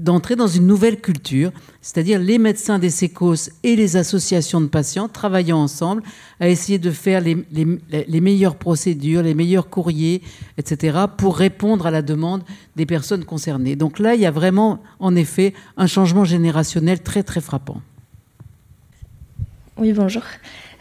d'entrer 0.00 0.36
dans 0.36 0.46
une 0.46 0.64
nouvelle 0.64 1.00
culture, 1.00 1.50
c'est-à-dire 1.82 2.20
les 2.20 2.38
médecins 2.38 2.78
des 2.78 2.88
sécos 2.88 3.50
et 3.64 3.74
les 3.74 3.96
associations 3.96 4.60
de 4.60 4.68
patients 4.68 5.08
travaillant 5.08 5.58
ensemble 5.58 6.04
à 6.38 6.48
essayer 6.48 6.78
de 6.78 6.92
faire 6.92 7.20
les, 7.20 7.36
les, 7.50 8.20
meilleures 8.20 8.54
procédures, 8.54 9.24
les 9.24 9.34
meilleurs 9.34 9.68
courriers, 9.68 10.22
etc., 10.56 10.96
pour 11.16 11.36
répondre 11.36 11.84
à 11.84 11.90
la 11.90 12.02
demande 12.02 12.44
des 12.76 12.86
personnes 12.86 13.24
concernées. 13.24 13.74
Donc 13.74 13.98
là, 13.98 14.14
il 14.14 14.20
y 14.20 14.26
a 14.26 14.30
vraiment, 14.30 14.80
en 15.00 15.16
effet, 15.16 15.52
un 15.76 15.88
changement 15.88 16.24
générationnel 16.24 17.02
très, 17.02 17.24
très 17.24 17.40
frappant. 17.40 17.82
Oui, 19.78 19.92
bonjour. 19.92 20.22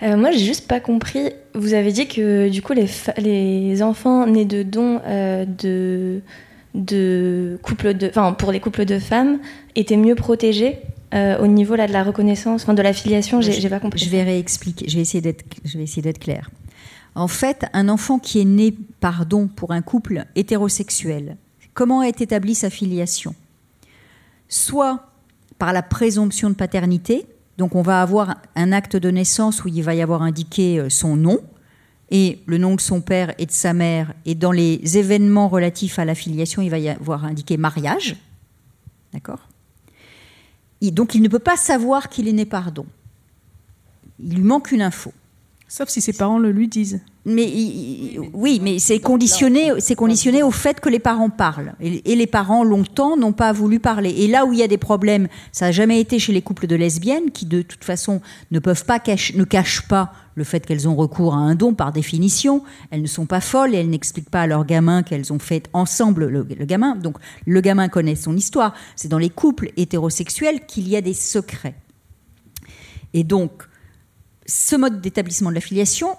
Euh, 0.02 0.18
moi, 0.18 0.32
j'ai 0.32 0.44
juste 0.44 0.68
pas 0.68 0.80
compris. 0.80 1.30
Vous 1.54 1.76
avez 1.76 1.92
dit 1.92 2.08
que 2.08 2.50
du 2.50 2.64
coup, 2.64 2.74
les, 2.74 2.88
les 3.18 3.84
enfants 3.84 4.26
nés 4.26 4.46
de 4.46 4.64
dons 4.64 5.02
euh, 5.06 5.46
de, 5.46 6.22
de 6.74 7.60
couples 7.62 7.94
de, 7.94 8.08
enfin, 8.08 8.34
pour 8.34 8.52
les 8.52 8.60
couples 8.60 8.86
de 8.86 8.98
femmes 8.98 9.40
étaient 9.76 9.98
mieux 9.98 10.16
protégés 10.16 10.80
euh, 11.14 11.38
au 11.40 11.48
niveau 11.48 11.76
là 11.76 11.88
de 11.88 11.94
la 11.94 12.04
reconnaissance, 12.04 12.64
enfin 12.64 12.74
de 12.74 12.82
la 12.82 12.94
filiation. 12.94 13.40
J'ai 13.40 13.70
pas 13.70 13.80
compris. 13.80 14.00
Je 14.00 14.10
vais 14.10 14.24
réexpliquer. 14.24 14.90
Je 14.90 14.96
vais 14.96 15.02
essayer 15.02 15.22
d'être, 15.22 15.46
je 15.64 15.78
vais 15.78 15.84
essayer 15.84 16.02
d'être 16.02 16.20
claire. 16.20 16.50
En 17.14 17.28
fait, 17.28 17.66
un 17.74 17.90
enfant 17.90 18.18
qui 18.18 18.42
est 18.42 18.46
né 18.46 18.74
par 19.00 19.28
don 19.28 19.48
pour 19.48 19.72
un 19.72 19.82
couple 19.82 20.26
hétérosexuel, 20.36 21.38
comment 21.76 22.02
est 22.02 22.22
établie 22.22 22.56
sa 22.56 22.72
filiation? 22.72 23.36
Soit 24.50 25.06
par 25.60 25.74
la 25.74 25.84
présomption 25.84 26.50
de 26.50 26.56
paternité, 26.56 27.26
donc 27.58 27.76
on 27.76 27.82
va 27.82 28.02
avoir 28.02 28.36
un 28.56 28.72
acte 28.72 28.96
de 28.96 29.10
naissance 29.10 29.64
où 29.64 29.68
il 29.68 29.82
va 29.84 29.96
y 29.96 30.02
avoir 30.02 30.22
indiqué 30.22 30.80
euh, 30.80 30.90
son 30.90 31.16
nom 31.16 31.40
et 32.10 32.40
le 32.46 32.58
nom 32.58 32.76
de 32.76 32.82
son 32.82 33.02
père 33.02 33.34
et 33.38 33.46
de 33.46 33.52
sa 33.52 33.74
mère, 33.74 34.14
et 34.26 34.34
dans 34.34 34.54
les 34.54 34.98
événements 34.98 35.50
relatifs 35.50 36.00
à 36.00 36.06
la 36.06 36.16
filiation, 36.16 36.62
il 36.62 36.70
va 36.70 36.80
y 36.80 36.88
avoir 36.88 37.26
indiqué 37.26 37.58
mariage. 37.58 38.16
D'accord? 39.12 39.50
Donc 40.82 41.16
il 41.16 41.22
ne 41.22 41.28
peut 41.28 41.40
pas 41.40 41.58
savoir 41.58 42.08
qu'il 42.08 42.28
est 42.28 42.34
né 42.34 42.46
par 42.46 42.72
don. 42.72 42.86
Il 44.20 44.36
lui 44.36 44.44
manque 44.44 44.72
une 44.72 44.82
info. 44.82 45.12
Sauf 45.70 45.90
si 45.90 46.00
ses 46.00 46.14
parents 46.14 46.40
le 46.40 46.52
lui 46.52 46.70
disent. 46.70 47.02
Mais 47.26 47.52
oui, 48.32 48.62
mais 48.64 48.80
c'est 48.80 49.02
conditionné, 49.02 49.74
c'est 49.80 49.96
conditionné 49.96 50.42
au 50.42 50.52
fait 50.52 50.80
que 50.80 50.88
les 50.88 51.00
parents 51.00 51.30
parlent. 51.30 51.74
Et, 51.82 52.16
les 52.16 52.26
parents, 52.26 52.64
longtemps, 52.64 53.18
n'ont 53.18 53.34
pas 53.34 53.52
voulu 53.52 53.82
parler. 53.82 54.12
Et 54.12 54.28
là 54.28 54.46
où 54.46 54.54
il 54.54 54.60
y 54.60 54.64
a 54.64 54.70
des 54.70 54.78
problèmes, 54.78 55.28
ça 55.52 55.66
n'a 55.66 55.72
jamais 55.74 56.00
été 56.00 56.20
chez 56.20 56.32
les 56.32 56.42
couples 56.42 56.68
de 56.68 56.76
lesbiennes, 56.78 57.32
qui 57.32 57.46
de 57.46 57.64
toute 57.64 57.84
façon 57.84 58.22
ne 58.52 58.60
peuvent 58.60 58.86
pas 58.86 59.00
ne 59.00 59.44
cachent 59.44 59.88
pas 59.90 60.14
le 60.36 60.46
fait 60.46 60.66
qu'elles 60.66 60.88
ont 60.88 60.96
recours 60.96 61.34
à 61.34 61.40
un 61.40 61.56
don 61.56 61.74
par 61.74 61.92
définition. 61.92 62.64
Elles 62.90 63.02
ne 63.02 63.08
sont 63.08 63.26
pas 63.26 63.42
folles 63.42 63.76
et 63.76 63.80
elles 63.80 63.90
n'expliquent 63.90 64.30
pas 64.30 64.44
à 64.44 64.48
leur 64.48 64.66
gamin 64.66 65.04
qu'elles 65.04 65.34
ont 65.34 65.40
fait 65.40 65.68
ensemble 65.74 66.28
le, 66.28 66.44
le 66.44 66.66
gamin. 66.66 66.96
Donc 66.96 67.18
le 67.46 67.60
gamin 67.60 67.90
connaît 67.90 68.16
son 68.16 68.38
histoire. 68.38 68.74
C'est 68.96 69.10
dans 69.10 69.18
les 69.18 69.32
couples 69.32 69.72
hétérosexuels 69.76 70.66
qu'il 70.66 70.88
y 70.88 70.96
a 70.96 71.02
des 71.02 71.14
secrets. 71.14 71.76
Et 73.14 73.26
donc, 73.26 73.68
ce 74.48 74.76
mode 74.76 75.02
d'établissement 75.02 75.50
de 75.50 75.56
la 75.56 75.62
filiation 75.62 76.16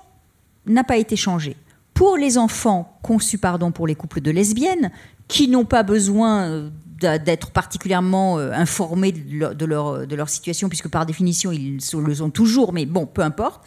n'a 0.67 0.85
pas 0.85 0.99
été 0.99 1.17
changé. 1.17 1.57
Pour 1.95 2.17
les 2.17 2.39
enfants 2.39 2.99
conçus 3.03 3.39
pardon, 3.39 3.73
pour 3.73 3.87
les 3.87 3.95
couples 3.95 4.21
de 4.21 4.31
lesbiennes, 4.31 4.93
qui 5.27 5.49
n'ont 5.49 5.65
pas 5.65 5.83
besoin 5.83 6.43
euh, 6.43 6.71
d'être 7.01 7.51
particulièrement 7.51 8.39
euh, 8.39 8.53
informés 8.53 9.13
de, 9.13 9.65
leur, 9.65 10.29
situation, 10.29 10.69
puisque 10.69 10.89
par 10.89 11.07
définition, 11.07 11.53
ils 11.53 11.79
le 11.95 12.15
sont 12.15 12.31
toujours, 12.31 12.73
mais 12.73 12.87
bon, 12.87 13.07
peu 13.07 13.23
importe, 13.23 13.63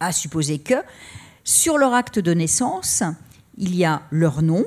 à 0.00 0.12
supposer 0.12 0.58
que, 0.58 0.74
sur 1.44 1.78
leur 1.78 1.92
acte 1.94 2.18
de 2.18 2.34
naissance, 2.34 3.02
il 3.58 3.74
y 3.74 3.84
a 3.84 4.02
leur 4.10 4.42
nom, 4.42 4.64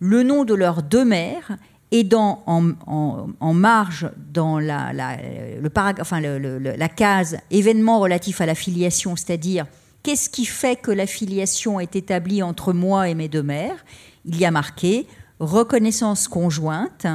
le 0.00 0.22
nom 0.22 0.44
de 0.44 0.54
leurs 0.54 0.82
deux 0.82 1.04
mères 1.04 1.56
et 1.92 2.04
dans, 2.04 2.42
en, 2.46 3.52
marge 3.52 4.10
dans 4.32 4.58
la, 4.58 4.92
la, 4.92 5.16
le 5.16 5.70
enfin, 6.00 6.20
la 6.20 6.88
case 6.88 7.38
événements 7.50 7.98
relatifs 7.98 8.40
à 8.40 8.46
la 8.46 8.54
filiation, 8.54 9.16
c'est-à-dire 9.16 9.66
qu'est-ce 10.02 10.30
qui 10.30 10.44
fait 10.44 10.76
que 10.76 10.90
la 10.90 11.06
filiation 11.06 11.80
est 11.80 11.96
établie 11.96 12.42
entre 12.42 12.72
moi 12.72 13.08
et 13.08 13.14
mes 13.14 13.28
deux 13.28 13.42
mères, 13.42 13.84
il 14.24 14.38
y 14.38 14.44
a 14.44 14.50
marqué 14.50 15.06
reconnaissance 15.40 16.28
conjointe 16.28 17.06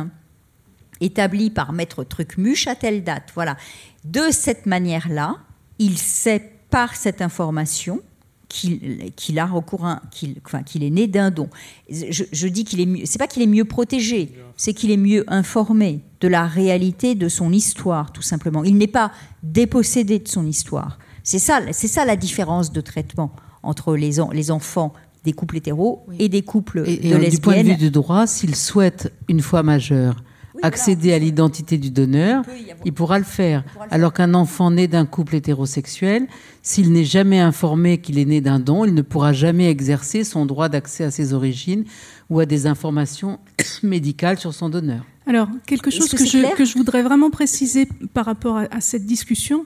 établie 1.00 1.50
par 1.50 1.74
maître 1.74 2.04
Trucmuche 2.04 2.68
à 2.68 2.76
telle 2.76 3.04
date. 3.04 3.32
Voilà. 3.34 3.58
De 4.04 4.32
cette 4.32 4.66
manière-là, 4.66 5.38
il 5.80 5.98
sait 5.98 6.52
par 6.70 6.96
cette 6.96 7.22
information 7.22 8.02
qu'il 8.48 9.40
a 9.40 9.46
recours 9.46 9.88
qu'il 10.12 10.36
enfin, 10.46 10.64
qu'il 10.64 10.84
est 10.84 10.90
né 10.90 11.08
d'un 11.08 11.32
don. 11.32 11.50
Je, 11.90 12.48
dis 12.48 12.64
qu'il 12.64 12.82
est 12.82 12.86
mieux, 12.86 13.06
c'est 13.06 13.18
pas 13.18 13.28
qu'il 13.28 13.42
est 13.42 13.48
mieux 13.48 13.66
protégé, 13.66 14.32
c'est 14.58 14.74
qu'il 14.74 14.92
est 14.92 14.98
mieux 14.98 15.24
informé 15.28 16.02
de 16.22 16.28
la 16.28 16.46
réalité 16.46 17.16
de 17.16 17.30
son 17.30 17.52
histoire, 17.52 18.12
tout 18.12 18.22
simplement. 18.22 18.64
Il 18.64 18.78
n'est 18.78 18.88
pas 18.88 19.12
dépossédé 19.44 20.20
de 20.20 20.28
son 20.28 20.46
histoire. 20.46 20.98
C'est 21.24 21.40
ça, 21.40 21.62
c'est 21.72 21.88
ça 21.88 22.06
la 22.06 22.16
différence 22.16 22.72
de 22.72 22.82
traitement 22.82 23.32
entre 23.64 23.96
les, 23.96 24.18
les 24.32 24.52
enfants 24.52 24.94
des 25.24 25.34
couples 25.34 25.58
hétéros 25.58 26.06
et 26.20 26.30
des 26.30 26.44
couples 26.44 26.84
de 26.84 26.88
lesbiennes. 26.88 27.30
Du 27.30 27.40
point 27.40 27.64
de 27.64 27.68
vue 27.70 27.76
du 27.76 27.90
droit, 27.90 28.28
s'il 28.28 28.56
souhaite, 28.56 29.12
une 29.28 29.42
fois 29.42 29.64
majeur, 29.64 30.24
accéder 30.62 31.14
à 31.14 31.20
l'identité 31.20 31.78
du 31.78 31.92
donneur, 31.92 32.44
il, 32.86 32.94
pourra 32.94 33.18
le 33.18 33.26
faire. 33.26 33.64
Alors 33.92 34.14
qu'un 34.14 34.34
enfant 34.34 34.72
né 34.72 34.88
d'un 34.88 35.06
couple 35.06 35.36
hétérosexuel, 35.36 36.28
s'il 36.62 36.92
n'est 36.92 37.06
jamais 37.06 37.40
informé 37.40 38.00
qu'il 38.00 38.18
est 38.18 38.26
né 38.26 38.42
d'un 38.42 38.60
don, 38.60 38.86
il 38.86 38.94
ne 38.94 39.02
pourra 39.02 39.34
jamais 39.34 39.70
exercer 39.70 40.24
son 40.24 40.46
droit 40.46 40.70
d'accès 40.70 41.04
à 41.04 41.12
ses 41.12 41.34
origines 41.34 41.86
ou 42.30 42.40
à 42.40 42.46
des 42.46 42.68
informations 42.68 43.40
médicales 43.84 44.40
sur 44.40 44.54
son 44.54 44.70
donneur. 44.70 45.06
Alors, 45.28 45.48
quelque 45.66 45.90
chose 45.90 46.10
que, 46.12 46.24
je, 46.24 46.56
que, 46.56 46.66
je, 46.66 46.78
voudrais 46.78 47.02
vraiment 47.02 47.32
préciser 47.32 47.88
par 48.14 48.26
rapport 48.26 48.58
à, 48.58 48.82
cette 48.82 49.06
discussion, 49.06 49.66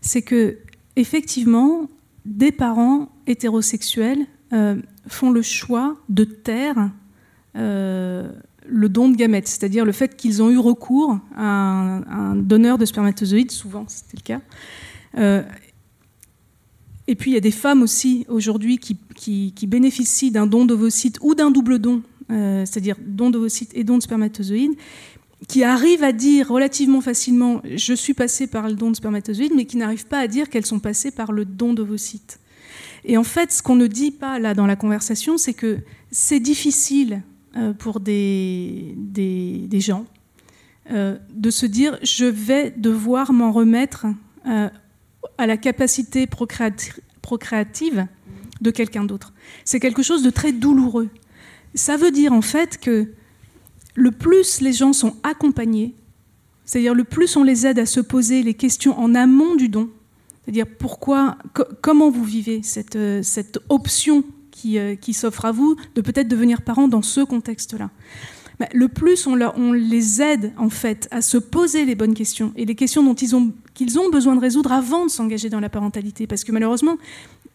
c'est 0.00 0.22
que, 0.22 0.58
effectivement, 0.96 1.88
des 2.24 2.52
parents 2.52 3.10
hétérosexuels 3.26 4.26
euh, 4.54 4.76
font 5.06 5.30
le 5.30 5.42
choix 5.42 5.96
de 6.08 6.24
taire 6.24 6.90
euh, 7.56 8.32
le 8.66 8.88
don 8.88 9.08
de 9.08 9.16
gamètes, 9.16 9.48
c'est-à-dire 9.48 9.84
le 9.84 9.92
fait 9.92 10.16
qu'ils 10.16 10.42
ont 10.42 10.50
eu 10.50 10.58
recours 10.58 11.18
à 11.36 11.44
un, 11.44 12.36
donneur 12.36 12.78
de 12.78 12.84
spermatozoïdes, 12.84 13.50
souvent 13.50 13.84
c'était 13.88 14.16
le 14.16 14.22
cas. 14.22 14.40
Euh, 15.18 15.42
et 17.06 17.14
puis 17.14 17.32
il 17.32 17.34
y 17.34 17.36
a 17.36 17.40
des 17.40 17.50
femmes 17.50 17.82
aussi 17.82 18.24
aujourd'hui 18.28 18.78
qui, 18.78 19.66
bénéficient 19.66 20.30
d'un 20.30 20.46
don 20.46 20.64
d'ovocytes 20.64 21.18
ou 21.20 21.34
d'un 21.34 21.50
double 21.50 21.78
don, 21.78 22.02
euh, 22.30 22.64
c'est-à-dire 22.64 22.96
don 23.04 23.30
d'ovocytes 23.30 23.70
et 23.74 23.84
don 23.84 23.98
de 23.98 24.02
spermatozoïdes, 24.02 24.74
qui 25.46 25.62
arrivent 25.62 26.04
à 26.04 26.12
dire 26.12 26.48
relativement 26.48 27.02
facilement 27.02 27.60
je 27.74 27.92
suis 27.92 28.14
passée 28.14 28.46
par 28.46 28.68
le 28.68 28.74
don 28.74 28.90
de 28.90 28.96
spermatozoïdes, 28.96 29.52
mais 29.54 29.66
qui 29.66 29.76
n'arrivent 29.76 30.06
pas 30.06 30.18
à 30.18 30.26
dire 30.26 30.48
qu'elles 30.48 30.64
sont 30.64 30.80
passées 30.80 31.10
par 31.10 31.32
le 31.32 31.44
don 31.44 31.74
d'ovocytes. 31.74 32.40
Et 33.04 33.18
en 33.18 33.24
fait, 33.24 33.52
ce 33.52 33.62
qu'on 33.62 33.76
ne 33.76 33.86
dit 33.86 34.10
pas 34.10 34.38
là 34.38 34.54
dans 34.54 34.66
la 34.66 34.76
conversation, 34.76 35.36
c'est 35.36 35.52
que 35.52 35.78
c'est 36.10 36.40
difficile 36.40 37.22
pour 37.78 38.00
des, 38.00 38.94
des, 38.96 39.80
gens, 39.80 40.06
euh, 40.90 41.16
de 41.30 41.50
se 41.50 41.66
dire 41.66 41.98
je 42.02 42.24
vais 42.24 42.72
devoir 42.76 43.32
m'en 43.32 43.52
remettre 43.52 44.06
euh, 44.46 44.68
à 45.38 45.46
la 45.46 45.56
capacité 45.56 46.26
procréative 46.26 48.06
de 48.60 48.70
quelqu'un 48.70 49.04
d'autre. 49.04 49.32
C'est 49.64 49.80
quelque 49.80 50.02
chose 50.02 50.22
de 50.22 50.30
très 50.30 50.52
douloureux. 50.52 51.08
Ça 51.74 51.96
veut 51.96 52.10
dire 52.10 52.32
en 52.32 52.42
fait 52.42 52.78
que 52.78 53.12
le 53.94 54.10
plus 54.10 54.60
les 54.60 54.72
gens 54.72 54.92
sont 54.92 55.16
accompagnés, 55.22 55.94
c'est-à-dire 56.64 56.94
le 56.94 57.04
plus 57.04 57.36
on 57.36 57.44
les 57.44 57.66
aide 57.66 57.78
à 57.78 57.86
se 57.86 58.00
poser 58.00 58.42
les 58.42 58.54
questions 58.54 58.98
en 58.98 59.14
amont 59.14 59.54
du 59.54 59.68
don, 59.68 59.88
c'est-à-dire 60.44 60.66
pourquoi, 60.66 61.38
comment 61.82 62.10
vous 62.10 62.24
vivez 62.24 62.62
cette, 62.62 62.98
cette 63.22 63.58
option 63.68 64.24
euh, 64.76 64.96
qui, 64.96 65.12
s'offre 65.12 65.44
à 65.44 65.52
vous 65.52 65.76
de 65.94 66.00
peut-être 66.00 66.28
devenir 66.28 66.62
parent 66.62 66.88
dans 66.88 67.02
ce 67.02 67.20
contexte-là. 67.20 67.90
le 68.72 68.88
plus 68.88 69.26
on, 69.26 69.38
on, 69.56 69.72
les 69.72 70.22
aide 70.22 70.52
en 70.56 70.70
fait 70.70 71.08
à 71.10 71.22
se 71.22 71.38
poser 71.38 71.84
les 71.84 71.94
bonnes 71.94 72.14
questions 72.14 72.52
et 72.56 72.64
les 72.64 72.74
questions 72.74 73.02
dont 73.02 73.14
ils 73.14 73.34
ont, 73.36 73.52
qu'ils 73.74 73.98
ont 73.98 74.10
besoin 74.10 74.34
de 74.36 74.40
résoudre 74.40 74.72
avant 74.72 75.06
de 75.06 75.10
s'engager 75.10 75.50
dans 75.50 75.60
la 75.60 75.68
parentalité, 75.68 76.26
parce 76.26 76.44
que 76.44 76.52
malheureusement, 76.52 76.96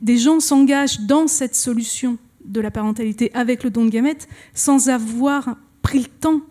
des 0.01 0.17
gens 0.17 0.39
s'engagent 0.39 1.01
dans 1.01 1.27
cette 1.27 1.55
solution 1.55 2.17
de 2.45 2.61
la 2.61 2.71
parentalité 2.71 3.31
avec 3.33 3.63
le 3.63 3.69
don 3.69 3.85
de 3.85 3.89
gamètes 3.89 4.27
sans 4.53 4.89
avoir 4.89 5.55
pris 5.81 5.99
le 5.99 6.05
temps 6.05 6.41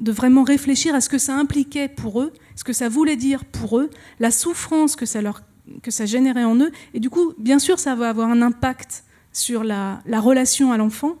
de 0.00 0.12
vraiment 0.12 0.42
réfléchir 0.42 0.94
à 0.94 1.00
ce 1.00 1.08
que 1.08 1.18
ça 1.18 1.36
impliquait 1.36 1.88
pour 1.88 2.20
eux, 2.20 2.32
ce 2.56 2.64
que 2.64 2.72
ça 2.72 2.88
voulait 2.88 3.16
dire 3.16 3.44
pour 3.44 3.78
eux, 3.78 3.90
la 4.18 4.30
souffrance 4.30 4.96
que 4.96 5.06
ça, 5.06 5.22
leur, 5.22 5.42
que 5.82 5.90
ça 5.90 6.04
générait 6.04 6.44
en 6.44 6.56
eux. 6.56 6.72
Et 6.94 7.00
du 7.00 7.10
coup, 7.10 7.32
bien 7.38 7.58
sûr, 7.58 7.78
ça 7.78 7.94
va 7.94 8.08
avoir 8.08 8.28
un 8.28 8.42
impact 8.42 9.03
sur 9.34 9.64
la, 9.64 10.00
relation 10.20 10.72
à 10.72 10.78
l'enfant 10.78 11.16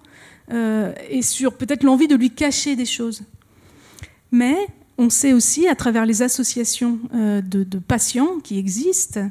euh, 0.52 0.94
et 1.10 1.20
sur 1.20 1.54
peut-être 1.54 1.82
l'envie 1.82 2.08
de 2.08 2.14
lui 2.14 2.30
cacher 2.30 2.76
des 2.76 2.86
choses. 2.86 3.22
Mais 4.32 4.56
on 4.96 5.10
sait 5.10 5.32
aussi, 5.32 5.68
à 5.68 5.74
travers 5.74 6.06
les 6.06 6.22
associations 6.22 7.00
euh, 7.14 7.42
de, 7.42 7.78
patients 7.78 8.38
qui 8.42 8.58
existent 8.58 9.28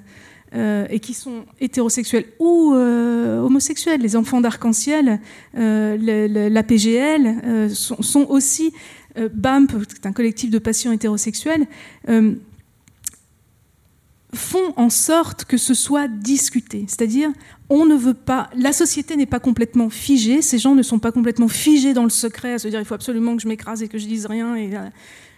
euh, 0.54 0.86
et 0.90 1.00
qui 1.00 1.14
sont 1.14 1.46
hétérosexuels 1.60 2.26
ou 2.40 2.74
homosexuels, 2.74 4.02
les 4.02 4.16
enfants 4.16 4.42
d'arc-en-ciel, 4.42 5.20
la 5.54 6.64
PGL, 6.64 7.72
sont, 7.74 8.02
sont, 8.02 8.26
aussi, 8.30 8.74
BAMP, 9.16 9.72
c'est 9.90 10.06
un 10.06 10.14
collectif 10.14 10.50
de 10.52 10.60
patients 10.60 10.92
hétérosexuels, 10.92 11.68
font 14.34 14.74
en 14.78 14.90
sorte 14.90 15.46
que 15.46 15.58
ce 15.58 15.74
soit 15.74 16.08
discuté. 16.08 16.86
C'est-à-dire, 16.88 17.30
on 17.70 17.86
ne 17.86 17.96
veut 17.96 18.14
pas, 18.14 18.50
la 18.56 18.74
société 18.74 19.16
n'est 19.16 19.26
pas 19.26 19.40
complètement 19.40 19.90
figée, 19.90 20.42
ces 20.42 20.58
gens 20.58 20.76
ne 20.76 20.84
sont 20.84 21.00
pas 21.00 21.12
complètement 21.12 21.48
figés 21.48 21.94
dans 21.94 22.04
le 22.04 22.10
secret, 22.10 22.54
à 22.54 22.60
se 22.60 22.68
dire 22.68 22.80
il 22.80 22.86
faut 22.86 22.96
absolument 22.96 23.36
que 23.36 23.42
je 23.42 23.48
m'écrase 23.48 23.84
et 23.84 23.88
que 23.88 23.98
je 23.98 24.08
dise 24.08 24.26
rien. 24.26 24.56
Et, 24.56 24.76
euh, 24.76 24.90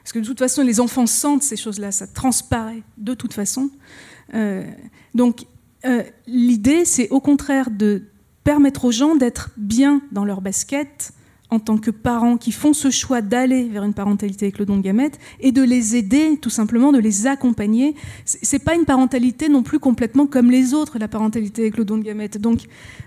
parce 0.04 0.14
que 0.14 0.20
de 0.20 0.26
toute 0.26 0.40
façon, 0.40 0.64
les 0.64 0.80
enfants 0.80 1.08
sentent 1.08 1.44
ces 1.44 1.58
choses-là, 1.58 1.92
ça 1.92 2.08
transparaît 2.08 2.84
de 2.98 3.14
toute 3.14 3.34
façon. 3.34 3.70
donc, 5.14 5.46
l'idée, 6.28 6.86
c'est 6.86 7.10
au 7.10 7.20
contraire 7.20 7.70
de 7.72 8.04
permettre 8.44 8.86
aux 8.86 8.92
gens 8.92 9.16
d'être 9.16 9.50
bien 9.58 10.02
dans 10.12 10.24
leur 10.24 10.42
basket 10.42 11.12
en 11.52 11.60
tant 11.60 11.78
que 11.78 11.92
parents 11.92 12.38
qui 12.38 12.52
font 12.52 12.74
ce 12.74 12.90
choix 12.90 13.22
d'aller 13.22 13.70
vers 13.70 13.84
une 13.84 13.94
parentalité 13.94 14.46
avec 14.46 14.60
le 14.60 14.66
don 14.66 14.78
de 14.78 14.82
gamètes 14.82 15.20
et 15.40 15.52
de 15.52 15.62
les 15.62 15.96
aider, 15.96 16.38
tout 16.42 16.50
simplement, 16.50 16.92
de 16.92 17.00
les 17.00 17.28
accompagner. 17.28 17.96
C'est 18.26 18.64
pas 18.64 18.76
une 18.76 18.86
parentalité 18.86 19.48
non 19.50 19.64
plus 19.64 19.80
complètement 19.80 20.26
comme 20.26 20.50
les 20.50 20.74
autres, 20.74 20.98
la 20.98 21.08
parentalité 21.08 21.64
avec 21.64 21.78
le 21.78 21.86
don 21.86 21.98
de 21.98 22.04
gamètes. 22.04 22.40
Donc, 22.40 22.62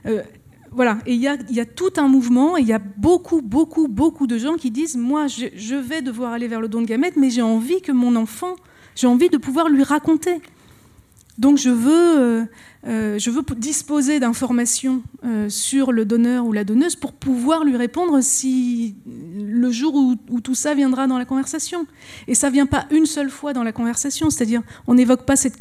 euh, 0.06 0.23
voilà, 0.70 0.98
et 1.06 1.15
il 1.15 1.20
y 1.20 1.28
a, 1.60 1.66
tout 1.66 1.93
un 1.97 2.09
mouvement, 2.09 2.56
et 2.56 2.60
il 2.60 2.66
y 2.66 2.73
a 2.73 2.78
beaucoup, 2.78 3.40
beaucoup, 3.40 3.89
beaucoup 3.89 4.27
de 4.27 4.39
gens 4.39 4.55
qui 4.55 4.70
disent, 4.70 4.97
moi, 4.97 5.27
je, 5.27 5.74
vais 5.74 6.02
devoir 6.02 6.32
aller 6.32 6.47
vers 6.47 6.60
le 6.60 6.69
don 6.69 6.82
de 6.82 6.86
gamètes, 6.86 7.16
mais 7.16 7.31
j'ai 7.31 7.43
envie 7.43 7.81
que 7.81 7.93
mon 7.93 8.16
enfant, 8.16 8.55
j'ai 8.94 9.06
envie 9.06 9.28
de 9.28 9.39
pouvoir 9.39 9.69
lui 9.69 9.82
raconter. 9.82 10.40
Donc 11.39 11.56
je 11.56 11.70
veux, 11.70 12.19
euh, 12.19 12.44
euh, 12.86 13.19
je 13.19 13.31
veux 13.31 13.43
disposer 13.56 14.19
d'informations 14.19 15.02
euh, 15.24 15.48
sur 15.48 15.93
le 15.93 16.05
donneur 16.05 16.44
ou 16.44 16.52
la 16.52 16.65
donneuse 16.65 16.97
pour 16.97 17.12
pouvoir 17.12 17.65
lui 17.65 17.77
répondre 17.77 18.20
si 18.23 18.97
le 19.06 19.70
jour 19.70 19.94
où, 19.94 20.40
tout 20.40 20.56
ça 20.56 20.74
viendra 20.74 21.06
dans 21.06 21.16
la 21.16 21.24
conversation. 21.24 21.86
Et 22.27 22.35
ça 22.35 22.51
vient 22.51 22.66
pas 22.66 22.86
une 22.90 23.06
seule 23.06 23.31
fois 23.31 23.52
dans 23.52 23.62
la 23.62 23.73
conversation, 23.73 24.31
c'est-à-dire 24.31 24.62
on 24.89 24.94
n'évoque 24.94 25.24
pas 25.24 25.36
cette, 25.36 25.56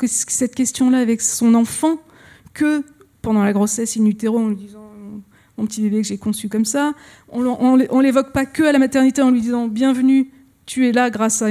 question-là 0.56 0.98
avec 0.98 1.22
son 1.22 1.54
enfant 1.54 1.99
que 2.56 2.84
pendant 3.22 3.44
la 3.44 3.54
grossesse 3.54 3.98
in 3.98 4.06
utero 4.06 4.40
en 4.40 4.49
lui 4.49 4.56
disant 4.56 4.84
mon 5.58 5.66
petit 5.66 5.82
bébé 5.82 6.02
que 6.02 6.08
j'ai 6.08 6.18
conçu 6.18 6.49
comme 6.49 6.66
ça. 6.66 6.94
On, 7.30 7.45
on, 7.45 7.99
l'évoque 7.99 8.32
pas 8.32 8.45
que 8.45 8.64
à 8.64 8.72
la 8.72 8.80
maternité 8.80 9.22
en 9.22 9.32
lui 9.32 9.41
disant 9.41 9.68
bienvenue, 9.68 10.32
tu 10.66 10.88
es 10.88 10.91
là 10.91 11.10
grâce 11.10 11.41
à 11.41 11.49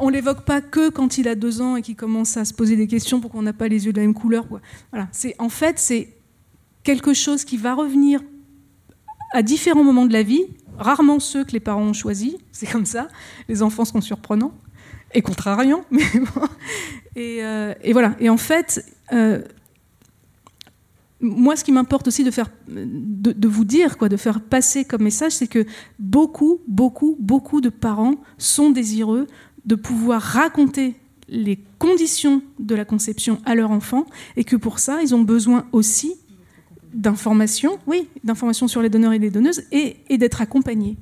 on 0.00 0.08
l'évoque 0.08 0.44
pas 0.44 0.60
que 0.60 0.90
quand 0.90 1.18
il 1.18 1.28
a 1.28 1.34
deux 1.34 1.60
ans 1.60 1.76
et 1.76 1.82
qu'il 1.82 1.96
commence 1.96 2.36
à 2.36 2.44
se 2.44 2.54
poser 2.54 2.76
des 2.76 2.86
questions 2.86 3.20
pour 3.20 3.30
qu'on 3.30 3.42
n'a 3.42 3.52
pas 3.52 3.68
les 3.68 3.86
yeux 3.86 3.92
de 3.92 3.98
la 4.00 4.06
même 4.06 4.14
couleur. 4.14 4.46
Voilà. 4.90 5.08
C'est 5.12 5.34
en 5.38 5.48
fait 5.48 5.78
c'est 5.78 6.16
quelque 6.82 7.14
chose 7.14 7.44
qui 7.44 7.56
va 7.56 7.74
revenir 7.74 8.20
à 9.32 9.42
différents 9.42 9.84
moments 9.84 10.06
de 10.06 10.12
la 10.12 10.22
vie, 10.22 10.44
rarement 10.78 11.20
ceux 11.20 11.44
que 11.44 11.52
les 11.52 11.60
parents 11.60 11.82
ont 11.82 11.92
choisis. 11.92 12.34
C'est 12.52 12.70
comme 12.70 12.86
ça. 12.86 13.08
Les 13.48 13.62
enfants 13.62 13.84
sont 13.84 14.00
surprenants 14.00 14.54
et 15.14 15.22
contrariants, 15.22 15.84
mais 15.90 16.04
bon. 16.14 16.48
et, 17.16 17.44
euh, 17.44 17.74
voilà. 17.92 18.16
Et 18.20 18.28
en 18.28 18.38
fait. 18.38 18.84
Euh, 19.12 19.42
moi, 21.20 21.56
ce 21.56 21.64
qui 21.64 21.72
m'importe 21.72 22.06
aussi 22.06 22.22
de, 22.22 22.30
faire, 22.30 22.48
de, 22.68 23.48
vous 23.48 23.64
dire, 23.64 23.98
quoi, 23.98 24.08
de 24.08 24.16
faire 24.16 24.40
passer 24.40 24.84
comme 24.84 25.02
message, 25.02 25.32
c'est 25.32 25.48
que 25.48 25.66
beaucoup, 25.98 26.60
beaucoup, 26.68 27.16
beaucoup 27.18 27.60
de 27.60 27.70
parents 27.70 28.14
sont 28.38 28.70
désireux 28.70 29.26
de 29.68 29.74
pouvoir 29.74 30.22
raconter 30.22 30.94
les 31.28 31.58
conditions 31.78 32.42
de 32.58 32.74
la 32.74 32.86
conception 32.86 33.38
à 33.44 33.54
leur 33.54 33.70
enfant 33.70 34.06
et 34.36 34.44
que 34.44 34.56
pour 34.56 34.78
ça, 34.78 35.02
ils 35.02 35.14
ont 35.14 35.20
besoin 35.20 35.66
aussi 35.72 36.14
d'informations, 36.94 37.78
oui, 37.86 38.08
d'informations 38.24 38.66
sur 38.66 38.80
les 38.80 38.88
donneurs 38.88 39.12
et 39.12 39.18
les 39.18 39.30
donneuses 39.30 39.62
et, 39.70 40.16
d'être 40.16 40.40
accompagnés. 40.40 40.96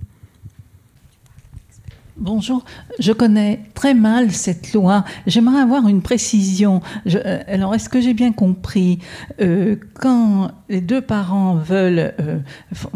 Bonjour, 2.18 2.64
je 2.98 3.12
connais 3.12 3.60
très 3.74 3.92
mal 3.92 4.32
cette 4.32 4.72
loi. 4.72 5.04
J'aimerais 5.26 5.60
avoir 5.60 5.86
une 5.86 6.00
précision. 6.00 6.80
Euh, 7.06 7.42
alors, 7.46 7.74
est-ce 7.74 7.90
que 7.90 8.00
j'ai 8.00 8.14
bien 8.14 8.32
compris 8.32 9.00
euh, 9.42 9.76
Quand 9.92 10.50
les 10.70 10.80
deux 10.80 11.02
parents 11.02 11.56
veulent 11.56 12.14
euh, 12.18 12.38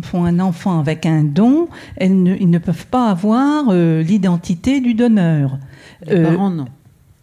font 0.03 0.25
un 0.25 0.41
enfant 0.41 0.81
avec 0.81 1.05
un 1.05 1.23
don, 1.23 1.69
ils 2.01 2.49
ne 2.49 2.59
peuvent 2.59 2.87
pas 2.87 3.11
avoir 3.11 3.71
l'identité 3.71 4.81
du 4.81 4.95
donneur. 4.95 5.59
Les 6.07 6.23
parents, 6.23 6.51
non. 6.51 6.67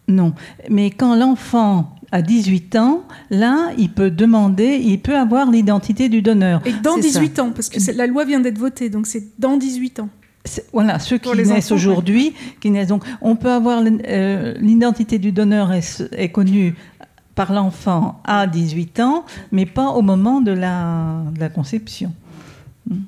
Non, 0.08 0.34
mais 0.70 0.92
quand 0.92 1.16
l'enfant 1.16 1.96
a 2.12 2.22
18 2.22 2.76
ans, 2.76 3.04
là, 3.32 3.72
il 3.78 3.90
peut 3.90 4.12
demander, 4.12 4.80
il 4.82 5.02
peut 5.02 5.18
avoir 5.18 5.50
l'identité 5.50 6.10
du 6.10 6.22
donneur. 6.22 6.62
Et 6.66 6.74
dans 6.84 6.98
18 6.98 7.40
ans, 7.40 7.52
parce 7.54 7.70
que 7.70 7.92
la 7.92 8.06
loi 8.06 8.24
vient 8.24 8.40
d'être 8.40 8.60
votée, 8.60 8.90
donc 8.90 9.08
c'est 9.08 9.40
dans 9.40 9.58
18 9.58 10.00
ans. 10.02 10.10
Voilà, 10.74 11.00
ceux 11.00 11.18
qui 11.18 11.30
naissent 11.36 11.72
aujourd'hui, 11.72 12.34
qui 12.60 12.72
naissent 12.72 12.88
donc, 12.88 13.04
on 13.22 13.36
peut 13.36 13.52
avoir 13.52 13.84
euh, 13.84 14.54
l'identité 14.60 15.20
du 15.20 15.32
donneur 15.32 15.72
est, 15.74 16.30
connue 16.30 16.76
par 17.36 17.54
l'enfant 17.54 18.22
à 18.24 18.48
18 18.48 19.00
ans, 19.00 19.26
mais 19.52 19.66
pas 19.66 19.90
au 19.90 20.02
moment 20.02 20.42
de 20.42 20.52
la, 20.52 21.50
conception. 21.54 22.14
Hmm. 22.90 23.02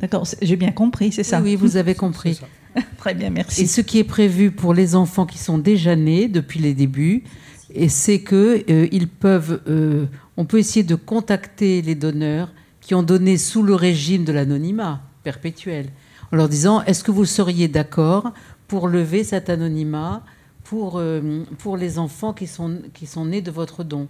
D'accord, 0.00 0.26
j'ai 0.40 0.56
bien 0.56 0.72
compris, 0.72 1.12
c'est 1.12 1.22
ça. 1.22 1.40
Oui, 1.40 1.56
vous 1.56 1.76
avez 1.76 1.94
compris. 1.94 2.40
Très 2.98 3.14
bien, 3.14 3.30
merci. 3.30 3.62
Et 3.62 3.66
ce 3.66 3.80
qui 3.80 3.98
est 3.98 4.04
prévu 4.04 4.50
pour 4.50 4.74
les 4.74 4.94
enfants 4.94 5.26
qui 5.26 5.38
sont 5.38 5.58
déjà 5.58 5.94
nés 5.94 6.28
depuis 6.28 6.58
les 6.58 6.74
débuts, 6.74 7.22
et 7.74 7.88
c'est 7.88 8.20
que 8.20 8.64
euh, 8.68 8.88
ils 8.92 9.08
peuvent, 9.08 9.60
euh, 9.68 10.06
on 10.36 10.44
peut 10.44 10.58
essayer 10.58 10.82
de 10.82 10.94
contacter 10.94 11.82
les 11.82 11.94
donneurs 11.94 12.52
qui 12.80 12.94
ont 12.94 13.02
donné 13.02 13.38
sous 13.38 13.62
le 13.62 13.74
régime 13.74 14.24
de 14.24 14.32
l'anonymat 14.32 15.00
perpétuel 15.22 15.86
en 16.32 16.36
leur 16.36 16.48
disant 16.48 16.82
est-ce 16.82 17.04
que 17.04 17.10
vous 17.10 17.24
seriez 17.24 17.68
d'accord 17.68 18.32
pour 18.66 18.88
lever 18.88 19.22
cet 19.22 19.50
anonymat 19.50 20.22
pour, 20.64 20.94
euh, 20.96 21.44
les 21.78 21.98
enfants 21.98 22.32
qui 22.32 22.46
sont, 22.46 22.78
qui 22.94 23.06
sont 23.06 23.26
nés 23.26 23.42
de 23.42 23.50
votre 23.50 23.84
don? 23.84 24.08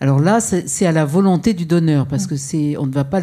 Alors 0.00 0.18
là, 0.18 0.40
c'est 0.40 0.86
à 0.86 0.90
la 0.90 1.04
volonté 1.04 1.54
du 1.54 1.64
donneur, 1.64 2.08
parce 2.08 2.26
que 2.26 2.34
on 2.76 2.86
ne 2.86 2.92
va 2.92 3.04
pas, 3.04 3.20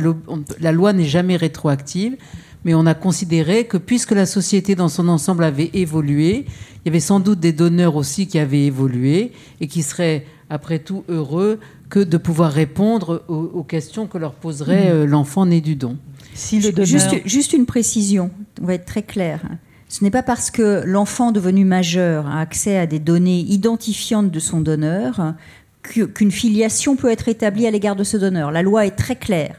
la 0.61 0.72
loi 0.72 0.94
n'est 0.94 1.03
jamais 1.03 1.36
rétroactive, 1.36 2.16
mais 2.64 2.74
on 2.74 2.86
a 2.86 2.94
considéré 2.94 3.66
que 3.66 3.76
puisque 3.76 4.11
la 4.11 4.26
société 4.26 4.76
dans 4.76 4.88
son 4.88 5.10
ensemble 5.10 5.44
avait 5.44 5.72
évolué, 5.74 6.45
il 6.48 6.82
y 6.86 6.90
avait 6.90 7.02
sans 7.02 7.20
doute 7.20 7.41
des 7.41 7.52
donneurs 7.52 7.98
aussi 7.98 8.28
qui 8.28 8.40
avaient 8.40 8.66
évolué 8.66 9.34
et 9.60 9.68
qui 9.68 9.84
seraient 9.84 10.26
après 10.49 10.80
tout 10.80 11.03
heureux 11.10 11.60
que 11.90 11.99
de 11.99 12.18
pouvoir 12.18 12.53
répondre 12.53 13.24
aux, 13.28 13.64
questions 13.64 14.07
que 14.07 14.18
leur 14.18 14.34
poserait 14.34 14.90
euh, 14.91 15.06
l'enfant 15.06 15.45
né 15.45 15.60
du 15.60 15.76
don 15.76 15.98
juste, 16.35 17.53
une 17.53 17.65
précision, 17.65 18.31
on 18.61 18.65
va 18.65 18.76
être 18.76 18.85
très 18.85 19.03
clair. 19.03 19.41
Ce 19.88 20.03
n'est 20.03 20.11
pas 20.11 20.23
parce 20.23 20.51
que 20.51 20.84
l'enfant 20.85 21.31
devenu 21.31 21.65
majeur 21.65 22.27
a 22.27 22.41
accès 22.41 22.77
à 22.77 22.85
des 22.85 22.99
données 22.99 23.39
identifiantes 23.39 24.30
de 24.31 24.39
son 24.39 24.61
donneur 24.61 25.34
qu'une 25.81 26.31
filiation 26.31 26.95
peut 26.95 27.10
être 27.10 27.27
établie 27.27 27.65
à 27.65 27.72
l'égard 27.72 27.95
de 27.95 28.03
ce 28.03 28.18
donneur. 28.18 28.51
La 28.51 28.61
loi 28.61 28.85
est 28.85 28.95
très 28.95 29.15
claire. 29.15 29.56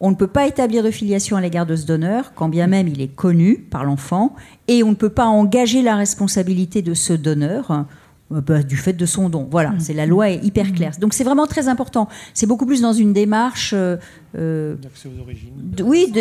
On 0.00 0.10
ne 0.10 0.16
peut 0.16 0.26
pas 0.26 0.48
établir 0.48 0.82
de 0.82 0.90
filiation 0.90 1.36
à 1.36 1.40
l'égard 1.40 1.64
de 1.64 1.76
ce 1.76 1.86
donneur, 1.86 2.34
quand 2.34 2.48
bien 2.48 2.66
même 2.66 2.88
il 2.88 3.00
est 3.00 3.14
connu 3.14 3.58
par 3.70 3.84
l'enfant, 3.84 4.34
et 4.66 4.82
on 4.82 4.90
ne 4.90 4.96
peut 4.96 5.10
pas 5.10 5.26
engager 5.26 5.80
la 5.80 5.94
responsabilité 5.94 6.82
de 6.82 6.92
ce 6.92 7.12
donneur 7.12 7.86
bah, 8.40 8.62
du 8.62 8.76
fait 8.76 8.92
de 8.92 9.06
son 9.06 9.28
don. 9.28 9.46
Voilà, 9.50 9.70
mm. 9.70 9.80
c'est 9.80 9.92
la 9.92 10.06
loi 10.06 10.30
est 10.30 10.44
hyper 10.44 10.66
mm. 10.66 10.72
claire. 10.72 10.92
Donc 10.98 11.14
c'est 11.14 11.24
vraiment 11.24 11.46
très 11.46 11.68
important. 11.68 12.08
C'est 12.34 12.46
beaucoup 12.46 12.66
plus 12.66 12.80
dans 12.80 12.92
une 12.92 13.12
démarche 13.12 13.72
euh, 13.76 13.96
euh 14.36 14.76
d'accès 14.76 15.08
aux 15.08 15.20
origines. 15.20 15.52
oui, 15.84 16.12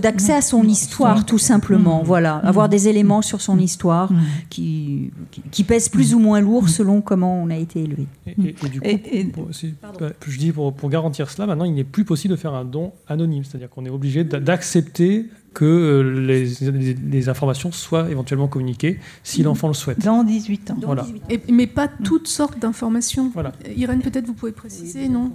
d'accès 0.00 0.34
à 0.34 0.42
son 0.42 0.64
histoire, 0.64 1.26
tout 1.26 1.38
simplement. 1.38 2.02
Mm. 2.02 2.06
Voilà, 2.06 2.36
avoir 2.36 2.68
des 2.68 2.88
éléments 2.88 3.22
sur 3.22 3.40
son 3.40 3.58
histoire 3.58 4.10
qui, 4.48 5.10
qui, 5.50 5.64
pèsent 5.64 5.88
plus 5.88 6.14
ou 6.14 6.18
moins 6.18 6.40
lourd 6.40 6.68
selon 6.68 7.00
comment 7.00 7.42
on 7.42 7.50
a 7.50 7.56
été 7.56 7.82
élevé. 7.82 8.06
Et, 8.26 9.24
du 9.24 9.32
coup, 9.32 9.48
je 9.50 10.38
dis 10.38 10.52
pour, 10.52 10.72
pour 10.72 10.90
garantir 10.90 11.30
cela, 11.30 11.46
maintenant 11.46 11.64
il 11.64 11.74
n'est 11.74 11.84
plus 11.84 12.04
possible 12.04 12.32
de 12.32 12.38
faire 12.38 12.54
un 12.54 12.64
don 12.64 12.92
anonyme, 13.08 13.44
c'est-à-dire 13.44 13.70
qu'on 13.70 13.84
est 13.84 13.90
obligé 13.90 14.24
d'accepter 14.24 15.26
que 15.52 15.64
euh, 15.64 16.02
les, 16.02 17.28
informations 17.28 17.72
soient 17.72 18.08
éventuellement 18.10 18.48
communiquées 18.48 19.00
si 19.24 19.42
l'enfant 19.42 19.68
le 19.68 19.74
souhaite. 19.74 19.98
Dans 20.04 20.22
18 20.22 20.70
ans. 20.70 20.76
voilà. 20.82 21.06
mais 21.48 21.66
pas 21.66 21.88
toutes 21.88 22.28
sortes 22.28 22.58
d'informations. 22.58 23.30
Voilà. 23.34 23.52
Irène, 23.76 24.00
peut-être 24.00 24.26
vous 24.26 24.34
pouvez 24.34 24.52
préciser, 24.52 25.08
non? 25.08 25.32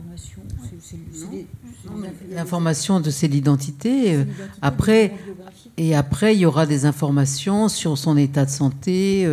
L'information 2.32 3.00
de 3.00 3.10
c'est 3.10 3.28
l'identité. 3.28 4.16
Euh, 4.16 4.24
après, 4.62 5.14
et 5.78 5.96
après, 5.96 6.36
il 6.36 6.40
y 6.40 6.46
aura 6.46 6.66
des 6.66 6.86
informations 6.86 7.68
sur 7.68 7.98
son 7.98 8.16
état 8.18 8.46
de 8.46 8.50
santé 8.50 9.28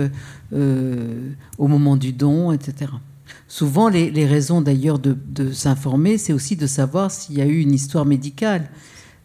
euh, 0.52 1.30
au 1.58 1.68
moment 1.68 1.96
du 1.96 2.12
don, 2.12 2.52
etc. 2.52 2.90
Souvent, 3.46 3.88
les, 3.88 4.26
raisons 4.26 4.60
d'ailleurs 4.60 4.98
de, 4.98 5.16
de 5.28 5.52
s'informer, 5.52 6.18
c'est 6.18 6.32
aussi 6.32 6.56
de 6.56 6.66
savoir 6.66 7.10
s'il 7.10 7.38
y 7.38 7.42
a 7.42 7.46
eu 7.46 7.60
une 7.60 7.72
histoire 7.72 8.04
médicale. 8.04 8.68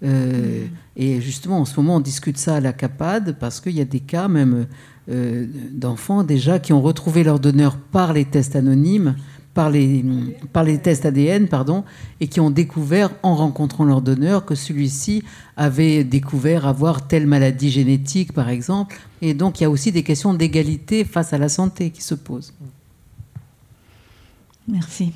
Euh, 0.03 0.65
et 0.95 1.22
justement, 1.22 1.60
en 1.60 1.65
ce 1.65 1.80
moment, 1.80 1.95
on 1.98 1.99
discute 1.99 2.38
ça 2.38 2.56
à 2.56 2.60
la 2.60 2.74
CAPAD 2.74 3.38
parce 3.40 3.60
qu'il 3.60 3.74
y 3.74 3.82
a 3.82 3.86
des 3.86 3.99
cas 3.99 4.28
même 4.28 4.68
euh, 5.10 5.45
d'enfants 5.72 6.24
déjà 6.24 6.60
qui 6.60 6.74
ont 6.74 6.82
retrouvé 6.82 7.24
leur 7.24 7.40
donneur 7.40 7.78
par 7.78 8.14
les 8.14 8.26
tests 8.26 8.56
anonymes, 8.56 9.15
par 9.53 9.72
les, 9.72 10.06
par 10.53 10.64
les 10.64 10.78
tests 10.78 11.06
ADN, 11.06 11.48
pardon, 11.48 11.84
et 12.19 12.28
qui 12.28 12.40
ont 12.40 12.52
découvert 12.52 13.10
en 13.24 13.36
rencontrant 13.36 13.86
leur 13.86 14.02
donneur 14.02 14.45
que 14.45 14.53
celui-ci 14.53 15.24
avait 15.56 16.03
découvert 16.03 16.68
avoir 16.68 17.07
telle 17.07 17.26
maladie 17.26 17.72
génétique, 17.72 18.34
par 18.34 18.49
exemple. 18.49 18.99
Et 19.22 19.34
donc, 19.34 19.60
il 19.60 19.64
y 19.64 19.65
a 19.65 19.69
aussi 19.69 19.91
des 19.91 20.03
questions 20.03 20.36
d'égalité 20.36 21.06
face 21.06 21.34
à 21.34 21.40
la 21.40 21.49
santé 21.49 21.90
qui 21.90 22.03
se 22.03 22.14
posent. 22.14 22.53
Merci. 24.68 25.14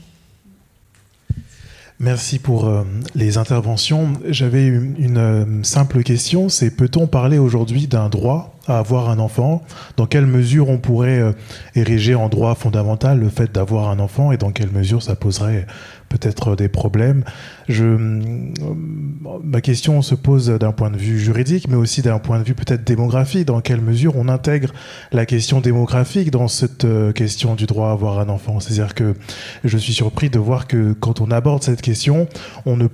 Merci 2.04 2.40
pour 2.40 2.66
euh, 2.66 2.84
les 3.14 3.38
interventions. 3.38 4.14
J'avais 4.28 4.66
une, 4.66 5.20
euh, 5.20 5.46
simple 5.62 6.02
question, 6.02 6.50
c'est 6.50 6.72
peut-on 6.72 7.06
parler 7.06 7.38
aujourd'hui 7.38 7.86
d'un 7.86 8.10
droit 8.10 8.56
à 8.66 8.80
avoir 8.80 9.12
un 9.12 9.20
enfant, 9.20 9.62
dans 9.98 10.08
quelle 10.08 10.26
mesure 10.26 10.70
on 10.70 10.80
pourrait 10.80 11.20
euh, 11.20 11.34
ériger 11.76 12.16
en 12.16 12.28
droit 12.28 12.56
fondamental 12.56 13.20
le 13.20 13.30
fait 13.30 13.52
d'avoir 13.52 13.90
un 13.90 14.00
enfant 14.00 14.32
et 14.32 14.38
dans 14.38 14.50
quelle 14.50 14.72
mesure 14.72 15.04
ça 15.04 15.16
poserait 15.16 15.68
peut-être 16.12 16.56
des 16.56 16.68
problèmes. 16.68 17.24
Ma 17.70 19.62
question 19.62 20.02
se 20.02 20.16
pose 20.16 20.48
d'un 20.48 20.72
point 20.72 20.92
de 20.92 20.98
vue 20.98 21.20
juridique, 21.20 21.68
mais 21.68 21.76
aussi 21.76 22.02
d'un 22.02 22.20
point 22.20 22.40
de 22.40 22.44
vue 22.44 22.54
peut-être 22.54 22.84
démographique. 22.84 23.46
Dans 23.46 23.62
quelle 23.62 23.82
mesure 23.82 24.16
on 24.18 24.28
intègre 24.28 24.74
la 25.12 25.26
question 25.26 25.62
démographique 25.62 26.32
dans 26.32 26.48
cette 26.48 26.86
euh, 26.86 27.12
question 27.14 27.56
du 27.56 27.66
droit 27.66 27.90
à 27.90 27.92
avoir 27.92 28.20
un 28.20 28.30
enfant? 28.30 28.60
C'est-à-dire 28.60 28.94
que 28.94 29.16
je 29.64 29.78
suis 29.78 29.94
surpris 29.94 30.30
de 30.30 30.40
voir 30.40 30.68
que 30.68 30.94
quand 30.94 31.22
on 31.22 31.32
aborde 31.32 31.64
cette 31.64 31.82
question, 31.82 32.28
on 32.66 32.76
ne 32.76 32.88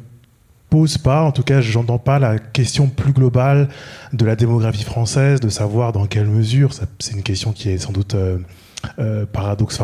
pose 0.69 0.98
pas, 0.98 1.23
en 1.23 1.31
tout 1.31 1.44
cas, 1.44 1.61
j'entends 1.61 1.98
pas 1.98 2.19
la 2.19 2.38
question 2.38 2.88
plus 2.88 3.14
globale 3.14 3.69
de 4.14 4.26
la 4.26 4.35
démographie 4.35 4.84
française, 4.84 5.39
de 5.39 5.49
savoir 5.49 5.91
dans 5.91 6.06
quelle 6.06 6.27
mesure. 6.27 6.72
C'est 6.99 7.14
une 7.14 7.23
question 7.23 7.52
qui 7.52 7.69
est 7.69 7.77
sans 7.77 7.94
doute 7.94 8.15
euh, 8.15 8.38
euh, 8.99 9.26
paradoxe, 9.26 9.81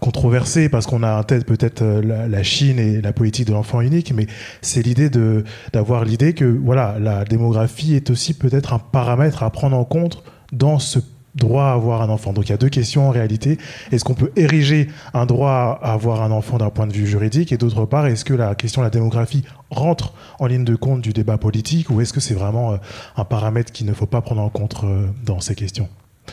controversée 0.00 0.68
parce 0.68 0.86
qu'on 0.86 1.02
a 1.02 1.18
en 1.18 1.22
tête 1.22 1.46
peut-être 1.46 1.82
euh, 1.82 2.28
la, 2.28 2.42
Chine 2.42 2.78
et 2.78 3.00
la 3.00 3.12
politique 3.12 3.46
de 3.46 3.52
l'enfant 3.52 3.80
unique, 3.80 4.12
mais 4.14 4.26
c'est 4.62 4.82
l'idée 4.82 5.10
de 5.10 5.44
d'avoir 5.72 6.04
l'idée 6.04 6.32
que 6.32 6.44
voilà, 6.44 6.96
la 6.98 7.24
démographie 7.24 7.94
est 7.94 8.10
aussi 8.10 8.34
peut-être 8.34 8.72
un 8.72 8.78
paramètre 8.78 9.42
à 9.42 9.50
prendre 9.50 9.76
en 9.76 9.84
compte 9.84 10.24
dans 10.52 10.78
ce 10.78 10.98
droit 11.34 11.64
à 11.64 11.72
avoir 11.72 12.02
un 12.02 12.08
enfant. 12.08 12.32
Donc 12.32 12.48
il 12.48 12.50
y 12.50 12.54
a 12.54 12.58
deux 12.58 12.68
questions 12.68 13.08
en 13.08 13.10
réalité. 13.10 13.58
Est-ce 13.92 14.04
qu'on 14.04 14.14
peut 14.14 14.32
ériger 14.36 14.88
un 15.14 15.26
droit 15.26 15.78
à 15.82 15.92
avoir 15.92 16.22
un 16.22 16.30
enfant 16.30 16.58
d'un 16.58 16.70
point 16.70 16.86
de 16.86 16.92
vue 16.92 17.06
juridique? 17.06 17.52
Et 17.52 17.56
d'autre 17.56 17.84
part, 17.86 18.06
est-ce 18.06 18.24
que 18.24 18.34
la 18.34 18.54
question 18.54 18.82
de 18.82 18.86
la 18.86 18.90
démographie 18.90 19.44
rentre 19.70 20.14
en 20.38 20.46
ligne 20.46 20.64
de 20.64 20.74
compte 20.74 21.02
du 21.02 21.12
débat 21.12 21.38
politique 21.38 21.90
ou 21.90 22.00
est-ce 22.00 22.12
que 22.12 22.20
c'est 22.20 22.34
vraiment 22.34 22.72
euh, 22.72 22.76
un 23.16 23.24
paramètre 23.24 23.72
qu'il 23.72 23.86
ne 23.86 23.92
faut 23.92 24.06
pas 24.06 24.20
prendre 24.22 24.42
en 24.42 24.48
compte 24.48 24.80
euh, 24.84 25.06
dans 25.24 25.40
ces 25.40 25.54
questions? 25.54 25.88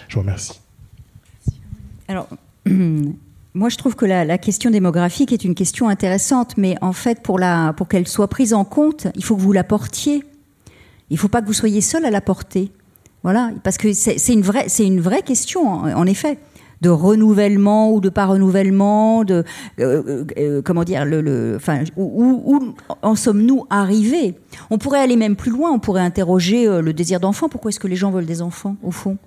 Je 0.08 0.16
vous 0.16 0.22
remercie. 0.22 0.60
Alors, 2.08 2.28
moi 3.58 3.70
je 3.70 3.78
trouve 3.78 3.96
que 3.96 4.06
la, 4.06 4.38
question 4.38 4.70
démographique 4.70 5.34
est 5.34 5.44
une 5.44 5.56
question 5.56 5.90
intéressante, 5.90 6.56
mais 6.58 6.76
en 6.82 6.94
fait 6.94 7.22
pour, 7.22 7.40
pour 7.76 7.88
qu'elle 7.88 8.08
soit 8.08 8.28
prise 8.28 8.54
en 8.54 8.64
compte, 8.64 9.08
il 9.16 9.24
faut 9.24 9.36
que 9.36 9.42
vous 9.42 9.52
la 9.52 9.64
portiez. 9.64 10.24
Il 11.10 11.14
ne 11.14 11.20
faut 11.20 11.28
pas 11.28 11.42
que 11.42 11.48
vous 11.48 11.54
soyez 11.54 11.82
seul 11.82 12.06
à 12.06 12.12
la 12.12 12.22
porter. 12.22 12.72
Voilà, 13.24 13.52
parce 13.64 13.78
que 13.78 13.94
c'est 13.94 14.32
une 14.32 14.42
vraie, 14.42 14.70
c'est 14.70 14.86
une 14.86 15.02
vraie 15.02 15.24
question 15.24 15.68
en, 15.68 16.06
effet 16.06 16.38
de 16.82 16.90
renouvellement 16.90 17.92
ou 17.92 18.00
de 18.00 18.10
pas 18.10 18.28
renouvellement, 18.28 19.24
de 19.24 19.44
euh, 19.80 20.04
euh, 20.08 20.26
euh, 20.38 20.62
comment 20.62 20.84
dire, 20.84 21.04
le, 21.04 21.56
enfin, 21.56 21.84
où, 21.98 22.60
en 23.02 23.16
sommes-nous 23.16 23.66
arrivés? 23.72 24.36
On 24.70 24.78
pourrait 24.78 25.00
aller 25.00 25.16
même 25.16 25.36
plus 25.36 25.50
loin. 25.50 25.72
On 25.72 25.80
pourrait 25.80 26.04
interroger 26.04 26.68
le 26.68 26.94
désir 26.94 27.20
d'enfant. 27.20 27.50
Pourquoi 27.50 27.70
est-ce 27.70 27.80
que 27.80 27.88
les 27.88 27.96
gens 27.96 28.12
veulent 28.12 28.28
des 28.28 28.44
enfants 28.44 28.78
au 28.84 28.92
fond? 28.92 29.18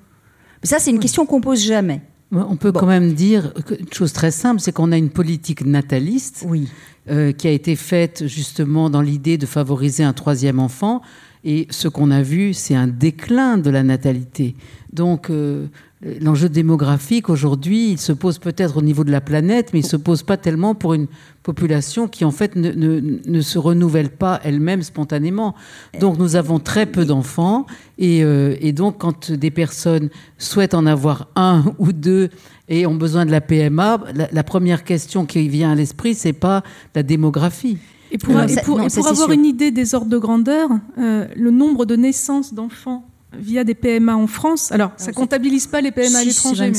Mais 0.62 0.68
ça, 0.68 0.78
c'est 0.78 0.90
une 0.90 1.00
question 1.00 1.26
qu'on 1.26 1.40
pose 1.40 1.62
jamais. 1.62 2.00
On 2.32 2.56
peut 2.56 2.70
quand 2.70 2.86
même 2.86 3.14
dire 3.14 3.52
une 3.78 3.92
chose 3.92 4.12
très 4.12 4.30
simple, 4.30 4.60
c'est 4.60 4.72
qu'on 4.72 4.92
a 4.92 4.96
une 4.96 5.10
politique 5.10 5.64
nataliste 5.64 6.44
oui. 6.46 6.68
qui 7.06 7.48
a 7.48 7.50
été 7.50 7.74
faite 7.74 8.28
justement 8.28 8.88
dans 8.88 9.02
l'idée 9.02 9.36
de 9.36 9.46
favoriser 9.46 10.04
un 10.04 10.12
troisième 10.12 10.60
enfant. 10.60 11.02
Et 11.44 11.66
ce 11.70 11.88
qu'on 11.88 12.10
a 12.10 12.22
vu, 12.22 12.52
c'est 12.52 12.74
un 12.74 12.86
déclin 12.86 13.56
de 13.56 13.70
la 13.70 13.82
natalité. 13.82 14.54
Donc, 14.92 15.30
euh, 15.30 15.66
l'enjeu 16.02 16.48
démographique 16.48 17.28
aujourd'hui, 17.28 17.90
il 17.92 17.98
se 17.98 18.12
pose 18.12 18.38
peut-être 18.38 18.78
au 18.78 18.82
niveau 18.82 19.04
de 19.04 19.10
la 19.10 19.20
planète, 19.20 19.70
mais 19.72 19.80
il 19.80 19.84
ne 19.84 19.88
se 19.88 19.96
pose 19.96 20.22
pas 20.22 20.36
tellement 20.36 20.74
pour 20.74 20.94
une 20.94 21.08
population 21.42 22.08
qui, 22.08 22.24
en 22.24 22.30
fait, 22.30 22.56
ne, 22.56 22.70
ne, 22.70 23.40
se 23.40 23.58
renouvelle 23.58 24.10
pas 24.10 24.40
elle-même 24.42 24.82
spontanément. 24.82 25.54
Donc, 26.00 26.18
nous 26.18 26.36
avons 26.36 26.58
très 26.58 26.86
peu 26.86 27.04
d'enfants. 27.04 27.66
Et, 27.98 28.24
euh, 28.24 28.56
et, 28.60 28.72
donc, 28.72 28.98
quand 28.98 29.30
des 29.30 29.50
personnes 29.50 30.08
souhaitent 30.38 30.74
en 30.74 30.86
avoir 30.86 31.28
un 31.36 31.64
ou 31.78 31.92
deux 31.92 32.30
et 32.68 32.86
ont 32.86 32.94
besoin 32.94 33.26
de 33.26 33.30
la 33.30 33.40
PMA, 33.40 34.00
la, 34.14 34.28
la 34.32 34.44
première 34.44 34.84
question 34.84 35.26
qui 35.26 35.48
vient 35.48 35.72
à 35.72 35.74
l'esprit, 35.74 36.14
c'est 36.14 36.32
pas 36.32 36.62
la 36.94 37.02
démographie. 37.02 37.78
Et 38.12 38.18
pour, 38.18 38.36
avoir 38.36 39.30
une 39.30 39.44
idée 39.44 39.70
des 39.70 39.94
ordres 39.94 40.10
de 40.10 40.18
grandeur, 40.18 40.68
euh, 40.98 41.26
le 41.36 41.50
nombre 41.50 41.86
de 41.86 41.96
naissances 41.96 42.54
d'enfants 42.54 43.04
via 43.32 43.64
des 43.64 43.74
PMA 43.74 44.16
en 44.16 44.26
France, 44.26 44.72
alors, 44.72 44.92
ça 44.96 45.12
comptabilise 45.12 45.66
pas 45.66 45.80
les 45.80 45.90
PMA 45.90 46.18
à 46.18 46.24
l'étranger. 46.24 46.72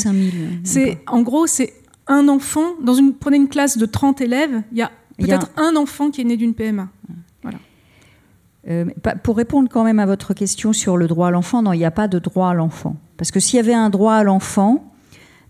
C'est 0.64 0.99
en 1.07 1.22
gros 1.22 1.48
c'est 1.48 1.73
un 2.07 2.28
enfant 2.28 2.76
dans 2.82 2.94
une 2.94 3.14
prenez 3.14 3.38
une 3.38 3.48
classe 3.48 3.78
de 3.78 3.86
30 3.86 4.22
élèves, 4.22 4.64
il 4.72 4.80
y 4.80 4.82
a 4.82 4.91
peut-être 5.18 5.49
un... 5.57 5.76
enfant 5.76 6.11
qui 6.11 6.22
est 6.22 6.26
né 6.26 6.38
d'une 6.38 6.53
PMA. 6.53 6.90
Voilà. 7.41 7.57
Euh, 8.68 8.86
pour 9.23 9.38
répondre 9.38 9.69
quand 9.72 9.84
même 9.84 9.99
à 9.99 10.06
votre 10.06 10.34
question 10.34 10.73
sur 10.73 10.98
le 10.98 11.07
droit 11.07 11.30
à 11.30 11.32
l'enfant, 11.32 11.61
non, 11.61 11.73
il 11.73 11.80
n'y 11.80 11.86
a 11.86 11.91
pas 11.91 12.07
de 12.07 12.19
droit 12.19 12.49
à 12.49 12.53
l'enfant. 12.53 12.95
Parce 13.18 13.32
que 13.32 13.40
s'il 13.40 13.57
y 13.57 13.60
avait 13.60 13.73
un 13.73 13.90
droit 13.90 14.14
à 14.14 14.23
l'enfant, 14.23 14.91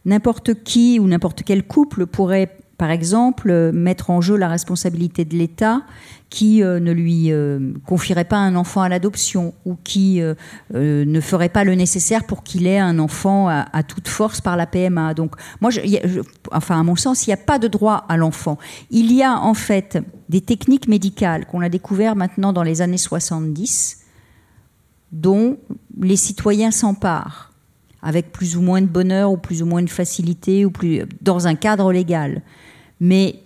n'importe 0.05 0.63
qui 0.63 0.99
ou 0.99 1.07
n'importe 1.07 1.43
quel 1.43 1.63
couple 1.63 2.05
pourrait 2.05 2.57
par 2.81 2.89
exemple, 2.89 3.51
euh, 3.51 3.71
mettre 3.71 4.09
en 4.09 4.21
jeu 4.21 4.35
la 4.35 4.47
responsabilité 4.47 5.23
de 5.23 5.35
l'État 5.35 5.83
qui 6.31 6.63
euh, 6.63 6.79
ne 6.79 6.91
lui 6.91 7.31
euh, 7.31 7.73
confierait 7.85 8.25
pas 8.25 8.37
un 8.37 8.55
enfant 8.55 8.81
à 8.81 8.89
l'adoption 8.89 9.53
ou 9.65 9.75
qui 9.83 10.19
ne 10.73 11.21
ferait 11.21 11.49
pas 11.49 11.63
le 11.63 11.75
nécessaire 11.75 12.23
pour 12.23 12.41
qu'il 12.41 12.65
ait 12.65 12.79
un 12.79 12.97
enfant 12.97 13.49
à, 13.49 13.83
toute 13.83 14.07
force 14.07 14.41
par 14.41 14.57
la 14.57 14.65
PMA. 14.65 15.13
Donc, 15.13 15.35
moi, 15.61 15.69
enfin, 16.51 16.79
à 16.79 16.81
mon 16.81 16.95
sens, 16.95 17.27
il 17.27 17.29
n'y 17.29 17.35
a 17.35 17.37
pas 17.37 17.59
de 17.59 17.67
droit 17.67 18.03
à 18.09 18.17
l'enfant. 18.17 18.57
Il 18.89 19.13
y 19.13 19.21
a 19.21 19.37
en 19.37 19.53
fait 19.53 19.99
des 20.29 20.41
techniques 20.41 20.87
médicales 20.87 21.45
qu'on 21.45 21.61
a 21.61 21.69
découvert 21.69 22.15
maintenant 22.15 22.51
dans 22.51 22.63
les 22.63 22.81
années 22.81 22.97
70 22.97 23.99
dont 25.11 25.59
les 25.99 26.15
citoyens 26.15 26.71
s'emparent 26.71 27.51
avec 28.01 28.31
plus 28.31 28.57
ou 28.57 28.61
moins 28.61 28.81
de 28.81 28.87
bonheur 28.87 29.31
ou 29.31 29.37
plus 29.37 29.61
ou 29.61 29.67
moins 29.67 29.83
de 29.83 29.89
facilité 29.89 30.65
ou 30.65 30.71
dans 31.21 31.45
un 31.45 31.53
cadre 31.53 31.93
légal 31.93 32.41
mais 33.01 33.41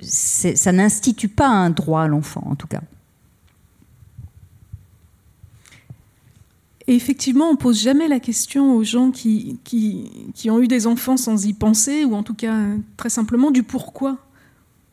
ça 0.00 0.70
n'institue 0.70 1.28
pas 1.28 1.48
un 1.48 1.70
droit 1.70 2.02
à 2.02 2.08
l'enfant, 2.08 2.44
en 2.46 2.54
tout 2.54 2.68
cas. 2.68 2.80
Et 6.86 6.94
effectivement, 6.94 7.50
on 7.50 7.56
pose 7.56 7.82
jamais 7.82 8.06
la 8.06 8.20
question 8.20 8.74
aux 8.74 8.84
gens 8.84 9.10
qui, 9.10 9.58
qui, 9.64 10.50
ont 10.50 10.60
eu 10.60 10.68
des 10.68 10.86
enfants 10.86 11.18
sans 11.18 11.44
y 11.44 11.52
penser, 11.52 12.04
ou 12.04 12.14
en 12.14 12.22
tout 12.22 12.32
cas 12.32 12.54
très 12.96 13.10
simplement 13.10 13.50
du 13.50 13.64
pourquoi. 13.64 14.16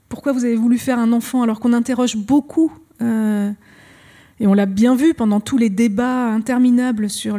Pourquoi 0.09 0.33
vous 0.33 0.43
avez 0.43 0.55
voulu 0.55 0.79
faire 0.79 0.97
un 0.97 1.13
enfant 1.13 1.43
alors 1.43 1.59
qu'on 1.59 1.71
interroge 1.71 2.17
beaucoup, 2.17 2.71
euh, 3.01 3.51
et 4.39 4.47
on 4.47 4.55
l'a 4.55 4.65
bien 4.65 4.95
vu 4.95 5.13
pendant 5.13 5.39
tous 5.39 5.57
les 5.57 5.69
débats 5.69 6.33
interminables 6.33 7.11
sur 7.11 7.37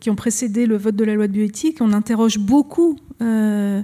qui 0.00 0.10
ont 0.10 0.16
précédé 0.16 0.66
le 0.66 0.76
vote 0.76 0.96
de 0.96 1.04
la 1.04 1.14
loi 1.14 1.28
de 1.28 1.32
bioéthique, 1.32 1.78
on 1.80 1.92
interroge 1.92 2.38
beaucoup 2.38 2.98
euh, 3.22 3.80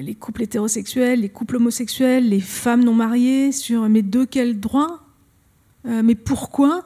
les 0.00 0.14
couples 0.14 0.42
hétérosexuels, 0.42 1.20
les 1.20 1.28
couples 1.28 1.56
homosexuels, 1.56 2.28
les 2.28 2.40
femmes 2.40 2.84
non 2.84 2.94
mariées, 2.94 3.52
sur 3.52 3.88
mais 3.88 4.02
de 4.02 4.24
quel 4.24 4.60
droit? 4.60 5.00
Euh, 5.86 6.02
Mais 6.02 6.14
pourquoi? 6.14 6.84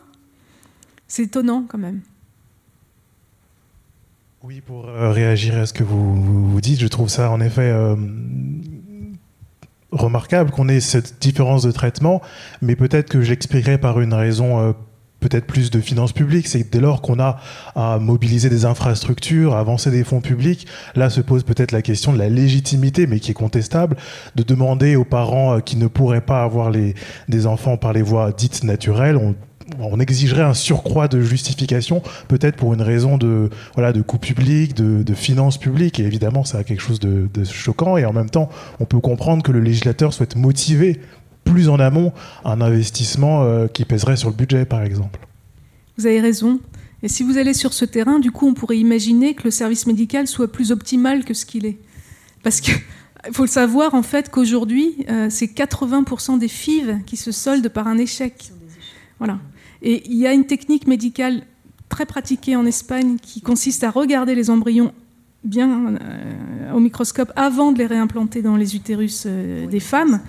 C'est 1.09 1.25
étonnant 1.25 1.65
quand 1.69 1.79
même. 1.79 2.01
Oui, 4.43 4.61
pour 4.61 4.89
euh, 4.89 5.13
réagir 5.13 5.57
à 5.57 5.67
ce 5.67 5.73
que 5.73 5.85
vous, 5.85 6.49
vous, 6.49 6.61
dites, 6.61 6.81
je 6.81 6.89
trouve 6.89 7.09
ça 7.09 7.31
en 7.31 7.41
effet 7.41 7.73
remarquable 9.93 10.51
qu'on 10.51 10.69
ait 10.69 10.81
cette 10.81 11.21
différence 11.21 11.63
de 11.63 11.71
traitement, 11.71 12.23
mais 12.63 12.77
peut-être 12.77 13.11
que 13.11 13.21
j'expliquerai 13.21 13.79
par 13.79 14.01
une 14.01 14.15
raison 14.15 14.75
peut-être 15.23 15.47
plus 15.47 15.71
de 15.71 15.81
finances 15.81 16.13
publiques. 16.13 16.49
C'est 16.49 16.71
dès 16.71 16.81
lors 16.81 17.01
qu'on 17.01 17.19
a 17.19 17.39
à 17.75 17.99
mobiliser 17.99 18.51
des 18.51 18.67
infrastructures, 18.67 19.55
à 19.55 19.61
avancer 19.61 19.91
des 19.91 20.05
fonds 20.05 20.21
publics, 20.21 20.67
là 20.95 21.09
se 21.09 21.23
pose 21.23 21.45
peut-être 21.45 21.73
la 21.73 21.81
question 21.81 22.13
de 22.13 22.19
la 22.19 22.29
légitimité, 22.29 23.07
mais 23.07 23.21
qui 23.21 23.31
est 23.31 23.35
contestable, 23.35 23.97
de 24.37 24.43
demander 24.43 24.97
aux 24.97 25.05
parents 25.05 25.57
euh, 25.57 25.61
qui 25.61 25.77
ne 25.77 25.87
pourraient 25.87 26.21
pas 26.21 26.43
avoir 26.43 26.71
des 26.71 27.47
enfants 27.47 27.77
par 27.77 27.93
les 27.93 28.03
voies 28.03 28.33
dites 28.33 28.65
naturelles. 28.65 29.17
On, 29.17 29.35
exigerait 30.01 30.43
un 30.43 30.55
surcroît 30.55 31.09
de 31.09 31.21
justification, 31.23 32.03
peut-être 32.29 32.57
pour 32.57 32.75
une 32.75 32.83
raison 32.83 33.17
de, 33.17 33.49
voilà, 33.75 33.93
de 33.93 34.03
coût 34.03 34.19
public, 34.19 34.75
de, 34.75 35.15
finances 35.15 35.57
publiques. 35.57 36.01
Et 36.01 36.03
évidemment, 36.03 36.45
ça 36.45 36.59
a 36.59 36.65
quelque 36.65 36.83
chose 36.83 37.01
de 37.01 37.29
choquant. 37.45 37.97
Et 37.97 38.05
en 38.05 38.13
même 38.13 38.29
temps, 38.29 38.51
on 38.81 38.85
peut 38.85 38.99
comprendre 38.99 39.43
que 39.43 39.53
le 39.53 39.61
législateur 39.61 40.13
souhaite 40.13 40.37
motiver 40.37 41.01
plus 41.45 41.69
en 41.69 41.79
amont 41.79 42.13
un 42.45 42.61
investissement 42.61 43.43
euh, 43.43 43.67
qui 43.67 43.85
pèserait 43.85 44.17
sur 44.17 44.31
le 44.31 44.35
budget, 44.35 44.65
par 44.65 44.83
exemple. 44.83 45.21
Vous 45.99 46.07
avez 46.07 46.21
raison. 46.21 46.61
Et 47.03 47.09
si 47.09 47.23
vous 47.23 47.37
allez 47.37 47.55
sur 47.55 47.73
ce 47.73 47.85
terrain, 47.85 48.19
du 48.19 48.31
coup, 48.31 48.49
on 48.49 48.55
pourrait 48.55 48.79
imaginer 48.79 49.35
que 49.35 49.45
le 49.45 49.51
service 49.51 49.87
médical 49.87 50.27
soit 50.27 50.51
plus 50.51 50.71
optimal 50.73 51.25
que 51.25 51.35
ce 51.35 51.45
qu'il 51.45 51.67
est. 51.67 51.79
Parce 52.43 52.61
qu'il 52.61 52.75
faut 53.33 53.43
le 53.43 53.49
savoir, 53.49 53.95
en 53.95 54.03
fait, 54.03 54.31
qu'aujourd'hui, 54.31 55.05
euh, 55.11 55.27
c'est 55.29 55.47
80% 55.47 56.39
des 56.39 56.49
FIV 56.49 57.03
qui 57.05 57.17
se 57.17 57.33
soldent 57.33 57.69
par 57.69 57.89
un 57.89 57.99
échec. 57.99 58.53
Voilà. 59.19 59.39
Et 59.83 60.03
il 60.07 60.17
y 60.17 60.27
a 60.27 60.33
une 60.33 60.47
technique 60.47 60.87
médicale 60.87 61.43
très 61.89 62.07
pratiquée 62.07 62.57
en 62.57 62.65
Espagne 62.65 63.17
qui 63.21 63.43
consiste 63.43 63.85
à 63.85 63.91
regarder 63.91 64.35
les 64.35 64.49
embryons 64.49 64.93
bien 65.45 65.97
euh, 66.01 66.73
au 66.73 66.79
microscope 66.79 67.33
avant 67.35 67.73
de 67.73 67.79
les 67.79 67.87
réimplanter 67.87 68.43
dans 68.43 68.57
les 68.57 68.77
utérus 68.77 69.27
des 69.27 69.81
femmes 69.81 70.21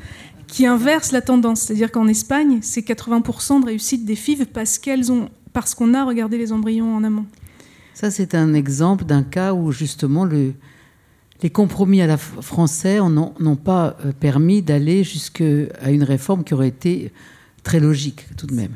qui 0.47 0.65
inverse 0.65 1.11
la 1.11 1.21
tendance. 1.21 1.61
C'est-à-dire 1.61 1.91
qu'en 1.91 2.07
Espagne, 2.07 2.59
c'est 2.61 2.81
80% 2.81 3.61
de 3.61 3.65
réussite 3.65 4.05
des 4.05 4.15
FIV 4.15 4.45
parce 4.47 4.77
qu'elles 4.77 5.11
ont 5.11 5.29
parce 5.53 5.75
qu'on 5.75 5.93
a 5.93 6.03
regardé 6.03 6.37
les 6.37 6.51
embryons 6.51 6.95
en 6.95 7.03
amont. 7.03 7.25
Ça, 7.93 8.09
c'est 8.09 8.33
un 8.33 8.55
exemple 8.55 9.05
d'un 9.05 9.21
cas 9.21 9.53
où 9.53 9.71
justement 9.71 10.25
le, 10.25 10.53
les 11.43 11.49
compromis 11.51 12.01
à 12.01 12.07
la 12.07 12.17
français 12.17 12.97
n'ont 12.97 13.55
pas 13.55 13.97
euh, 14.03 14.11
permis 14.19 14.61
d'aller 14.61 15.03
jusqu'à 15.03 15.45
une 15.87 16.03
réforme 16.03 16.43
qui 16.43 16.53
aurait 16.55 16.69
été 16.69 17.11
très 17.61 17.79
logique 17.79 18.25
tout 18.35 18.47
de 18.47 18.55
même. 18.55 18.75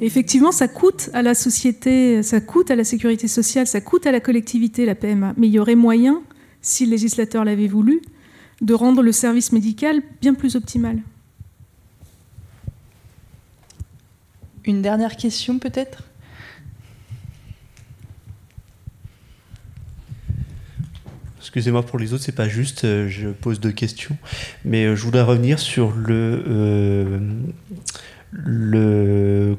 Effectivement, 0.00 0.50
ça 0.50 0.66
coûte 0.66 1.10
à 1.12 1.22
la 1.22 1.34
société, 1.34 2.22
ça 2.22 2.40
coûte 2.40 2.70
à 2.70 2.76
la 2.76 2.84
sécurité 2.84 3.28
sociale, 3.28 3.66
ça 3.66 3.80
coûte 3.80 4.06
à 4.06 4.12
la 4.12 4.18
collectivité, 4.18 4.86
la 4.86 4.94
PMA. 4.94 5.34
Mais 5.36 5.46
il 5.46 5.52
y 5.52 5.58
aurait 5.58 5.76
moyen, 5.76 6.22
si 6.62 6.84
le 6.84 6.92
législateur 6.92 7.44
l'avait 7.44 7.68
voulu, 7.68 8.00
de 8.64 8.74
rendre 8.74 9.02
le 9.02 9.12
service 9.12 9.52
médical 9.52 10.02
bien 10.22 10.34
plus 10.34 10.56
optimal. 10.56 10.98
Une 14.64 14.80
dernière 14.80 15.16
question 15.16 15.58
peut-être? 15.58 16.02
Excusez-moi 21.38 21.82
pour 21.82 21.98
les 21.98 22.14
autres, 22.14 22.24
c'est 22.24 22.34
pas 22.34 22.48
juste, 22.48 22.84
euh, 22.84 23.06
je 23.06 23.28
pose 23.28 23.60
deux 23.60 23.70
questions, 23.70 24.16
mais 24.64 24.86
euh, 24.86 24.96
je 24.96 25.02
voudrais 25.02 25.22
revenir 25.22 25.58
sur 25.58 25.92
le, 25.92 26.42
euh, 26.48 27.18
le 28.32 29.56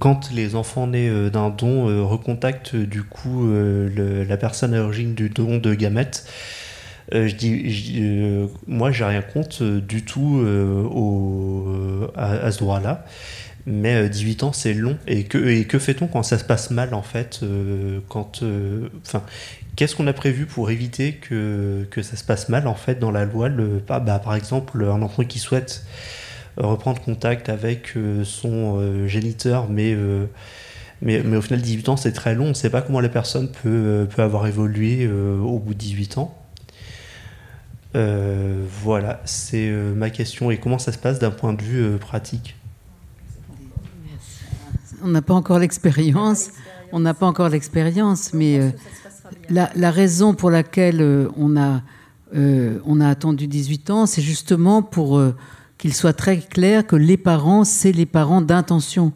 quand 0.00 0.32
les 0.32 0.56
enfants 0.56 0.88
nés 0.88 1.30
d'un 1.30 1.48
don 1.48 2.08
recontactent 2.08 2.74
du 2.74 3.04
coup 3.04 3.48
la 3.48 4.36
personne 4.36 4.74
à 4.74 4.78
l'origine 4.78 5.14
du 5.14 5.28
don 5.28 5.58
de 5.58 5.72
gamètes. 5.72 6.28
Je 7.10 7.34
dis, 7.34 8.48
moi, 8.66 8.90
j'ai 8.92 9.04
rien 9.04 9.22
contre 9.22 9.64
du 9.64 10.04
tout 10.04 10.44
au, 10.90 12.06
à, 12.16 12.50
ce 12.50 12.58
droit-là. 12.58 13.04
Mais 13.64 14.08
18 14.08 14.42
ans, 14.42 14.52
c'est 14.52 14.74
long. 14.74 14.98
Et 15.06 15.24
que, 15.24 15.38
et 15.38 15.64
que 15.64 15.78
fait-on 15.78 16.06
quand 16.08 16.22
ça 16.22 16.38
se 16.38 16.44
passe 16.44 16.70
mal, 16.70 16.94
en 16.94 17.02
fait 17.02 17.40
quand, 18.08 18.42
enfin, 19.06 19.22
Qu'est-ce 19.74 19.96
qu'on 19.96 20.06
a 20.06 20.12
prévu 20.12 20.44
pour 20.44 20.70
éviter 20.70 21.14
que, 21.14 21.86
que, 21.90 22.02
ça 22.02 22.16
se 22.16 22.24
passe 22.24 22.50
mal 22.50 22.66
en 22.66 22.74
fait 22.74 22.98
dans 22.98 23.10
la 23.10 23.24
loi 23.24 23.48
le, 23.48 23.82
bah, 23.86 24.00
Par 24.22 24.34
exemple, 24.34 24.84
un 24.84 25.00
enfant 25.00 25.24
qui 25.24 25.38
souhaite 25.38 25.84
euh, 26.58 26.66
reprendre 26.66 27.00
contact 27.00 27.48
avec 27.48 27.96
euh, 27.96 28.22
son 28.24 28.78
euh, 28.78 29.06
géniteur, 29.06 29.70
mais, 29.70 29.96
mais, 31.00 31.22
mais, 31.22 31.36
au 31.38 31.40
final 31.40 31.62
18 31.62 31.88
ans 31.88 31.96
c'est 31.96 32.12
très 32.12 32.34
long, 32.34 32.46
on 32.46 32.48
ne 32.48 32.54
sait 32.54 32.68
pas 32.68 32.82
comment 32.82 33.00
la 33.00 33.08
personne 33.08 33.50
peut, 33.50 34.06
peut 34.14 34.22
avoir 34.22 34.46
évolué 34.46 35.08
au 35.08 35.58
bout 35.58 35.72
de 35.72 35.78
18 35.78 36.18
ans. 36.18 36.36
Voilà, 37.94 39.20
c'est 39.24 39.70
ma 39.70 40.10
question. 40.10 40.50
Et 40.50 40.58
comment 40.58 40.78
ça 40.78 40.92
se 40.92 40.98
passe 40.98 41.18
d'un 41.18 41.30
point 41.30 41.52
de 41.52 41.62
vue 41.62 41.98
pratique? 41.98 42.56
On 45.04 45.08
n'a 45.08 45.22
pas 45.22 45.34
encore 45.34 45.58
l'expérience, 45.58 46.50
on 46.92 47.00
n'a 47.00 47.14
pas 47.14 47.26
encore 47.26 47.48
l'expérience, 47.48 48.32
mais 48.32 48.72
la, 49.48 49.90
raison 49.90 50.34
pour 50.34 50.50
laquelle 50.50 51.00
euh, 51.00 51.28
on 51.36 51.56
a, 51.56 51.82
euh, 52.34 52.78
on 52.86 53.00
a 53.00 53.08
attendu 53.08 53.46
18 53.46 53.90
ans, 53.90 54.06
c'est 54.06 54.22
justement 54.22 54.82
pour 54.82 55.18
euh, 55.18 55.34
qu'il 55.78 55.94
soit 55.94 56.12
très 56.12 56.38
clair 56.38 56.86
que 56.86 56.96
les 56.96 57.16
parents, 57.16 57.64
c'est 57.64 57.92
les 57.92 58.06
parents 58.06 58.40
d'intention. 58.40 59.12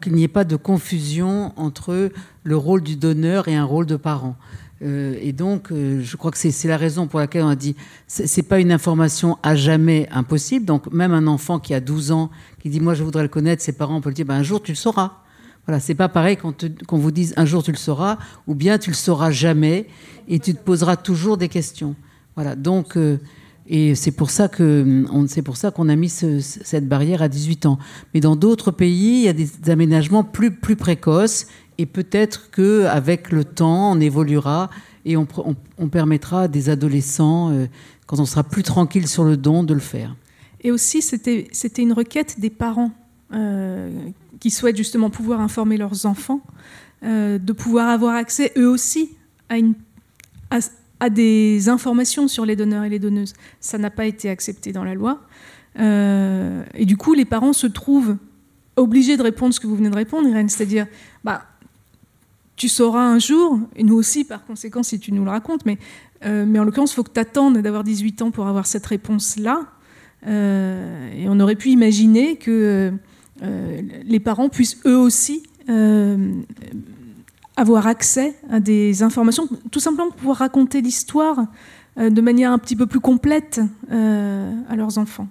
Qu'il 0.00 0.14
n'y 0.14 0.24
ait 0.24 0.28
pas 0.28 0.44
de 0.44 0.56
confusion 0.56 1.52
entre 1.56 2.10
le 2.42 2.56
rôle 2.56 2.82
du 2.82 2.96
donneur 2.96 3.46
et 3.46 3.54
un 3.54 3.64
rôle 3.64 3.86
de 3.86 3.96
parent. 3.96 4.36
Et 4.84 5.32
donc, 5.32 5.68
je 5.70 6.16
crois 6.16 6.30
que 6.30 6.38
c'est 6.38 6.68
la 6.68 6.76
raison 6.76 7.06
pour 7.06 7.18
laquelle 7.18 7.42
on 7.42 7.48
a 7.48 7.56
dit 7.56 7.74
c'est 8.06 8.42
pas 8.42 8.60
une 8.60 8.70
information 8.70 9.38
à 9.42 9.56
jamais 9.56 10.08
impossible. 10.10 10.66
Donc, 10.66 10.92
même 10.92 11.12
un 11.12 11.26
enfant 11.26 11.58
qui 11.58 11.74
a 11.74 11.80
12 11.80 12.12
ans, 12.12 12.30
qui 12.60 12.68
dit 12.68 12.80
moi 12.80 12.94
je 12.94 13.02
voudrais 13.02 13.22
le 13.22 13.28
connaître, 13.28 13.62
ses 13.62 13.72
parents, 13.72 13.96
on 13.96 14.00
peut 14.00 14.10
le 14.10 14.14
dire 14.14 14.26
ben, 14.26 14.34
un 14.34 14.42
jour 14.42 14.62
tu 14.62 14.72
le 14.72 14.76
sauras. 14.76 15.24
Voilà, 15.66 15.80
c'est 15.80 15.94
pas 15.94 16.08
pareil 16.08 16.36
qu'on 16.36 16.98
vous 16.98 17.10
dise 17.10 17.32
un 17.36 17.46
jour 17.46 17.62
tu 17.62 17.72
le 17.72 17.78
sauras, 17.78 18.18
ou 18.46 18.54
bien 18.54 18.76
tu 18.76 18.90
le 18.90 18.96
sauras 18.96 19.30
jamais 19.30 19.86
et 20.28 20.38
tu 20.38 20.54
te 20.54 20.62
poseras 20.62 20.96
toujours 20.96 21.38
des 21.38 21.48
questions. 21.48 21.94
Voilà, 22.34 22.54
donc 22.54 22.96
euh, 22.96 23.18
et 23.66 23.94
c'est 23.94 24.10
pour 24.10 24.28
ça 24.28 24.48
que 24.48 25.06
c'est 25.26 25.40
pour 25.40 25.56
ça 25.56 25.70
qu'on 25.70 25.88
a 25.88 25.96
mis 25.96 26.10
cette 26.10 26.86
barrière 26.86 27.22
à 27.22 27.28
18 27.28 27.64
ans. 27.64 27.78
Mais 28.12 28.20
dans 28.20 28.36
d'autres 28.36 28.72
pays, 28.72 29.20
il 29.20 29.22
y 29.22 29.28
a 29.28 29.32
des 29.32 29.70
aménagements 29.70 30.22
plus 30.22 30.50
plus 30.50 30.76
précoces 30.76 31.46
et 31.78 31.86
peut-être 31.86 32.50
que 32.50 32.84
avec 32.84 33.30
le 33.30 33.44
temps, 33.44 33.92
on 33.92 34.00
évoluera 34.00 34.70
et 35.04 35.16
on, 35.16 35.26
permettra 35.90 36.42
à 36.42 36.48
des 36.48 36.70
adolescents, 36.70 37.50
euh, 37.50 37.66
quand 38.06 38.20
on 38.20 38.24
sera 38.24 38.42
plus 38.42 38.62
tranquille 38.62 39.06
sur 39.06 39.24
le 39.24 39.36
don, 39.36 39.62
de 39.62 39.74
le 39.74 39.80
faire. 39.80 40.16
Et 40.62 40.70
aussi, 40.70 41.02
c'était 41.02 41.82
une 41.82 41.92
requête 41.92 42.40
des 42.40 42.48
parents 42.48 42.90
euh, 43.34 43.90
qui 44.40 44.50
souhaitent 44.50 44.78
justement 44.78 45.10
pouvoir 45.10 45.40
informer 45.40 45.76
leurs 45.76 46.06
enfants, 46.06 46.40
euh, 47.02 47.38
de 47.38 47.52
pouvoir 47.52 47.90
avoir 47.90 48.14
accès 48.14 48.52
eux 48.56 48.68
aussi 48.68 49.10
à, 49.50 49.56
à, 51.00 51.10
des 51.10 51.68
informations 51.68 52.26
sur 52.26 52.46
les 52.46 52.56
donneurs 52.56 52.84
et 52.84 52.88
les 52.88 52.98
donneuses. 52.98 53.34
Ça 53.60 53.76
n'a 53.76 53.90
pas 53.90 54.06
été 54.06 54.30
accepté 54.30 54.72
dans 54.72 54.84
la 54.84 54.94
loi. 54.94 55.20
Et 55.76 56.86
du 56.86 56.96
coup, 56.96 57.14
les 57.14 57.24
parents 57.24 57.52
se 57.52 57.66
trouvent 57.66 58.16
obligés 58.76 59.16
de 59.16 59.22
répondre 59.22 59.52
ce 59.54 59.60
que 59.60 59.66
vous 59.66 59.76
venez 59.76 59.90
de 59.90 59.96
répondre, 59.96 60.28
Irène, 60.28 60.48
c'est-à-dire, 60.48 60.86
bah, 61.22 61.46
tu 62.56 62.68
sauras 62.68 63.02
un 63.02 63.18
jour, 63.18 63.58
et 63.76 63.82
nous 63.82 63.94
aussi 63.94 64.24
par 64.24 64.44
conséquent 64.44 64.82
si 64.82 64.98
tu 64.98 65.12
nous 65.12 65.24
le 65.24 65.30
racontes, 65.30 65.66
mais, 65.66 65.78
euh, 66.24 66.46
en 66.56 66.64
l'occurrence, 66.64 66.92
il 66.92 66.96
faut 66.96 67.02
que 67.02 67.12
tu 67.12 67.20
attendes 67.20 67.58
d'avoir 67.58 67.84
18 67.84 68.22
ans 68.22 68.30
pour 68.30 68.46
avoir 68.46 68.66
cette 68.66 68.86
réponse-là. 68.86 69.66
et 70.26 71.26
on 71.28 71.38
aurait 71.40 71.56
pu 71.56 71.68
imaginer 71.68 72.36
que 72.36 72.92
euh, 73.42 73.82
les 74.04 74.20
parents 74.20 74.48
puissent 74.48 74.78
eux 74.86 74.96
aussi 74.96 75.42
euh, 75.68 76.42
avoir 77.56 77.86
accès 77.86 78.36
à 78.50 78.60
des 78.60 79.02
informations, 79.02 79.48
tout 79.70 79.80
simplement 79.80 80.08
pour 80.08 80.16
pouvoir 80.16 80.38
raconter 80.38 80.80
l'histoire 80.80 81.46
euh, 81.98 82.10
de 82.10 82.20
manière 82.20 82.52
un 82.52 82.58
petit 82.58 82.76
peu 82.76 82.86
plus 82.86 83.00
complète 83.00 83.60
à 83.90 84.76
leurs 84.76 84.98
enfants. 84.98 85.28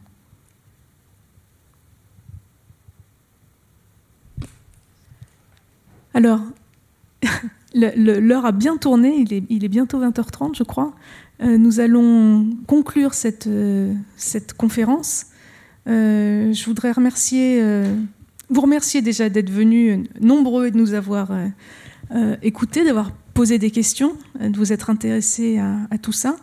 Alors, 6.13 6.41
l'heure 7.75 8.45
a 8.45 8.51
bien 8.51 8.77
tourné, 8.77 9.25
il 9.49 9.63
est, 9.63 9.67
bientôt 9.67 9.99
20h30 9.99 10.55
je 10.55 10.63
crois. 10.63 10.93
nous 11.41 11.79
allons 11.79 12.49
conclure 12.67 13.13
cette, 13.13 13.49
cette 14.17 14.53
conférence. 14.53 15.27
Euh, 15.87 16.53
je 16.53 16.65
voudrais 16.65 16.93
euh, 16.97 17.95
vous 18.49 18.61
remercier 18.61 19.01
déjà 19.01 19.29
d'être 19.29 19.49
venus 19.49 20.07
nombreux 20.21 20.67
et 20.67 20.71
de 20.71 20.77
nous 20.77 20.93
avoir 20.93 21.31
euh, 22.11 22.35
écoutés, 22.41 22.85
d'avoir 22.85 23.11
posé 23.33 23.57
des 23.57 23.71
questions, 23.71 24.15
de 24.39 24.55
vous 24.55 24.71
être 24.71 24.89
intéressés 24.89 25.59
à, 25.59 25.97
tout 25.97 26.11
ça. 26.11 26.35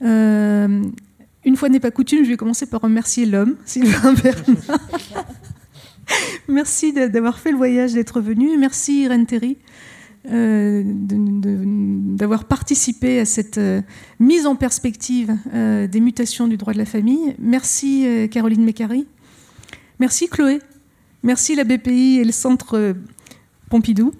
une 0.00 1.56
fois 1.56 1.68
n'est 1.68 1.80
pas 1.80 1.90
coutume, 1.90 2.24
je 2.24 2.30
vais 2.30 2.36
commencer 2.36 2.66
par 2.66 2.80
remercier 2.80 3.26
l'homme, 3.26 3.56
Sylvain 3.64 4.14
Bernard. 4.14 4.78
Merci 6.48 6.94
d'avoir 6.94 7.38
fait 7.38 7.50
le 7.50 7.58
voyage, 7.58 7.92
d'être 7.92 8.20
venu. 8.20 8.56
Merci 8.56 9.02
Irène 9.02 9.26
Terry 9.26 9.58
euh, 10.30 10.82
d'avoir 10.84 12.44
participé 12.44 13.20
à 13.20 13.24
cette 13.24 13.56
euh, 13.56 13.80
mise 14.20 14.46
en 14.46 14.56
perspective 14.56 15.34
euh, 15.54 15.86
des 15.86 16.00
mutations 16.00 16.46
du 16.46 16.56
droit 16.56 16.74
de 16.74 16.78
la 16.78 16.84
famille. 16.84 17.34
Merci 17.38 18.28
Caroline 18.30 18.64
Mécari. 18.64 19.06
Merci 19.98 20.28
Chloé. 20.28 20.60
Merci 21.22 21.54
la 21.54 21.64
BPI 21.64 22.18
et 22.18 22.24
le 22.24 22.32
Centre 22.32 22.94
Pompidou. 23.70 24.12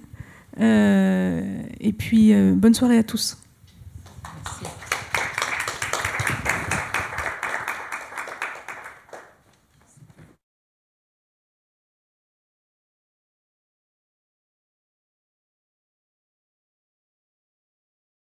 et 0.59 1.95
puis, 1.97 2.33
bonne 2.55 2.75
soirée 2.75 2.99
à 2.99 3.05
tous. 3.05 3.37